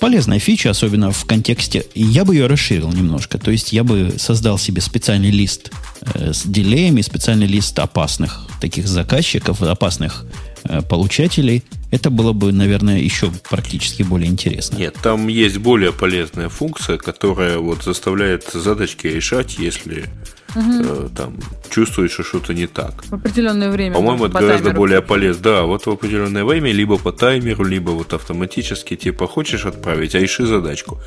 полезная 0.00 0.40
фича, 0.40 0.70
особенно 0.70 1.12
в 1.12 1.24
контексте... 1.26 1.84
Я 1.94 2.24
бы 2.24 2.34
ее 2.34 2.46
расширил 2.46 2.90
немножко. 2.92 3.38
То 3.38 3.52
есть 3.52 3.72
я 3.72 3.84
бы 3.84 4.14
создал 4.18 4.58
себе 4.58 4.80
специальный 4.80 5.30
лист 5.30 5.70
э, 6.14 6.32
с 6.32 6.42
дилеями, 6.44 7.02
специальный 7.02 7.46
лист 7.46 7.78
опасных 7.78 8.48
таких 8.60 8.88
заказчиков, 8.88 9.62
опасных 9.62 10.24
э, 10.64 10.82
получателей. 10.82 11.62
Это 11.92 12.10
было 12.10 12.32
бы, 12.32 12.50
наверное, 12.52 12.98
еще 12.98 13.30
практически 13.48 14.02
более 14.02 14.28
интересно. 14.28 14.76
Нет, 14.76 14.96
там 15.02 15.28
есть 15.28 15.58
более 15.58 15.92
полезная 15.92 16.48
функция, 16.48 16.96
которая 16.96 17.58
вот 17.58 17.84
заставляет 17.84 18.50
задачки 18.52 19.06
решать, 19.06 19.58
если 19.58 20.06
угу. 20.54 21.08
там 21.16 21.36
чувствуешь, 21.70 22.12
что 22.12 22.22
что-то 22.22 22.54
не 22.54 22.66
так. 22.66 23.04
В 23.04 23.14
определенное 23.14 23.70
время. 23.70 23.94
По-моему, 23.94 24.26
это 24.26 24.34
по 24.34 24.40
гораздо 24.40 24.64
таймеру. 24.64 24.80
более 24.80 25.02
полезно. 25.02 25.42
Да, 25.42 25.62
вот 25.62 25.86
в 25.86 25.90
определенное 25.90 26.44
время, 26.44 26.72
либо 26.72 26.98
по 26.98 27.12
таймеру, 27.12 27.64
либо 27.64 27.90
вот 27.90 28.12
автоматически, 28.12 28.96
типа, 28.96 29.26
хочешь 29.26 29.66
отправить, 29.66 30.14
а 30.14 30.24
иши 30.24 30.46
задачку. 30.46 31.00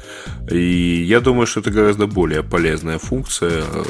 И 0.50 1.04
я 1.08 1.20
думаю, 1.20 1.48
что 1.48 1.60
это 1.60 1.72
гораздо 1.72 2.08
более 2.08 2.44
полезная 2.44 2.98
функция. 2.98 3.64
Э, 3.64 3.84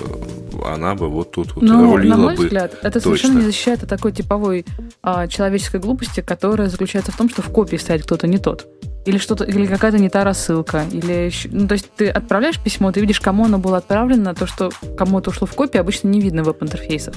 она 0.65 0.95
бы 0.95 1.07
вот 1.09 1.31
тут 1.31 1.55
вот 1.55 1.63
Но, 1.63 1.95
рулила 1.95 2.15
на 2.15 2.23
мой 2.23 2.35
бы 2.35 2.43
взгляд, 2.43 2.73
это 2.81 2.91
точно. 2.91 3.01
совершенно 3.01 3.39
не 3.39 3.45
защищает 3.45 3.83
от 3.83 3.89
такой 3.89 4.11
типовой 4.11 4.65
а, 5.01 5.27
человеческой 5.27 5.79
глупости, 5.79 6.21
которая 6.21 6.69
заключается 6.69 7.11
в 7.11 7.17
том, 7.17 7.29
что 7.29 7.41
в 7.41 7.49
копии 7.49 7.77
стоит 7.77 8.03
кто-то 8.03 8.27
не 8.27 8.37
тот 8.37 8.67
или 9.05 9.17
что-то, 9.17 9.43
или 9.43 9.65
какая-то 9.67 9.99
не 9.99 10.09
та 10.09 10.23
рассылка, 10.23 10.83
или 10.91 11.31
ну, 11.51 11.67
то 11.67 11.73
есть 11.73 11.89
ты 11.95 12.09
отправляешь 12.09 12.59
письмо, 12.59 12.91
ты 12.91 12.99
видишь, 12.99 13.19
кому 13.19 13.45
оно 13.45 13.59
было 13.59 13.77
отправлено, 13.77 14.33
то, 14.33 14.47
что 14.47 14.71
кому-то 14.97 15.29
ушло 15.29 15.47
в 15.47 15.53
копии, 15.53 15.77
обычно 15.77 16.07
не 16.07 16.21
видно 16.21 16.43
веб-интерфейсах. 16.43 17.15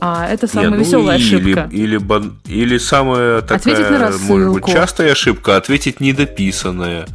А 0.00 0.28
это 0.28 0.46
самая 0.46 0.70
Нет, 0.70 0.78
ну, 0.78 0.84
веселая 0.84 1.18
или, 1.18 1.24
ошибка. 1.24 1.68
Или, 1.72 1.96
или, 1.96 2.62
или 2.62 2.78
самая 2.78 3.40
такая, 3.40 4.12
может 4.18 4.52
быть, 4.52 4.66
частая 4.66 5.12
ошибка, 5.12 5.56
ответить 5.56 6.00
недописанное. 6.00 7.06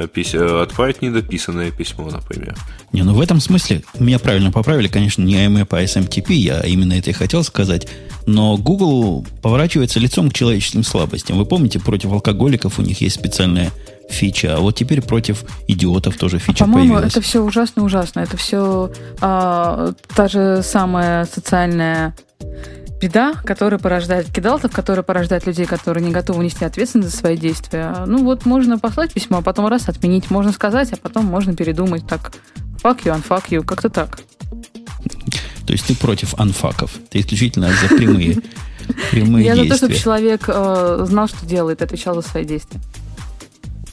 Э, 0.00 0.08
э, 0.14 0.62
отправить 0.62 1.02
недописанное 1.02 1.70
письмо, 1.70 2.08
например. 2.10 2.56
Не, 2.92 3.02
ну 3.02 3.12
в 3.14 3.20
этом 3.20 3.40
смысле 3.40 3.82
меня 3.98 4.18
правильно 4.18 4.50
поправили, 4.50 4.88
конечно, 4.88 5.22
не 5.22 5.34
IMAP, 5.34 5.68
а 5.70 5.82
SMTP, 5.82 6.32
я 6.32 6.60
именно 6.60 6.94
это 6.94 7.10
и 7.10 7.12
хотел 7.12 7.44
сказать. 7.44 7.86
Но 8.26 8.56
Google 8.56 9.26
поворачивается 9.42 9.98
лицом 10.00 10.30
к 10.30 10.34
человеческим 10.34 10.84
слабостям. 10.84 11.36
Вы 11.36 11.44
помните, 11.44 11.80
против 11.80 12.12
алкоголиков 12.12 12.78
у 12.78 12.82
них 12.82 13.00
есть 13.00 13.16
специальная 13.16 13.70
фича, 14.08 14.56
а 14.56 14.60
вот 14.60 14.76
теперь 14.76 15.02
против 15.02 15.44
идиотов 15.68 16.16
тоже 16.16 16.38
фича 16.38 16.64
а, 16.64 16.66
по-моему, 16.66 16.94
появилась. 16.94 17.12
это 17.12 17.20
все 17.20 17.40
ужасно-ужасно. 17.42 18.20
Это 18.20 18.36
все 18.36 18.90
а, 19.20 19.92
та 20.14 20.28
же 20.28 20.62
самая 20.62 21.26
социальная 21.26 22.14
беда, 23.00 23.34
которая 23.44 23.80
порождает 23.80 24.32
кидалтов, 24.32 24.72
которая 24.72 25.02
порождает 25.02 25.46
людей, 25.46 25.66
которые 25.66 26.04
не 26.04 26.12
готовы 26.12 26.44
нести 26.44 26.64
ответственность 26.64 27.10
за 27.10 27.16
свои 27.16 27.36
действия. 27.36 28.04
Ну 28.06 28.24
вот 28.24 28.44
можно 28.44 28.78
послать 28.78 29.12
письмо, 29.12 29.38
а 29.38 29.42
потом 29.42 29.66
раз 29.66 29.88
отменить. 29.88 30.30
Можно 30.30 30.52
сказать, 30.52 30.92
а 30.92 30.96
потом 30.96 31.24
можно 31.24 31.56
передумать. 31.56 32.06
Так, 32.06 32.32
fuck 32.82 33.02
you, 33.04 33.14
unfuck 33.16 33.48
you. 33.48 33.64
Как-то 33.64 33.88
так. 33.88 34.20
То 35.66 35.72
есть 35.72 35.86
ты 35.86 35.94
против 35.94 36.34
анфаков. 36.38 36.92
Ты 37.10 37.20
исключительно 37.20 37.70
за 37.70 37.94
прямые, 37.94 38.38
прямые 39.10 39.46
Я 39.46 39.56
за 39.56 39.66
то, 39.66 39.76
чтобы 39.76 39.94
человек 39.94 40.44
э, 40.48 41.04
знал, 41.08 41.28
что 41.28 41.46
делает, 41.46 41.80
отвечал 41.82 42.14
за 42.16 42.22
свои 42.22 42.44
действия. 42.44 42.80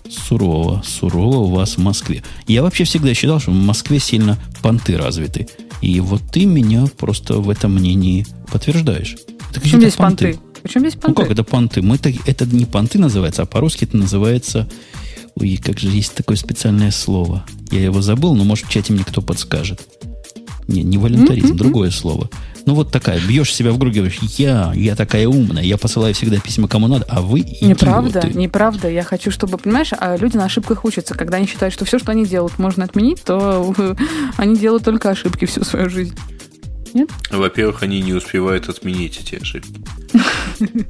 Сурово, 0.10 0.82
сурово 0.86 1.38
у 1.38 1.50
вас 1.52 1.76
в 1.76 1.80
Москве. 1.80 2.24
Я 2.48 2.64
вообще 2.64 2.84
всегда 2.84 3.14
считал, 3.14 3.40
что 3.40 3.52
в 3.52 3.56
Москве 3.56 4.00
сильно 4.00 4.38
понты 4.62 4.98
развиты. 4.98 5.48
И 5.82 5.99
вот 5.99 6.22
ты 6.32 6.45
меня 6.45 6.86
просто 6.98 7.36
в 7.36 7.49
этом 7.49 7.76
мнении 7.76 8.26
подтверждаешь. 8.52 9.16
Это 9.52 9.62
Почему 9.62 9.82
здесь 9.82 9.95
понты? 9.95 10.34
понты? 10.34 10.40
Почему 10.64 10.86
здесь 10.86 10.99
понты? 10.99 11.10
Ну 11.10 11.16
как 11.16 11.32
это 11.32 11.44
понты? 11.44 11.82
Мы 11.82 11.98
так, 11.98 12.14
это 12.26 12.45
не 12.45 12.66
понты 12.66 12.99
называется, 12.99 13.44
а 13.44 13.45
по-русски 13.45 13.86
это 13.86 13.98
называется... 13.98 14.68
Ой, 15.40 15.58
как 15.64 15.80
же 15.80 15.90
есть 15.90 16.16
такое 16.16 16.36
специальное 16.36 16.90
слово. 16.90 17.45
Я 17.70 17.84
его 17.84 18.02
забыл, 18.02 18.34
но 18.34 18.44
может 18.44 18.66
в 18.66 18.72
чате 18.72 18.91
мне 18.91 19.04
кто 19.04 19.22
подскажет. 19.22 19.88
Не, 20.68 20.82
не 20.82 20.98
волюнтаризм, 20.98 21.54
mm-hmm. 21.54 21.58
другое 21.58 21.91
слово. 21.91 22.30
Ну, 22.68 22.76
вот 22.76 22.91
такая, 22.91 23.18
бьешь 23.22 23.56
себя 23.56 23.72
в 23.72 23.77
грудь, 23.77 23.94
говоришь, 23.94 24.19
я, 24.22 24.73
я 24.76 24.98
такая 24.98 25.26
умная, 25.26 25.64
я 25.64 25.77
посылаю 25.77 26.14
всегда 26.14 26.38
письма 26.38 26.68
кому 26.68 26.88
надо, 26.88 27.06
а 27.07 27.22
вы 27.22 27.39
идиоты. 27.39 27.65
Неправда, 27.65 28.30
неправда. 28.34 28.89
Я 28.89 29.03
хочу, 29.03 29.31
чтобы, 29.31 29.57
понимаешь, 29.57 29.91
а 29.98 30.18
люди 30.18 30.35
на 30.35 30.44
ошибках 30.44 30.84
учатся. 30.84 31.15
Когда 31.15 31.38
они 31.38 31.48
считают, 31.48 31.73
что 31.73 31.85
все, 31.85 31.98
что 31.98 32.11
они 32.11 32.26
делают, 32.26 32.60
можно 32.60 32.84
отменить, 32.84 33.23
то 33.23 33.73
они 34.35 34.57
делают 34.57 34.84
только 34.84 35.10
ошибки 35.10 35.45
всю 35.45 35.64
свою 35.64 35.89
жизнь. 35.89 36.14
Нет? 36.94 37.10
Во-первых, 37.31 37.84
они 37.84 38.02
не 38.02 38.14
успевают 38.14 38.68
отменить 38.68 39.18
эти 39.22 39.41
ошибки. 39.41 39.81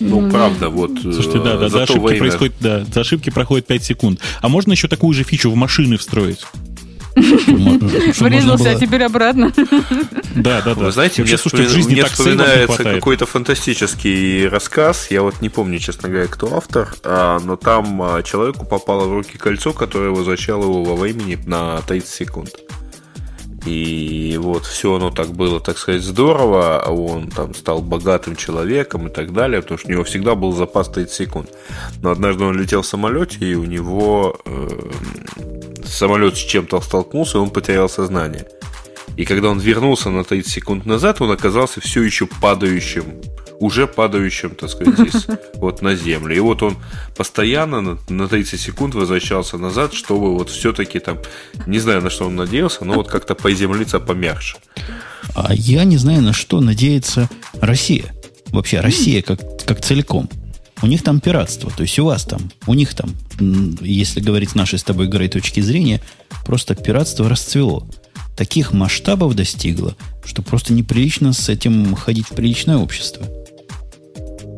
Ну, 0.00 0.30
правда, 0.30 0.68
вот. 0.68 0.92
Слушайте, 1.02 1.40
да, 1.40 1.56
да, 1.56 1.68
за 1.68 1.82
ошибки 1.82 2.06
время... 2.06 2.18
происходит, 2.20 2.54
да, 2.60 2.84
за 2.84 3.00
ошибки 3.00 3.30
проходит 3.30 3.66
5 3.66 3.82
секунд. 3.82 4.20
А 4.40 4.48
можно 4.48 4.70
еще 4.70 4.86
такую 4.86 5.12
же 5.12 5.24
фичу 5.24 5.50
в 5.50 5.56
машины 5.56 5.96
встроить? 5.96 6.46
Врезался, 7.18 8.70
а 8.70 8.74
теперь 8.74 9.04
обратно. 9.04 9.52
Да, 10.34 10.62
да, 10.62 10.74
да. 10.74 10.84
Вы 10.84 10.92
знаете, 10.92 11.22
мне, 11.22 11.36
вспоминается 11.36 12.84
какой-то 12.84 13.26
фантастический 13.26 14.48
рассказ. 14.48 15.10
Я 15.10 15.22
вот 15.22 15.40
не 15.40 15.48
помню, 15.48 15.78
честно 15.78 16.08
говоря, 16.08 16.28
кто 16.28 16.56
автор, 16.56 16.94
а, 17.04 17.38
но 17.40 17.56
там 17.56 18.00
а, 18.02 18.22
человеку 18.22 18.64
попало 18.64 19.08
в 19.08 19.12
руки 19.12 19.36
кольцо, 19.38 19.72
которое 19.72 20.10
возвращало 20.10 20.64
его 20.64 20.84
во 20.84 20.96
времени 20.96 21.38
на 21.46 21.80
30 21.82 22.08
секунд. 22.08 22.50
И 23.68 24.38
вот 24.38 24.64
все 24.64 24.94
оно 24.94 25.10
так 25.10 25.28
было, 25.32 25.60
так 25.60 25.76
сказать, 25.76 26.02
здорово, 26.02 26.80
а 26.80 26.90
он 26.90 27.28
там 27.30 27.54
стал 27.54 27.82
богатым 27.82 28.34
человеком 28.34 29.08
и 29.08 29.10
так 29.10 29.32
далее, 29.32 29.60
потому 29.60 29.78
что 29.78 29.88
у 29.88 29.92
него 29.92 30.04
всегда 30.04 30.34
был 30.34 30.52
запас 30.52 30.88
30 30.88 31.12
секунд. 31.12 31.50
Но 32.02 32.10
однажды 32.10 32.44
он 32.44 32.58
летел 32.58 32.80
в 32.80 32.86
самолете, 32.86 33.38
и 33.40 33.54
у 33.54 33.64
него 33.64 34.40
э, 34.46 34.68
самолет 35.84 36.36
с 36.36 36.40
чем-то 36.40 36.80
столкнулся, 36.80 37.38
и 37.38 37.40
он 37.40 37.50
потерял 37.50 37.90
сознание. 37.90 38.46
И 39.18 39.26
когда 39.26 39.50
он 39.50 39.58
вернулся 39.58 40.08
на 40.08 40.24
30 40.24 40.50
секунд 40.50 40.86
назад, 40.86 41.20
он 41.20 41.30
оказался 41.30 41.80
все 41.80 42.02
еще 42.02 42.26
падающим, 42.26 43.20
уже 43.60 43.86
падающим, 43.86 44.50
так 44.50 44.70
сказать, 44.70 44.98
из, 45.14 45.26
вот 45.54 45.82
на 45.82 45.94
землю. 45.94 46.34
И 46.36 46.40
вот 46.40 46.62
он 46.62 46.76
постоянно 47.16 47.80
на, 47.80 47.98
на 48.08 48.28
30 48.28 48.60
секунд 48.60 48.94
возвращался 48.94 49.58
назад, 49.58 49.94
чтобы 49.94 50.34
вот 50.34 50.50
все-таки 50.50 50.98
там, 50.98 51.18
не 51.66 51.78
знаю, 51.78 52.02
на 52.02 52.10
что 52.10 52.26
он 52.26 52.36
надеялся, 52.36 52.84
но 52.84 52.94
вот 52.94 53.08
как-то 53.08 53.34
поземлиться 53.34 54.00
помягче. 54.00 54.56
А 55.34 55.52
я 55.54 55.84
не 55.84 55.96
знаю, 55.96 56.22
на 56.22 56.32
что 56.32 56.60
надеется 56.60 57.28
Россия. 57.60 58.14
Вообще, 58.46 58.80
Россия 58.80 59.22
как, 59.22 59.40
как 59.64 59.80
целиком. 59.80 60.28
У 60.80 60.86
них 60.86 61.02
там 61.02 61.20
пиратство, 61.20 61.72
то 61.72 61.82
есть 61.82 61.98
у 61.98 62.04
вас 62.04 62.22
там, 62.22 62.52
у 62.66 62.74
них 62.74 62.94
там, 62.94 63.10
если 63.80 64.20
говорить 64.20 64.50
с 64.50 64.54
нашей 64.54 64.78
с 64.78 64.84
тобой 64.84 65.06
игрой 65.06 65.28
точки 65.28 65.60
зрения, 65.60 66.00
просто 66.46 66.76
пиратство 66.76 67.28
расцвело. 67.28 67.88
Таких 68.36 68.72
масштабов 68.72 69.34
достигло, 69.34 69.96
что 70.24 70.42
просто 70.42 70.72
неприлично 70.72 71.32
с 71.32 71.48
этим 71.48 71.96
ходить 71.96 72.26
в 72.26 72.34
приличное 72.34 72.76
общество. 72.76 73.26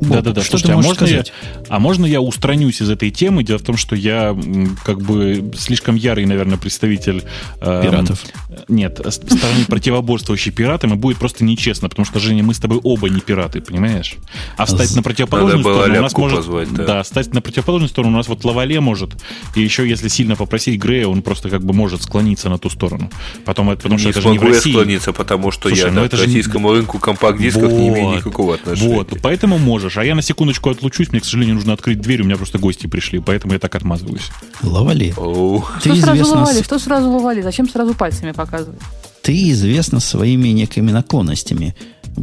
Да-да-да. 0.01 0.41
Что 0.41 0.59
Слушайте, 0.59 0.73
а 0.73 0.77
можно, 0.77 1.05
я, 1.05 1.25
а 1.69 1.79
можно 1.79 2.07
я 2.07 2.21
устранюсь 2.21 2.81
из 2.81 2.91
этой 2.91 3.11
темы? 3.11 3.43
Дело 3.43 3.59
в 3.59 3.63
том, 3.63 3.77
что 3.77 3.95
я 3.97 4.37
как 4.85 5.01
бы 5.01 5.53
слишком 5.57 5.95
ярый, 5.95 6.27
наверное, 6.27 6.59
представитель... 6.59 7.25
Э, 7.61 7.83
Пиратов. 7.83 8.25
Нет, 8.69 9.01
стороны 9.09 9.65
противоборствующей 9.67 10.53
пиратам, 10.53 10.95
и 10.95 10.97
будет 10.97 11.19
просто 11.19 11.45
нечестно, 11.45 11.89
потому 11.89 12.07
что, 12.07 12.19
Женя, 12.19 12.43
мы 12.43 12.55
с 12.55 12.59
тобой 12.59 12.81
оба 12.83 13.09
не 13.09 13.21
пираты, 13.21 13.61
понимаешь? 13.61 14.17
А 14.57 14.65
встать 14.65 14.95
на 14.95 15.03
противоположную 15.03 15.63
сторону 15.63 15.99
у 15.99 16.03
нас 16.03 16.17
может... 16.17 16.39
Позвать, 16.39 16.73
да. 16.73 16.85
да, 16.85 17.05
стать 17.05 17.33
на 17.35 17.41
противоположную 17.41 17.89
сторону 17.89 18.15
у 18.15 18.17
нас 18.17 18.29
вот 18.29 18.45
Лавале 18.45 18.81
может, 18.81 19.11
и 19.55 19.61
еще 19.61 19.89
если 19.89 20.09
сильно 20.09 20.37
попросить 20.37 20.81
Грея, 20.81 21.07
он 21.07 21.23
просто 21.23 21.51
как 21.51 21.65
бы 21.65 21.75
может 21.75 22.03
склониться 22.03 22.49
на 22.49 22.59
ту 22.59 22.71
сторону. 22.71 23.11
Потом, 23.45 23.69
потому 23.69 23.99
что 23.99 24.09
не 24.09 24.11
это 24.11 24.21
же 24.21 24.29
не 24.31 24.39
в 24.39 24.43
России. 24.43 24.73
склониться, 24.73 25.13
потому 25.13 25.51
что 25.51 25.69
Слушай, 25.69 25.87
я 25.87 25.91
ну 25.91 26.03
да, 26.03 26.09
к 26.09 26.13
российскому 26.13 26.71
же... 26.71 26.77
рынку 26.77 26.99
компакт-дисков 26.99 27.71
вот, 27.71 27.73
не 27.73 27.89
имею 27.89 28.17
никакого 28.17 28.55
отношения. 28.55 28.95
Вот, 28.95 29.19
поэтому 29.23 29.59
можешь 29.59 29.90
можешь. 29.91 29.99
А 29.99 30.05
я 30.05 30.15
на 30.15 30.23
секундочку 30.23 30.71
отлучусь, 30.71 31.11
мне, 31.11 31.21
к 31.21 31.25
сожалению, 31.25 31.57
нужно 31.57 31.73
открыть 31.73 32.01
дверь, 32.01 32.23
у 32.23 32.25
меня 32.25 32.37
просто 32.37 32.59
гости 32.59 32.87
пришли, 32.87 33.19
поэтому 33.19 33.53
я 33.53 33.59
так 33.59 33.75
отмазываюсь. 33.75 34.31
Лавали. 34.63 35.15
Ты 35.83 35.95
что 35.95 36.03
сразу 36.03 36.35
лавали? 36.35 36.63
Что 36.63 36.79
сразу 36.79 37.11
лавали? 37.11 37.43
Зачем 37.43 37.69
сразу 37.69 37.95
пальцами 37.95 38.33
показывать? 38.33 38.81
Ты 39.23 39.51
известна 39.51 40.01
своими 40.01 40.49
некими 40.49 40.91
наклонностями 40.91 41.75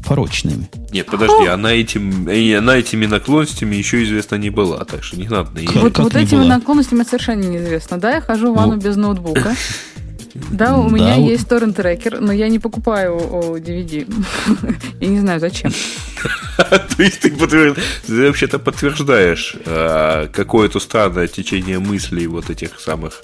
порочными. 0.06 0.68
Нет, 0.92 1.06
подожди, 1.06 1.48
она, 1.48 1.72
этим, 1.72 2.28
она 2.58 2.78
этими 2.78 3.06
наклонностями 3.06 3.76
еще 3.76 4.04
известна 4.04 4.36
не 4.36 4.50
была, 4.50 4.84
так 4.84 5.04
что 5.04 5.18
не 5.18 5.28
надо 5.28 5.52
на 5.52 5.60
нее. 5.60 5.70
Вот, 5.76 5.98
вот 5.98 6.16
этими 6.16 6.40
была? 6.40 6.58
наклонностями 6.58 7.04
совершенно 7.04 7.44
неизвестно. 7.44 7.98
Да, 7.98 8.16
я 8.16 8.22
хожу 8.22 8.52
в 8.52 8.58
ванну 8.58 8.76
ну. 8.76 8.82
без 8.82 8.96
ноутбука. 8.96 9.56
Да, 10.52 10.78
у 10.78 10.90
меня 10.90 11.16
есть 11.16 11.48
торрент-трекер, 11.48 12.20
но 12.22 12.32
я 12.32 12.50
не 12.50 12.60
покупаю 12.60 13.18
DVD. 13.58 14.08
Я 15.00 15.08
не 15.08 15.20
знаю, 15.20 15.40
зачем. 15.40 15.72
То 16.58 17.04
есть 17.04 17.20
ты, 17.22 17.32
вообще-то 18.28 18.60
подтверждаешь 18.60 19.56
а, 19.66 20.28
какое-то 20.28 20.80
странное 20.80 21.28
течение 21.28 21.80
мыслей 21.80 22.28
вот 22.28 22.50
этих 22.50 22.80
самых 22.80 23.22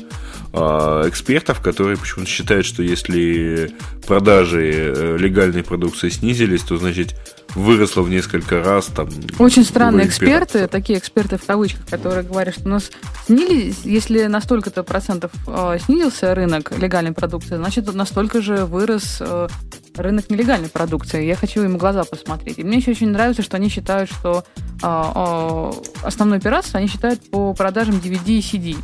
экспертов, 0.53 1.61
которые 1.61 1.97
почему-то 1.97 2.29
считают, 2.29 2.65
что 2.65 2.83
если 2.83 3.71
продажи 4.05 4.93
э, 4.95 5.17
легальной 5.17 5.63
продукции 5.63 6.09
снизились, 6.09 6.61
то 6.61 6.77
значит 6.77 7.15
выросло 7.55 8.01
в 8.01 8.09
несколько 8.09 8.63
раз. 8.63 8.85
Там, 8.87 9.09
Очень 9.39 9.63
странные 9.63 10.07
эксперты, 10.07 10.67
такие 10.67 10.99
эксперты 10.99 11.37
в 11.37 11.45
кавычках, 11.45 11.87
которые 11.87 12.23
говорят, 12.23 12.55
что 12.55 12.65
у 12.65 12.69
нас 12.69 12.91
снизились, 13.25 13.81
если 13.83 14.25
на 14.25 14.41
столько-то 14.41 14.83
процентов 14.83 15.31
э, 15.47 15.77
снизился 15.83 16.35
рынок 16.35 16.71
легальной 16.77 17.13
продукции, 17.13 17.55
значит, 17.55 17.91
настолько 17.93 18.41
же 18.41 18.65
вырос 18.65 19.17
э, 19.21 19.47
рынок 19.95 20.29
нелегальной 20.29 20.69
продукции. 20.69 21.25
Я 21.25 21.35
хочу 21.35 21.63
им 21.63 21.77
глаза 21.77 22.03
посмотреть. 22.03 22.59
И 22.59 22.63
мне 22.63 22.77
еще 22.77 22.91
очень 22.91 23.09
нравится, 23.09 23.41
что 23.41 23.57
они 23.57 23.69
считают, 23.69 24.09
что 24.11 24.43
э, 24.57 24.85
э, 24.85 25.71
основное 26.03 26.39
пиратство 26.39 26.79
они 26.79 26.87
считают 26.87 27.21
по 27.29 27.53
продажам 27.53 27.95
DVD 27.95 28.29
и 28.29 28.39
CD. 28.39 28.77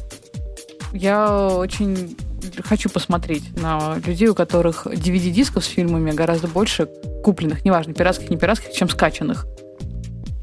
Я 0.93 1.47
очень 1.47 2.17
хочу 2.63 2.89
посмотреть 2.89 3.43
на 3.61 3.97
людей, 4.05 4.27
у 4.27 4.35
которых 4.35 4.87
DVD-дисков 4.87 5.63
с 5.63 5.67
фильмами 5.67 6.11
гораздо 6.11 6.47
больше 6.47 6.87
купленных, 7.23 7.65
неважно, 7.65 7.93
пиратских, 7.93 8.29
не 8.29 8.37
пиратских, 8.37 8.73
чем 8.73 8.89
скачанных. 8.89 9.45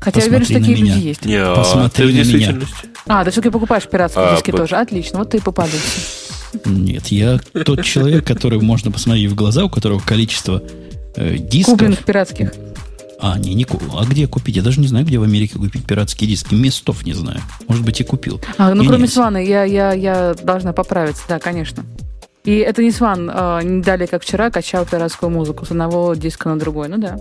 Хотя 0.01 0.21
Посмотри 0.21 0.25
я 0.25 0.29
уверен, 0.29 0.45
что 0.45 0.55
такие 0.55 0.77
меня. 0.77 0.95
люди 0.95 1.07
есть. 1.07 1.21
А 1.27 1.57
Посмотри 1.57 2.13
на 2.13 2.27
меня. 2.27 2.59
А, 3.07 3.25
ты 3.25 3.31
все-таки 3.31 3.51
покупаешь 3.51 3.89
пиратские 3.89 4.25
а, 4.25 4.35
диски 4.37 4.51
по... 4.51 4.59
тоже. 4.59 4.77
Отлично, 4.77 5.19
вот 5.19 5.31
ты 5.31 5.39
и 5.39 5.41
попадался. 5.41 5.81
Нет, 6.65 7.09
я 7.09 7.39
тот 7.65 7.83
человек, 7.83 8.27
который 8.27 8.61
можно 8.61 8.91
посмотреть 8.91 9.31
в 9.31 9.35
глаза, 9.35 9.65
у 9.65 9.69
которого 9.69 9.99
количество 10.01 10.63
э, 11.17 11.37
дисков... 11.39 11.75
Купленных 11.75 12.05
пиратских. 12.05 12.53
А, 13.19 13.39
не, 13.39 13.55
не 13.55 13.67
А 13.95 14.05
где 14.05 14.27
купить? 14.27 14.57
Я 14.57 14.63
даже 14.63 14.81
не 14.81 14.89
знаю, 14.89 15.07
где 15.07 15.19
в 15.19 15.23
Америке 15.23 15.59
купить 15.59 15.87
пиратские 15.87 16.29
диски. 16.29 16.55
Местов 16.55 17.05
не 17.05 17.15
знаю. 17.15 17.41
Может 17.69 17.85
быть, 17.85 18.01
и 18.01 18.05
купил. 18.05 18.41
А, 18.59 18.75
ну, 18.75 18.83
не, 18.83 18.89
кроме 18.89 19.09
Свана, 19.09 19.39
я, 19.39 19.65
я, 19.65 19.93
я 19.93 20.35
должна 20.35 20.73
поправиться, 20.73 21.23
да, 21.29 21.39
конечно. 21.39 21.85
И 22.45 22.57
это 22.59 22.83
не 22.83 22.93
Сван, 22.93 23.31
э, 23.33 23.61
не 23.65 23.83
далее, 23.83 24.07
как 24.07 24.23
вчера, 24.23 24.51
качал 24.51 24.85
пиратскую 24.85 25.31
музыку 25.31 25.65
с 25.65 25.71
одного 25.71 26.15
диска 26.15 26.49
на 26.49 26.59
другой. 26.59 26.89
Ну 26.89 26.99
да. 26.99 27.19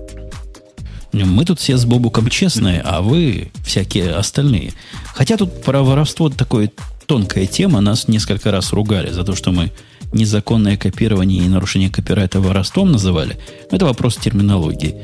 Мы 1.14 1.46
тут 1.46 1.60
все 1.60 1.78
с 1.78 1.86
Бобуком 1.86 2.30
честные, 2.30 2.82
а 2.82 3.02
вы 3.02 3.52
всякие 3.66 4.12
остальные. 4.12 4.74
Хотя 5.14 5.38
тут 5.38 5.64
про 5.64 5.82
воровство 5.82 6.30
такое 6.30 6.72
тонкая 7.06 7.48
тема. 7.48 7.80
Нас 7.80 8.08
несколько 8.08 8.52
раз 8.52 8.74
ругали 8.74 9.12
за 9.12 9.24
то, 9.24 9.34
что 9.34 9.52
мы 9.52 9.72
незаконное 10.14 10.78
копирование 10.78 11.44
и 11.44 11.48
нарушение 11.48 11.90
копирайта 11.90 12.40
воровством 12.40 12.92
называли. 12.92 13.38
Это 13.72 13.86
вопрос 13.86 14.18
терминологии. 14.18 14.96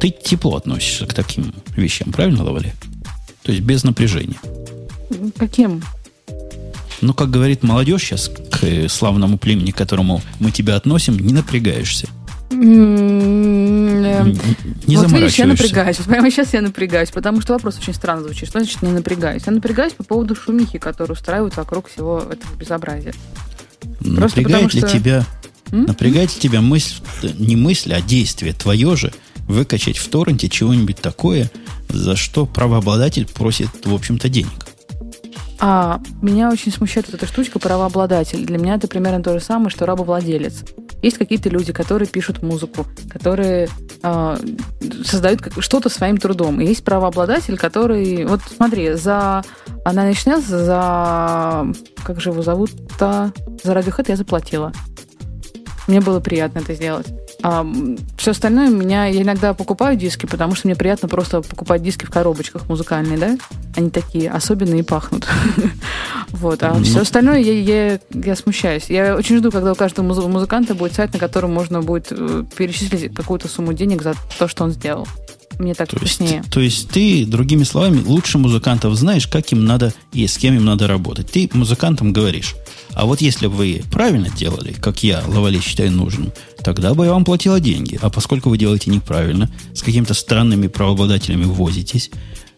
Ты 0.00 0.10
тепло 0.10 0.56
относишься 0.56 1.06
к 1.06 1.14
таким 1.14 1.54
вещам, 1.76 2.12
правильно, 2.12 2.44
Лавали? 2.44 2.74
То 3.42 3.52
есть 3.52 3.64
без 3.64 3.84
напряжения. 3.84 4.38
Каким? 5.36 5.82
Ну, 7.00 7.14
как 7.14 7.30
говорит 7.30 7.62
молодежь 7.64 8.02
сейчас 8.02 8.28
к 8.28 8.62
э, 8.62 8.88
славному 8.88 9.36
племени, 9.36 9.72
к 9.72 9.76
которому 9.76 10.22
мы 10.38 10.52
тебя 10.52 10.76
относим, 10.76 11.18
не 11.18 11.32
напрягаешься. 11.32 12.08
Не 14.86 14.96
вот 14.96 15.10
видишь, 15.10 15.34
я 15.34 15.46
напрягаюсь. 15.46 15.98
Вот 15.98 16.06
прямо 16.06 16.30
сейчас 16.30 16.52
я 16.54 16.62
напрягаюсь, 16.62 17.10
потому 17.10 17.40
что 17.40 17.54
вопрос 17.54 17.78
очень 17.78 17.94
странно 17.94 18.22
звучит. 18.22 18.48
Что 18.48 18.60
значит 18.60 18.82
не 18.82 18.92
напрягаюсь? 18.92 19.42
Я 19.46 19.52
напрягаюсь 19.52 19.94
по 19.94 20.04
поводу 20.04 20.36
шумихи, 20.36 20.78
которую 20.78 21.16
устраивают 21.16 21.56
вокруг 21.56 21.88
всего 21.88 22.18
этого 22.18 22.54
безобразия. 22.56 23.14
Напрягает 24.00 24.74
ли 24.74 24.80
что... 24.80 24.88
тебя, 24.88 25.24
М? 25.72 25.86
напрягает 25.86 26.32
ли 26.34 26.40
тебя 26.40 26.60
мысль, 26.60 27.00
не 27.38 27.56
мысль, 27.56 27.94
а 27.94 28.00
действие 28.00 28.52
твое 28.52 28.94
же, 28.96 29.12
выкачать 29.52 29.98
в 29.98 30.08
торренте 30.08 30.48
чего-нибудь 30.48 30.96
такое, 30.96 31.50
за 31.88 32.16
что 32.16 32.46
правообладатель 32.46 33.26
просит, 33.26 33.68
в 33.84 33.94
общем-то, 33.94 34.28
денег. 34.28 34.66
А 35.64 36.00
меня 36.20 36.50
очень 36.50 36.72
смущает 36.72 37.14
эта 37.14 37.24
штучка 37.24 37.60
правообладатель. 37.60 38.44
Для 38.44 38.58
меня 38.58 38.74
это 38.74 38.88
примерно 38.88 39.22
то 39.22 39.38
же 39.38 39.44
самое, 39.44 39.70
что 39.70 39.86
рабовладелец. 39.86 40.64
Есть 41.02 41.18
какие-то 41.18 41.48
люди, 41.50 41.72
которые 41.72 42.08
пишут 42.08 42.42
музыку, 42.42 42.84
которые 43.08 43.68
э, 44.02 44.36
создают 45.04 45.40
что-то 45.58 45.88
своим 45.88 46.16
трудом. 46.16 46.60
И 46.60 46.66
есть 46.66 46.82
правообладатель, 46.82 47.56
который... 47.56 48.24
Вот 48.24 48.40
смотри, 48.56 48.94
за... 48.94 49.44
Она 49.84 50.02
начнет 50.02 50.44
за... 50.44 51.64
Как 52.02 52.20
же 52.20 52.30
его 52.30 52.42
зовут-то? 52.42 53.32
За 53.62 53.72
Radiohead 53.72 54.06
я 54.08 54.16
заплатила. 54.16 54.72
Мне 55.86 56.00
было 56.00 56.18
приятно 56.18 56.58
это 56.58 56.74
сделать. 56.74 57.06
А 57.42 57.66
все 58.16 58.30
остальное 58.30 58.70
меня... 58.70 59.06
Я 59.06 59.22
иногда 59.22 59.54
покупаю 59.54 59.96
диски, 59.96 60.26
потому 60.26 60.54
что 60.54 60.68
мне 60.68 60.76
приятно 60.76 61.08
просто 61.08 61.42
покупать 61.42 61.82
диски 61.82 62.04
в 62.04 62.10
коробочках 62.10 62.68
музыкальные, 62.68 63.18
да? 63.18 63.38
Они 63.76 63.90
такие 63.90 64.30
особенные 64.30 64.80
и 64.80 64.84
пахнут. 64.84 65.26
Вот. 66.32 66.62
А 66.62 66.82
все 66.82 67.02
остальное 67.02 67.40
я, 67.40 68.36
смущаюсь. 68.36 68.84
Я 68.88 69.16
очень 69.16 69.36
жду, 69.36 69.50
когда 69.50 69.72
у 69.72 69.74
каждого 69.74 70.06
музыканта 70.28 70.74
будет 70.74 70.94
сайт, 70.94 71.12
на 71.12 71.18
котором 71.18 71.52
можно 71.52 71.82
будет 71.82 72.06
э, 72.10 72.44
перечислить 72.56 73.14
какую-то 73.14 73.48
сумму 73.48 73.74
денег 73.74 74.02
за 74.02 74.14
то, 74.38 74.48
что 74.48 74.64
он 74.64 74.72
сделал. 74.72 75.06
Мне 75.58 75.74
так 75.74 75.88
то 75.88 75.96
вкуснее. 75.96 76.38
Есть, 76.38 76.50
то 76.50 76.60
есть 76.60 76.88
ты, 76.90 77.26
другими 77.26 77.64
словами, 77.64 78.02
лучше 78.04 78.38
музыкантов 78.38 78.94
знаешь, 78.94 79.26
как 79.26 79.52
им 79.52 79.64
надо 79.64 79.92
и 80.12 80.26
с 80.26 80.38
кем 80.38 80.54
им 80.54 80.64
надо 80.64 80.86
работать. 80.86 81.30
Ты 81.30 81.48
музыкантам 81.52 82.12
говоришь, 82.12 82.54
а 82.94 83.06
вот 83.06 83.20
если 83.20 83.46
бы 83.46 83.54
вы 83.54 83.82
правильно 83.90 84.28
делали, 84.30 84.72
как 84.72 85.02
я, 85.02 85.22
Лавали, 85.26 85.60
считаю 85.60 85.92
нужным, 85.92 86.32
тогда 86.62 86.94
бы 86.94 87.06
я 87.06 87.12
вам 87.12 87.24
платила 87.24 87.60
деньги. 87.60 87.98
А 88.02 88.10
поскольку 88.10 88.50
вы 88.50 88.58
делаете 88.58 88.90
неправильно, 88.90 89.50
с 89.74 89.82
какими-то 89.82 90.14
странными 90.14 90.66
правообладателями 90.66 91.44
возитесь, 91.44 92.10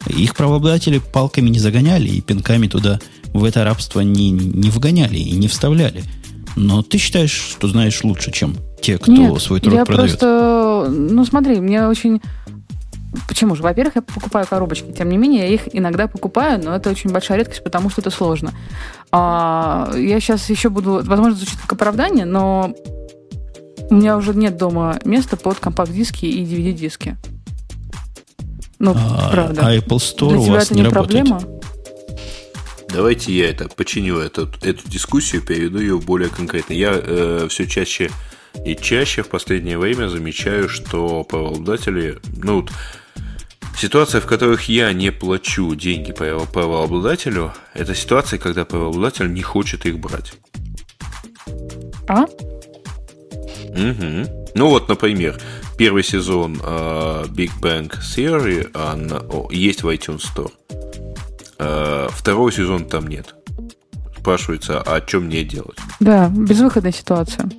их 0.07 0.35
правообладатели 0.35 0.99
палками 0.99 1.49
не 1.49 1.59
загоняли 1.59 2.09
и 2.09 2.21
пинками 2.21 2.67
туда 2.67 3.01
в 3.33 3.45
это 3.45 3.65
рабство 3.65 4.01
не, 4.01 4.31
не 4.31 4.71
вгоняли 4.71 5.19
и 5.19 5.33
не 5.33 5.49
вставляли. 5.49 6.05
Но 6.57 6.83
ты 6.83 6.99
считаешь, 6.99 7.33
что 7.33 7.69
знаешь 7.69 8.03
лучше, 8.05 8.31
чем 8.31 8.57
те, 8.81 8.99
кто 8.99 9.11
Нет, 9.13 9.43
свой 9.43 9.61
труд 9.61 9.75
я 9.75 9.85
продает? 9.85 10.19
просто... 10.19 10.89
Ну, 10.91 11.25
смотри, 11.25 11.61
мне 11.61 11.87
очень 11.87 12.21
Почему 13.29 13.55
же? 13.55 13.63
Во-первых, 13.63 13.97
я 13.97 14.03
покупаю 14.03 14.47
коробочки. 14.47 14.93
Тем 14.93 15.09
не 15.09 15.17
менее, 15.17 15.49
я 15.49 15.55
их 15.55 15.63
иногда 15.73 16.07
покупаю, 16.07 16.63
но 16.63 16.75
это 16.75 16.91
очень 16.91 17.11
большая 17.11 17.39
редкость, 17.39 17.63
потому 17.63 17.91
что 17.91 18.01
это 18.01 18.11
сложно. 18.11 18.53
А, 19.13 19.93
я 19.97 20.21
сейчас 20.21 20.49
еще 20.51 20.69
буду... 20.69 21.03
Возможно, 21.05 21.37
звучит 21.37 21.59
как 21.61 21.75
оправдание, 21.75 22.25
но 22.25 22.75
у 23.91 23.95
меня 23.95 24.17
уже 24.17 24.35
нет 24.35 24.57
дома 24.57 24.99
места 25.05 25.37
под 25.37 25.59
компакт-диски 25.59 26.27
и 26.27 26.45
DVD-диски. 26.45 27.17
Ну, 28.79 28.95
а, 28.97 29.31
правда. 29.31 29.67
А 29.67 29.77
Apple 29.77 29.99
Store 29.99 30.31
Для 30.31 30.39
у 30.39 30.45
тебя 30.45 30.53
вас 30.55 30.65
это 30.67 30.75
не, 30.75 30.81
не 30.81 30.89
работает? 30.89 31.29
проблема? 31.29 31.61
Давайте 32.89 33.33
я 33.33 33.51
это 33.51 33.69
починю 33.69 34.19
эту, 34.19 34.49
эту 34.63 34.89
дискуссию, 34.89 35.43
переведу 35.43 35.81
ее 35.81 35.99
более 35.99 36.29
конкретно. 36.29 36.75
Я 36.75 36.93
э, 36.95 37.47
все 37.51 37.67
чаще 37.67 38.11
и 38.65 38.77
чаще 38.77 39.23
в 39.23 39.29
последнее 39.29 39.79
время 39.79 40.09
замечаю, 40.09 40.69
что 40.69 41.25
правообладатели, 41.25 42.19
ну 42.37 42.61
вот, 42.61 42.71
Ситуация, 43.77 44.21
в 44.21 44.27
которых 44.27 44.69
я 44.69 44.93
не 44.93 45.11
плачу 45.11 45.75
деньги 45.75 46.13
правообладателю, 46.13 47.53
это 47.75 47.95
ситуация, 47.95 48.39
когда 48.39 48.65
правообладатель 48.65 49.33
не 49.33 49.43
хочет 49.43 49.85
их 49.87 49.99
брать. 49.99 50.35
А? 52.09 52.23
Угу. 53.75 54.51
Ну 54.55 54.69
вот, 54.69 54.89
например, 54.89 55.41
первый 55.77 56.05
сезон 56.05 56.61
э, 56.63 57.25
Big 57.29 57.51
Bang 57.61 57.91
Theory 57.91 58.71
он, 58.75 59.13
о, 59.13 59.49
есть 59.51 59.83
в 59.83 59.89
iTunes 59.89 60.23
Store. 60.23 60.53
Э, 61.59 62.09
второй 62.11 62.53
сезон 62.53 62.85
там 62.85 63.09
нет. 63.09 63.35
Спрашивается, 64.17 64.81
а 64.81 65.03
что 65.07 65.21
мне 65.21 65.43
делать? 65.43 65.79
Да, 66.01 66.29
безвыходная 66.29 66.93
ситуация. 66.93 67.51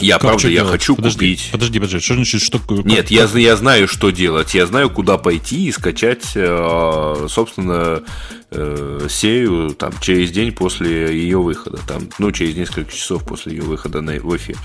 Я, 0.00 0.14
как 0.14 0.22
правда, 0.22 0.48
я 0.48 0.54
делать? 0.56 0.70
хочу 0.72 0.96
подожди, 0.96 1.18
купить. 1.18 1.48
Подожди, 1.52 1.78
подожди, 1.78 2.00
что 2.00 2.14
значит, 2.14 2.42
что... 2.42 2.60
Нет, 2.84 3.10
я, 3.10 3.24
я 3.34 3.56
знаю, 3.56 3.88
что 3.88 4.10
делать. 4.10 4.54
Я 4.54 4.66
знаю, 4.66 4.90
куда 4.90 5.16
пойти 5.16 5.66
и 5.66 5.72
скачать, 5.72 6.32
э, 6.34 7.26
собственно, 7.28 8.02
э, 8.50 9.06
серию 9.08 9.70
там, 9.70 9.92
через 10.00 10.30
день 10.30 10.52
после 10.52 11.16
ее 11.16 11.40
выхода. 11.40 11.78
Там, 11.86 12.08
ну, 12.18 12.30
через 12.32 12.56
несколько 12.56 12.92
часов 12.92 13.24
после 13.24 13.56
ее 13.56 13.62
выхода 13.62 14.00
на, 14.00 14.12
в 14.14 14.36
эфир. 14.36 14.56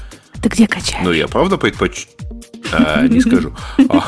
Ты 0.42 0.50
где 0.50 0.68
качаешь? 0.68 1.04
Ну, 1.04 1.12
я 1.12 1.28
правда 1.28 1.58
предпоч... 1.58 2.08
А, 2.74 3.06
не 3.08 3.20
скажу. 3.22 3.54
А. 3.90 4.08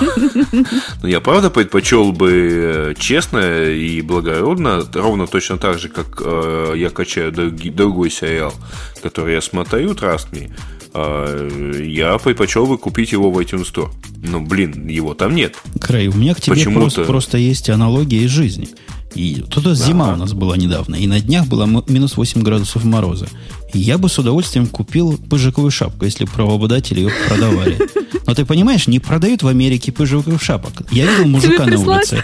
Но 1.01 1.07
я 1.07 1.19
правда 1.19 1.49
предпочел 1.49 2.11
бы 2.11 2.95
честно 2.97 3.65
и 3.69 4.01
благородно, 4.01 4.83
ровно 4.93 5.27
точно 5.27 5.57
так 5.57 5.79
же, 5.79 5.89
как 5.89 6.21
э, 6.23 6.73
я 6.77 6.89
качаю 6.89 7.31
другой 7.31 8.09
сериал, 8.09 8.53
который 9.01 9.33
я 9.33 9.41
смотрю, 9.41 9.91
Trust 9.91 10.31
Me, 10.31 10.51
я 10.93 12.17
предпочел 12.17 12.65
бы 12.65 12.77
купить 12.77 13.11
его 13.11 13.31
в 13.31 13.39
iTunes 13.39 13.71
Store. 13.71 13.91
Но, 14.23 14.39
блин, 14.39 14.87
его 14.87 15.13
там 15.13 15.35
нет. 15.35 15.55
Край, 15.79 16.07
у 16.07 16.13
меня 16.13 16.33
к 16.33 16.41
тебе 16.41 16.63
просто, 16.71 17.03
просто 17.03 17.37
есть 17.37 17.69
аналогия 17.69 18.23
из 18.23 18.29
жизни. 18.29 18.69
И 19.15 19.43
тут 19.49 19.65
зима 19.77 20.13
у 20.13 20.15
нас 20.15 20.33
была 20.33 20.57
недавно, 20.57 20.95
и 20.95 21.05
на 21.05 21.19
днях 21.19 21.45
было 21.47 21.65
минус 21.87 22.17
8 22.17 22.41
градусов 22.41 22.83
мороза. 22.83 23.27
И 23.73 23.79
я 23.79 23.97
бы 23.97 24.09
с 24.09 24.17
удовольствием 24.17 24.67
купил 24.67 25.17
пыжиковую 25.17 25.71
шапку, 25.71 26.05
если 26.05 26.25
правообладатели 26.25 27.01
ее 27.01 27.11
продавали. 27.27 27.77
Но 28.25 28.33
ты 28.33 28.45
понимаешь, 28.45 28.87
не 28.87 28.99
продают 28.99 29.43
в 29.43 29.47
Америке 29.47 29.91
пыжиковых 29.91 30.41
шапок. 30.41 30.83
Я 30.91 31.05
видел 31.05 31.27
мужика 31.27 31.65
на 31.65 31.79
улице. 31.79 32.23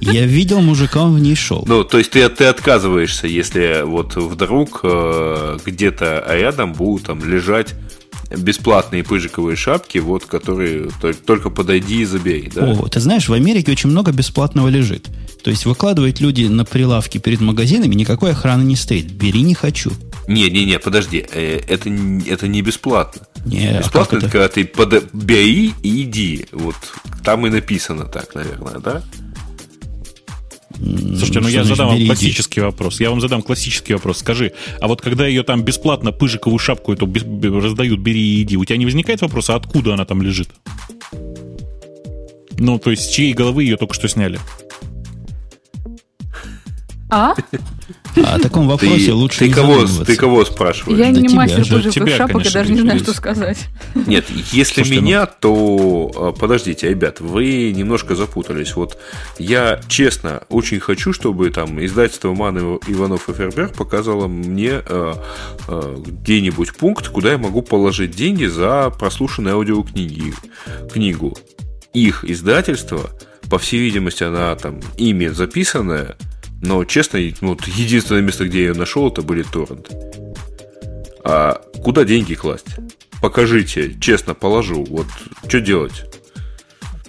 Я 0.00 0.26
видел 0.26 0.60
мужика, 0.60 1.02
он 1.02 1.14
в 1.14 1.18
ней 1.20 1.34
шел. 1.34 1.64
Ну, 1.66 1.84
то 1.84 1.98
есть 1.98 2.10
ты, 2.10 2.28
ты 2.28 2.44
отказываешься, 2.44 3.26
если 3.26 3.82
вот 3.84 4.16
вдруг 4.16 4.80
э, 4.82 5.58
где-то 5.64 6.24
рядом 6.28 6.72
будут 6.72 7.06
там 7.06 7.24
лежать 7.24 7.74
бесплатные 8.36 9.04
пыжиковые 9.04 9.56
шапки, 9.56 9.98
вот, 9.98 10.24
которые 10.24 10.88
только 11.26 11.50
подойди 11.50 12.02
и 12.02 12.04
забей. 12.04 12.50
Да? 12.54 12.72
О, 12.72 12.88
ты 12.88 13.00
знаешь, 13.00 13.28
в 13.28 13.32
Америке 13.32 13.72
очень 13.72 13.90
много 13.90 14.12
бесплатного 14.12 14.68
лежит. 14.68 15.08
То 15.42 15.50
есть 15.50 15.66
выкладывают 15.66 16.20
люди 16.20 16.44
на 16.44 16.64
прилавки 16.64 17.18
перед 17.18 17.40
магазинами, 17.40 17.94
никакой 17.94 18.30
охраны 18.30 18.62
не 18.62 18.76
стоит. 18.76 19.12
Бери, 19.12 19.42
не 19.42 19.54
хочу. 19.54 19.92
Не-не-не, 20.28 20.78
подожди, 20.78 21.24
э, 21.32 21.60
это, 21.66 21.90
это 22.26 22.48
не 22.48 22.62
бесплатно. 22.62 23.22
Не, 23.44 23.68
а 23.68 23.78
бесплатно 23.80 24.18
а 24.18 24.20
это, 24.20 24.30
когда 24.30 24.48
ты 24.48 24.64
под... 24.64 25.12
бери 25.12 25.74
и 25.82 26.02
иди. 26.02 26.46
Вот 26.52 26.76
там 27.24 27.46
и 27.46 27.50
написано 27.50 28.04
так, 28.04 28.34
наверное, 28.34 28.78
да? 28.78 29.02
Слушайте, 30.82 31.40
ну 31.40 31.48
я 31.48 31.64
задам 31.64 31.88
вам 31.88 32.06
классический 32.06 32.60
вопрос. 32.60 33.00
Я 33.00 33.10
вам 33.10 33.20
задам 33.20 33.42
классический 33.42 33.94
вопрос. 33.94 34.18
Скажи, 34.18 34.52
а 34.80 34.88
вот 34.88 35.00
когда 35.00 35.26
ее 35.26 35.42
там 35.42 35.62
бесплатно 35.62 36.12
пыжиковую 36.12 36.58
шапку 36.58 36.92
эту 36.92 37.06
раздают, 37.60 38.00
бери 38.00 38.20
и 38.20 38.42
иди, 38.42 38.56
у 38.56 38.64
тебя 38.64 38.78
не 38.78 38.84
возникает 38.84 39.22
вопроса, 39.22 39.54
откуда 39.54 39.94
она 39.94 40.04
там 40.04 40.22
лежит? 40.22 40.48
Ну, 42.58 42.78
то 42.78 42.90
есть, 42.90 43.04
с 43.04 43.08
чьей 43.08 43.32
головы 43.32 43.64
ее 43.64 43.76
только 43.76 43.94
что 43.94 44.08
сняли? 44.08 44.38
А? 47.12 47.34
А 48.24 48.36
о 48.36 48.38
таком 48.38 48.66
вопросе 48.68 49.06
ты, 49.06 49.12
лучше 49.12 49.40
ты 49.40 49.48
не 49.48 49.54
кого, 49.54 49.84
Ты 50.06 50.16
кого 50.16 50.46
спрашиваешь? 50.46 50.98
Я 50.98 51.12
да 51.12 51.20
не 51.20 51.34
мастер 51.34 51.58
пыжиковых 51.58 52.16
шапок, 52.16 52.44
я 52.44 52.50
даже 52.50 52.72
не 52.72 52.80
знаю, 52.80 52.98
что 53.00 53.12
сказать. 53.12 53.68
Нет, 53.94 54.24
если 54.30 54.82
Слушайте, 54.82 55.00
меня, 55.02 55.20
ну... 55.20 55.28
то... 55.40 56.12
А, 56.16 56.32
подождите, 56.32 56.88
ребят, 56.88 57.20
вы 57.20 57.72
немножко 57.72 58.14
запутались. 58.16 58.74
Вот 58.76 58.98
я, 59.38 59.78
честно, 59.88 60.44
очень 60.48 60.80
хочу, 60.80 61.12
чтобы 61.12 61.50
там 61.50 61.84
издательство 61.84 62.32
Ман 62.32 62.56
Иванов 62.86 63.28
и 63.28 63.34
Фербер 63.34 63.68
показало 63.68 64.26
мне 64.26 64.80
э, 64.82 65.14
э, 65.68 65.96
где-нибудь 66.06 66.74
пункт, 66.74 67.08
куда 67.08 67.32
я 67.32 67.38
могу 67.38 67.60
положить 67.60 68.12
деньги 68.12 68.46
за 68.46 68.90
прослушанную 68.98 69.56
аудиокниги. 69.56 70.32
Книгу. 70.90 71.36
Их 71.92 72.24
издательство, 72.24 73.10
по 73.50 73.58
всей 73.58 73.80
видимости, 73.80 74.22
она 74.22 74.54
там 74.56 74.80
ими 74.96 75.26
записанная, 75.26 76.16
но, 76.62 76.84
честно, 76.84 77.18
ну, 77.40 77.58
единственное 77.66 78.22
место, 78.22 78.46
где 78.46 78.62
я 78.62 78.68
ее 78.68 78.74
нашел, 78.74 79.08
это 79.08 79.20
были 79.20 79.42
торренты. 79.42 79.96
А 81.24 81.60
куда 81.82 82.04
деньги 82.04 82.34
класть? 82.34 82.66
Покажите, 83.20 83.96
честно, 84.00 84.34
положу. 84.34 84.84
Вот 84.84 85.06
что 85.48 85.60
делать? 85.60 86.04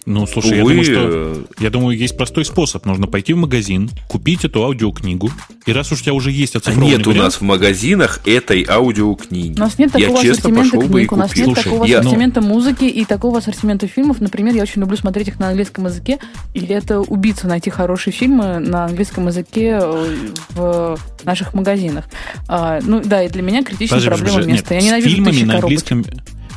Ну, 0.06 0.28
слушай, 0.28 0.62
Увы, 0.62 0.76
я 0.76 0.84
думаю, 0.84 0.84
что 0.84 1.64
я 1.64 1.70
думаю, 1.70 1.98
есть 1.98 2.18
простой 2.18 2.44
способ. 2.44 2.86
Нужно 2.86 3.08
пойти 3.08 3.34
в 3.34 3.38
магазин, 3.38 3.90
купить 4.10 4.44
эту 4.44 4.64
аудиокнигу, 4.64 5.32
и 5.66 5.72
раз 5.72 5.92
уж 5.92 6.02
у 6.02 6.04
тебя 6.04 6.14
уже 6.14 6.32
есть 6.32 6.56
оцифрованный 6.56 6.98
Нет 6.98 7.06
вариант, 7.06 7.22
у 7.22 7.24
нас 7.24 7.36
в 7.36 7.42
магазинах 7.42 8.20
этой 8.26 8.66
аудиокниги. 8.68 9.58
У 9.58 9.62
нас 9.62 9.78
нет 9.78 9.92
такого 9.92 10.22
я 10.22 10.32
ассортимента 10.32 10.78
книг, 10.78 11.12
у 11.12 11.16
нас 11.16 11.36
нет 11.36 11.46
слушай, 11.46 11.64
такого 11.64 11.86
я... 11.86 12.00
ассортимента 12.00 12.42
музыки 12.42 12.84
и 12.84 13.06
такого 13.06 13.38
ассортимента 13.38 13.88
фильмов. 13.88 14.20
Например, 14.20 14.54
я 14.54 14.64
очень 14.64 14.82
люблю 14.82 14.98
смотреть 14.98 15.30
их 15.30 15.40
на 15.40 15.50
английском 15.50 15.86
языке, 15.86 16.20
или 16.54 16.76
это 16.76 17.00
убийца 17.00 17.48
найти 17.48 17.70
хорошие 17.70 18.14
фильмы 18.14 18.60
на 18.60 18.86
английском 18.86 19.28
языке 19.28 19.80
э, 19.82 20.18
в 20.50 21.00
наших 21.24 21.54
магазинах. 21.54 22.06
А, 22.48 22.80
ну 22.84 23.02
да, 23.04 23.24
и 23.24 23.30
для 23.30 23.42
меня 23.42 23.64
критичная 23.64 24.02
проблема 24.02 24.40
подожди, 24.40 24.52
места. 24.52 24.74
Нет, 24.74 24.84
я 24.84 24.90
ненавижу 24.90 25.10
с 25.10 25.14
фильмами 25.14 25.44
на 25.44 25.56
английском 25.56 26.04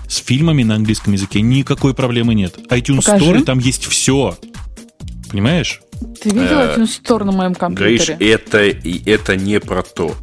с 0.09 0.17
фильмами 0.19 0.63
на 0.63 0.77
английском 0.77 1.13
языке 1.13 1.41
никакой 1.41 1.95
проблемы 1.95 2.35
нет. 2.35 2.57
iTunes 2.71 3.05
Покажи. 3.05 3.25
Store, 3.25 3.45
там 3.45 3.59
есть 3.59 3.87
все. 3.87 4.37
Понимаешь? 5.31 5.81
Ты 6.23 6.31
видел 6.31 6.59
э, 6.59 6.77
iTunes 6.77 7.01
Store 7.03 7.25
на 7.25 7.33
моем 7.33 7.55
компьютере? 7.55 8.17
Говоришь, 8.19 8.39
это, 8.39 9.11
это 9.11 9.37
не 9.37 9.61
про 9.61 9.83
то. 9.83 10.15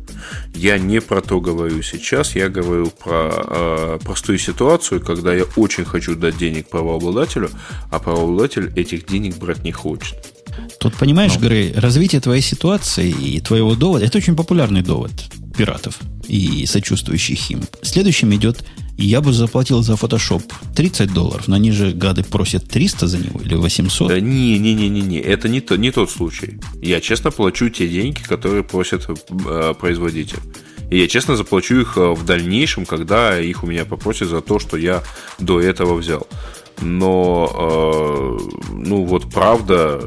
Я 0.56 0.78
не 0.78 1.02
про 1.02 1.22
то 1.22 1.42
говорю 1.42 1.82
сейчас, 1.82 2.36
я 2.36 2.48
говорю 2.48 2.88
про 2.88 3.32
э, 3.34 4.00
простую 4.04 4.38
ситуацию, 4.38 5.02
когда 5.02 5.34
я 5.34 5.44
очень 5.56 5.84
хочу 5.84 6.16
дать 6.16 6.38
денег 6.38 6.70
правообладателю, 6.70 7.50
а 7.92 8.00
правообладатель 8.00 8.72
этих 8.76 9.06
денег 9.06 9.38
брать 9.38 9.64
не 9.64 9.72
хочет. 9.72 10.16
Тут, 10.80 10.96
понимаешь, 10.96 11.34
ну. 11.36 11.48
Грей, 11.48 11.74
развитие 11.74 12.22
твоей 12.22 12.42
ситуации 12.42 13.10
и 13.10 13.40
твоего 13.42 13.76
довода, 13.76 14.06
это 14.06 14.18
очень 14.18 14.36
популярный 14.36 14.82
довод 14.82 15.12
пиратов 15.58 16.00
и 16.28 16.66
сочувствующих 16.66 17.50
им. 17.52 17.62
Следующим 17.82 18.34
идет 18.34 18.64
я 18.98 19.22
бы 19.22 19.34
заплатил 19.34 19.82
за 19.82 19.94
Photoshop 19.94 20.44
30 20.76 21.14
долларов, 21.14 21.48
но 21.48 21.56
они 21.56 21.72
же, 21.72 21.92
гады, 21.92 22.24
просят 22.24 22.68
300 22.68 23.08
за 23.08 23.18
него 23.18 23.40
или 23.42 23.56
800. 23.56 24.08
Да 24.08 24.20
не, 24.20 24.60
не, 24.60 24.74
не, 24.74 24.90
не, 24.90 25.18
это 25.20 25.50
не, 25.50 25.62
то, 25.62 25.76
не 25.78 25.92
тот 25.92 26.12
случай. 26.12 26.60
Я 26.82 27.02
честно 27.02 27.32
плачу 27.32 27.70
те 27.70 27.88
деньги, 27.88 28.22
которые 28.22 28.64
просят 28.64 29.08
э, 29.10 29.74
производитель. 29.80 30.40
И 30.90 31.00
я 31.00 31.08
честно 31.08 31.36
заплачу 31.36 31.82
их 31.82 31.98
э, 31.98 32.14
в 32.14 32.24
дальнейшем, 32.24 32.86
когда 32.86 33.40
их 33.40 33.64
у 33.64 33.68
меня 33.68 33.86
попросят 33.86 34.30
за 34.30 34.42
то, 34.42 34.60
что 34.60 34.78
я 34.78 35.02
до 35.40 35.60
этого 35.60 35.96
взял. 35.96 36.28
Но, 36.82 37.50
э, 37.56 38.74
ну 38.74 39.06
вот 39.06 39.32
правда, 39.32 40.00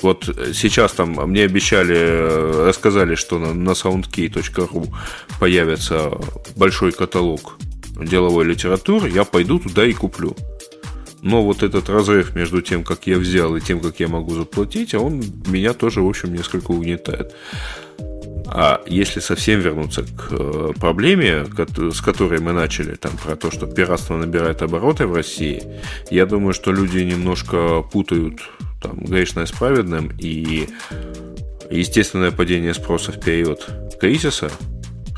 вот 0.00 0.24
сейчас 0.54 0.92
там 0.92 1.12
мне 1.28 1.42
обещали, 1.44 1.96
э, 1.96 2.66
рассказали, 2.68 3.14
что 3.14 3.38
на, 3.38 3.52
на 3.52 3.70
soundkey.ru 3.70 4.88
появится 5.40 6.12
большой 6.56 6.92
каталог 6.92 7.58
деловой 7.96 8.44
литературы, 8.44 9.10
я 9.10 9.24
пойду 9.24 9.58
туда 9.58 9.84
и 9.86 9.92
куплю. 9.92 10.36
Но 11.22 11.44
вот 11.44 11.62
этот 11.62 11.88
разрыв 11.88 12.34
между 12.34 12.62
тем, 12.62 12.82
как 12.82 13.06
я 13.06 13.16
взял, 13.16 13.54
и 13.56 13.60
тем, 13.60 13.80
как 13.80 14.00
я 14.00 14.08
могу 14.08 14.34
заплатить, 14.34 14.94
он 14.94 15.22
меня 15.46 15.72
тоже, 15.72 16.02
в 16.02 16.08
общем, 16.08 16.34
несколько 16.34 16.72
угнетает. 16.72 17.32
А 18.54 18.82
если 18.86 19.20
совсем 19.20 19.60
вернуться 19.60 20.02
к 20.02 20.28
э, 20.30 20.72
проблеме, 20.78 21.46
с 21.90 22.00
которой 22.00 22.40
мы 22.40 22.52
начали, 22.52 22.96
там 22.96 23.12
про 23.16 23.36
то, 23.36 23.50
что 23.50 23.66
пиратство 23.66 24.16
набирает 24.16 24.62
обороты 24.62 25.06
в 25.06 25.14
России, 25.14 25.62
я 26.10 26.26
думаю, 26.26 26.52
что 26.52 26.72
люди 26.72 26.98
немножко 26.98 27.82
путают 27.82 28.40
там, 28.82 28.98
грешное 28.98 29.46
с 29.46 29.52
праведным 29.52 30.10
и 30.18 30.68
естественное 31.70 32.30
падение 32.30 32.74
спроса 32.74 33.12
в 33.12 33.20
период 33.20 33.70
кризиса, 34.00 34.50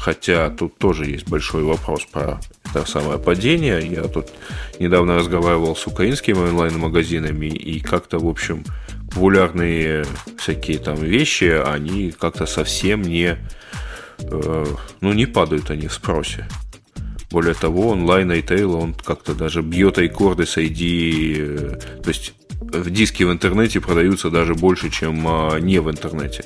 хотя 0.04 0.50
тут 0.50 0.76
тоже 0.76 1.06
есть 1.06 1.26
большой 1.28 1.62
вопрос 1.62 2.04
про 2.04 2.38
это 2.66 2.84
самое 2.84 3.18
падение. 3.18 3.80
Я 3.86 4.02
тут 4.02 4.26
недавно 4.78 5.14
разговаривал 5.14 5.74
с 5.74 5.86
украинскими 5.86 6.36
онлайн-магазинами, 6.36 7.46
и 7.46 7.80
как-то, 7.80 8.18
в 8.18 8.28
общем, 8.28 8.64
популярные 9.10 10.04
всякие 10.36 10.78
там 10.78 10.96
вещи, 10.96 11.58
они 11.74 12.10
как-то 12.10 12.44
совсем 12.44 13.00
не, 13.00 13.38
э, 14.18 14.66
ну, 15.00 15.12
не 15.14 15.24
падают 15.24 15.70
они 15.70 15.86
в 15.86 15.94
спросе. 15.94 16.46
Более 17.30 17.54
того, 17.54 17.88
онлайн-ритейл, 17.88 18.74
он 18.74 18.92
как-то 18.92 19.34
даже 19.34 19.62
бьет 19.62 19.96
рекорды 19.96 20.44
среди... 20.44 21.34
Э, 21.38 21.78
то 22.02 22.10
есть, 22.10 22.34
диски 22.90 23.22
в 23.22 23.32
интернете 23.32 23.80
продаются 23.80 24.28
даже 24.28 24.54
больше, 24.54 24.90
чем 24.90 25.26
э, 25.26 25.60
не 25.60 25.78
в 25.78 25.90
интернете. 25.90 26.44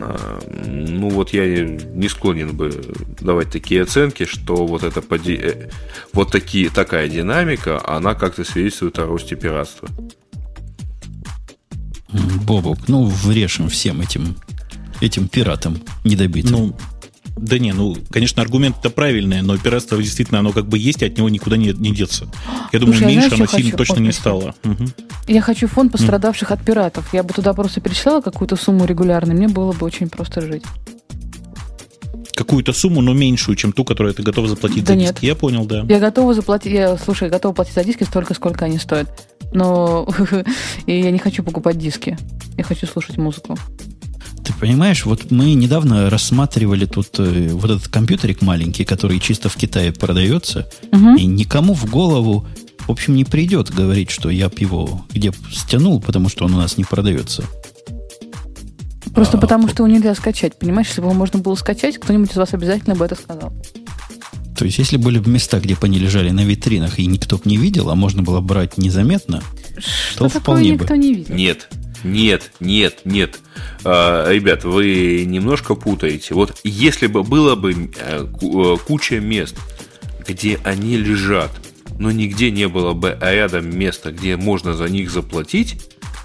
А, 0.00 0.40
ну 0.66 1.08
вот 1.10 1.32
я 1.32 1.44
не 1.46 2.08
склонен 2.08 2.56
бы 2.56 2.70
давать 3.20 3.50
такие 3.50 3.82
оценки, 3.82 4.24
что 4.24 4.66
вот 4.66 4.82
это 4.82 5.02
поди... 5.02 5.34
Э, 5.34 5.70
вот 6.12 6.30
такие, 6.30 6.70
такая 6.70 7.08
динамика, 7.08 7.80
она 7.86 8.14
как-то 8.14 8.44
свидетельствует 8.44 8.98
о 8.98 9.06
росте 9.06 9.36
пиратства. 9.36 9.88
Бобок, 12.46 12.88
ну 12.88 13.06
врешим 13.06 13.68
всем 13.68 14.00
этим 14.00 14.36
этим 15.00 15.28
пиратам 15.28 15.80
недобитым. 16.04 16.52
Ну, 16.52 16.76
да 17.36 17.58
не, 17.58 17.72
ну, 17.72 17.96
конечно, 18.10 18.42
аргумент-то 18.42 18.90
правильный, 18.90 19.42
но 19.42 19.58
пиратство 19.58 20.00
действительно, 20.00 20.38
оно 20.38 20.52
как 20.52 20.66
бы 20.66 20.78
есть, 20.78 21.02
и 21.02 21.06
от 21.06 21.18
него 21.18 21.28
никуда 21.28 21.56
не, 21.56 21.72
не 21.72 21.92
деться. 21.92 22.28
Я 22.72 22.78
думаю, 22.78 22.96
Слушай, 22.96 23.16
меньше 23.16 23.34
оно 23.34 23.46
сильно 23.46 23.76
точно 23.76 23.98
не 24.00 24.12
стало. 24.12 24.54
Угу. 24.64 24.84
Я 25.26 25.40
хочу 25.40 25.66
фонд 25.66 25.92
пострадавших 25.92 26.50
mm. 26.50 26.54
от 26.54 26.64
пиратов. 26.64 27.12
Я 27.12 27.22
бы 27.22 27.34
туда 27.34 27.52
просто 27.52 27.80
перечисляла 27.80 28.20
какую-то 28.20 28.56
сумму 28.56 28.84
регулярно, 28.84 29.34
мне 29.34 29.48
было 29.48 29.72
бы 29.72 29.84
очень 29.84 30.08
просто 30.08 30.42
жить. 30.42 30.62
Какую-то 32.34 32.72
сумму, 32.72 33.00
но 33.00 33.14
меньшую, 33.14 33.56
чем 33.56 33.72
ту, 33.72 33.84
которую 33.84 34.14
ты 34.14 34.22
готова 34.22 34.48
заплатить 34.48 34.84
да 34.84 34.92
за 34.92 34.96
нет. 34.96 35.14
диски. 35.14 35.26
Я 35.26 35.34
понял, 35.34 35.66
да. 35.66 35.84
Я 35.88 35.98
готова 35.98 36.34
заплатить, 36.34 36.72
я, 36.72 36.96
слушай, 36.98 37.24
я 37.24 37.30
готова 37.30 37.52
платить 37.52 37.74
за 37.74 37.84
диски 37.84 38.04
столько, 38.04 38.34
сколько 38.34 38.64
они 38.64 38.78
стоят. 38.78 39.28
Но 39.52 40.08
и 40.86 41.00
я 41.00 41.10
не 41.10 41.18
хочу 41.18 41.42
покупать 41.42 41.78
диски. 41.78 42.16
Я 42.56 42.64
хочу 42.64 42.86
слушать 42.86 43.18
музыку. 43.18 43.56
Ты 44.44 44.52
понимаешь, 44.52 45.06
вот 45.06 45.30
мы 45.30 45.54
недавно 45.54 46.10
рассматривали 46.10 46.84
тут 46.84 47.18
э, 47.18 47.48
вот 47.52 47.70
этот 47.70 47.88
компьютерик 47.88 48.42
маленький, 48.42 48.84
который 48.84 49.18
чисто 49.18 49.48
в 49.48 49.56
Китае 49.56 49.90
продается, 49.92 50.68
угу. 50.92 51.16
и 51.16 51.24
никому 51.24 51.72
в 51.72 51.86
голову, 51.86 52.46
в 52.86 52.90
общем, 52.90 53.14
не 53.16 53.24
придет 53.24 53.70
говорить, 53.74 54.10
что 54.10 54.28
я 54.28 54.50
его 54.58 55.06
где 55.10 55.32
стянул, 55.50 56.00
потому 56.00 56.28
что 56.28 56.44
он 56.44 56.54
у 56.54 56.58
нас 56.58 56.76
не 56.76 56.84
продается. 56.84 57.44
Просто 59.14 59.38
А, 59.38 59.40
потому, 59.40 59.68
что 59.68 59.84
его 59.84 59.94
нельзя 59.94 60.14
скачать. 60.14 60.58
Понимаешь, 60.58 60.88
если 60.88 61.00
бы 61.00 61.06
его 61.06 61.14
можно 61.14 61.38
было 61.38 61.54
скачать, 61.54 61.98
кто-нибудь 61.98 62.32
из 62.32 62.36
вас 62.36 62.52
обязательно 62.52 62.96
бы 62.96 63.04
это 63.04 63.14
сказал. 63.14 63.52
То 64.58 64.64
есть, 64.64 64.78
если 64.78 64.96
были 64.98 65.18
бы 65.18 65.30
места, 65.30 65.58
где 65.58 65.74
бы 65.74 65.80
они 65.82 65.98
лежали 65.98 66.30
на 66.30 66.44
витринах, 66.44 66.98
и 66.98 67.06
никто 67.06 67.36
бы 67.36 67.42
не 67.46 67.56
видел, 67.56 67.90
а 67.90 67.94
можно 67.94 68.22
было 68.22 68.40
брать 68.40 68.76
незаметно, 68.76 69.42
Что 70.10 70.26
такое 70.28 70.40
вполне 70.40 70.72
бы. 70.72 70.80
никто 70.80 70.94
не 70.96 71.14
видел? 71.14 71.34
Нет, 71.34 71.68
нет, 72.04 72.52
нет, 72.60 73.00
нет. 73.04 73.40
А, 73.84 74.30
ребят, 74.30 74.64
вы 74.64 75.24
немножко 75.26 75.74
путаете. 75.74 76.34
Вот 76.34 76.56
если 76.64 77.06
бы 77.06 77.22
было 77.22 77.54
бы 77.54 77.72
э, 77.98 78.26
э, 78.42 78.76
куча 78.86 79.20
мест, 79.20 79.56
где 80.26 80.58
они 80.64 80.96
лежат, 80.96 81.50
но 81.98 82.10
нигде 82.10 82.50
не 82.50 82.68
было 82.68 82.92
бы 82.92 83.16
рядом 83.20 83.76
места, 83.76 84.10
где 84.12 84.36
можно 84.36 84.74
за 84.74 84.88
них 84.88 85.10
заплатить, 85.10 85.80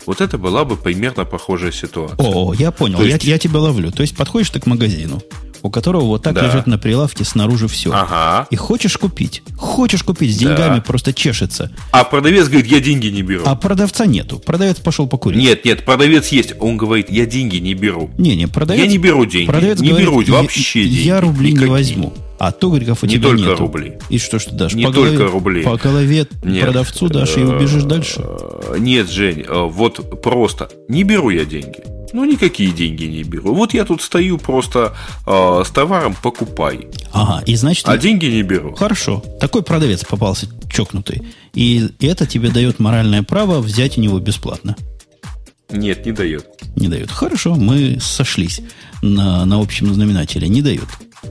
вот 0.05 0.21
это 0.21 0.37
была 0.37 0.65
бы 0.65 0.75
примерно 0.75 1.25
похожая 1.25 1.71
ситуация. 1.71 2.17
О, 2.17 2.53
я 2.53 2.71
понял, 2.71 2.97
То 2.97 3.03
я, 3.05 3.13
есть- 3.13 3.23
я 3.25 3.37
тебя 3.37 3.59
ловлю. 3.59 3.91
То 3.91 4.01
есть, 4.01 4.15
подходишь 4.15 4.49
ты 4.49 4.59
к 4.59 4.65
магазину, 4.65 5.21
у 5.61 5.69
которого 5.69 6.03
вот 6.05 6.23
так 6.23 6.33
Да. 6.35 6.45
лежит 6.47 6.67
на 6.67 6.77
прилавке 6.77 7.23
снаружи 7.23 7.67
все. 7.67 7.91
Ага. 7.91 8.47
И 8.51 8.55
хочешь 8.55 8.97
купить, 8.97 9.43
хочешь 9.57 10.03
купить, 10.03 10.33
с 10.35 10.37
Да. 10.39 10.49
деньгами 10.55 10.79
просто 10.79 11.13
чешется. 11.13 11.71
А 11.91 12.03
продавец 12.03 12.47
говорит, 12.47 12.67
я 12.71 12.79
деньги 12.79 13.07
не 13.07 13.21
беру. 13.21 13.43
А 13.45 13.55
продавца 13.55 14.05
нету. 14.05 14.39
Продавец 14.39 14.77
пошел 14.77 15.07
покурить. 15.07 15.39
Нет, 15.41 15.65
нет, 15.65 15.85
продавец 15.85 16.27
есть. 16.29 16.53
Он 16.59 16.77
говорит, 16.77 17.09
я 17.09 17.25
деньги 17.25 17.57
не 17.57 17.73
беру. 17.73 18.09
Не, 18.17 18.35
не, 18.35 18.47
продавец. 18.47 18.81
Я 18.83 18.87
не 18.89 18.97
беру 18.97 19.25
деньги. 19.25 19.47
Продавец 19.47 19.79
не 19.79 19.89
говорит, 19.89 20.07
беру 20.09 20.21
«Я- 20.21 20.33
вообще 20.33 20.83
деньги. 20.83 20.95
Я 21.01 21.21
рубли 21.21 21.51
Никакие». 21.51 21.65
не 21.67 21.71
возьму. 21.71 22.13
А 22.39 22.53
тугриков 22.53 23.03
у 23.03 23.05
Не 23.05 23.15
тебя 23.15 23.23
только 23.29 23.41
нету. 23.41 23.55
рубли. 23.57 23.97
И 24.09 24.17
что 24.17 24.39
ж 24.39 24.45
ты 24.45 24.55
дашь? 24.55 24.73
Не 24.73 24.85
по 24.85 24.93
только 24.93 25.11
голове, 25.11 25.31
рубли. 25.33 25.63
По 25.63 25.75
голове 25.75 26.25
Нет. 26.41 26.63
продавцу 26.63 27.09
дашь 27.09 27.35
и 27.35 27.41
убежишь 27.41 27.83
дальше. 27.83 28.21
Э, 28.23 28.77
Нет, 28.79 29.09
Жень, 29.11 29.41
э, 29.45 29.67
вот 29.69 30.21
просто 30.21 30.69
не 30.87 31.03
беру 31.03 31.29
я 31.31 31.43
деньги. 31.43 31.83
Ну, 32.13 32.25
никакие 32.25 32.71
деньги 32.71 33.03
не 33.03 33.23
беру. 33.23 33.53
Вот 33.53 33.73
я 33.73 33.85
тут 33.85 34.01
стою 34.01 34.37
просто 34.37 34.95
э, 35.27 35.63
с 35.65 35.69
товаром 35.69 36.15
покупай. 36.21 36.87
Ага, 37.11 37.43
и 37.45 37.55
значит... 37.55 37.87
А 37.87 37.97
деньги 37.97 38.25
не 38.25 38.41
беру. 38.41 38.75
Хорошо. 38.75 39.23
Такой 39.39 39.61
продавец 39.63 40.03
попался 40.03 40.47
чокнутый. 40.71 41.21
И 41.53 41.89
это 41.99 42.25
тебе 42.25 42.49
дает 42.49 42.79
моральное 42.79 43.23
право 43.23 43.59
взять 43.59 43.97
у 43.97 44.01
него 44.01 44.19
бесплатно. 44.19 44.75
Нет, 45.71 46.05
не 46.05 46.11
дает. 46.11 46.47
Не 46.75 46.87
дают. 46.87 47.11
Хорошо, 47.11 47.55
мы 47.55 47.99
сошлись 48.01 48.61
на, 49.01 49.45
на 49.45 49.61
общем 49.61 49.93
знаменателе. 49.93 50.47
Не 50.47 50.61
дают. 50.61 50.87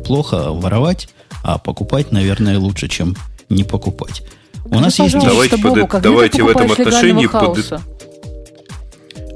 Плохо 0.07 0.53
воровать, 0.53 1.09
а 1.43 1.59
покупать, 1.59 2.13
наверное, 2.13 2.59
лучше, 2.59 2.89
чем 2.89 3.17
не 3.49 3.65
покупать. 3.65 4.23
У 4.67 4.79
нас 4.79 4.99
есть... 4.99 5.15
Давайте 5.15 5.57
под- 5.59 5.91
ты 5.91 6.01
давайте 6.01 6.43
в 6.43 6.49
этом 6.49 6.71
отношении 6.71 7.27
под- 7.27 7.57
хаоса? 7.57 7.83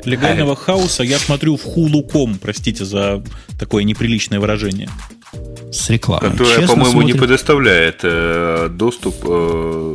Легального 0.04 0.56
хаоса 0.56 1.02
я 1.02 1.18
смотрю 1.18 1.56
в 1.56 1.62
хулуком, 1.62 2.38
простите 2.40 2.84
за 2.84 3.22
такое 3.58 3.84
неприличное 3.84 4.40
выражение. 4.40 4.88
с 5.72 5.88
рекламой. 5.90 6.30
Которая, 6.32 6.58
Честно 6.60 6.74
по-моему, 6.76 7.02
не 7.02 7.12
смотрит- 7.12 7.18
предоставляет 7.20 8.00
э, 8.02 8.68
доступ 8.70 9.14
э, 9.24 9.94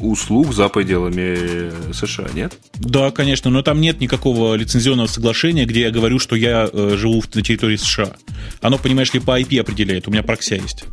услуг 0.00 0.52
за 0.52 0.68
пределами 0.68 1.92
США, 1.92 2.26
нет? 2.34 2.54
Да, 2.74 3.10
конечно, 3.12 3.50
но 3.50 3.62
там 3.62 3.80
нет 3.80 4.00
никакого 4.00 4.54
лицензионного 4.54 5.06
соглашения, 5.06 5.64
где 5.66 5.82
я 5.82 5.90
говорю, 5.90 6.18
что 6.18 6.34
я 6.34 6.68
э, 6.72 6.96
живу 6.96 7.22
на 7.34 7.42
территории 7.42 7.76
США. 7.76 8.14
Оно, 8.60 8.78
понимаешь 8.78 9.12
ли, 9.14 9.20
по 9.20 9.40
IP 9.40 9.60
определяет. 9.60 10.08
У 10.08 10.10
меня 10.10 10.22
прокся 10.24 10.56
есть. 10.56 10.84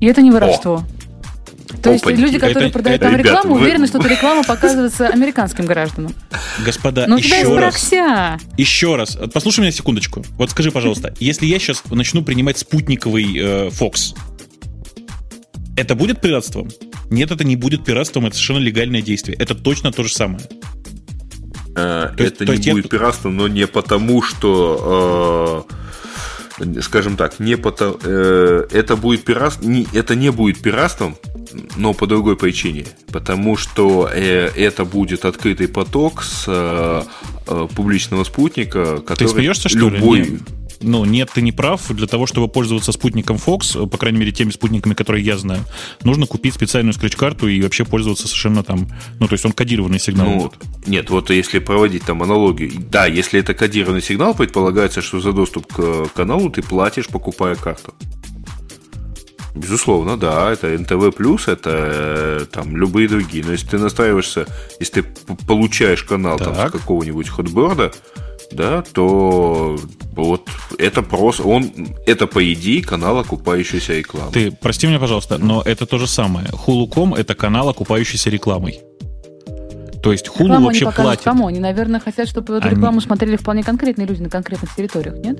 И 0.00 0.06
это 0.06 0.22
не 0.22 0.30
воровство. 0.30 0.84
То 1.82 1.92
есть 1.92 2.02
Опаньки. 2.04 2.20
люди, 2.20 2.38
которые 2.38 2.68
Это- 2.68 2.72
продают 2.72 3.00
это- 3.00 3.10
там 3.10 3.18
Ребят, 3.18 3.26
рекламу, 3.34 3.54
вы- 3.54 3.60
уверены, 3.62 3.86
что 3.86 3.98
эта 3.98 4.08
реклама 4.08 4.42
показывается 4.44 5.08
американским 5.08 5.66
гражданам. 5.66 6.14
Господа, 6.64 7.06
Но 7.06 7.16
у 7.16 7.20
тебя 7.20 7.38
есть 7.38 7.50
еще 7.50 7.58
раз. 7.60 8.38
Еще 8.56 8.96
раз. 8.96 9.18
Послушай 9.32 9.60
меня 9.60 9.72
секундочку. 9.72 10.24
Вот 10.36 10.50
скажи, 10.50 10.70
пожалуйста, 10.70 11.14
если 11.20 11.46
я 11.46 11.58
сейчас 11.58 11.82
начну 11.90 12.22
принимать 12.22 12.58
спутниковый 12.58 13.36
э, 13.38 13.68
Fox, 13.70 14.14
это 15.76 15.94
будет 15.94 16.20
пиратством? 16.20 16.68
Нет, 17.10 17.30
это 17.30 17.44
не 17.44 17.56
будет 17.56 17.84
пиратством, 17.84 18.26
это 18.26 18.34
совершенно 18.36 18.58
легальное 18.58 19.02
действие. 19.02 19.36
Это 19.38 19.54
точно 19.54 19.92
то 19.92 20.02
же 20.02 20.12
самое. 20.12 20.44
Э, 21.76 22.10
То 22.16 22.22
есть- 22.24 22.34
это 22.36 22.46
то 22.46 22.52
не 22.52 22.56
есть 22.56 22.66
я- 22.66 22.72
будет 22.74 22.88
пиратством, 22.90 23.36
но 23.36 23.48
не 23.48 23.66
потому, 23.66 24.22
что, 24.22 25.66
э, 25.68 25.74
скажем 26.82 27.16
так, 27.16 27.40
не 27.40 27.56
потому, 27.56 27.96
это 27.96 28.96
будет 28.96 29.24
пиратством, 29.24 29.72
не, 29.72 29.86
это 29.92 30.14
не 30.14 30.30
будет 30.30 30.60
пиратством, 30.60 31.16
но 31.76 31.94
по 31.94 32.06
другой 32.06 32.36
причине, 32.36 32.86
потому 33.12 33.56
что 33.56 34.08
э, 34.12 34.50
это 34.56 34.84
будет 34.84 35.24
открытый 35.24 35.68
поток 35.68 36.22
с 36.22 36.44
э, 36.46 37.02
э, 37.46 37.68
публичного 37.74 38.24
спутника, 38.24 38.98
который 38.98 39.28
Ты 39.28 39.34
смеешься, 39.34 39.68
что 39.68 39.78
любой, 39.78 40.20
ли? 40.20 40.30
Не- 40.30 40.59
Ну, 40.82 41.04
нет, 41.04 41.30
ты 41.34 41.42
не 41.42 41.52
прав. 41.52 41.90
Для 41.90 42.06
того, 42.06 42.26
чтобы 42.26 42.48
пользоваться 42.48 42.92
спутником 42.92 43.36
Fox, 43.36 43.86
по 43.86 43.98
крайней 43.98 44.18
мере, 44.18 44.32
теми 44.32 44.50
спутниками, 44.50 44.94
которые 44.94 45.24
я 45.24 45.36
знаю, 45.36 45.64
нужно 46.04 46.26
купить 46.26 46.54
специальную 46.54 46.94
скретч-карту 46.94 47.48
и 47.48 47.60
вообще 47.62 47.84
пользоваться 47.84 48.26
совершенно 48.26 48.62
там... 48.62 48.88
Ну, 49.18 49.26
то 49.28 49.34
есть 49.34 49.44
он 49.44 49.52
кодированный 49.52 50.00
сигнал 50.00 50.26
Ну, 50.26 50.38
идет. 50.40 50.54
нет, 50.86 51.10
вот 51.10 51.30
если 51.30 51.58
проводить 51.58 52.04
там 52.04 52.22
аналогию, 52.22 52.72
да, 52.90 53.06
если 53.06 53.40
это 53.40 53.52
кодированный 53.52 54.00
сигнал, 54.02 54.34
предполагается, 54.34 55.02
что 55.02 55.20
за 55.20 55.32
доступ 55.32 55.66
к 55.66 56.08
каналу 56.14 56.48
ты 56.50 56.62
платишь, 56.62 57.08
покупая 57.08 57.56
карту. 57.56 57.94
Безусловно, 59.54 60.16
да, 60.16 60.52
это 60.52 60.68
НТВ 60.68 61.20
это 61.48 61.60
э, 61.64 62.46
там 62.50 62.76
любые 62.76 63.08
другие. 63.08 63.44
Но 63.44 63.52
если 63.52 63.66
ты 63.66 63.78
настраиваешься, 63.78 64.46
если 64.78 65.02
ты 65.02 65.08
получаешь 65.46 66.04
канал 66.04 66.38
там, 66.38 66.54
Так. 66.54 66.68
с 66.68 66.72
какого-нибудь 66.72 67.28
ходборда, 67.28 67.92
да, 68.52 68.82
то 68.82 69.78
вот 70.12 70.48
это 70.78 71.02
просто 71.02 71.44
он 71.44 71.70
это 72.06 72.26
по 72.26 72.52
идее 72.52 72.82
канал 72.82 73.18
окупающийся 73.18 73.94
рекламой. 73.94 74.32
Ты, 74.32 74.50
прости 74.52 74.86
меня, 74.86 74.98
пожалуйста, 74.98 75.38
но 75.38 75.62
это 75.64 75.86
то 75.86 75.98
же 75.98 76.06
самое. 76.06 76.46
Hulu.com— 76.48 77.14
это 77.16 77.34
канал, 77.34 77.68
окупающийся 77.68 78.30
рекламой. 78.30 78.80
То 80.02 80.12
есть 80.12 80.28
Hulu 80.28 80.44
Рекламу 80.44 80.66
вообще 80.66 80.86
они 80.86 80.94
платит. 80.94 81.24
кому? 81.24 81.46
Они, 81.48 81.58
наверное, 81.60 82.00
хотят, 82.00 82.26
чтобы 82.28 82.56
эту 82.56 82.66
Они- 82.66 82.76
рекламу 82.76 83.00
смотрели 83.00 83.36
вполне 83.36 83.62
конкретные 83.62 84.06
люди 84.06 84.22
на 84.22 84.30
конкретных 84.30 84.74
территориях, 84.74 85.16
нет? 85.18 85.38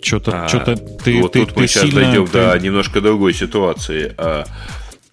Что-то, 0.00 0.44
А, 0.44 0.48
что-то 0.48 0.76
ты, 0.76 1.20
вот 1.20 1.32
ты, 1.32 1.40
тут 1.44 1.54
ты 1.54 1.60
мы 1.60 1.66
сейчас 1.66 1.82
сильно... 1.82 2.00
дойдем 2.02 2.26
ты- 2.26 2.32
до 2.32 2.58
немножко 2.58 3.00
другой 3.00 3.34
ситуации. 3.34 4.14
А, 4.16 4.44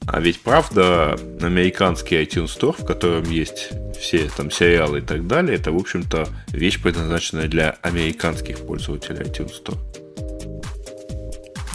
а 0.08 0.20
ведь 0.20 0.40
правда, 0.42 1.20
американский 1.42 2.16
iTunes 2.16 2.58
Store, 2.58 2.76
в 2.80 2.86
котором 2.86 3.30
есть 3.30 3.70
все 4.00 4.30
там 4.36 4.52
сериалы 4.52 5.00
и 5.00 5.02
так 5.02 5.28
далее, 5.28 5.56
это, 5.56 5.72
в 5.72 5.78
общем-то, 5.78 6.28
вещь, 6.50 6.82
предназначенная 6.82 7.48
для 7.48 7.72
американских 7.82 8.60
пользователей 8.60 9.22
iTunes 9.22 9.52
Store. 9.64 9.78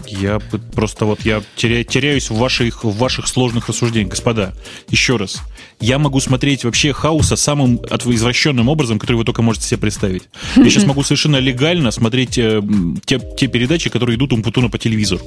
Я 0.07 0.41
просто 0.75 1.05
вот 1.05 1.21
я 1.25 1.43
теря- 1.57 1.85
теряюсь 1.85 2.31
в 2.31 2.37
ваших, 2.37 2.83
в 2.83 2.97
ваших 2.97 3.29
сложных 3.29 3.69
рассуждениях. 3.69 4.11
Господа, 4.11 4.55
еще 4.89 5.17
раз. 5.17 5.41
Я 5.79 5.99
могу 5.99 6.19
смотреть 6.21 6.65
вообще 6.65 6.93
хаоса 6.93 7.37
самым 7.37 7.77
извращенным 7.77 8.69
образом, 8.69 8.99
который 8.99 9.17
вы 9.17 9.25
только 9.25 9.43
можете 9.43 9.67
себе 9.67 9.79
представить. 9.79 10.25
Я 10.57 10.65
сейчас 10.69 10.85
могу 10.85 11.05
совершенно 11.05 11.37
легально 11.37 11.93
смотреть 11.93 12.39
э, 12.39 12.61
те, 13.05 13.21
те 13.37 13.47
передачи, 13.47 13.89
которые 13.89 14.17
идут 14.17 14.33
у 14.33 14.37
Умпутуна 14.37 14.69
по 14.69 14.79
телевизору. 14.79 15.25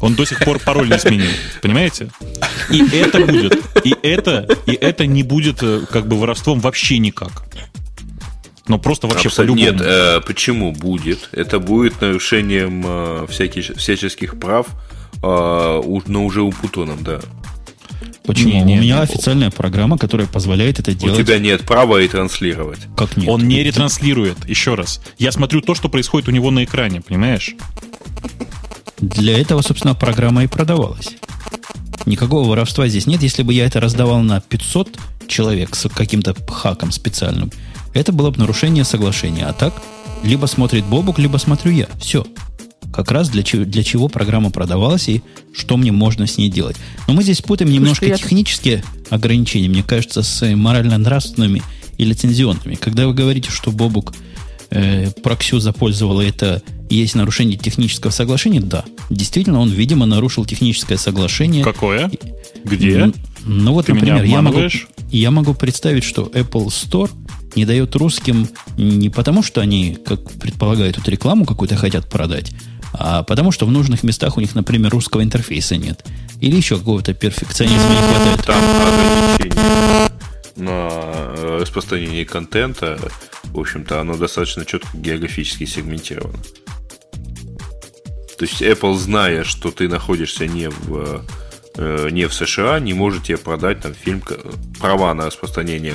Он 0.00 0.14
до 0.14 0.24
сих 0.24 0.38
пор 0.44 0.58
пароль 0.58 0.88
не 0.90 0.98
сменил. 0.98 1.30
Понимаете? 1.62 2.10
И 2.70 2.82
это 2.96 3.20
будет. 3.24 3.60
И 3.84 3.94
это, 4.02 4.46
и 4.66 4.72
это 4.72 5.06
не 5.06 5.22
будет 5.22 5.62
э, 5.62 5.80
как 5.90 6.06
бы 6.06 6.18
воровством 6.18 6.60
вообще 6.60 6.98
никак. 6.98 7.44
Но 8.68 8.78
просто 8.78 9.06
вообще 9.06 9.28
Абсолютно. 9.28 9.62
по-любому. 9.64 9.82
Нет, 9.84 9.90
э, 9.90 10.20
почему 10.26 10.72
будет? 10.72 11.30
Это 11.32 11.58
будет 11.58 12.00
нарушением 12.02 12.82
э, 12.86 13.26
всяких, 13.30 13.76
всяческих 13.76 14.38
прав, 14.38 14.66
э, 15.22 15.80
у- 15.84 16.02
но 16.06 16.24
уже 16.26 16.42
у 16.42 16.52
Путоном, 16.52 17.02
да. 17.02 17.20
Почему? 18.26 18.50
Не, 18.50 18.60
не, 18.62 18.78
У 18.78 18.82
меня 18.82 18.96
не. 18.96 19.02
официальная 19.02 19.50
программа, 19.50 19.96
которая 19.96 20.26
позволяет 20.26 20.78
это 20.80 20.90
У 20.90 20.94
делать. 20.94 21.18
тебя 21.26 21.38
нет 21.38 21.62
права 21.62 21.96
и 22.02 22.06
транслировать. 22.08 22.80
Как 22.94 23.16
нет? 23.16 23.26
Он 23.30 23.48
не 23.48 23.62
ретранслирует, 23.64 24.46
еще 24.46 24.74
раз. 24.74 25.00
Я 25.18 25.32
смотрю 25.32 25.62
то, 25.62 25.74
что 25.74 25.88
происходит 25.88 26.28
у 26.28 26.30
него 26.30 26.50
на 26.50 26.62
экране, 26.64 27.00
понимаешь? 27.00 27.54
Для 29.00 29.38
этого, 29.38 29.62
собственно, 29.62 29.94
программа 29.94 30.44
и 30.44 30.46
продавалась. 30.46 31.10
Никакого 32.06 32.48
воровства 32.48 32.88
здесь 32.88 33.06
нет. 33.06 33.22
Если 33.22 33.42
бы 33.42 33.52
я 33.52 33.66
это 33.66 33.80
раздавал 33.80 34.20
на 34.22 34.40
500 34.40 34.98
человек 35.26 35.76
с 35.76 35.88
каким-то 35.88 36.34
хаком 36.48 36.90
специальным, 36.90 37.52
это 37.94 38.12
было 38.12 38.30
бы 38.30 38.38
нарушение 38.38 38.84
соглашения. 38.84 39.46
А 39.46 39.52
так, 39.52 39.74
либо 40.22 40.46
смотрит 40.46 40.84
Бобук, 40.84 41.18
либо 41.18 41.36
смотрю 41.36 41.72
я. 41.72 41.88
Все. 42.00 42.26
Как 42.92 43.10
раз 43.10 43.28
для 43.28 43.42
чего, 43.42 43.64
для 43.64 43.84
чего 43.84 44.08
программа 44.08 44.50
продавалась 44.50 45.08
и 45.08 45.22
что 45.54 45.76
мне 45.76 45.92
можно 45.92 46.26
с 46.26 46.38
ней 46.38 46.48
делать. 46.48 46.76
Но 47.06 47.12
мы 47.12 47.22
здесь 47.22 47.42
путаем 47.42 47.70
немножко 47.70 48.06
я- 48.06 48.16
технические 48.16 48.82
ограничения, 49.10 49.68
мне 49.68 49.82
кажется, 49.82 50.22
с 50.22 50.44
морально-нравственными 50.54 51.62
и 51.98 52.04
лицензионными. 52.04 52.76
Когда 52.76 53.06
вы 53.06 53.14
говорите, 53.14 53.50
что 53.50 53.70
Бобук 53.70 54.14
э, 54.70 55.10
проксю 55.22 55.60
запользовал, 55.60 56.20
и 56.20 56.28
это 56.28 56.62
есть 56.96 57.14
нарушение 57.14 57.58
технического 57.58 58.10
соглашения, 58.10 58.60
да. 58.60 58.84
Действительно, 59.10 59.60
он, 59.60 59.70
видимо, 59.70 60.06
нарушил 60.06 60.44
техническое 60.44 60.96
соглашение. 60.96 61.64
Какое? 61.64 62.10
Где? 62.64 62.98
М, 62.98 63.14
Ну 63.44 63.72
вот, 63.72 63.86
Ты 63.86 63.94
например, 63.94 64.24
я 64.24 64.42
могу, 64.42 64.60
я 65.10 65.30
могу 65.30 65.54
представить, 65.54 66.04
что 66.04 66.24
Apple 66.24 66.66
Store 66.66 67.10
не 67.54 67.64
дает 67.64 67.96
русским 67.96 68.48
не 68.76 69.08
потому, 69.08 69.42
что 69.42 69.60
они, 69.60 69.96
как 70.04 70.30
предполагают, 70.32 70.96
тут 70.96 71.08
рекламу 71.08 71.46
какую-то 71.46 71.76
хотят 71.76 72.08
продать, 72.08 72.52
а 72.92 73.22
потому 73.22 73.52
что 73.52 73.66
в 73.66 73.70
нужных 73.70 74.02
местах 74.02 74.36
у 74.36 74.40
них, 74.40 74.54
например, 74.54 74.90
русского 74.90 75.22
интерфейса 75.22 75.76
нет. 75.76 76.04
Или 76.40 76.56
еще 76.56 76.76
какого-то 76.78 77.14
перфекционизма 77.14 77.88
не 77.90 77.96
хватает. 77.96 78.44
Там 78.44 78.62
ограничения 78.86 80.08
на 80.56 80.88
э, 80.90 81.58
распространение 81.60 82.24
контента, 82.24 82.98
в 83.44 83.58
общем-то, 83.58 84.00
оно 84.00 84.16
достаточно 84.16 84.64
четко 84.64 84.88
географически 84.96 85.64
сегментировано. 85.64 86.38
То 88.38 88.44
есть 88.44 88.62
Apple, 88.62 88.94
зная, 88.94 89.42
что 89.42 89.70
ты 89.70 89.88
находишься 89.88 90.46
не 90.46 90.70
в, 90.70 91.24
э, 91.76 92.08
не 92.10 92.26
в 92.26 92.34
США, 92.34 92.78
не 92.78 92.94
может 92.94 93.24
тебе 93.24 93.36
продать 93.36 93.80
там 93.80 93.94
фильм, 93.94 94.22
права 94.80 95.12
на 95.14 95.26
распространение 95.26 95.94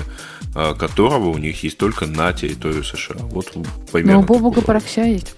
э, 0.53 0.73
которого 0.77 1.29
у 1.29 1.37
них 1.37 1.63
есть 1.63 1.77
только 1.77 2.05
на 2.05 2.33
территорию 2.33 2.83
США. 2.83 3.15
Вот 3.19 3.53
примерно. 3.91 4.19
Но 4.19 4.19
у 4.21 4.23
Бобука 4.23 4.61
Паракся 4.61 5.01
есть. 5.01 5.35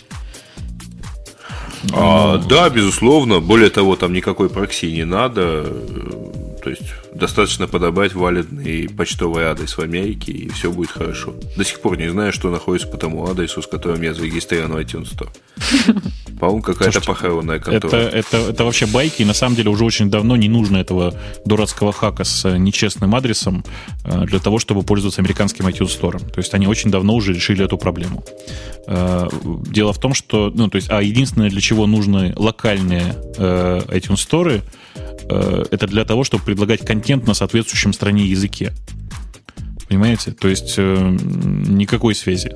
А, 1.94 2.38
да, 2.38 2.70
безусловно. 2.70 3.40
Более 3.40 3.70
того, 3.70 3.96
там 3.96 4.14
никакой 4.14 4.50
прокси 4.50 4.92
не 4.92 5.06
надо. 5.06 5.72
То 6.66 6.72
есть 6.72 6.82
достаточно 7.14 7.68
подобрать 7.68 8.16
валидный 8.16 8.90
почтовый 8.90 9.44
адрес 9.46 9.78
в 9.78 9.82
Америке, 9.82 10.32
и 10.32 10.50
все 10.50 10.72
будет 10.72 10.90
хорошо. 10.90 11.36
До 11.56 11.64
сих 11.64 11.80
пор 11.80 11.96
не 11.96 12.08
знаю, 12.08 12.34
что 12.34 12.50
находится 12.50 12.88
по 12.88 12.98
тому 12.98 13.30
адресу, 13.30 13.62
с 13.62 13.68
которым 13.68 14.02
я 14.02 14.16
зарегистрирован 14.16 14.72
в 14.72 14.78
iTunes 14.78 15.16
Store. 15.16 15.30
По-моему, 16.40 16.64
какая-то 16.64 17.02
похоронная 17.02 17.60
контора. 17.60 17.96
Это, 17.96 18.18
это, 18.18 18.38
это 18.50 18.66
вообще 18.66 18.88
байки, 18.88 19.22
и 19.22 19.26
на 19.26 19.36
самом 19.36 19.56
деле 19.56 19.70
уже 19.70 19.86
очень 19.86 20.10
давно 20.10 20.36
не 20.38 20.50
нужно 20.50 20.78
этого 20.78 21.14
дурацкого 21.46 21.94
хака 21.94 22.24
с 22.24 22.46
э, 22.46 22.58
нечестным 22.58 23.14
адресом 23.14 23.64
э, 24.04 24.26
для 24.26 24.40
того, 24.40 24.58
чтобы 24.58 24.82
пользоваться 24.82 25.22
американским 25.22 25.68
iTunes 25.68 25.96
Store. 26.02 26.18
То 26.18 26.40
есть 26.40 26.56
они 26.56 26.66
очень 26.66 26.90
давно 26.90 27.14
уже 27.14 27.32
решили 27.32 27.64
эту 27.64 27.78
проблему. 27.78 28.24
Э, 28.88 29.30
дело 29.68 29.94
в 29.94 30.00
том, 30.00 30.16
что, 30.16 30.52
ну, 30.52 30.68
то 30.68 30.78
есть, 30.78 30.90
а 30.90 31.04
единственное, 31.04 31.52
для 31.52 31.62
чего 31.62 31.86
нужны 31.86 32.34
локальные 32.36 33.16
iTunes 33.38 34.28
Store, 34.28 34.64
это 35.30 35.88
для 35.88 36.06
того, 36.06 36.24
чтобы 36.24 36.44
предлагать 36.44 36.86
контент 36.86 37.28
на 37.28 37.34
соответствующем 37.34 37.94
стране 37.94 38.26
языке. 38.26 38.74
Понимаете? 39.88 40.32
То 40.32 40.48
есть 40.48 40.76
э, 40.78 41.18
никакой 41.68 42.16
связи. 42.16 42.54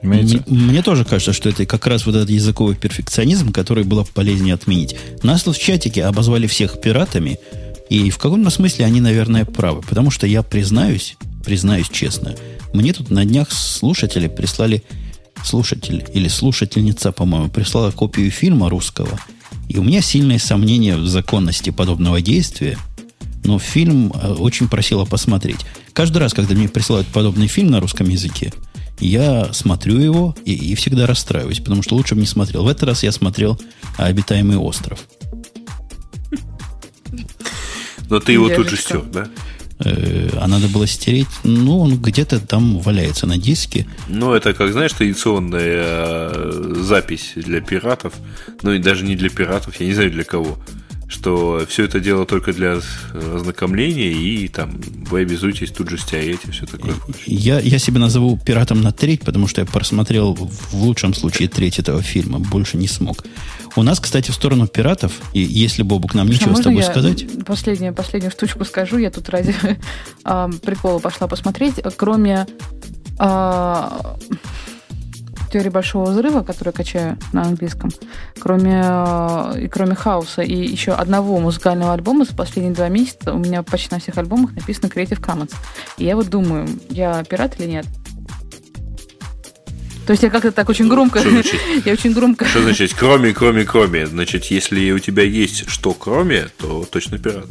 Понимаете? 0.00 0.42
Мне 0.46 0.82
тоже 0.82 1.04
кажется, 1.04 1.32
что 1.32 1.48
это 1.48 1.66
как 1.66 1.86
раз 1.86 2.06
вот 2.06 2.14
этот 2.14 2.30
языковый 2.30 2.76
перфекционизм, 2.76 3.52
который 3.52 3.84
было 3.84 4.04
полезнее 4.04 4.54
отменить. 4.54 4.96
Нас 5.22 5.42
тут 5.42 5.56
в 5.56 5.62
чатике 5.62 6.04
обозвали 6.04 6.46
всех 6.46 6.80
пиратами, 6.80 7.38
и 7.88 8.10
в 8.10 8.18
каком-то 8.18 8.50
смысле 8.50 8.86
они, 8.86 9.00
наверное, 9.00 9.44
правы. 9.44 9.82
Потому 9.82 10.10
что 10.10 10.26
я 10.26 10.42
признаюсь, 10.42 11.16
признаюсь 11.44 11.88
честно, 11.90 12.34
мне 12.72 12.92
тут 12.92 13.10
на 13.10 13.24
днях 13.24 13.52
слушатели 13.52 14.28
прислали, 14.28 14.82
слушатель 15.44 16.04
или 16.14 16.28
слушательница, 16.28 17.12
по-моему, 17.12 17.48
прислала 17.48 17.90
копию 17.90 18.30
фильма 18.30 18.70
русского– 18.70 19.20
и 19.68 19.78
у 19.78 19.82
меня 19.82 20.02
сильные 20.02 20.38
сомнения 20.38 20.96
в 20.96 21.06
законности 21.06 21.70
подобного 21.70 22.20
действия, 22.20 22.78
но 23.44 23.58
фильм 23.58 24.12
э, 24.12 24.32
очень 24.34 24.68
просила 24.68 25.04
посмотреть. 25.04 25.60
Каждый 25.92 26.18
раз, 26.18 26.34
когда 26.34 26.54
мне 26.54 26.68
присылают 26.68 27.06
подобный 27.08 27.46
фильм 27.46 27.70
на 27.70 27.80
русском 27.80 28.08
языке, 28.08 28.52
я 28.98 29.52
смотрю 29.52 29.98
его 29.98 30.36
и, 30.44 30.52
и 30.52 30.74
всегда 30.74 31.06
расстраиваюсь, 31.06 31.58
потому 31.58 31.82
что 31.82 31.96
лучше 31.96 32.14
бы 32.14 32.20
не 32.20 32.26
смотрел. 32.26 32.64
В 32.64 32.68
этот 32.68 32.84
раз 32.84 33.02
я 33.02 33.12
смотрел 33.12 33.60
«Обитаемый 33.96 34.56
остров». 34.56 35.00
Но 38.08 38.20
ты 38.20 38.32
его 38.32 38.48
тут 38.50 38.68
же 38.68 38.76
стер, 38.76 39.02
да? 39.02 39.28
Э, 39.84 40.28
а 40.40 40.48
надо 40.48 40.68
было 40.68 40.86
стереть. 40.86 41.28
Ну, 41.44 41.80
он 41.80 41.96
где-то 41.96 42.40
там 42.40 42.78
валяется 42.78 43.26
на 43.26 43.38
диске. 43.38 43.86
Ну, 44.08 44.32
это, 44.32 44.54
как 44.54 44.72
знаешь, 44.72 44.92
традиционная 44.92 45.62
э, 45.64 46.74
запись 46.76 47.32
для 47.36 47.60
пиратов. 47.60 48.14
Ну, 48.62 48.72
и 48.72 48.78
даже 48.78 49.04
не 49.04 49.16
для 49.16 49.30
пиратов, 49.30 49.80
я 49.80 49.86
не 49.86 49.94
знаю 49.94 50.10
для 50.10 50.24
кого. 50.24 50.58
Что 51.12 51.62
все 51.68 51.84
это 51.84 52.00
дело 52.00 52.24
только 52.24 52.54
для 52.54 52.80
ознакомления, 53.12 54.12
и 54.12 54.48
там 54.48 54.80
вы 55.10 55.20
обязуетесь 55.20 55.70
тут 55.70 55.90
же 55.90 55.98
стереть 55.98 56.40
и 56.46 56.50
все 56.50 56.64
такое. 56.64 56.94
Я, 57.26 57.60
я 57.60 57.78
себя 57.78 58.00
назову 58.00 58.38
пиратом 58.38 58.80
на 58.80 58.92
треть, 58.92 59.20
потому 59.20 59.46
что 59.46 59.60
я 59.60 59.66
просмотрел 59.66 60.34
в 60.34 60.74
лучшем 60.74 61.12
случае 61.12 61.48
треть 61.48 61.78
этого 61.78 62.00
фильма. 62.00 62.38
Больше 62.38 62.78
не 62.78 62.88
смог. 62.88 63.24
У 63.76 63.82
нас, 63.82 64.00
кстати, 64.00 64.30
в 64.30 64.34
сторону 64.34 64.66
пиратов, 64.66 65.12
и 65.34 65.40
если, 65.40 65.82
Бобук, 65.82 66.14
нам 66.14 66.28
ничего 66.28 66.54
с 66.54 66.60
тобой 66.60 66.78
я 66.82 66.90
сказать... 66.90 67.26
Последнюю, 67.44 67.94
последнюю 67.94 68.30
штучку 68.30 68.64
скажу, 68.64 68.96
я 68.96 69.10
тут 69.10 69.28
ради 69.28 69.54
э, 70.24 70.50
прикола 70.62 70.98
пошла 70.98 71.26
посмотреть. 71.26 71.74
Кроме 71.96 72.46
э, 73.18 73.88
теории 75.52 75.68
большого 75.68 76.10
взрыва, 76.10 76.42
которую 76.42 76.72
я 76.72 76.76
качаю 76.76 77.18
на 77.32 77.42
английском, 77.42 77.90
кроме, 78.38 78.82
э, 78.84 79.60
и 79.62 79.68
кроме 79.68 79.94
хаоса 79.94 80.42
и 80.42 80.54
еще 80.54 80.92
одного 80.92 81.38
музыкального 81.38 81.92
альбома 81.92 82.24
за 82.24 82.34
последние 82.34 82.74
два 82.74 82.88
месяца 82.88 83.32
у 83.32 83.38
меня 83.38 83.62
почти 83.62 83.94
на 83.94 84.00
всех 84.00 84.18
альбомах 84.18 84.52
написано 84.54 84.86
Creative 84.86 85.20
Commons. 85.20 85.54
И 85.98 86.04
я 86.04 86.16
вот 86.16 86.28
думаю, 86.28 86.68
я 86.88 87.22
пират 87.24 87.60
или 87.60 87.68
нет? 87.68 87.86
То 90.06 90.12
есть 90.12 90.22
я 90.24 90.30
как-то 90.30 90.50
так 90.50 90.68
очень 90.68 90.88
громко... 90.88 91.20
Что 91.20 91.30
значит, 91.30 91.60
я 91.84 91.92
очень 91.92 92.12
громко... 92.12 92.44
Что 92.44 92.62
значит 92.62 92.92
кроме, 92.94 93.32
кроме, 93.32 93.64
кроме? 93.64 94.06
Значит, 94.06 94.46
если 94.46 94.90
у 94.90 94.98
тебя 94.98 95.22
есть 95.22 95.68
что 95.68 95.94
кроме, 95.94 96.48
то 96.58 96.84
точно 96.90 97.18
пират. 97.18 97.46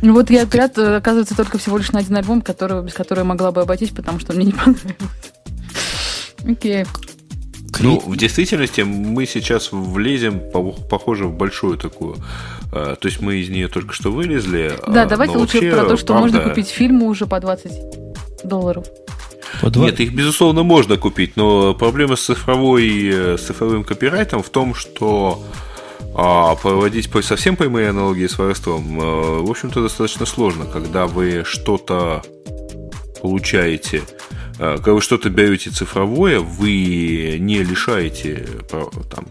Ну 0.00 0.12
вот 0.14 0.30
я 0.30 0.46
пират, 0.46 0.78
э, 0.78 0.96
оказывается, 0.96 1.36
только 1.36 1.58
всего 1.58 1.78
лишь 1.78 1.92
на 1.92 2.00
один 2.00 2.16
альбом, 2.16 2.42
которого, 2.42 2.82
без 2.82 2.94
которого 2.94 3.24
я 3.24 3.28
могла 3.28 3.52
бы 3.52 3.60
обойтись, 3.60 3.90
потому 3.90 4.18
что 4.18 4.32
мне 4.32 4.46
не 4.46 4.52
понравилось. 4.52 4.96
Окей. 6.48 6.84
Ну, 7.80 7.98
в 7.98 8.16
действительности 8.16 8.82
мы 8.82 9.26
сейчас 9.26 9.70
влезем, 9.72 10.40
похоже, 10.88 11.26
в 11.26 11.36
большую 11.36 11.76
такую. 11.76 12.16
Э, 12.72 12.94
то 12.98 13.08
есть 13.08 13.20
мы 13.20 13.36
из 13.36 13.48
нее 13.48 13.68
только 13.68 13.92
что 13.92 14.12
вылезли. 14.12 14.72
Да, 14.86 15.02
а, 15.02 15.06
давайте 15.06 15.36
лучше 15.36 15.56
вообще, 15.56 15.72
про 15.72 15.84
то, 15.84 15.96
что 15.96 16.14
правда... 16.14 16.22
можно 16.22 16.48
купить 16.48 16.68
фильмы 16.68 17.06
уже 17.06 17.26
по 17.26 17.40
20 17.40 17.72
долларов. 18.44 18.86
По 19.60 19.70
2... 19.70 19.84
Нет, 19.86 20.00
их, 20.00 20.12
безусловно, 20.14 20.62
можно 20.62 20.96
купить, 20.96 21.36
но 21.36 21.74
проблема 21.74 22.16
с, 22.16 22.22
цифровой, 22.22 23.08
э, 23.08 23.38
с 23.38 23.42
цифровым 23.42 23.84
копирайтом 23.84 24.42
в 24.42 24.50
том, 24.50 24.74
что 24.74 25.42
а, 26.14 26.54
проводить 26.56 27.10
по, 27.10 27.22
совсем 27.22 27.56
прямые 27.56 27.88
аналогии 27.88 28.26
с 28.26 28.38
воровством, 28.38 29.00
а, 29.00 29.42
в 29.42 29.50
общем-то, 29.50 29.82
достаточно 29.82 30.26
сложно, 30.26 30.64
когда 30.66 31.06
вы 31.06 31.42
что-то 31.44 32.22
получаете, 33.20 34.02
когда 34.58 34.92
вы 34.92 35.00
что-то 35.00 35.30
берете 35.30 35.70
цифровое, 35.70 36.40
вы 36.40 37.36
не 37.40 37.62
лишаете 37.62 38.46
там, 38.70 39.26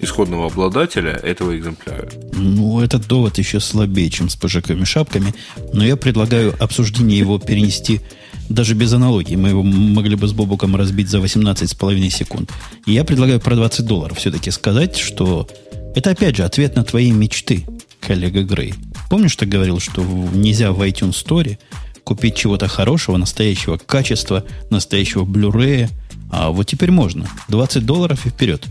исходного 0.00 0.46
обладателя 0.46 1.12
этого 1.12 1.56
экземпляра. 1.56 2.10
Ну, 2.32 2.80
этот 2.80 3.06
довод 3.06 3.38
еще 3.38 3.60
слабее, 3.60 4.10
чем 4.10 4.28
с 4.28 4.36
пожаками 4.36 4.84
шапками, 4.84 5.34
но 5.72 5.84
я 5.84 5.96
предлагаю 5.96 6.54
обсуждение 6.58 7.18
его 7.18 7.38
перенести 7.38 8.00
даже 8.48 8.74
без 8.74 8.92
аналогии. 8.92 9.36
Мы 9.36 9.50
его 9.50 9.62
могли 9.62 10.16
бы 10.16 10.26
с 10.26 10.32
Бобуком 10.32 10.74
разбить 10.76 11.08
за 11.08 11.18
18,5 11.18 12.10
секунд. 12.10 12.50
И 12.86 12.92
я 12.92 13.04
предлагаю 13.04 13.40
про 13.40 13.54
20 13.54 13.86
долларов 13.86 14.18
все-таки 14.18 14.50
сказать, 14.50 14.96
что 14.96 15.46
это, 15.94 16.10
опять 16.10 16.36
же, 16.36 16.44
ответ 16.44 16.74
на 16.74 16.84
твои 16.84 17.12
мечты, 17.12 17.64
коллега 18.00 18.42
Грей. 18.42 18.74
Помнишь, 19.08 19.36
ты 19.36 19.46
говорил, 19.46 19.78
что 19.78 20.02
нельзя 20.02 20.72
в 20.72 20.82
iTunes 20.82 21.12
Store 21.12 21.58
купить 22.04 22.36
чего-то 22.36 22.68
хорошего, 22.68 23.16
настоящего 23.16 23.78
качества, 23.78 24.44
настоящего 24.70 25.24
Blu-ray, 25.24 25.88
а 26.30 26.50
вот 26.50 26.66
теперь 26.66 26.90
можно. 26.90 27.28
20 27.48 27.84
долларов 27.84 28.26
и 28.26 28.30
вперед. 28.30 28.66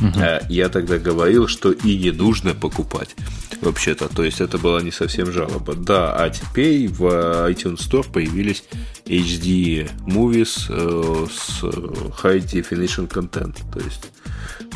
Угу. 0.00 0.20
Я 0.48 0.68
тогда 0.68 0.98
говорил, 0.98 1.46
что 1.46 1.70
и 1.70 1.96
не 1.96 2.10
нужно 2.10 2.54
покупать 2.54 3.14
вообще-то. 3.60 4.08
То 4.08 4.24
есть 4.24 4.40
это 4.40 4.58
была 4.58 4.82
не 4.82 4.90
совсем 4.90 5.30
жалоба. 5.30 5.74
Да, 5.74 6.14
а 6.14 6.28
теперь 6.30 6.88
в 6.88 7.04
iTunes 7.48 7.78
Store 7.78 8.10
появились 8.10 8.64
HD 9.06 9.88
movies 10.06 10.66
э, 10.68 11.26
с 11.32 11.62
high 11.62 12.40
definition 12.40 13.08
content. 13.08 13.56
То 13.72 13.80
есть 13.80 14.10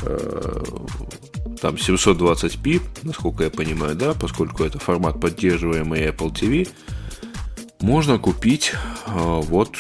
э, 0.03 0.65
там 1.60 1.74
720p, 1.74 2.82
насколько 3.02 3.44
я 3.44 3.51
понимаю, 3.51 3.94
да, 3.94 4.14
поскольку 4.14 4.64
это 4.64 4.78
формат 4.78 5.20
поддерживаемый 5.20 6.06
Apple 6.06 6.32
TV, 6.32 6.68
можно 7.81 8.18
купить 8.18 8.73
э, 9.06 9.40
вот 9.44 9.77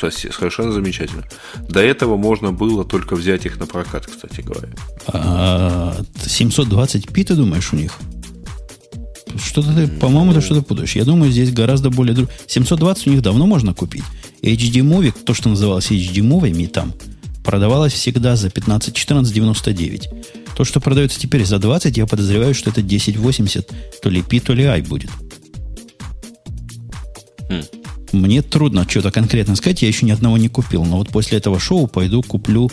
совершенно 0.00 0.72
замечательно. 0.72 1.24
До 1.68 1.80
этого 1.80 2.16
можно 2.16 2.52
было 2.52 2.84
только 2.84 3.16
взять 3.16 3.46
их 3.46 3.58
на 3.58 3.66
прокат, 3.66 4.06
кстати 4.06 4.40
говоря. 4.40 4.68
А 5.06 5.96
720p, 6.16 7.24
ты 7.24 7.34
думаешь, 7.34 7.72
у 7.72 7.76
них? 7.76 7.98
Что-то 9.36 9.74
ты, 9.74 9.88
по-моему, 9.88 10.32
ты 10.32 10.40
что-то 10.40 10.62
путаешь. 10.62 10.96
Я 10.96 11.04
думаю, 11.04 11.30
здесь 11.30 11.52
гораздо 11.52 11.90
более... 11.90 12.26
720 12.46 13.06
у 13.06 13.10
них 13.10 13.22
давно 13.22 13.46
можно 13.46 13.74
купить. 13.74 14.04
HD 14.42 14.82
Movie, 14.82 15.12
то, 15.24 15.34
что 15.34 15.48
называлось 15.48 15.90
HD 15.90 16.20
Movie, 16.20 16.68
там, 16.68 16.92
продавалось 17.44 17.92
всегда 17.92 18.36
за 18.36 18.48
15-14,99. 18.48 20.02
То, 20.56 20.64
что 20.64 20.80
продается 20.80 21.20
теперь 21.20 21.44
за 21.44 21.58
20, 21.58 21.96
я 21.96 22.06
подозреваю, 22.06 22.54
что 22.54 22.70
это 22.70 22.80
1080 22.80 24.00
то 24.02 24.10
ли 24.10 24.22
P, 24.22 24.40
то 24.40 24.52
ли 24.52 24.64
I 24.64 24.82
будет. 24.82 25.10
Мне 28.12 28.42
трудно 28.42 28.86
что-то 28.88 29.10
конкретно 29.10 29.54
сказать, 29.56 29.82
я 29.82 29.88
еще 29.88 30.06
ни 30.06 30.10
одного 30.10 30.38
не 30.38 30.48
купил. 30.48 30.84
Но 30.84 30.96
вот 30.96 31.10
после 31.10 31.38
этого 31.38 31.60
шоу 31.60 31.86
пойду 31.86 32.22
куплю, 32.22 32.70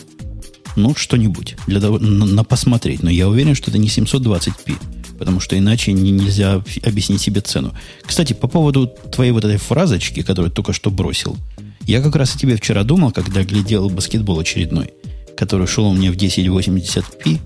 ну, 0.76 0.96
что-нибудь 0.96 1.56
для 1.68 1.82
того, 1.82 2.00
на, 2.00 2.26
на 2.26 2.44
посмотреть. 2.44 3.04
Но 3.04 3.10
я 3.10 3.28
уверен, 3.28 3.56
что 3.56 3.70
это 3.72 3.78
не 3.78 3.88
720p, 3.88 4.76
потому 5.20 5.40
что 5.40 5.58
иначе 5.58 5.94
не, 5.94 6.12
нельзя 6.12 6.64
объяснить 6.84 7.22
себе 7.22 7.42
цену. 7.42 7.74
Кстати, 8.04 8.34
по 8.34 8.48
поводу 8.48 8.88
твоей 8.88 9.32
вот 9.32 9.44
этой 9.44 9.58
фразочки, 9.58 10.22
которую 10.22 10.52
только 10.52 10.74
что 10.74 10.90
бросил, 10.90 11.38
я 11.82 12.02
как 12.02 12.16
раз 12.16 12.36
о 12.36 12.40
тебе 12.40 12.56
вчера 12.56 12.84
думал, 12.84 13.12
когда 13.12 13.44
глядел 13.44 13.90
баскетбол 13.90 14.40
очередной, 14.40 14.94
который 15.38 15.68
шел 15.68 15.88
у 15.88 15.94
меня 15.94 16.12
в 16.12 16.16
1080p, 16.16 17.40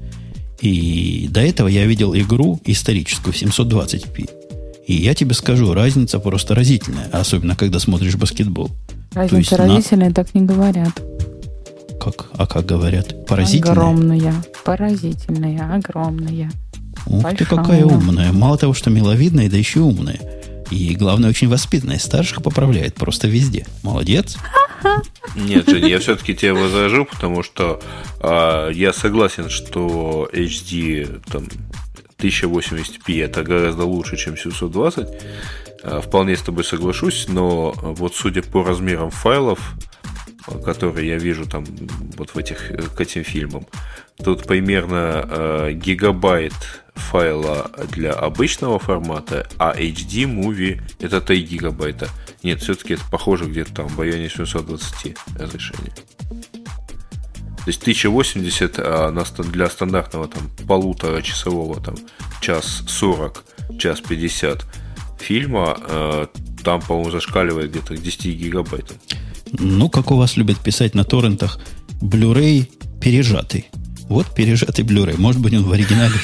и 0.61 1.27
до 1.29 1.41
этого 1.41 1.67
я 1.67 1.85
видел 1.85 2.13
игру 2.15 2.59
историческую 2.65 3.33
в 3.33 3.41
720p. 3.41 4.29
И 4.87 4.93
я 4.93 5.13
тебе 5.13 5.33
скажу, 5.33 5.73
разница 5.73 6.19
просто 6.19 6.55
разительная, 6.55 7.07
особенно 7.11 7.55
когда 7.55 7.79
смотришь 7.79 8.15
баскетбол. 8.15 8.71
Разница 9.13 9.57
разительная, 9.57 10.09
на... 10.09 10.13
так 10.13 10.33
не 10.33 10.41
говорят. 10.41 11.01
Как? 11.99 12.27
А 12.37 12.47
как 12.47 12.65
говорят? 12.65 13.25
Поразительная? 13.25 13.71
Огромная. 13.71 14.33
Поразительная, 14.63 15.75
огромная. 15.75 16.51
Ух 17.05 17.23
Большая. 17.23 17.37
ты, 17.37 17.45
какая 17.45 17.85
умная. 17.85 18.31
Мало 18.31 18.57
того, 18.57 18.73
что 18.73 18.89
миловидная, 18.89 19.49
да 19.49 19.57
еще 19.57 19.81
умная. 19.81 20.19
И, 20.71 20.95
главное, 20.95 21.29
очень 21.29 21.49
воспитанная. 21.49 21.99
Старших 21.99 22.41
поправляет 22.41 22.95
просто 22.95 23.27
везде. 23.27 23.65
Молодец. 23.83 24.37
Нет, 25.35 25.69
Женя, 25.69 25.87
я 25.87 25.99
все-таки 25.99 26.35
тебя 26.35 26.53
возражу, 26.53 27.05
потому 27.05 27.43
что 27.43 27.81
э, 28.21 28.71
я 28.73 28.93
согласен, 28.93 29.49
что 29.49 30.29
HD 30.31 31.21
там, 31.31 31.47
1080p 32.17 33.23
это 33.23 33.43
гораздо 33.43 33.85
лучше, 33.85 34.17
чем 34.17 34.37
720. 34.37 35.07
А, 35.81 36.01
вполне 36.01 36.35
с 36.35 36.41
тобой 36.41 36.63
соглашусь, 36.63 37.27
но 37.29 37.73
вот 37.81 38.15
судя 38.15 38.43
по 38.43 38.63
размерам 38.63 39.09
файлов, 39.09 39.75
которые 40.65 41.07
я 41.07 41.17
вижу 41.17 41.47
там 41.47 41.65
вот 42.17 42.31
в 42.31 42.37
этих 42.37 42.71
э, 42.71 42.81
к 42.81 42.99
этим 42.99 43.23
фильмам, 43.23 43.65
тут 44.23 44.45
примерно 44.45 45.25
э, 45.29 45.71
гигабайт 45.73 46.53
файла 46.99 47.71
для 47.91 48.11
обычного 48.13 48.79
формата, 48.79 49.47
а 49.57 49.73
HD 49.75 50.25
movie 50.25 50.81
это 50.99 51.21
3 51.21 51.41
гигабайта. 51.41 52.09
Нет, 52.43 52.61
все-таки 52.61 52.93
это 52.93 53.03
похоже 53.09 53.45
где-то 53.45 53.73
там 53.73 53.87
в 53.87 53.99
районе 53.99 54.29
720 54.29 55.15
разрешения. 55.37 55.93
То 57.59 57.67
есть 57.67 57.81
1080 57.81 58.79
а 58.79 59.25
для 59.43 59.69
стандартного 59.69 60.27
там 60.27 60.49
полутора 60.67 61.21
часового 61.21 61.81
там 61.81 61.95
час 62.41 62.83
40, 62.87 63.43
час 63.79 64.01
50 64.01 64.65
фильма 65.19 65.77
э, 65.87 66.27
там, 66.63 66.81
по-моему, 66.81 67.11
зашкаливает 67.11 67.71
где-то 67.71 67.95
к 67.95 68.01
10 68.01 68.25
гигабайтам. 68.25 68.97
Ну, 69.51 69.89
как 69.89 70.11
у 70.11 70.15
вас 70.15 70.37
любят 70.37 70.59
писать 70.59 70.95
на 70.95 71.03
торрентах, 71.03 71.59
Blu-ray 72.01 72.71
пережатый. 73.01 73.67
Вот 74.07 74.33
пережатый 74.33 74.85
Blu-ray. 74.85 75.19
Может 75.19 75.41
быть, 75.41 75.53
он 75.53 75.63
в 75.63 75.71
оригинале 75.71 76.15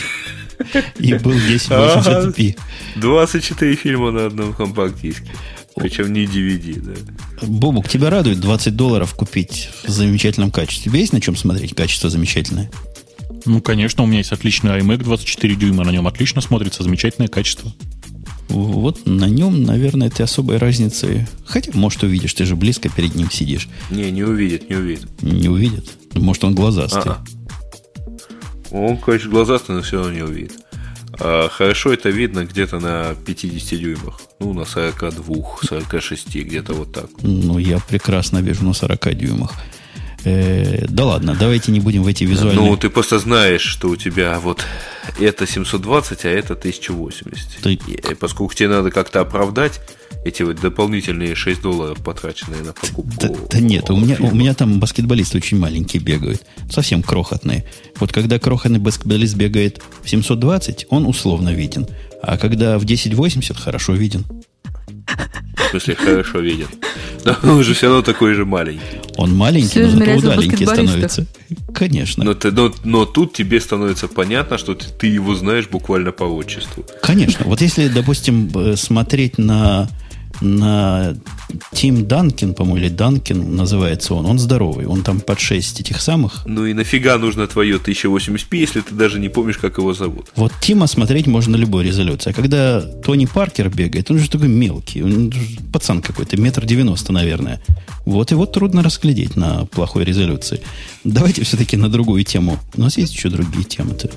и 0.99 1.13
был 1.15 1.33
1080p. 1.33 2.57
24 2.95 3.75
фильма 3.75 4.11
на 4.11 4.25
одном 4.27 4.53
компакт-диске. 4.53 5.31
Причем 5.75 6.13
не 6.13 6.25
DVD, 6.25 6.79
да. 6.81 7.45
Бобук, 7.45 7.89
тебя 7.89 8.09
радует 8.09 8.39
20 8.39 8.75
долларов 8.75 9.13
купить 9.13 9.69
в 9.83 9.89
замечательном 9.89 10.51
качестве? 10.51 10.89
Тебе 10.89 11.01
есть 11.01 11.11
на 11.11 11.19
чем 11.19 11.35
смотреть? 11.35 11.75
Качество 11.75 12.09
замечательное. 12.09 12.71
Ну, 13.45 13.61
конечно, 13.61 14.03
у 14.03 14.07
меня 14.07 14.19
есть 14.19 14.31
отличный 14.31 14.71
iMac 14.79 15.03
24 15.03 15.55
дюйма, 15.55 15.83
на 15.83 15.91
нем 15.91 16.07
отлично 16.07 16.41
смотрится, 16.41 16.83
замечательное 16.83 17.27
качество. 17.27 17.73
Вот 18.47 19.05
на 19.05 19.25
нем, 19.25 19.63
наверное, 19.63 20.09
ты 20.09 20.23
особой 20.23 20.57
разницы... 20.57 21.27
Хотя, 21.45 21.71
может, 21.73 22.03
увидишь, 22.03 22.33
ты 22.33 22.45
же 22.45 22.55
близко 22.55 22.89
перед 22.89 23.15
ним 23.15 23.29
сидишь. 23.29 23.67
Не, 23.89 24.11
не 24.11 24.23
увидит, 24.23 24.69
не 24.69 24.77
увидит. 24.77 25.07
Не 25.21 25.49
увидит? 25.49 25.89
Может, 26.13 26.43
он 26.45 26.55
глазастый. 26.55 27.11
А-а. 27.11 27.25
Он, 28.71 28.97
конечно, 28.97 29.29
глазастый, 29.29 29.75
но 29.75 29.81
все 29.81 29.97
равно 29.97 30.11
не 30.11 30.21
увидит. 30.23 30.53
А 31.19 31.47
хорошо 31.49 31.93
это 31.93 32.09
видно 32.09 32.45
где-то 32.45 32.79
на 32.79 33.15
50 33.25 33.79
дюймах. 33.79 34.19
Ну, 34.39 34.53
на 34.53 34.65
42, 34.65 35.35
46, 35.63 36.35
где-то 36.35 36.73
вот 36.73 36.91
так. 36.91 37.05
Ну, 37.21 37.57
я 37.57 37.79
прекрасно 37.79 38.39
вижу 38.39 38.65
на 38.65 38.73
40 38.73 39.15
дюймах. 39.15 39.53
Э, 40.25 40.85
да 40.89 41.05
ладно, 41.05 41.37
давайте 41.39 41.71
не 41.71 41.79
будем 41.79 42.03
в 42.03 42.07
эти 42.07 42.23
визуальные... 42.23 42.65
Ну, 42.65 42.75
ты 42.77 42.89
просто 42.89 43.19
знаешь, 43.19 43.61
что 43.61 43.89
у 43.89 43.95
тебя 43.95 44.39
вот 44.39 44.65
это 45.19 45.45
720, 45.45 46.25
а 46.25 46.29
это 46.29 46.53
1080. 46.53 47.61
Ты... 47.61 47.73
И, 47.73 48.13
поскольку 48.15 48.53
тебе 48.53 48.69
надо 48.69 48.89
как-то 48.89 49.21
оправдать 49.21 49.79
эти 50.25 50.41
вот 50.41 50.59
дополнительные 50.59 51.35
6 51.35 51.61
долларов, 51.61 51.99
потраченные 52.03 52.63
на 52.63 52.73
покупку. 52.73 53.13
Да, 53.21 53.29
да 53.51 53.59
нет, 53.59 53.91
у 53.91 53.95
меня, 53.97 54.17
у 54.19 54.35
меня 54.35 54.55
там 54.55 54.79
баскетболисты 54.79 55.37
очень 55.37 55.59
маленькие 55.59 56.01
бегают. 56.01 56.41
Совсем 56.69 57.03
крохотные. 57.03 57.63
Вот 57.99 58.11
когда 58.11 58.39
крохотный 58.39 58.79
баскетболист 58.79 59.35
бегает 59.35 59.83
в 60.03 60.09
720, 60.09 60.87
он 60.89 61.05
условно 61.05 61.53
виден. 61.53 61.87
А 62.23 62.37
когда 62.37 62.79
в 62.79 62.83
1080, 62.83 63.55
хорошо 63.55 63.93
виден. 63.93 64.25
В 65.55 65.69
смысле, 65.69 65.95
хорошо 65.95 66.39
виден. 66.39 66.67
Но 67.23 67.35
он 67.43 67.63
же 67.63 67.75
все 67.75 67.87
равно 67.87 68.01
такой 68.01 68.33
же 68.33 68.45
маленький. 68.45 68.81
Он 69.17 69.35
маленький, 69.35 69.79
но 69.79 69.89
зато 69.89 70.15
удаленький 70.15 70.65
становится. 70.65 71.27
Конечно. 71.73 72.23
Но, 72.23 72.33
ты, 72.33 72.51
но, 72.51 72.73
но 72.83 73.05
тут 73.05 73.33
тебе 73.33 73.61
становится 73.61 74.07
понятно, 74.07 74.57
что 74.57 74.73
ты, 74.73 74.87
ты 74.89 75.07
его 75.07 75.35
знаешь 75.35 75.67
буквально 75.67 76.11
по 76.11 76.23
отчеству. 76.23 76.83
Конечно. 77.03 77.45
Вот 77.45 77.61
если, 77.61 77.87
допустим, 77.89 78.51
э, 78.55 78.75
смотреть 78.75 79.37
на 79.37 79.87
на 80.41 81.15
Тим 81.71 82.07
Данкин, 82.07 82.53
по-моему, 82.53 82.77
или 82.77 82.89
Данкин 82.89 83.55
называется 83.55 84.13
он. 84.13 84.25
Он 84.25 84.39
здоровый. 84.39 84.85
Он 84.85 85.03
там 85.03 85.19
под 85.19 85.39
6 85.39 85.81
этих 85.81 86.01
самых. 86.01 86.45
Ну 86.45 86.65
и 86.65 86.73
нафига 86.73 87.17
нужно 87.17 87.47
твое 87.47 87.77
1080p, 87.77 88.57
если 88.57 88.81
ты 88.81 88.93
даже 88.95 89.19
не 89.19 89.29
помнишь, 89.29 89.57
как 89.57 89.77
его 89.77 89.93
зовут? 89.93 90.27
Вот 90.35 90.51
Тима 90.61 90.87
смотреть 90.87 91.27
можно 91.27 91.57
на 91.57 91.61
любой 91.61 91.85
резолюции. 91.85 92.31
А 92.31 92.33
когда 92.33 92.81
Тони 92.81 93.25
Паркер 93.25 93.69
бегает, 93.69 94.11
он 94.11 94.19
же 94.19 94.29
такой 94.29 94.47
мелкий. 94.47 95.03
Он 95.03 95.31
пацан 95.71 96.01
какой-то, 96.01 96.37
метр 96.37 96.65
девяносто, 96.65 97.13
наверное. 97.13 97.61
Вот 98.05 98.31
его 98.31 98.45
трудно 98.45 98.83
расглядеть 98.83 99.35
на 99.35 99.65
плохой 99.65 100.03
резолюции. 100.03 100.61
Давайте 101.03 101.43
все-таки 101.43 101.77
на 101.77 101.89
другую 101.89 102.23
тему. 102.23 102.59
У 102.75 102.81
нас 102.81 102.97
есть 102.97 103.13
еще 103.13 103.29
другие 103.29 103.63
темы-то. 103.63 104.09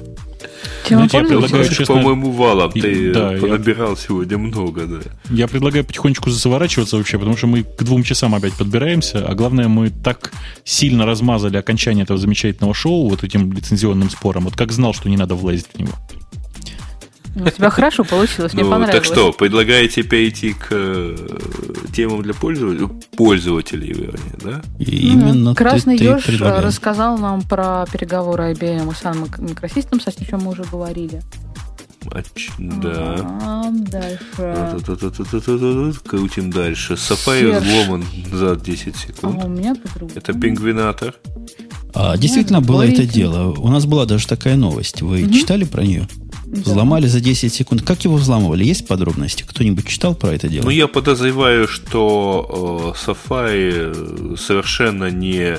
Чем 0.86 0.98
Знаете, 0.98 1.18
я 1.18 1.24
предлагаю, 1.24 1.68
честно, 1.68 1.86
по-моему, 1.86 2.30
валом 2.32 2.72
ты 2.72 3.12
да, 3.12 3.32
понабирал 3.40 3.90
я, 3.90 3.96
сегодня 3.96 4.38
много, 4.38 4.86
да. 4.86 5.00
Я 5.30 5.48
предлагаю 5.48 5.84
потихонечку 5.84 6.30
заворачиваться 6.30 6.96
вообще, 6.96 7.18
потому 7.18 7.36
что 7.36 7.46
мы 7.46 7.62
к 7.62 7.82
двум 7.82 8.02
часам 8.02 8.34
опять 8.34 8.54
подбираемся, 8.54 9.26
а 9.26 9.34
главное, 9.34 9.68
мы 9.68 9.90
так 9.90 10.32
сильно 10.64 11.04
размазали 11.06 11.56
окончание 11.56 12.04
этого 12.04 12.18
замечательного 12.18 12.74
шоу 12.74 13.08
вот 13.08 13.24
этим 13.24 13.52
лицензионным 13.52 14.10
спором, 14.10 14.44
вот 14.44 14.56
как 14.56 14.72
знал, 14.72 14.94
что 14.94 15.08
не 15.08 15.16
надо 15.16 15.34
влазить 15.34 15.66
в 15.74 15.78
него. 15.78 15.92
У 17.36 17.50
тебя 17.50 17.70
хорошо 17.70 18.04
получилось, 18.04 18.52
мне 18.54 18.64
ну, 18.64 18.70
понравилось. 18.70 18.94
Так 18.94 19.04
что, 19.04 19.32
предлагаете 19.32 20.02
перейти 20.02 20.54
к 20.54 20.68
э, 20.70 21.16
темам 21.94 22.22
для 22.22 22.34
пользователей, 22.34 22.88
пользователей, 23.16 23.92
вернее, 23.92 24.38
да? 24.42 24.62
И 24.78 25.12
именно 25.12 25.54
Красный 25.54 25.96
еж 25.96 26.24
ты 26.24 26.38
рассказал 26.38 27.18
нам 27.18 27.42
про 27.42 27.86
переговоры 27.92 28.52
IBM 28.52 28.90
и 28.90 28.94
Sun 28.94 29.28
Microsystems, 29.38 30.02
о 30.06 30.24
чем 30.24 30.40
мы 30.40 30.52
уже 30.52 30.64
говорили. 30.64 31.22
Да. 32.58 33.70
Дальше. 33.72 34.78
Крутим 36.06 36.50
дальше. 36.50 36.96
Сафари 36.96 37.50
взломан 37.50 38.04
за 38.32 38.56
10 38.56 38.96
секунд. 38.96 39.42
А 39.42 39.46
у 39.46 39.48
меня 39.48 39.76
Это 40.14 40.32
пингвинатор. 40.32 41.14
А, 41.94 42.16
действительно 42.16 42.60
было 42.60 42.86
это 42.86 43.04
дело. 43.04 43.52
У 43.52 43.68
нас 43.68 43.86
была 43.86 44.06
даже 44.06 44.26
такая 44.26 44.56
новость. 44.56 45.02
Вы 45.02 45.30
читали 45.32 45.64
про 45.64 45.82
нее? 45.82 46.08
Взломали 46.50 47.06
за 47.06 47.20
10 47.20 47.52
секунд. 47.52 47.82
Как 47.82 48.04
его 48.04 48.16
взламывали? 48.16 48.64
Есть 48.64 48.86
подробности? 48.86 49.44
Кто-нибудь 49.46 49.86
читал 49.86 50.14
про 50.14 50.30
это 50.30 50.48
дело? 50.48 50.64
Ну, 50.64 50.70
я 50.70 50.88
подозреваю, 50.88 51.68
что 51.68 52.94
э, 52.96 53.10
Safari 53.10 54.36
совершенно 54.36 55.10
не... 55.10 55.58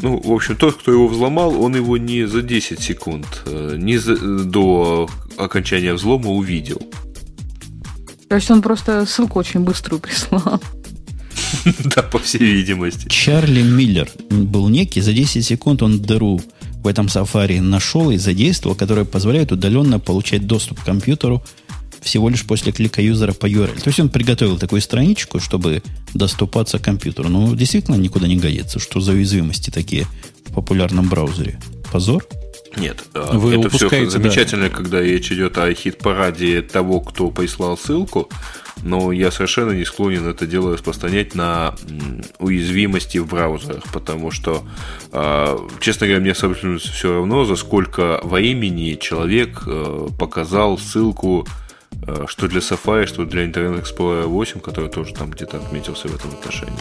Ну, 0.00 0.20
в 0.20 0.32
общем, 0.32 0.56
тот, 0.56 0.76
кто 0.76 0.90
его 0.90 1.06
взломал, 1.06 1.62
он 1.62 1.76
его 1.76 1.96
не 1.96 2.26
за 2.26 2.42
10 2.42 2.80
секунд, 2.80 3.42
э, 3.46 3.76
не 3.78 3.96
за, 3.96 4.16
до 4.16 5.08
окончания 5.38 5.94
взлома 5.94 6.30
увидел. 6.30 6.82
То 8.28 8.34
есть 8.34 8.50
он 8.50 8.60
просто 8.60 9.06
ссылку 9.06 9.38
очень 9.38 9.60
быструю 9.60 10.00
прислал. 10.00 10.60
Да, 11.96 12.02
по 12.02 12.18
всей 12.18 12.40
видимости. 12.40 13.08
Чарли 13.08 13.62
Миллер 13.62 14.08
был 14.28 14.68
некий, 14.68 15.00
за 15.00 15.12
10 15.12 15.44
секунд 15.44 15.82
он 15.82 16.00
дыру 16.00 16.40
в 16.84 16.86
этом 16.86 17.06
Safari 17.06 17.60
нашел 17.60 18.10
и 18.10 18.18
задействовал, 18.18 18.76
которые 18.76 19.06
позволяют 19.06 19.50
удаленно 19.50 19.98
получать 19.98 20.46
доступ 20.46 20.80
к 20.80 20.84
компьютеру 20.84 21.42
всего 22.02 22.28
лишь 22.28 22.44
после 22.44 22.70
клика 22.70 23.00
юзера 23.00 23.32
по 23.32 23.46
URL. 23.46 23.80
То 23.80 23.88
есть 23.88 23.98
он 23.98 24.10
приготовил 24.10 24.58
такую 24.58 24.82
страничку, 24.82 25.40
чтобы 25.40 25.82
доступаться 26.12 26.78
к 26.78 26.82
компьютеру. 26.82 27.30
Но 27.30 27.46
ну, 27.46 27.56
действительно 27.56 27.96
никуда 27.96 28.28
не 28.28 28.36
годится. 28.36 28.78
Что 28.78 29.00
за 29.00 29.12
уязвимости 29.12 29.70
такие 29.70 30.06
в 30.44 30.52
популярном 30.52 31.08
браузере? 31.08 31.58
Позор? 31.90 32.26
Нет, 32.76 33.04
а, 33.14 33.38
Вы 33.38 33.54
это 33.54 33.70
все 33.70 34.10
замечательно, 34.10 34.68
да. 34.68 34.74
когда 34.74 35.00
речь 35.00 35.32
идет 35.32 35.56
о 35.56 35.72
хит-параде 35.72 36.60
того, 36.60 37.00
кто 37.00 37.30
прислал 37.30 37.78
ссылку, 37.78 38.28
но 38.82 39.12
я 39.12 39.30
совершенно 39.30 39.72
не 39.72 39.84
склонен 39.84 40.26
это 40.26 40.46
дело 40.46 40.72
распространять 40.72 41.34
на 41.34 41.74
уязвимости 42.38 43.18
в 43.18 43.26
браузерах, 43.26 43.84
потому 43.92 44.30
что, 44.30 44.64
а, 45.12 45.58
честно 45.80 46.06
говоря, 46.06 46.20
мне 46.20 46.32
абсолютно 46.32 46.78
все 46.78 47.14
равно, 47.14 47.44
за 47.44 47.56
сколько 47.56 48.20
во 48.22 48.40
имени 48.40 48.98
человек 49.00 49.62
э, 49.66 50.08
показал 50.18 50.78
ссылку 50.78 51.46
э, 52.06 52.26
что 52.28 52.48
для 52.48 52.60
Safari, 52.60 53.06
что 53.06 53.24
для 53.24 53.44
Internet 53.46 53.82
Explorer 53.82 54.26
8, 54.26 54.60
который 54.60 54.90
тоже 54.90 55.14
там 55.14 55.30
где-то 55.30 55.58
отметился 55.58 56.08
в 56.08 56.14
этом 56.14 56.30
отношении. 56.30 56.78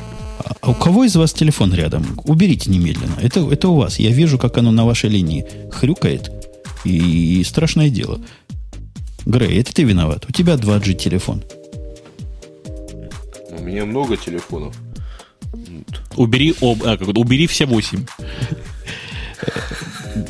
А 0.62 0.70
у 0.70 0.74
кого 0.74 1.04
из 1.04 1.16
вас 1.16 1.34
телефон 1.34 1.74
рядом? 1.74 2.06
Уберите 2.26 2.70
немедленно. 2.70 3.16
Это, 3.22 3.42
это 3.52 3.68
у 3.70 3.76
вас. 3.76 4.00
Я 4.00 4.12
вижу, 4.12 4.38
как 4.38 4.58
оно 4.58 4.72
на 4.72 4.86
вашей 4.86 5.10
линии 5.10 5.46
хрюкает. 5.72 6.32
И, 6.84 7.40
и 7.40 7.44
страшное 7.44 7.90
дело. 7.90 8.20
Грей, 9.26 9.60
это 9.60 9.74
ты 9.74 9.84
виноват. 9.84 10.26
У 10.28 10.32
тебя 10.32 10.56
2G 10.56 10.94
телефон. 10.96 11.44
У 13.64 13.66
меня 13.66 13.86
много 13.86 14.18
телефонов. 14.18 14.76
Убери, 16.18 16.54
об, 16.60 16.84
а, 16.84 16.98
убери 17.16 17.48
все 17.48 17.66
восемь. 17.66 18.06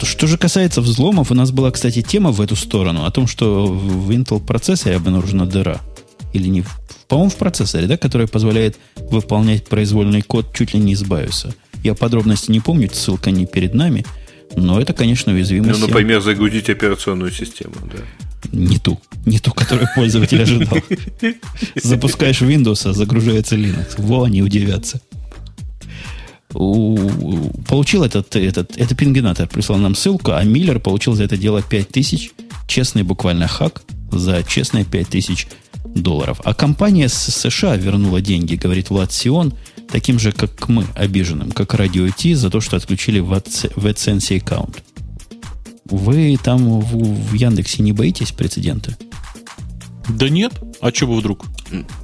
Что 0.04 0.28
же 0.28 0.38
касается 0.38 0.82
взломов, 0.82 1.32
у 1.32 1.34
нас 1.34 1.52
была, 1.52 1.72
кстати, 1.72 2.04
тема 2.04 2.32
в 2.32 2.42
эту 2.42 2.56
сторону 2.56 3.06
о 3.06 3.12
том, 3.12 3.26
что 3.26 3.66
в 3.66 4.12
Intel 4.12 4.40
процессоре 4.40 4.98
обнаружена 4.98 5.48
дыра. 5.48 5.82
Или 6.34 6.48
не 6.48 6.64
по-моему, 7.08 7.32
в 7.32 7.38
процессоре, 7.38 7.88
да, 7.88 7.98
который 7.98 8.28
позволяет 8.28 8.78
выполнять 9.10 9.66
произвольный 9.66 10.22
код 10.22 10.54
чуть 10.54 10.76
ли 10.76 10.80
не 10.80 10.94
из 10.94 11.02
BIOS. 11.02 11.56
Я 11.84 11.96
подробности 11.96 12.52
не 12.52 12.60
помню, 12.60 12.88
ссылка 12.94 13.32
не 13.32 13.48
перед 13.48 13.74
нами, 13.74 14.06
но 14.56 14.80
это, 14.80 14.94
конечно, 14.94 15.34
уязвимость. 15.34 15.80
Ну, 15.80 15.88
например, 15.88 16.22
загрузить 16.22 16.70
операционную 16.70 17.32
систему, 17.32 17.76
да. 17.92 18.00
Не 18.52 18.78
ту. 18.78 19.00
Не 19.26 19.40
ту, 19.40 19.52
которую 19.52 19.88
пользователь 19.96 20.42
ожидал. 20.42 20.78
Запускаешь 21.76 22.42
Windows, 22.42 22.90
а 22.90 22.94
загружается 22.94 23.56
Linux. 23.56 23.96
Во, 23.98 24.24
они 24.24 24.42
удивятся. 24.42 25.02
У, 26.54 26.98
получил 27.68 28.04
этот, 28.04 28.36
этот, 28.36 28.78
этот 28.78 28.98
пингенатор, 28.98 29.48
прислал 29.48 29.80
нам 29.80 29.96
ссылку, 29.96 30.34
а 30.34 30.44
Миллер 30.44 30.80
получил 30.80 31.16
за 31.16 31.24
это 31.24 31.36
дело 31.38 31.64
5000. 31.64 32.32
Честный 32.68 33.04
буквально 33.04 33.48
хак 33.48 33.84
за 34.12 34.44
честные 34.44 34.86
5000 34.86 35.48
долларов. 35.96 36.42
А 36.44 36.54
компания 36.54 37.10
с 37.10 37.14
США 37.14 37.76
вернула 37.76 38.22
деньги, 38.22 38.56
говорит 38.56 38.90
Влад 38.90 39.12
Сион, 39.12 39.54
таким 39.90 40.20
же, 40.20 40.32
как 40.32 40.68
мы, 40.70 40.86
обиженным, 40.96 41.52
как 41.52 41.74
Радио 41.74 42.10
Ти, 42.10 42.34
за 42.34 42.50
то, 42.50 42.62
что 42.62 42.78
отключили 42.78 43.20
в 43.20 43.34
AdSense 43.34 44.38
аккаунт. 44.38 44.84
Вы 45.86 46.38
там 46.42 46.80
в, 46.80 47.30
в 47.30 47.34
Яндексе 47.34 47.84
не 47.84 47.92
боитесь 47.92 48.32
прецедента? 48.32 48.98
Да 50.10 50.30
нет. 50.30 50.54
А 50.82 50.92
что 50.92 51.08
бы 51.08 51.18
вдруг? 51.18 51.46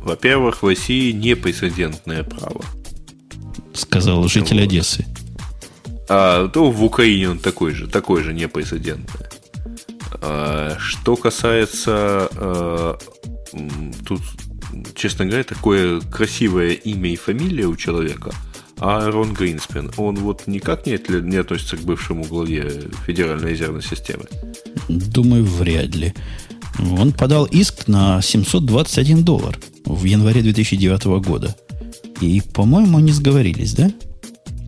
Во-первых, 0.02 0.64
в 0.64 0.68
России 0.68 1.12
непрецедентное 1.12 2.24
право. 2.24 2.64
Сказал 3.74 4.28
житель 4.28 4.58
вот. 4.58 4.64
Одессы. 4.64 5.06
А 6.08 6.48
то 6.48 6.72
в 6.72 6.84
Украине 6.84 7.30
он 7.32 7.40
такой 7.40 7.74
же, 7.74 7.88
такой 7.88 8.24
же 8.24 8.34
непрецедентное. 8.34 9.30
А, 10.22 10.76
что 10.80 11.16
касается 11.16 12.30
а, 12.36 12.98
тут, 14.08 14.22
честно 14.96 15.26
говоря, 15.26 15.44
такое 15.44 16.02
красивое 16.02 16.72
имя 16.72 17.12
и 17.12 17.16
фамилия 17.16 17.66
у 17.66 17.76
человека– 17.76 18.32
Аарон 18.80 19.34
Гринспен, 19.34 19.91
он 19.98 20.16
вот 20.16 20.48
никак 20.48 20.86
не, 20.86 21.00
не 21.22 21.36
относится 21.36 21.76
к 21.76 21.82
бывшему 21.82 22.24
главе 22.24 22.90
Федеральной 23.06 23.52
резервной 23.52 23.84
системы? 23.84 24.26
Думаю, 24.88 25.44
вряд 25.44 25.96
ли. 25.96 26.14
Он 26.80 27.12
подал 27.12 27.46
иск 27.46 27.88
на 27.88 28.22
721 28.22 29.24
доллар 29.24 29.60
в 29.86 30.06
январе 30.06 30.41
2009 30.41 31.04
года. 31.26 31.56
И, 32.22 32.41
по-моему, 32.41 32.98
они 32.98 33.12
сговорились, 33.12 33.74
да? 33.74 33.91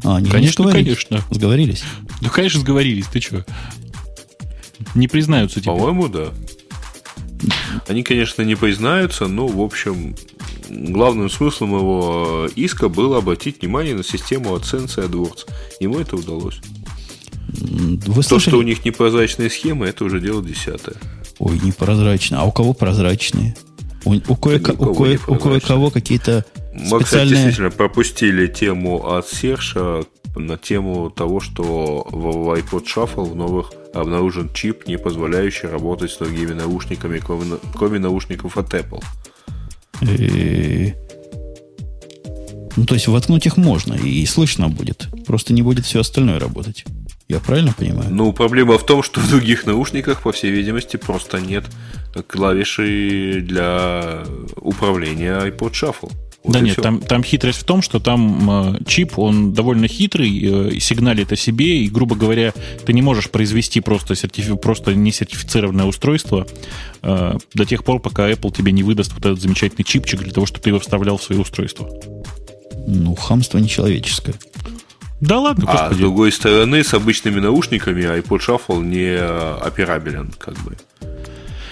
А, 0.03 0.18
они 0.18 0.30
конечно, 0.30 0.64
не 0.64 0.72
конечно. 0.72 1.22
Сговорились? 1.30 1.84
Ну, 2.19 2.30
конечно, 2.30 2.60
сговорились. 2.60 3.06
Ты 3.06 3.22
что? 3.22 3.45
Не 4.94 5.07
признаются 5.07 5.61
тебе. 5.61 5.72
По-моему, 5.72 6.10
да. 6.10 6.32
Они, 7.88 8.03
конечно, 8.03 8.41
не 8.43 8.55
признаются, 8.55 9.27
но, 9.27 9.47
в 9.47 9.61
общем, 9.61 10.15
главным 10.69 11.30
смыслом 11.30 11.76
его 11.76 12.47
иска 12.55 12.89
было 12.89 13.18
обратить 13.18 13.61
внимание 13.61 13.95
на 13.95 14.03
систему 14.03 14.55
оценки 14.55 14.99
AdWords. 14.99 15.47
Ему 15.80 15.99
это 15.99 16.15
удалось. 16.15 16.59
Вы 17.47 18.23
То, 18.23 18.39
что 18.39 18.57
у 18.57 18.61
них 18.61 18.85
непрозрачные 18.85 19.49
схемы, 19.49 19.88
это 19.88 20.05
уже 20.05 20.19
дело 20.19 20.43
десятое. 20.43 20.95
Ой, 21.39 21.59
непрозрачно. 21.61 22.41
А 22.41 22.45
у 22.45 22.51
кого 22.51 22.73
прозрачные? 22.73 23.55
У, 24.05 24.15
у, 24.15 24.35
кое, 24.35 24.59
у, 24.59 24.95
кое, 24.95 25.19
у 25.27 25.35
кое-кого 25.35 25.91
какие-то 25.91 26.45
Мы, 26.73 27.03
кстати, 27.03 27.30
действительно 27.30 27.69
пропустили 27.69 28.47
тему 28.47 29.13
от 29.13 29.27
Серша 29.27 30.03
на 30.35 30.57
тему 30.57 31.09
того, 31.09 31.39
что 31.39 32.07
в 32.09 32.55
iPod 32.57 32.85
Shuffle 32.85 33.26
в 33.26 33.35
новых 33.35 33.73
обнаружен 33.93 34.49
чип, 34.53 34.88
не 34.88 34.97
позволяющий 34.97 35.68
работать 35.68 36.11
с 36.11 36.18
другими 36.18 36.53
наушниками, 36.53 37.19
кроме, 37.19 37.57
кроме 37.76 37.99
наушников 37.99 38.57
от 38.57 38.73
Apple. 38.73 39.03
И... 40.01 40.93
Ну, 42.77 42.85
то 42.85 42.93
есть 42.93 43.07
воткнуть 43.07 43.45
их 43.45 43.57
можно, 43.57 43.93
и 43.93 44.26
слышно 44.26 44.69
будет. 44.69 45.07
Просто 45.26 45.53
не 45.53 45.61
будет 45.61 45.85
все 45.85 45.99
остальное 45.99 46.39
работать. 46.39 46.85
Я 47.27 47.39
правильно 47.39 47.73
понимаю? 47.77 48.09
Ну, 48.11 48.34
проблема 48.34 48.77
в 48.77 48.85
том, 48.85 49.03
что 49.03 49.19
в 49.19 49.30
других 49.30 49.65
наушниках, 49.65 50.22
по 50.22 50.31
всей 50.31 50.51
видимости, 50.51 50.97
просто 50.97 51.39
нет 51.39 51.65
клавиши 52.27 53.41
для 53.41 54.23
управления 54.55 55.39
iPod 55.39 55.72
Shuffle. 55.72 56.11
Вот 56.43 56.53
да 56.53 56.59
нет, 56.59 56.77
там, 56.77 57.01
там 57.01 57.23
хитрость 57.23 57.59
в 57.59 57.63
том, 57.65 57.84
что 57.84 57.99
там 57.99 58.76
э, 58.76 58.80
чип, 58.88 59.19
он 59.19 59.53
довольно 59.53 59.88
хитрый, 59.88 60.72
э, 60.76 60.80
сигналит 60.80 61.31
о 61.31 61.35
себе, 61.35 61.84
и, 61.84 61.88
грубо 61.88 62.15
говоря, 62.15 62.51
ты 62.84 62.93
не 62.93 63.03
можешь 63.03 63.30
произвести 63.30 63.80
просто, 63.80 64.15
сертифи, 64.15 64.55
просто 64.55 64.95
несертифицированное 64.95 65.85
устройство 65.85 66.47
э, 67.03 67.38
до 67.53 67.65
тех 67.65 67.84
пор, 67.84 67.99
пока 67.99 68.27
Apple 68.31 68.55
тебе 68.55 68.72
не 68.72 68.81
выдаст 68.81 69.13
вот 69.13 69.23
этот 69.23 69.39
замечательный 69.39 69.84
чипчик 69.84 70.22
для 70.22 70.31
того, 70.31 70.47
чтобы 70.47 70.63
ты 70.63 70.72
его 70.72 70.80
вставлял 70.80 71.18
в 71.18 71.23
свое 71.23 71.41
устройство. 71.41 71.88
Ну, 72.88 73.13
хамство 73.13 73.59
нечеловеческое. 73.59 74.34
Да 75.19 75.39
ладно, 75.39 75.65
А 75.68 75.73
господи. 75.73 75.93
с 75.93 75.97
другой 75.97 76.31
стороны, 76.31 76.84
с 76.84 76.95
обычными 76.95 77.39
наушниками 77.39 78.01
iPod 78.01 78.39
Shuffle 78.39 78.84
не 78.84 79.15
операбелен, 79.15 80.34
как 80.39 80.55
бы. 80.63 80.76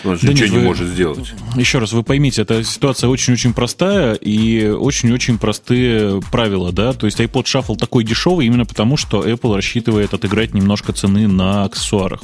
Он 0.03 0.17
же 0.17 0.27
да 0.27 0.34
ничего 0.34 0.45
нет, 0.45 0.53
не 0.53 0.59
вы, 0.59 0.63
может 0.65 0.88
сделать. 0.88 1.34
Еще 1.55 1.80
раз, 1.80 1.91
вы 1.91 2.03
поймите, 2.03 2.41
эта 2.41 2.63
ситуация 2.63 3.09
очень-очень 3.09 3.53
простая 3.53 4.13
и 4.13 4.67
очень-очень 4.67 5.38
простые 5.38 6.21
правила, 6.31 6.71
да. 6.71 6.93
То 6.93 7.05
есть 7.05 7.19
iPod 7.19 7.43
Shuffle 7.43 7.77
такой 7.77 8.03
дешевый 8.03 8.45
именно 8.45 8.65
потому, 8.65 8.97
что 8.97 9.27
Apple 9.27 9.55
рассчитывает 9.55 10.13
отыграть 10.13 10.53
немножко 10.53 10.93
цены 10.93 11.27
на 11.27 11.65
аксессуарах. 11.65 12.21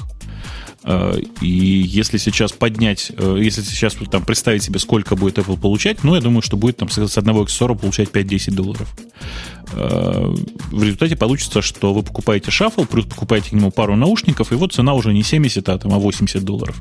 Э, 0.85 1.19
и 1.41 1.47
если 1.47 2.17
сейчас 2.17 2.51
поднять, 2.51 3.11
э, 3.17 3.39
если 3.41 3.61
сейчас 3.61 3.95
там 4.11 4.23
представить 4.23 4.63
себе, 4.63 4.79
сколько 4.79 5.15
будет 5.15 5.39
Apple 5.39 5.59
получать, 5.59 6.03
ну, 6.03 6.15
я 6.15 6.21
думаю, 6.21 6.41
что 6.41 6.57
будет 6.57 6.77
там 6.77 6.89
с 6.89 7.17
одного 7.17 7.41
аксессуара 7.41 7.73
получать 7.73 8.09
5-10 8.09 8.51
долларов. 8.53 8.95
Э, 9.73 10.33
в 10.71 10.83
результате 10.83 11.15
получится, 11.15 11.63
что 11.63 11.93
вы 11.93 12.03
покупаете 12.03 12.51
шаффл, 12.51 12.85
плюс 12.85 13.05
покупаете 13.05 13.49
к 13.49 13.53
нему 13.53 13.71
пару 13.71 13.95
наушников, 13.95 14.51
и 14.51 14.55
вот 14.55 14.73
цена 14.73 14.93
уже 14.93 15.11
не 15.11 15.23
70, 15.23 15.67
а, 15.69 15.77
там, 15.79 15.93
а 15.93 15.97
80 15.97 16.43
долларов. 16.43 16.79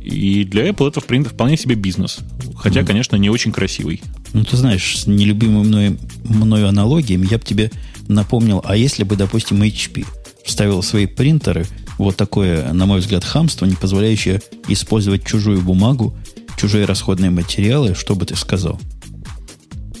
И 0.00 0.44
для 0.44 0.68
Apple 0.68 0.88
это, 0.88 1.00
в 1.00 1.06
принципе, 1.06 1.34
вполне 1.34 1.56
себе 1.56 1.74
бизнес. 1.74 2.18
Хотя, 2.56 2.80
mm. 2.80 2.86
конечно, 2.86 3.16
не 3.16 3.30
очень 3.30 3.52
красивый. 3.52 4.02
Ну, 4.32 4.44
ты 4.44 4.56
знаешь, 4.56 5.00
с 5.00 5.06
нелюбимой 5.06 5.64
мной, 5.64 5.98
мною 6.24 6.68
аналогиями 6.68 7.26
я 7.30 7.38
бы 7.38 7.44
тебе 7.44 7.70
напомнил, 8.08 8.62
а 8.64 8.76
если 8.76 9.04
бы, 9.04 9.16
допустим, 9.16 9.62
HP 9.62 10.06
вставил 10.44 10.82
свои 10.82 11.06
принтеры 11.06 11.66
вот 11.98 12.16
такое, 12.16 12.72
на 12.72 12.86
мой 12.86 13.00
взгляд, 13.00 13.24
хамство, 13.24 13.66
не 13.66 13.76
позволяющее 13.76 14.40
использовать 14.68 15.24
чужую 15.24 15.62
бумагу, 15.62 16.16
чужие 16.56 16.84
расходные 16.84 17.30
материалы, 17.30 17.94
что 17.94 18.14
бы 18.14 18.26
ты 18.26 18.36
сказал? 18.36 18.80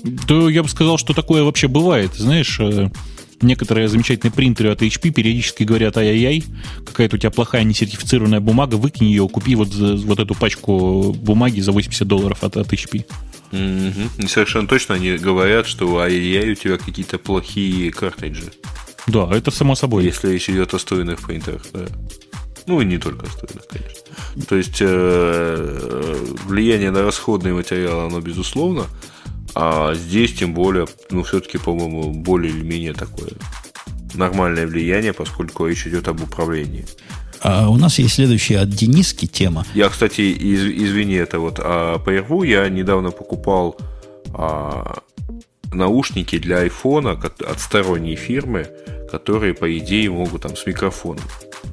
Да 0.02 0.50
я 0.50 0.62
бы 0.62 0.68
сказал, 0.68 0.98
что 0.98 1.14
такое 1.14 1.42
вообще 1.42 1.66
бывает. 1.66 2.12
Знаешь, 2.14 2.58
э, 2.60 2.90
некоторые 3.44 3.88
замечательные 3.88 4.32
принтеры 4.32 4.70
от 4.70 4.82
HP 4.82 5.10
периодически 5.10 5.64
говорят, 5.64 5.96
ай-яй-яй, 5.96 6.44
какая-то 6.84 7.16
у 7.16 7.18
тебя 7.18 7.30
плохая 7.30 7.64
несертифицированная 7.64 8.40
бумага, 8.40 8.76
выкинь 8.76 9.06
ее, 9.06 9.28
купи 9.28 9.54
вот, 9.54 9.72
вот 9.74 10.18
эту 10.18 10.34
пачку 10.34 11.12
бумаги 11.12 11.60
за 11.60 11.72
80 11.72 12.06
долларов 12.06 12.42
от, 12.42 12.56
от 12.56 12.72
HP. 12.72 13.04
Mm-hmm. 13.52 14.26
Совершенно 14.28 14.66
точно 14.66 14.96
они 14.96 15.16
говорят, 15.16 15.66
что 15.66 15.98
ай-яй-яй, 15.98 16.52
у 16.52 16.54
тебя 16.54 16.78
какие-то 16.78 17.18
плохие 17.18 17.92
картриджи. 17.92 18.52
Да, 19.06 19.28
это 19.30 19.50
само 19.50 19.74
собой. 19.74 20.04
Если 20.04 20.32
речь 20.32 20.48
идет 20.48 20.74
о 20.74 20.78
встроенных 20.78 21.20
принтерах, 21.20 21.62
да. 21.72 21.86
Ну 22.66 22.80
и 22.80 22.84
не 22.84 22.98
только 22.98 23.26
о 23.26 23.28
встроенных, 23.28 23.66
конечно. 23.68 24.46
То 24.48 24.56
есть 24.56 24.78
э, 24.80 26.26
влияние 26.46 26.90
на 26.90 27.02
расходные 27.02 27.54
материалы, 27.54 28.06
оно 28.06 28.20
безусловно, 28.20 28.86
а 29.54 29.94
здесь 29.94 30.34
тем 30.34 30.54
более, 30.54 30.86
ну 31.10 31.22
все-таки, 31.22 31.58
по-моему, 31.58 32.12
более 32.12 32.52
или 32.52 32.62
менее 32.62 32.92
такое 32.92 33.30
нормальное 34.14 34.66
влияние, 34.66 35.12
поскольку 35.12 35.66
речь 35.66 35.86
идет 35.86 36.08
об 36.08 36.22
управлении. 36.22 36.86
А 37.40 37.68
у 37.68 37.76
нас 37.76 37.98
есть 37.98 38.14
следующая 38.14 38.60
от 38.60 38.70
Дениски 38.70 39.26
тема. 39.26 39.66
Я, 39.74 39.88
кстати, 39.88 40.22
из, 40.22 40.64
извини, 40.64 41.14
это 41.14 41.38
вот 41.38 41.56
а, 41.58 41.98
прерву, 41.98 42.42
я 42.42 42.68
недавно 42.68 43.10
покупал 43.10 43.76
а, 44.32 44.98
наушники 45.72 46.38
для 46.38 46.58
айфона 46.58 47.12
от 47.12 47.60
сторонней 47.60 48.16
фирмы, 48.16 48.66
которые, 49.10 49.54
по 49.54 49.78
идее, 49.78 50.10
могут 50.10 50.42
там 50.42 50.56
с 50.56 50.66
микрофоном. 50.66 51.24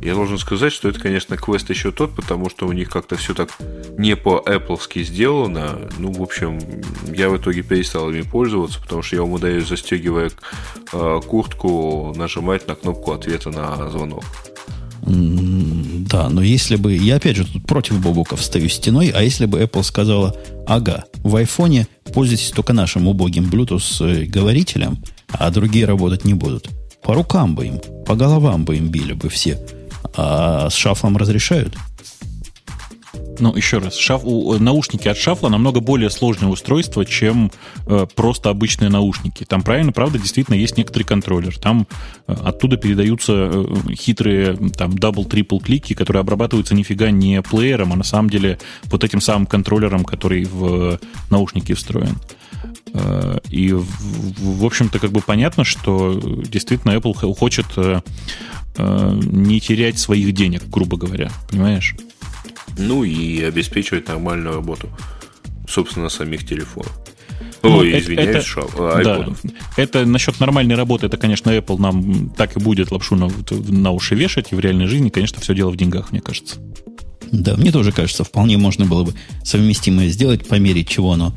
Я 0.02 0.16
должен 0.16 0.38
сказать, 0.38 0.74
что 0.74 0.90
это, 0.90 1.00
конечно, 1.00 1.38
квест 1.38 1.70
еще 1.70 1.92
тот, 1.92 2.16
потому 2.16 2.50
что 2.50 2.68
у 2.68 2.72
них 2.72 2.90
как-то 2.90 3.16
все 3.18 3.34
так 3.34 3.50
не 3.98 4.16
по-эппловски 4.16 5.04
сделано. 5.04 5.90
Ну, 6.00 6.12
в 6.12 6.22
общем, 6.22 6.60
я 7.14 7.30
в 7.30 7.38
итоге 7.38 7.62
перестал 7.62 8.10
ими 8.10 8.22
пользоваться, 8.22 8.80
потому 8.82 9.04
что 9.04 9.18
я 9.18 9.24
умудряюсь, 9.24 9.68
застегивая 9.68 10.32
э, 10.92 11.22
куртку, 11.28 12.14
нажимать 12.16 12.68
на 12.68 12.76
кнопку 12.76 13.12
ответа 13.12 13.52
на 13.52 13.90
звонок. 13.90 14.24
Да, 15.04 16.30
но 16.30 16.42
если 16.42 16.76
бы... 16.76 16.94
Я, 16.96 17.16
опять 17.18 17.38
же, 17.38 17.46
тут 17.46 17.66
против 17.66 18.00
Бобука 18.02 18.36
встаю 18.36 18.70
стеной, 18.70 19.10
а 19.10 19.22
если 19.22 19.46
бы 19.46 19.62
Apple 19.62 19.84
сказала, 19.84 20.36
ага, 20.68 21.06
в 21.24 21.36
айфоне 21.36 21.88
пользуйтесь 22.14 22.52
только 22.52 22.74
нашим 22.74 23.08
убогим 23.08 23.50
Bluetooth-говорителем, 23.50 24.98
а 25.30 25.50
другие 25.52 25.86
работать 25.86 26.26
не 26.26 26.34
будут. 26.34 26.70
По 27.02 27.14
рукам 27.14 27.56
бы 27.56 27.68
им, 27.68 27.80
по 28.06 28.16
головам 28.16 28.64
бы 28.64 28.78
им 28.78 28.90
били 28.90 29.14
бы 29.14 29.30
все. 29.30 29.60
А 30.16 30.70
с 30.70 30.74
Shuffle 30.74 31.08
ом 31.08 31.18
разрешают? 31.18 31.76
Ну, 33.40 33.56
еще 33.56 33.80
раз, 33.80 33.96
шаф, 33.96 34.22
у, 34.24 34.54
наушники 34.60 35.08
от 35.08 35.18
Shuffle 35.18 35.46
а 35.46 35.50
намного 35.50 35.80
более 35.80 36.10
сложное 36.10 36.50
устройство, 36.50 37.06
чем 37.06 37.52
э, 37.88 38.06
просто 38.16 38.50
обычные 38.50 38.90
наушники. 38.90 39.46
Там, 39.46 39.64
правильно, 39.64 39.92
правда, 39.92 40.20
действительно 40.20 40.56
есть 40.56 40.78
некоторый 40.78 41.04
контроллер. 41.04 41.58
Там 41.58 41.88
э, 42.28 42.34
оттуда 42.34 42.78
передаются 42.78 43.52
э, 43.54 43.94
хитрые 43.96 44.56
там 44.78 44.92
double-triple 44.92 45.60
клики, 45.60 45.94
которые 45.94 46.22
обрабатываются 46.22 46.76
нифига 46.76 47.10
не 47.12 47.42
плеером, 47.42 47.94
а 47.94 47.96
на 47.96 48.04
самом 48.04 48.30
деле 48.30 48.60
вот 48.86 49.04
этим 49.04 49.22
самым 49.22 49.48
контроллером, 49.48 50.04
который 50.04 50.46
в 50.46 51.00
наушнике 51.30 51.74
встроен. 51.74 52.18
Э, 52.94 53.40
и, 53.50 53.74
в 53.74 54.66
общем-то, 54.66 55.00
как 55.00 55.12
бы 55.12 55.22
понятно, 55.22 55.64
что 55.64 56.20
действительно 56.22 56.92
Apple 56.92 57.36
хочет 57.36 57.66
э, 57.78 58.02
э, 58.78 59.20
не 59.24 59.60
терять 59.60 60.00
своих 60.00 60.34
денег, 60.34 60.64
грубо 60.68 60.98
говоря, 60.98 61.32
понимаешь? 61.50 61.96
Ну 62.78 63.04
и 63.04 63.42
обеспечивать 63.44 64.08
нормальную 64.08 64.56
работу, 64.56 64.90
собственно, 65.68 66.10
самих 66.10 66.48
телефонов. 66.48 66.92
Ну, 67.64 67.78
Ой, 67.78 68.00
извиняюсь, 68.00 68.48
это, 68.48 68.68
а, 68.78 69.04
да, 69.04 69.28
это 69.78 70.06
насчет 70.06 70.40
нормальной 70.40 70.76
работы, 70.76 71.06
это, 71.06 71.18
конечно, 71.18 71.52
Apple 71.52 71.80
нам 71.80 72.30
так 72.32 72.58
и 72.58 72.60
будет 72.60 72.92
лапшу 72.92 73.16
на, 73.16 73.30
на 73.52 73.92
уши 73.92 74.16
вешать, 74.16 74.52
и 74.52 74.56
в 74.56 74.60
реальной 74.60 74.88
жизни, 74.88 75.10
конечно, 75.10 75.40
все 75.42 75.54
дело 75.54 75.70
в 75.70 75.78
деньгах, 75.78 76.12
мне 76.12 76.22
кажется. 76.22 76.56
Да, 77.32 77.56
мне 77.56 77.72
тоже 77.72 77.92
кажется, 77.92 78.24
вполне 78.24 78.58
можно 78.58 78.86
было 78.86 79.04
бы 79.04 79.14
совместимое 79.44 80.10
сделать, 80.10 80.48
померить, 80.48 80.90
чего 80.90 81.14
оно 81.14 81.34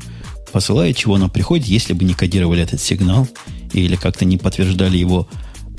посылает, 0.51 0.97
чего 0.97 1.15
оно 1.15 1.29
приходит, 1.29 1.67
если 1.67 1.93
бы 1.93 2.03
не 2.05 2.13
кодировали 2.13 2.63
этот 2.63 2.81
сигнал 2.81 3.27
или 3.73 3.95
как-то 3.95 4.25
не 4.25 4.37
подтверждали 4.37 4.97
его 4.97 5.27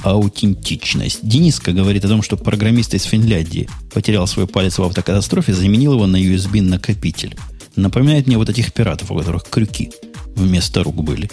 аутентичность. 0.02 1.20
Дениска 1.22 1.72
говорит 1.72 2.04
о 2.04 2.08
том, 2.08 2.22
что 2.22 2.36
программист 2.36 2.94
из 2.94 3.04
Финляндии 3.04 3.68
потерял 3.92 4.26
свой 4.26 4.46
палец 4.46 4.78
в 4.78 4.82
автокатастрофе, 4.82 5.52
заменил 5.52 5.94
его 5.94 6.06
на 6.06 6.16
USB-накопитель. 6.16 7.36
Напоминает 7.76 8.26
мне 8.26 8.38
вот 8.38 8.48
этих 8.48 8.72
пиратов, 8.72 9.10
у 9.10 9.16
которых 9.16 9.44
крюки 9.48 9.90
вместо 10.34 10.82
рук 10.82 11.02
были. 11.02 11.30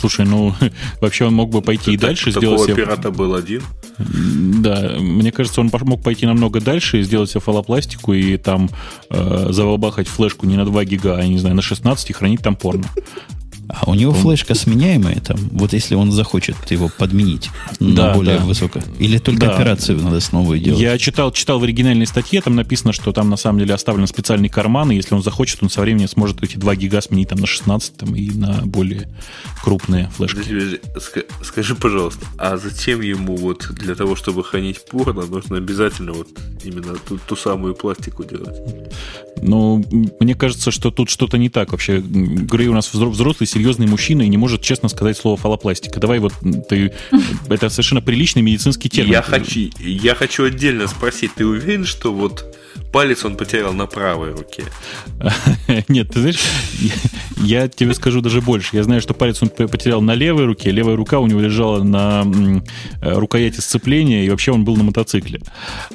Слушай, 0.00 0.26
ну, 0.26 0.54
вообще 1.00 1.26
он 1.26 1.34
мог 1.34 1.50
бы 1.50 1.62
пойти 1.62 1.92
и 1.92 1.96
дальше 1.96 2.30
сделать... 2.30 2.60
Такого 2.60 2.76
пирата 2.76 3.10
был 3.10 3.34
один? 3.34 3.62
Да, 3.98 4.96
мне 4.98 5.32
кажется, 5.32 5.60
он 5.60 5.70
мог 5.82 6.02
пойти 6.02 6.24
намного 6.26 6.60
дальше 6.60 7.00
и 7.00 7.02
сделать 7.02 7.30
себе 7.30 7.40
фалопластику 7.40 8.12
и 8.12 8.36
там 8.36 8.70
э, 9.10 9.48
заволбахать 9.50 10.06
флешку 10.06 10.46
не 10.46 10.56
на 10.56 10.64
2 10.64 10.84
гига, 10.84 11.16
а, 11.16 11.26
не 11.26 11.38
знаю, 11.38 11.56
на 11.56 11.62
16 11.62 12.10
и 12.10 12.12
хранить 12.12 12.40
там 12.40 12.54
порно. 12.54 12.84
А 13.68 13.90
у 13.90 13.94
него 13.94 14.12
флешка 14.12 14.54
сменяемая 14.54 15.20
там, 15.20 15.36
вот 15.52 15.74
если 15.74 15.94
он 15.94 16.10
захочет 16.10 16.56
его 16.70 16.88
подменить 16.88 17.50
на 17.80 18.14
более 18.14 18.38
да. 18.38 18.44
высокое. 18.44 18.82
Или 18.98 19.18
только 19.18 19.46
да. 19.46 19.54
операцию 19.54 20.00
надо 20.00 20.20
снова 20.20 20.58
делать? 20.58 20.80
Я 20.80 20.96
читал, 20.96 21.32
читал 21.32 21.58
в 21.58 21.64
оригинальной 21.64 22.06
статье, 22.06 22.40
там 22.40 22.56
написано, 22.56 22.94
что 22.94 23.12
там 23.12 23.28
на 23.28 23.36
самом 23.36 23.58
деле 23.58 23.74
оставлен 23.74 24.06
специальный 24.06 24.48
карман, 24.48 24.90
и 24.90 24.96
если 24.96 25.14
он 25.14 25.22
захочет, 25.22 25.62
он 25.62 25.68
со 25.68 25.82
временем 25.82 26.08
сможет 26.08 26.42
эти 26.42 26.56
2 26.56 26.76
гига 26.76 27.02
сменить 27.02 27.28
там 27.28 27.38
на 27.40 27.46
16 27.46 27.96
там, 27.96 28.14
и 28.14 28.30
на 28.30 28.62
более 28.64 29.08
крупные 29.62 30.10
флешки. 30.16 30.80
Скажи, 31.42 31.74
пожалуйста, 31.74 32.26
а 32.38 32.56
зачем 32.56 33.02
ему 33.02 33.36
вот 33.36 33.68
для 33.70 33.94
того, 33.94 34.16
чтобы 34.16 34.44
хранить 34.44 34.84
порно, 34.90 35.26
нужно 35.26 35.58
обязательно 35.58 36.12
вот 36.12 36.28
именно 36.64 36.94
ту, 36.94 37.18
ту 37.18 37.36
самую 37.36 37.74
пластику 37.74 38.24
делать? 38.24 38.56
Ну, 39.42 39.84
мне 40.20 40.34
кажется, 40.34 40.70
что 40.70 40.90
тут 40.90 41.10
что-то 41.10 41.38
не 41.38 41.48
так 41.48 41.72
вообще. 41.72 42.00
Грей 42.00 42.68
у 42.68 42.74
нас 42.74 42.92
взрослый, 42.92 43.46
серьезный 43.58 43.88
мужчина 43.88 44.22
и 44.22 44.28
не 44.28 44.36
может 44.36 44.62
честно 44.62 44.88
сказать 44.88 45.18
слово 45.18 45.36
фалопластика. 45.36 45.98
Давай 45.98 46.20
вот 46.20 46.32
ты... 46.68 46.92
Это 47.48 47.68
совершенно 47.68 48.00
приличный 48.00 48.40
медицинский 48.40 48.88
термин. 48.88 49.12
Я 49.12 49.22
хочу, 49.22 49.70
я 49.80 50.14
хочу 50.14 50.44
отдельно 50.44 50.86
спросить, 50.86 51.34
ты 51.34 51.44
уверен, 51.44 51.84
что 51.84 52.12
вот 52.12 52.56
палец 52.92 53.24
он 53.24 53.36
потерял 53.36 53.72
на 53.72 53.86
правой 53.86 54.32
руке. 54.32 54.64
Нет, 55.88 56.10
ты 56.10 56.20
знаешь, 56.20 56.40
я, 56.78 56.94
я 57.36 57.68
тебе 57.68 57.94
скажу 57.94 58.20
даже 58.20 58.40
больше. 58.40 58.76
Я 58.76 58.82
знаю, 58.82 59.00
что 59.00 59.14
палец 59.14 59.42
он 59.42 59.48
потерял 59.48 60.00
на 60.00 60.14
левой 60.14 60.44
руке, 60.44 60.70
левая 60.70 60.96
рука 60.96 61.18
у 61.18 61.26
него 61.26 61.40
лежала 61.40 61.82
на 61.82 62.24
э, 63.00 63.12
рукояти 63.18 63.60
сцепления, 63.60 64.24
и 64.24 64.30
вообще 64.30 64.52
он 64.52 64.64
был 64.64 64.76
на 64.76 64.84
мотоцикле. 64.84 65.40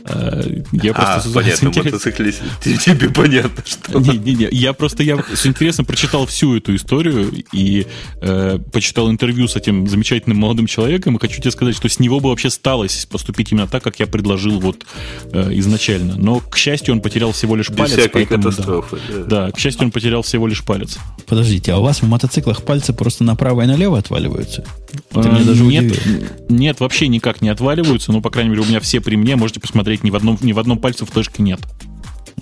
Э, 0.05 0.61
я 0.72 0.93
просто 0.93 1.30
а, 1.30 1.34
понятно, 1.34 1.68
интерес... 1.68 1.85
мотоцикле 1.85 2.31
тебе 2.61 3.10
понятно, 3.10 3.64
что... 3.65 3.99
Не, 3.99 4.18
не, 4.18 4.35
не, 4.35 4.47
я 4.51 4.73
просто 4.73 5.03
я 5.03 5.18
с 5.34 5.45
интересом 5.45 5.85
прочитал 5.85 6.26
всю 6.26 6.57
эту 6.57 6.76
историю 6.76 7.31
и 7.51 7.88
э, 8.22 8.60
почитал 8.72 9.10
интервью 9.10 9.47
с 9.47 9.55
этим 9.55 9.88
замечательным 9.88 10.38
молодым 10.38 10.68
человеком, 10.68 11.15
и 11.15 11.19
хочу 11.19 11.39
тебе 11.41 11.51
сказать, 11.51 11.76
что 11.76 11.89
с 11.89 11.99
него 11.99 12.19
бы 12.19 12.30
вообще 12.30 12.49
сталось 12.49 13.05
поступить 13.05 13.51
именно 13.51 13.68
так, 13.68 13.84
как 13.84 13.99
я 13.99 14.07
предложил 14.07 14.60
вот 14.60 14.85
э, 15.31 15.51
изначально. 15.53 16.15
Но, 16.15 16.39
к 16.39 16.57
счастью, 16.57 16.72
счастью, 16.73 16.95
он 16.95 17.01
потерял 17.01 17.31
всего 17.31 17.55
лишь 17.55 17.69
Без 17.69 17.77
палец. 17.77 17.91
всякой 17.91 18.25
поэтому, 18.25 18.43
катастрофы. 18.43 18.97
Да. 19.09 19.23
да, 19.23 19.51
к 19.51 19.59
счастью, 19.59 19.85
он 19.85 19.91
потерял 19.91 20.23
всего 20.23 20.47
лишь 20.47 20.63
палец. 20.63 20.97
Подождите, 21.27 21.71
а 21.73 21.77
у 21.77 21.83
вас 21.83 22.01
в 22.01 22.07
мотоциклах 22.07 22.63
пальцы 22.63 22.93
просто 22.93 23.23
направо 23.23 23.61
и 23.61 23.65
налево 23.67 23.97
отваливаются? 23.97 24.65
Это 25.11 25.29
мне 25.29 25.43
даже 25.43 25.63
нет, 25.63 25.99
нет, 26.49 26.79
вообще 26.79 27.07
никак 27.07 27.41
не 27.41 27.49
отваливаются. 27.49 28.11
Ну, 28.11 28.21
по 28.21 28.29
крайней 28.29 28.49
мере, 28.49 28.61
у 28.61 28.65
меня 28.65 28.79
все 28.79 29.01
при 29.01 29.15
мне. 29.15 29.35
Можете 29.35 29.59
посмотреть, 29.59 30.03
ни 30.03 30.09
в 30.09 30.15
одном, 30.15 30.37
ни 30.41 30.51
в 30.51 30.59
одном 30.59 30.79
пальце 30.79 31.05
флешки 31.05 31.41
нет. 31.41 31.59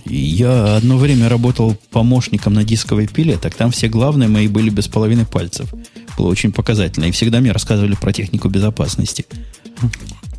Я 0.05 0.77
одно 0.77 0.97
время 0.97 1.29
работал 1.29 1.77
помощником 1.91 2.53
на 2.53 2.63
дисковой 2.63 3.07
пиле, 3.07 3.37
так 3.37 3.53
там 3.55 3.71
все 3.71 3.87
главные 3.87 4.29
мои 4.29 4.47
были 4.47 4.69
без 4.69 4.87
половины 4.87 5.25
пальцев. 5.25 5.71
Было 6.17 6.27
очень 6.29 6.51
показательно. 6.51 7.05
И 7.05 7.11
всегда 7.11 7.39
мне 7.39 7.51
рассказывали 7.51 7.95
про 7.95 8.11
технику 8.13 8.49
безопасности. 8.49 9.25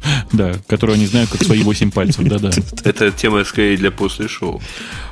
Да, 0.33 0.55
которую 0.66 0.95
они 0.95 1.07
знают 1.07 1.31
как 1.31 1.43
свои 1.43 1.62
8 1.62 1.91
пальцев, 1.91 2.24
да-да. 2.24 2.51
Это 2.85 3.11
тема 3.11 3.45
скорее 3.45 3.77
для 3.77 3.91
после 3.91 4.29
шоу. 4.29 4.62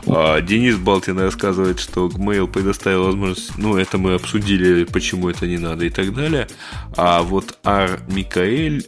А, 0.07 0.41
Денис 0.41 0.77
Балтин 0.77 1.19
рассказывает, 1.19 1.81
что 1.81 2.09
Gmail 2.09 2.47
предоставил 2.49 3.05
возможность, 3.05 3.57
ну, 3.59 3.77
это 3.77 3.99
мы 3.99 4.15
обсудили, 4.15 4.85
почему 4.85 5.29
это 5.29 5.47
не 5.47 5.59
надо 5.59 5.85
и 5.85 5.91
так 5.91 6.15
далее. 6.15 6.49
А 6.97 7.23
вот 7.23 7.59
Ар 7.65 8.01
Микаэль 8.09 8.87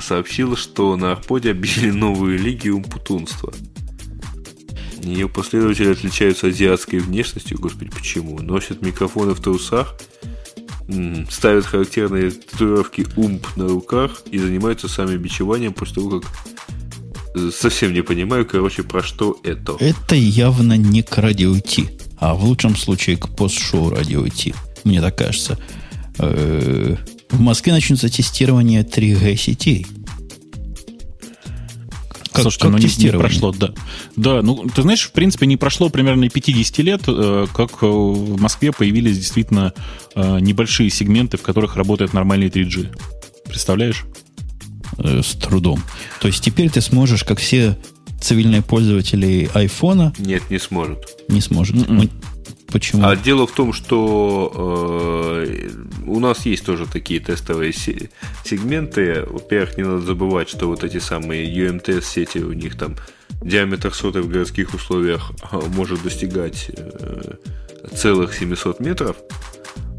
сообщил, 0.00 0.56
что 0.56 0.96
на 0.96 1.12
Арподе 1.12 1.52
объявили 1.52 1.90
новую 1.90 2.38
лигию 2.38 2.80
путунства. 2.82 3.52
Ее 5.02 5.28
последователи 5.28 5.92
отличаются 5.92 6.48
азиатской 6.48 6.98
внешностью, 6.98 7.58
господи, 7.58 7.90
почему? 7.90 8.40
Носят 8.40 8.82
микрофоны 8.82 9.32
в 9.34 9.40
трусах, 9.40 9.96
ставят 11.30 11.66
характерные 11.66 12.30
татуировки 12.30 13.06
умп 13.16 13.46
на 13.56 13.68
руках 13.68 14.22
и 14.30 14.38
занимаются 14.38 14.88
сами 14.88 15.16
бичеванием 15.16 15.72
после 15.72 15.96
того, 15.96 16.20
как 16.20 16.30
э, 17.34 17.50
совсем 17.54 17.92
не 17.92 18.02
понимаю, 18.02 18.46
короче, 18.46 18.82
про 18.82 19.02
что 19.02 19.38
это. 19.42 19.76
Это 19.80 20.14
явно 20.14 20.76
не 20.76 21.02
к 21.02 21.18
радио 21.18 21.58
Ти, 21.58 21.88
а 22.18 22.34
в 22.34 22.44
лучшем 22.44 22.76
случае 22.76 23.16
к 23.16 23.28
пост-шоу 23.28 23.90
радио 23.90 24.26
Ти, 24.28 24.54
мне 24.84 25.00
так 25.00 25.16
кажется. 25.18 25.58
Э, 26.18 26.96
в 27.30 27.40
Москве 27.40 27.72
начнется 27.72 28.08
тестирование 28.08 28.82
3G 28.82 29.36
сетей. 29.36 29.86
Как, 32.38 32.42
Слушай, 32.44 32.60
как 32.60 32.70
ну, 32.70 32.78
не, 32.78 33.04
не 33.04 33.10
прошло, 33.10 33.52
да. 33.52 33.72
Да, 34.16 34.42
ну, 34.42 34.64
ты 34.74 34.82
знаешь, 34.82 35.02
в 35.02 35.12
принципе, 35.12 35.46
не 35.46 35.56
прошло 35.56 35.88
примерно 35.88 36.28
50 36.28 36.78
лет, 36.78 37.02
э, 37.08 37.46
как 37.52 37.82
в 37.82 38.40
Москве 38.40 38.70
появились 38.70 39.18
действительно 39.18 39.72
э, 40.14 40.38
небольшие 40.40 40.88
сегменты, 40.90 41.36
в 41.36 41.42
которых 41.42 41.76
работает 41.76 42.12
нормальный 42.12 42.48
3G. 42.48 42.96
Представляешь? 43.46 44.04
Э, 44.98 45.20
с 45.22 45.34
трудом. 45.34 45.82
То 46.20 46.28
есть 46.28 46.42
теперь 46.42 46.70
ты 46.70 46.80
сможешь, 46.80 47.24
как 47.24 47.38
все 47.38 47.76
цивильные 48.20 48.62
пользователи 48.62 49.50
айфона... 49.54 50.12
Нет, 50.18 50.50
не 50.50 50.58
сможет. 50.58 50.98
Не 51.28 51.40
сможет. 51.40 51.76
Mm-mm. 51.76 52.10
Почему? 52.70 53.06
А 53.06 53.16
дело 53.16 53.46
в 53.46 53.52
том, 53.52 53.72
что 53.72 54.52
э, 55.44 55.70
у 56.06 56.20
нас 56.20 56.44
есть 56.44 56.66
тоже 56.66 56.86
такие 56.86 57.18
тестовые 57.18 57.72
сегменты. 57.72 59.24
Во-первых, 59.26 59.78
не 59.78 59.84
надо 59.84 60.00
забывать, 60.00 60.50
что 60.50 60.66
вот 60.66 60.84
эти 60.84 60.98
самые 60.98 61.46
UMTS 61.46 62.02
сети, 62.02 62.38
у 62.38 62.52
них 62.52 62.76
там 62.76 62.96
диаметр 63.40 63.94
соты 63.94 64.20
в 64.20 64.28
городских 64.28 64.74
условиях 64.74 65.32
а, 65.50 65.60
может 65.60 66.02
достигать 66.02 66.70
э, 66.76 67.36
целых 67.94 68.34
700 68.34 68.80
метров. 68.80 69.16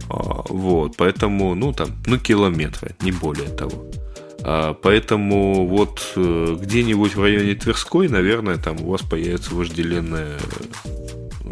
А, 0.09 0.43
вот, 0.49 0.95
поэтому, 0.97 1.55
ну 1.55 1.73
там, 1.73 1.89
ну 2.05 2.19
километры, 2.19 2.95
не 3.01 3.11
более 3.11 3.49
того. 3.49 3.85
А, 4.43 4.73
поэтому 4.73 5.67
вот 5.67 6.13
э, 6.15 6.57
где-нибудь 6.59 7.15
в 7.15 7.21
районе 7.21 7.55
Тверской, 7.55 8.09
наверное, 8.09 8.57
там 8.57 8.81
у 8.81 8.91
вас 8.91 9.01
появится 9.01 9.55
вожделенное 9.55 10.37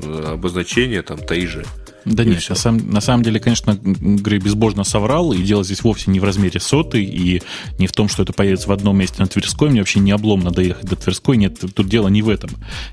э, 0.01 0.33
обозначение, 0.33 1.01
там 1.01 1.17
Таиже. 1.17 1.65
Да 2.05 2.23
и 2.23 2.27
нет, 2.27 2.45
на 2.49 2.55
самом, 2.55 2.89
на 2.89 3.01
самом 3.01 3.23
деле, 3.23 3.39
конечно, 3.39 3.77
Грей 3.81 4.39
безбожно 4.39 4.85
соврал, 4.85 5.33
и 5.33 5.41
дело 5.41 5.63
здесь 5.63 5.83
вовсе 5.83 6.09
не 6.09 6.21
в 6.21 6.23
размере 6.23 6.59
соты, 6.59 7.03
и 7.03 7.41
не 7.79 7.87
в 7.87 7.91
том, 7.91 8.07
что 8.07 8.23
это 8.23 8.31
появится 8.31 8.69
в 8.69 8.71
одном 8.71 8.97
месте 8.97 9.17
на 9.19 9.27
Тверской. 9.27 9.69
Мне 9.69 9.81
вообще 9.81 9.99
не 9.99 10.11
обломно 10.11 10.51
доехать 10.51 10.85
до 10.85 10.95
Тверской. 10.95 11.35
Нет, 11.35 11.59
тут 11.59 11.89
дело 11.89 12.07
не 12.07 12.21
в 12.21 12.29
этом. 12.29 12.49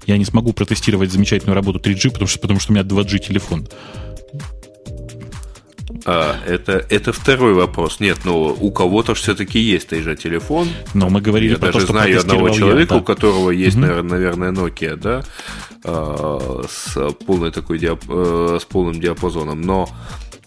Я 0.06 0.18
не 0.18 0.24
смогу 0.24 0.52
протестировать 0.52 1.12
замечательную 1.12 1.54
работу 1.54 1.78
3G, 1.78 2.10
потому 2.10 2.26
что, 2.26 2.40
потому 2.40 2.58
что 2.58 2.72
у 2.72 2.74
меня 2.74 2.84
2G 2.84 3.18
телефон. 3.20 3.68
А, 6.06 6.36
это, 6.46 6.84
это 6.90 7.12
второй 7.12 7.54
вопрос. 7.54 8.00
Нет, 8.00 8.18
но 8.24 8.48
у 8.48 8.70
кого-то 8.70 9.14
все-таки 9.14 9.58
есть 9.58 9.90
же 9.90 10.16
телефон. 10.16 10.68
Но 10.92 11.08
мы 11.08 11.20
говорили 11.20 11.52
я 11.52 11.58
про 11.58 11.66
даже 11.66 11.78
то, 11.78 11.84
что 11.84 11.92
знаю 11.92 12.18
одного 12.18 12.50
человека, 12.50 12.94
я, 12.94 12.98
да. 12.98 13.02
у 13.02 13.04
которого 13.04 13.50
есть, 13.50 13.76
угу. 13.76 13.86
наверное, 13.86 14.50
Nokia, 14.50 14.96
да, 14.96 15.24
с 15.84 17.12
полной 17.26 17.50
такой 17.50 17.78
диап... 17.78 18.02
Э, 18.08 18.58
с 18.60 18.64
полным 18.64 19.00
диапазоном. 19.00 19.60
Но 19.60 19.88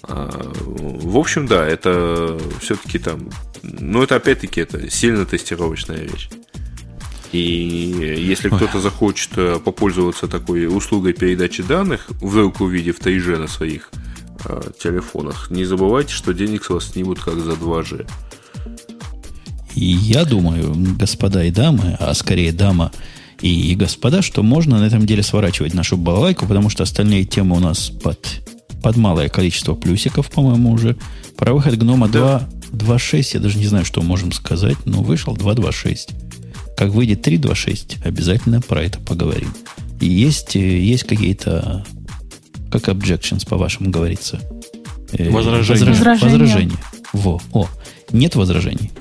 а, 0.04 0.30
в 0.62 1.18
общем, 1.18 1.48
да, 1.48 1.66
это 1.68 2.40
все-таки 2.60 2.98
там, 2.98 3.30
ну 3.62 4.04
это 4.04 4.16
опять-таки 4.16 4.62
это 4.62 4.90
сильно 4.90 5.26
тестировочная 5.26 6.00
вещь. 6.00 6.30
И 7.32 8.16
если 8.20 8.50
кто-то 8.50 8.80
захочет 8.80 9.32
э, 9.38 9.60
попользоваться 9.64 10.28
такой 10.28 10.66
услугой 10.66 11.14
передачи 11.14 11.62
данных, 11.62 12.08
вдруг 12.10 12.62
увидев 12.62 13.00
3G 13.00 13.38
на 13.38 13.48
своих 13.48 13.92
э, 14.46 14.62
телефонах. 14.80 15.52
Не 15.52 15.66
забывайте, 15.66 16.14
что 16.14 16.34
денег 16.34 16.64
с 16.64 16.70
вас 16.70 16.86
снимут 16.86 17.20
как 17.20 17.36
за 17.36 17.52
2G. 17.52 18.10
И 19.76 19.86
я 19.86 20.26
думаю, 20.26 20.74
господа 20.98 21.44
и 21.44 21.52
дамы, 21.52 21.98
а 22.00 22.14
скорее 22.14 22.54
дама 22.54 22.92
и, 23.42 23.72
и 23.72 23.76
господа, 23.76 24.22
что 24.22 24.44
можно 24.44 24.80
на 24.80 24.86
этом 24.86 25.06
деле 25.06 25.24
сворачивать 25.24 25.74
нашу 25.74 25.98
балалайку, 25.98 26.46
потому 26.46 26.70
что 26.70 26.84
остальные 26.84 27.26
темы 27.26 27.58
у 27.58 27.60
нас 27.60 27.90
под, 27.90 28.42
под 28.82 28.98
малое 28.98 29.30
количество 29.30 29.76
плюсиков, 29.76 30.30
по-моему, 30.30 30.72
уже. 30.72 30.96
Про 31.36 31.54
выход 31.54 31.78
гнома 31.78 32.08
да. 32.08 32.48
2.6, 32.72 33.32
я 33.36 33.40
даже 33.40 33.58
не 33.58 33.68
знаю, 33.68 33.86
что 33.86 34.02
можем 34.02 34.32
сказать, 34.32 34.78
но 34.86 35.02
вышел 35.02 35.36
2.2.6. 35.36 36.76
Как 36.76 36.90
выйдет 36.90 37.26
3.2.6, 37.28 38.06
обязательно 38.06 38.62
про 38.62 38.84
это 38.84 39.00
поговорим. 39.00 39.54
И 40.02 40.08
есть, 40.08 40.56
э, 40.56 40.80
есть 40.80 41.04
какие-то 41.04 41.86
как 42.72 42.90
objections, 42.90 43.48
по-вашему 43.48 43.90
говорится? 43.90 44.42
Э, 45.14 45.30
возражения. 45.30 45.86
Возражения. 45.86 46.38
Возражения. 46.38 46.78
Во. 47.14 47.42
О, 47.54 47.68
нет 48.12 48.36
возражений? 48.36 48.92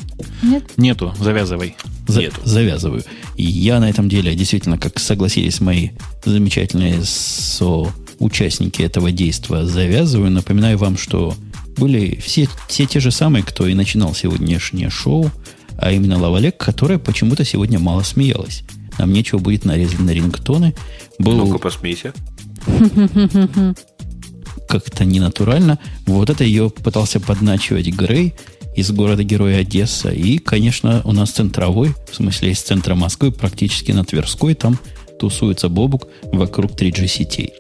Нет. 0.43 0.65
Нету. 0.77 1.15
Завязывай. 1.19 1.77
За, 2.07 2.20
Нету. 2.20 2.41
Завязываю. 2.45 3.03
И 3.37 3.45
я 3.45 3.81
на 3.81 3.91
этом 3.91 4.09
деле 4.09 4.35
действительно, 4.35 4.78
как 4.78 4.99
согласились 4.99 5.61
мои 5.61 5.91
замечательные 6.24 7.03
соучастники 7.05 8.83
этого 8.83 9.11
действия, 9.12 9.65
завязываю. 9.65 10.31
Напоминаю 10.31 10.78
вам, 10.78 10.97
что 10.97 11.35
были 11.77 12.16
все, 12.16 12.49
все 12.69 12.87
те 12.87 13.01
же 13.01 13.11
самые, 13.11 13.43
кто 13.43 13.66
и 13.66 13.74
начинал 13.74 14.15
сегодняшнее 14.15 14.91
шоу, 14.91 15.31
а 15.78 15.93
именно 15.93 16.19
Лавалек, 16.19 16.57
которая 16.57 16.99
почему-то 16.99 17.45
сегодня 17.45 17.78
мало 17.78 18.03
смеялась. 18.03 18.62
Нам 18.99 19.12
нечего 19.12 19.39
будет 19.39 19.65
нарезать 19.65 20.01
на 20.01 20.11
рингтоны. 20.11 20.74
Был... 21.19 21.37
Ну-ка, 21.37 21.59
посмейся. 21.59 22.15
Как-то 24.69 25.05
ненатурально. 25.05 25.78
Вот 26.07 26.31
это 26.31 26.45
ее 26.45 26.70
пытался 26.70 27.20
подначивать 27.20 27.89
Грей 27.89 28.35
из 28.77 28.90
города-героя 28.93 29.61
Одесса. 29.61 30.11
И, 30.11 30.39
конечно, 30.39 31.01
у 31.05 31.12
нас 31.12 31.31
центровой, 31.31 31.94
в 32.11 32.15
смысле 32.15 32.51
из 32.53 32.61
центра 32.61 32.94
Москвы, 32.94 33.32
практически 33.32 33.90
на 33.93 34.05
Тверской, 34.05 34.55
там 34.55 34.78
тусуется 35.19 35.69
Бобук 35.69 36.09
вокруг 36.24 36.73
3G 36.73 37.07
сетей. 37.09 37.55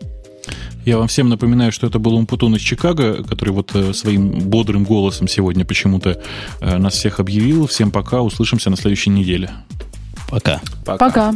Я 0.84 0.98
вам 0.98 1.08
всем 1.08 1.28
напоминаю, 1.28 1.72
что 1.72 1.88
это 1.88 1.98
был 1.98 2.14
Умпутун 2.14 2.54
из 2.54 2.60
Чикаго, 2.60 3.24
который 3.24 3.50
вот 3.50 3.74
э, 3.74 3.92
своим 3.92 4.38
бодрым 4.38 4.84
голосом 4.84 5.26
сегодня 5.26 5.64
почему-то 5.64 6.22
э, 6.60 6.78
нас 6.78 6.94
всех 6.94 7.18
объявил. 7.18 7.66
Всем 7.66 7.90
пока, 7.90 8.20
услышимся 8.22 8.70
на 8.70 8.76
следующей 8.76 9.10
неделе. 9.10 9.50
Пока. 10.30 10.60
Пока. 10.84 10.98
пока. 10.98 11.34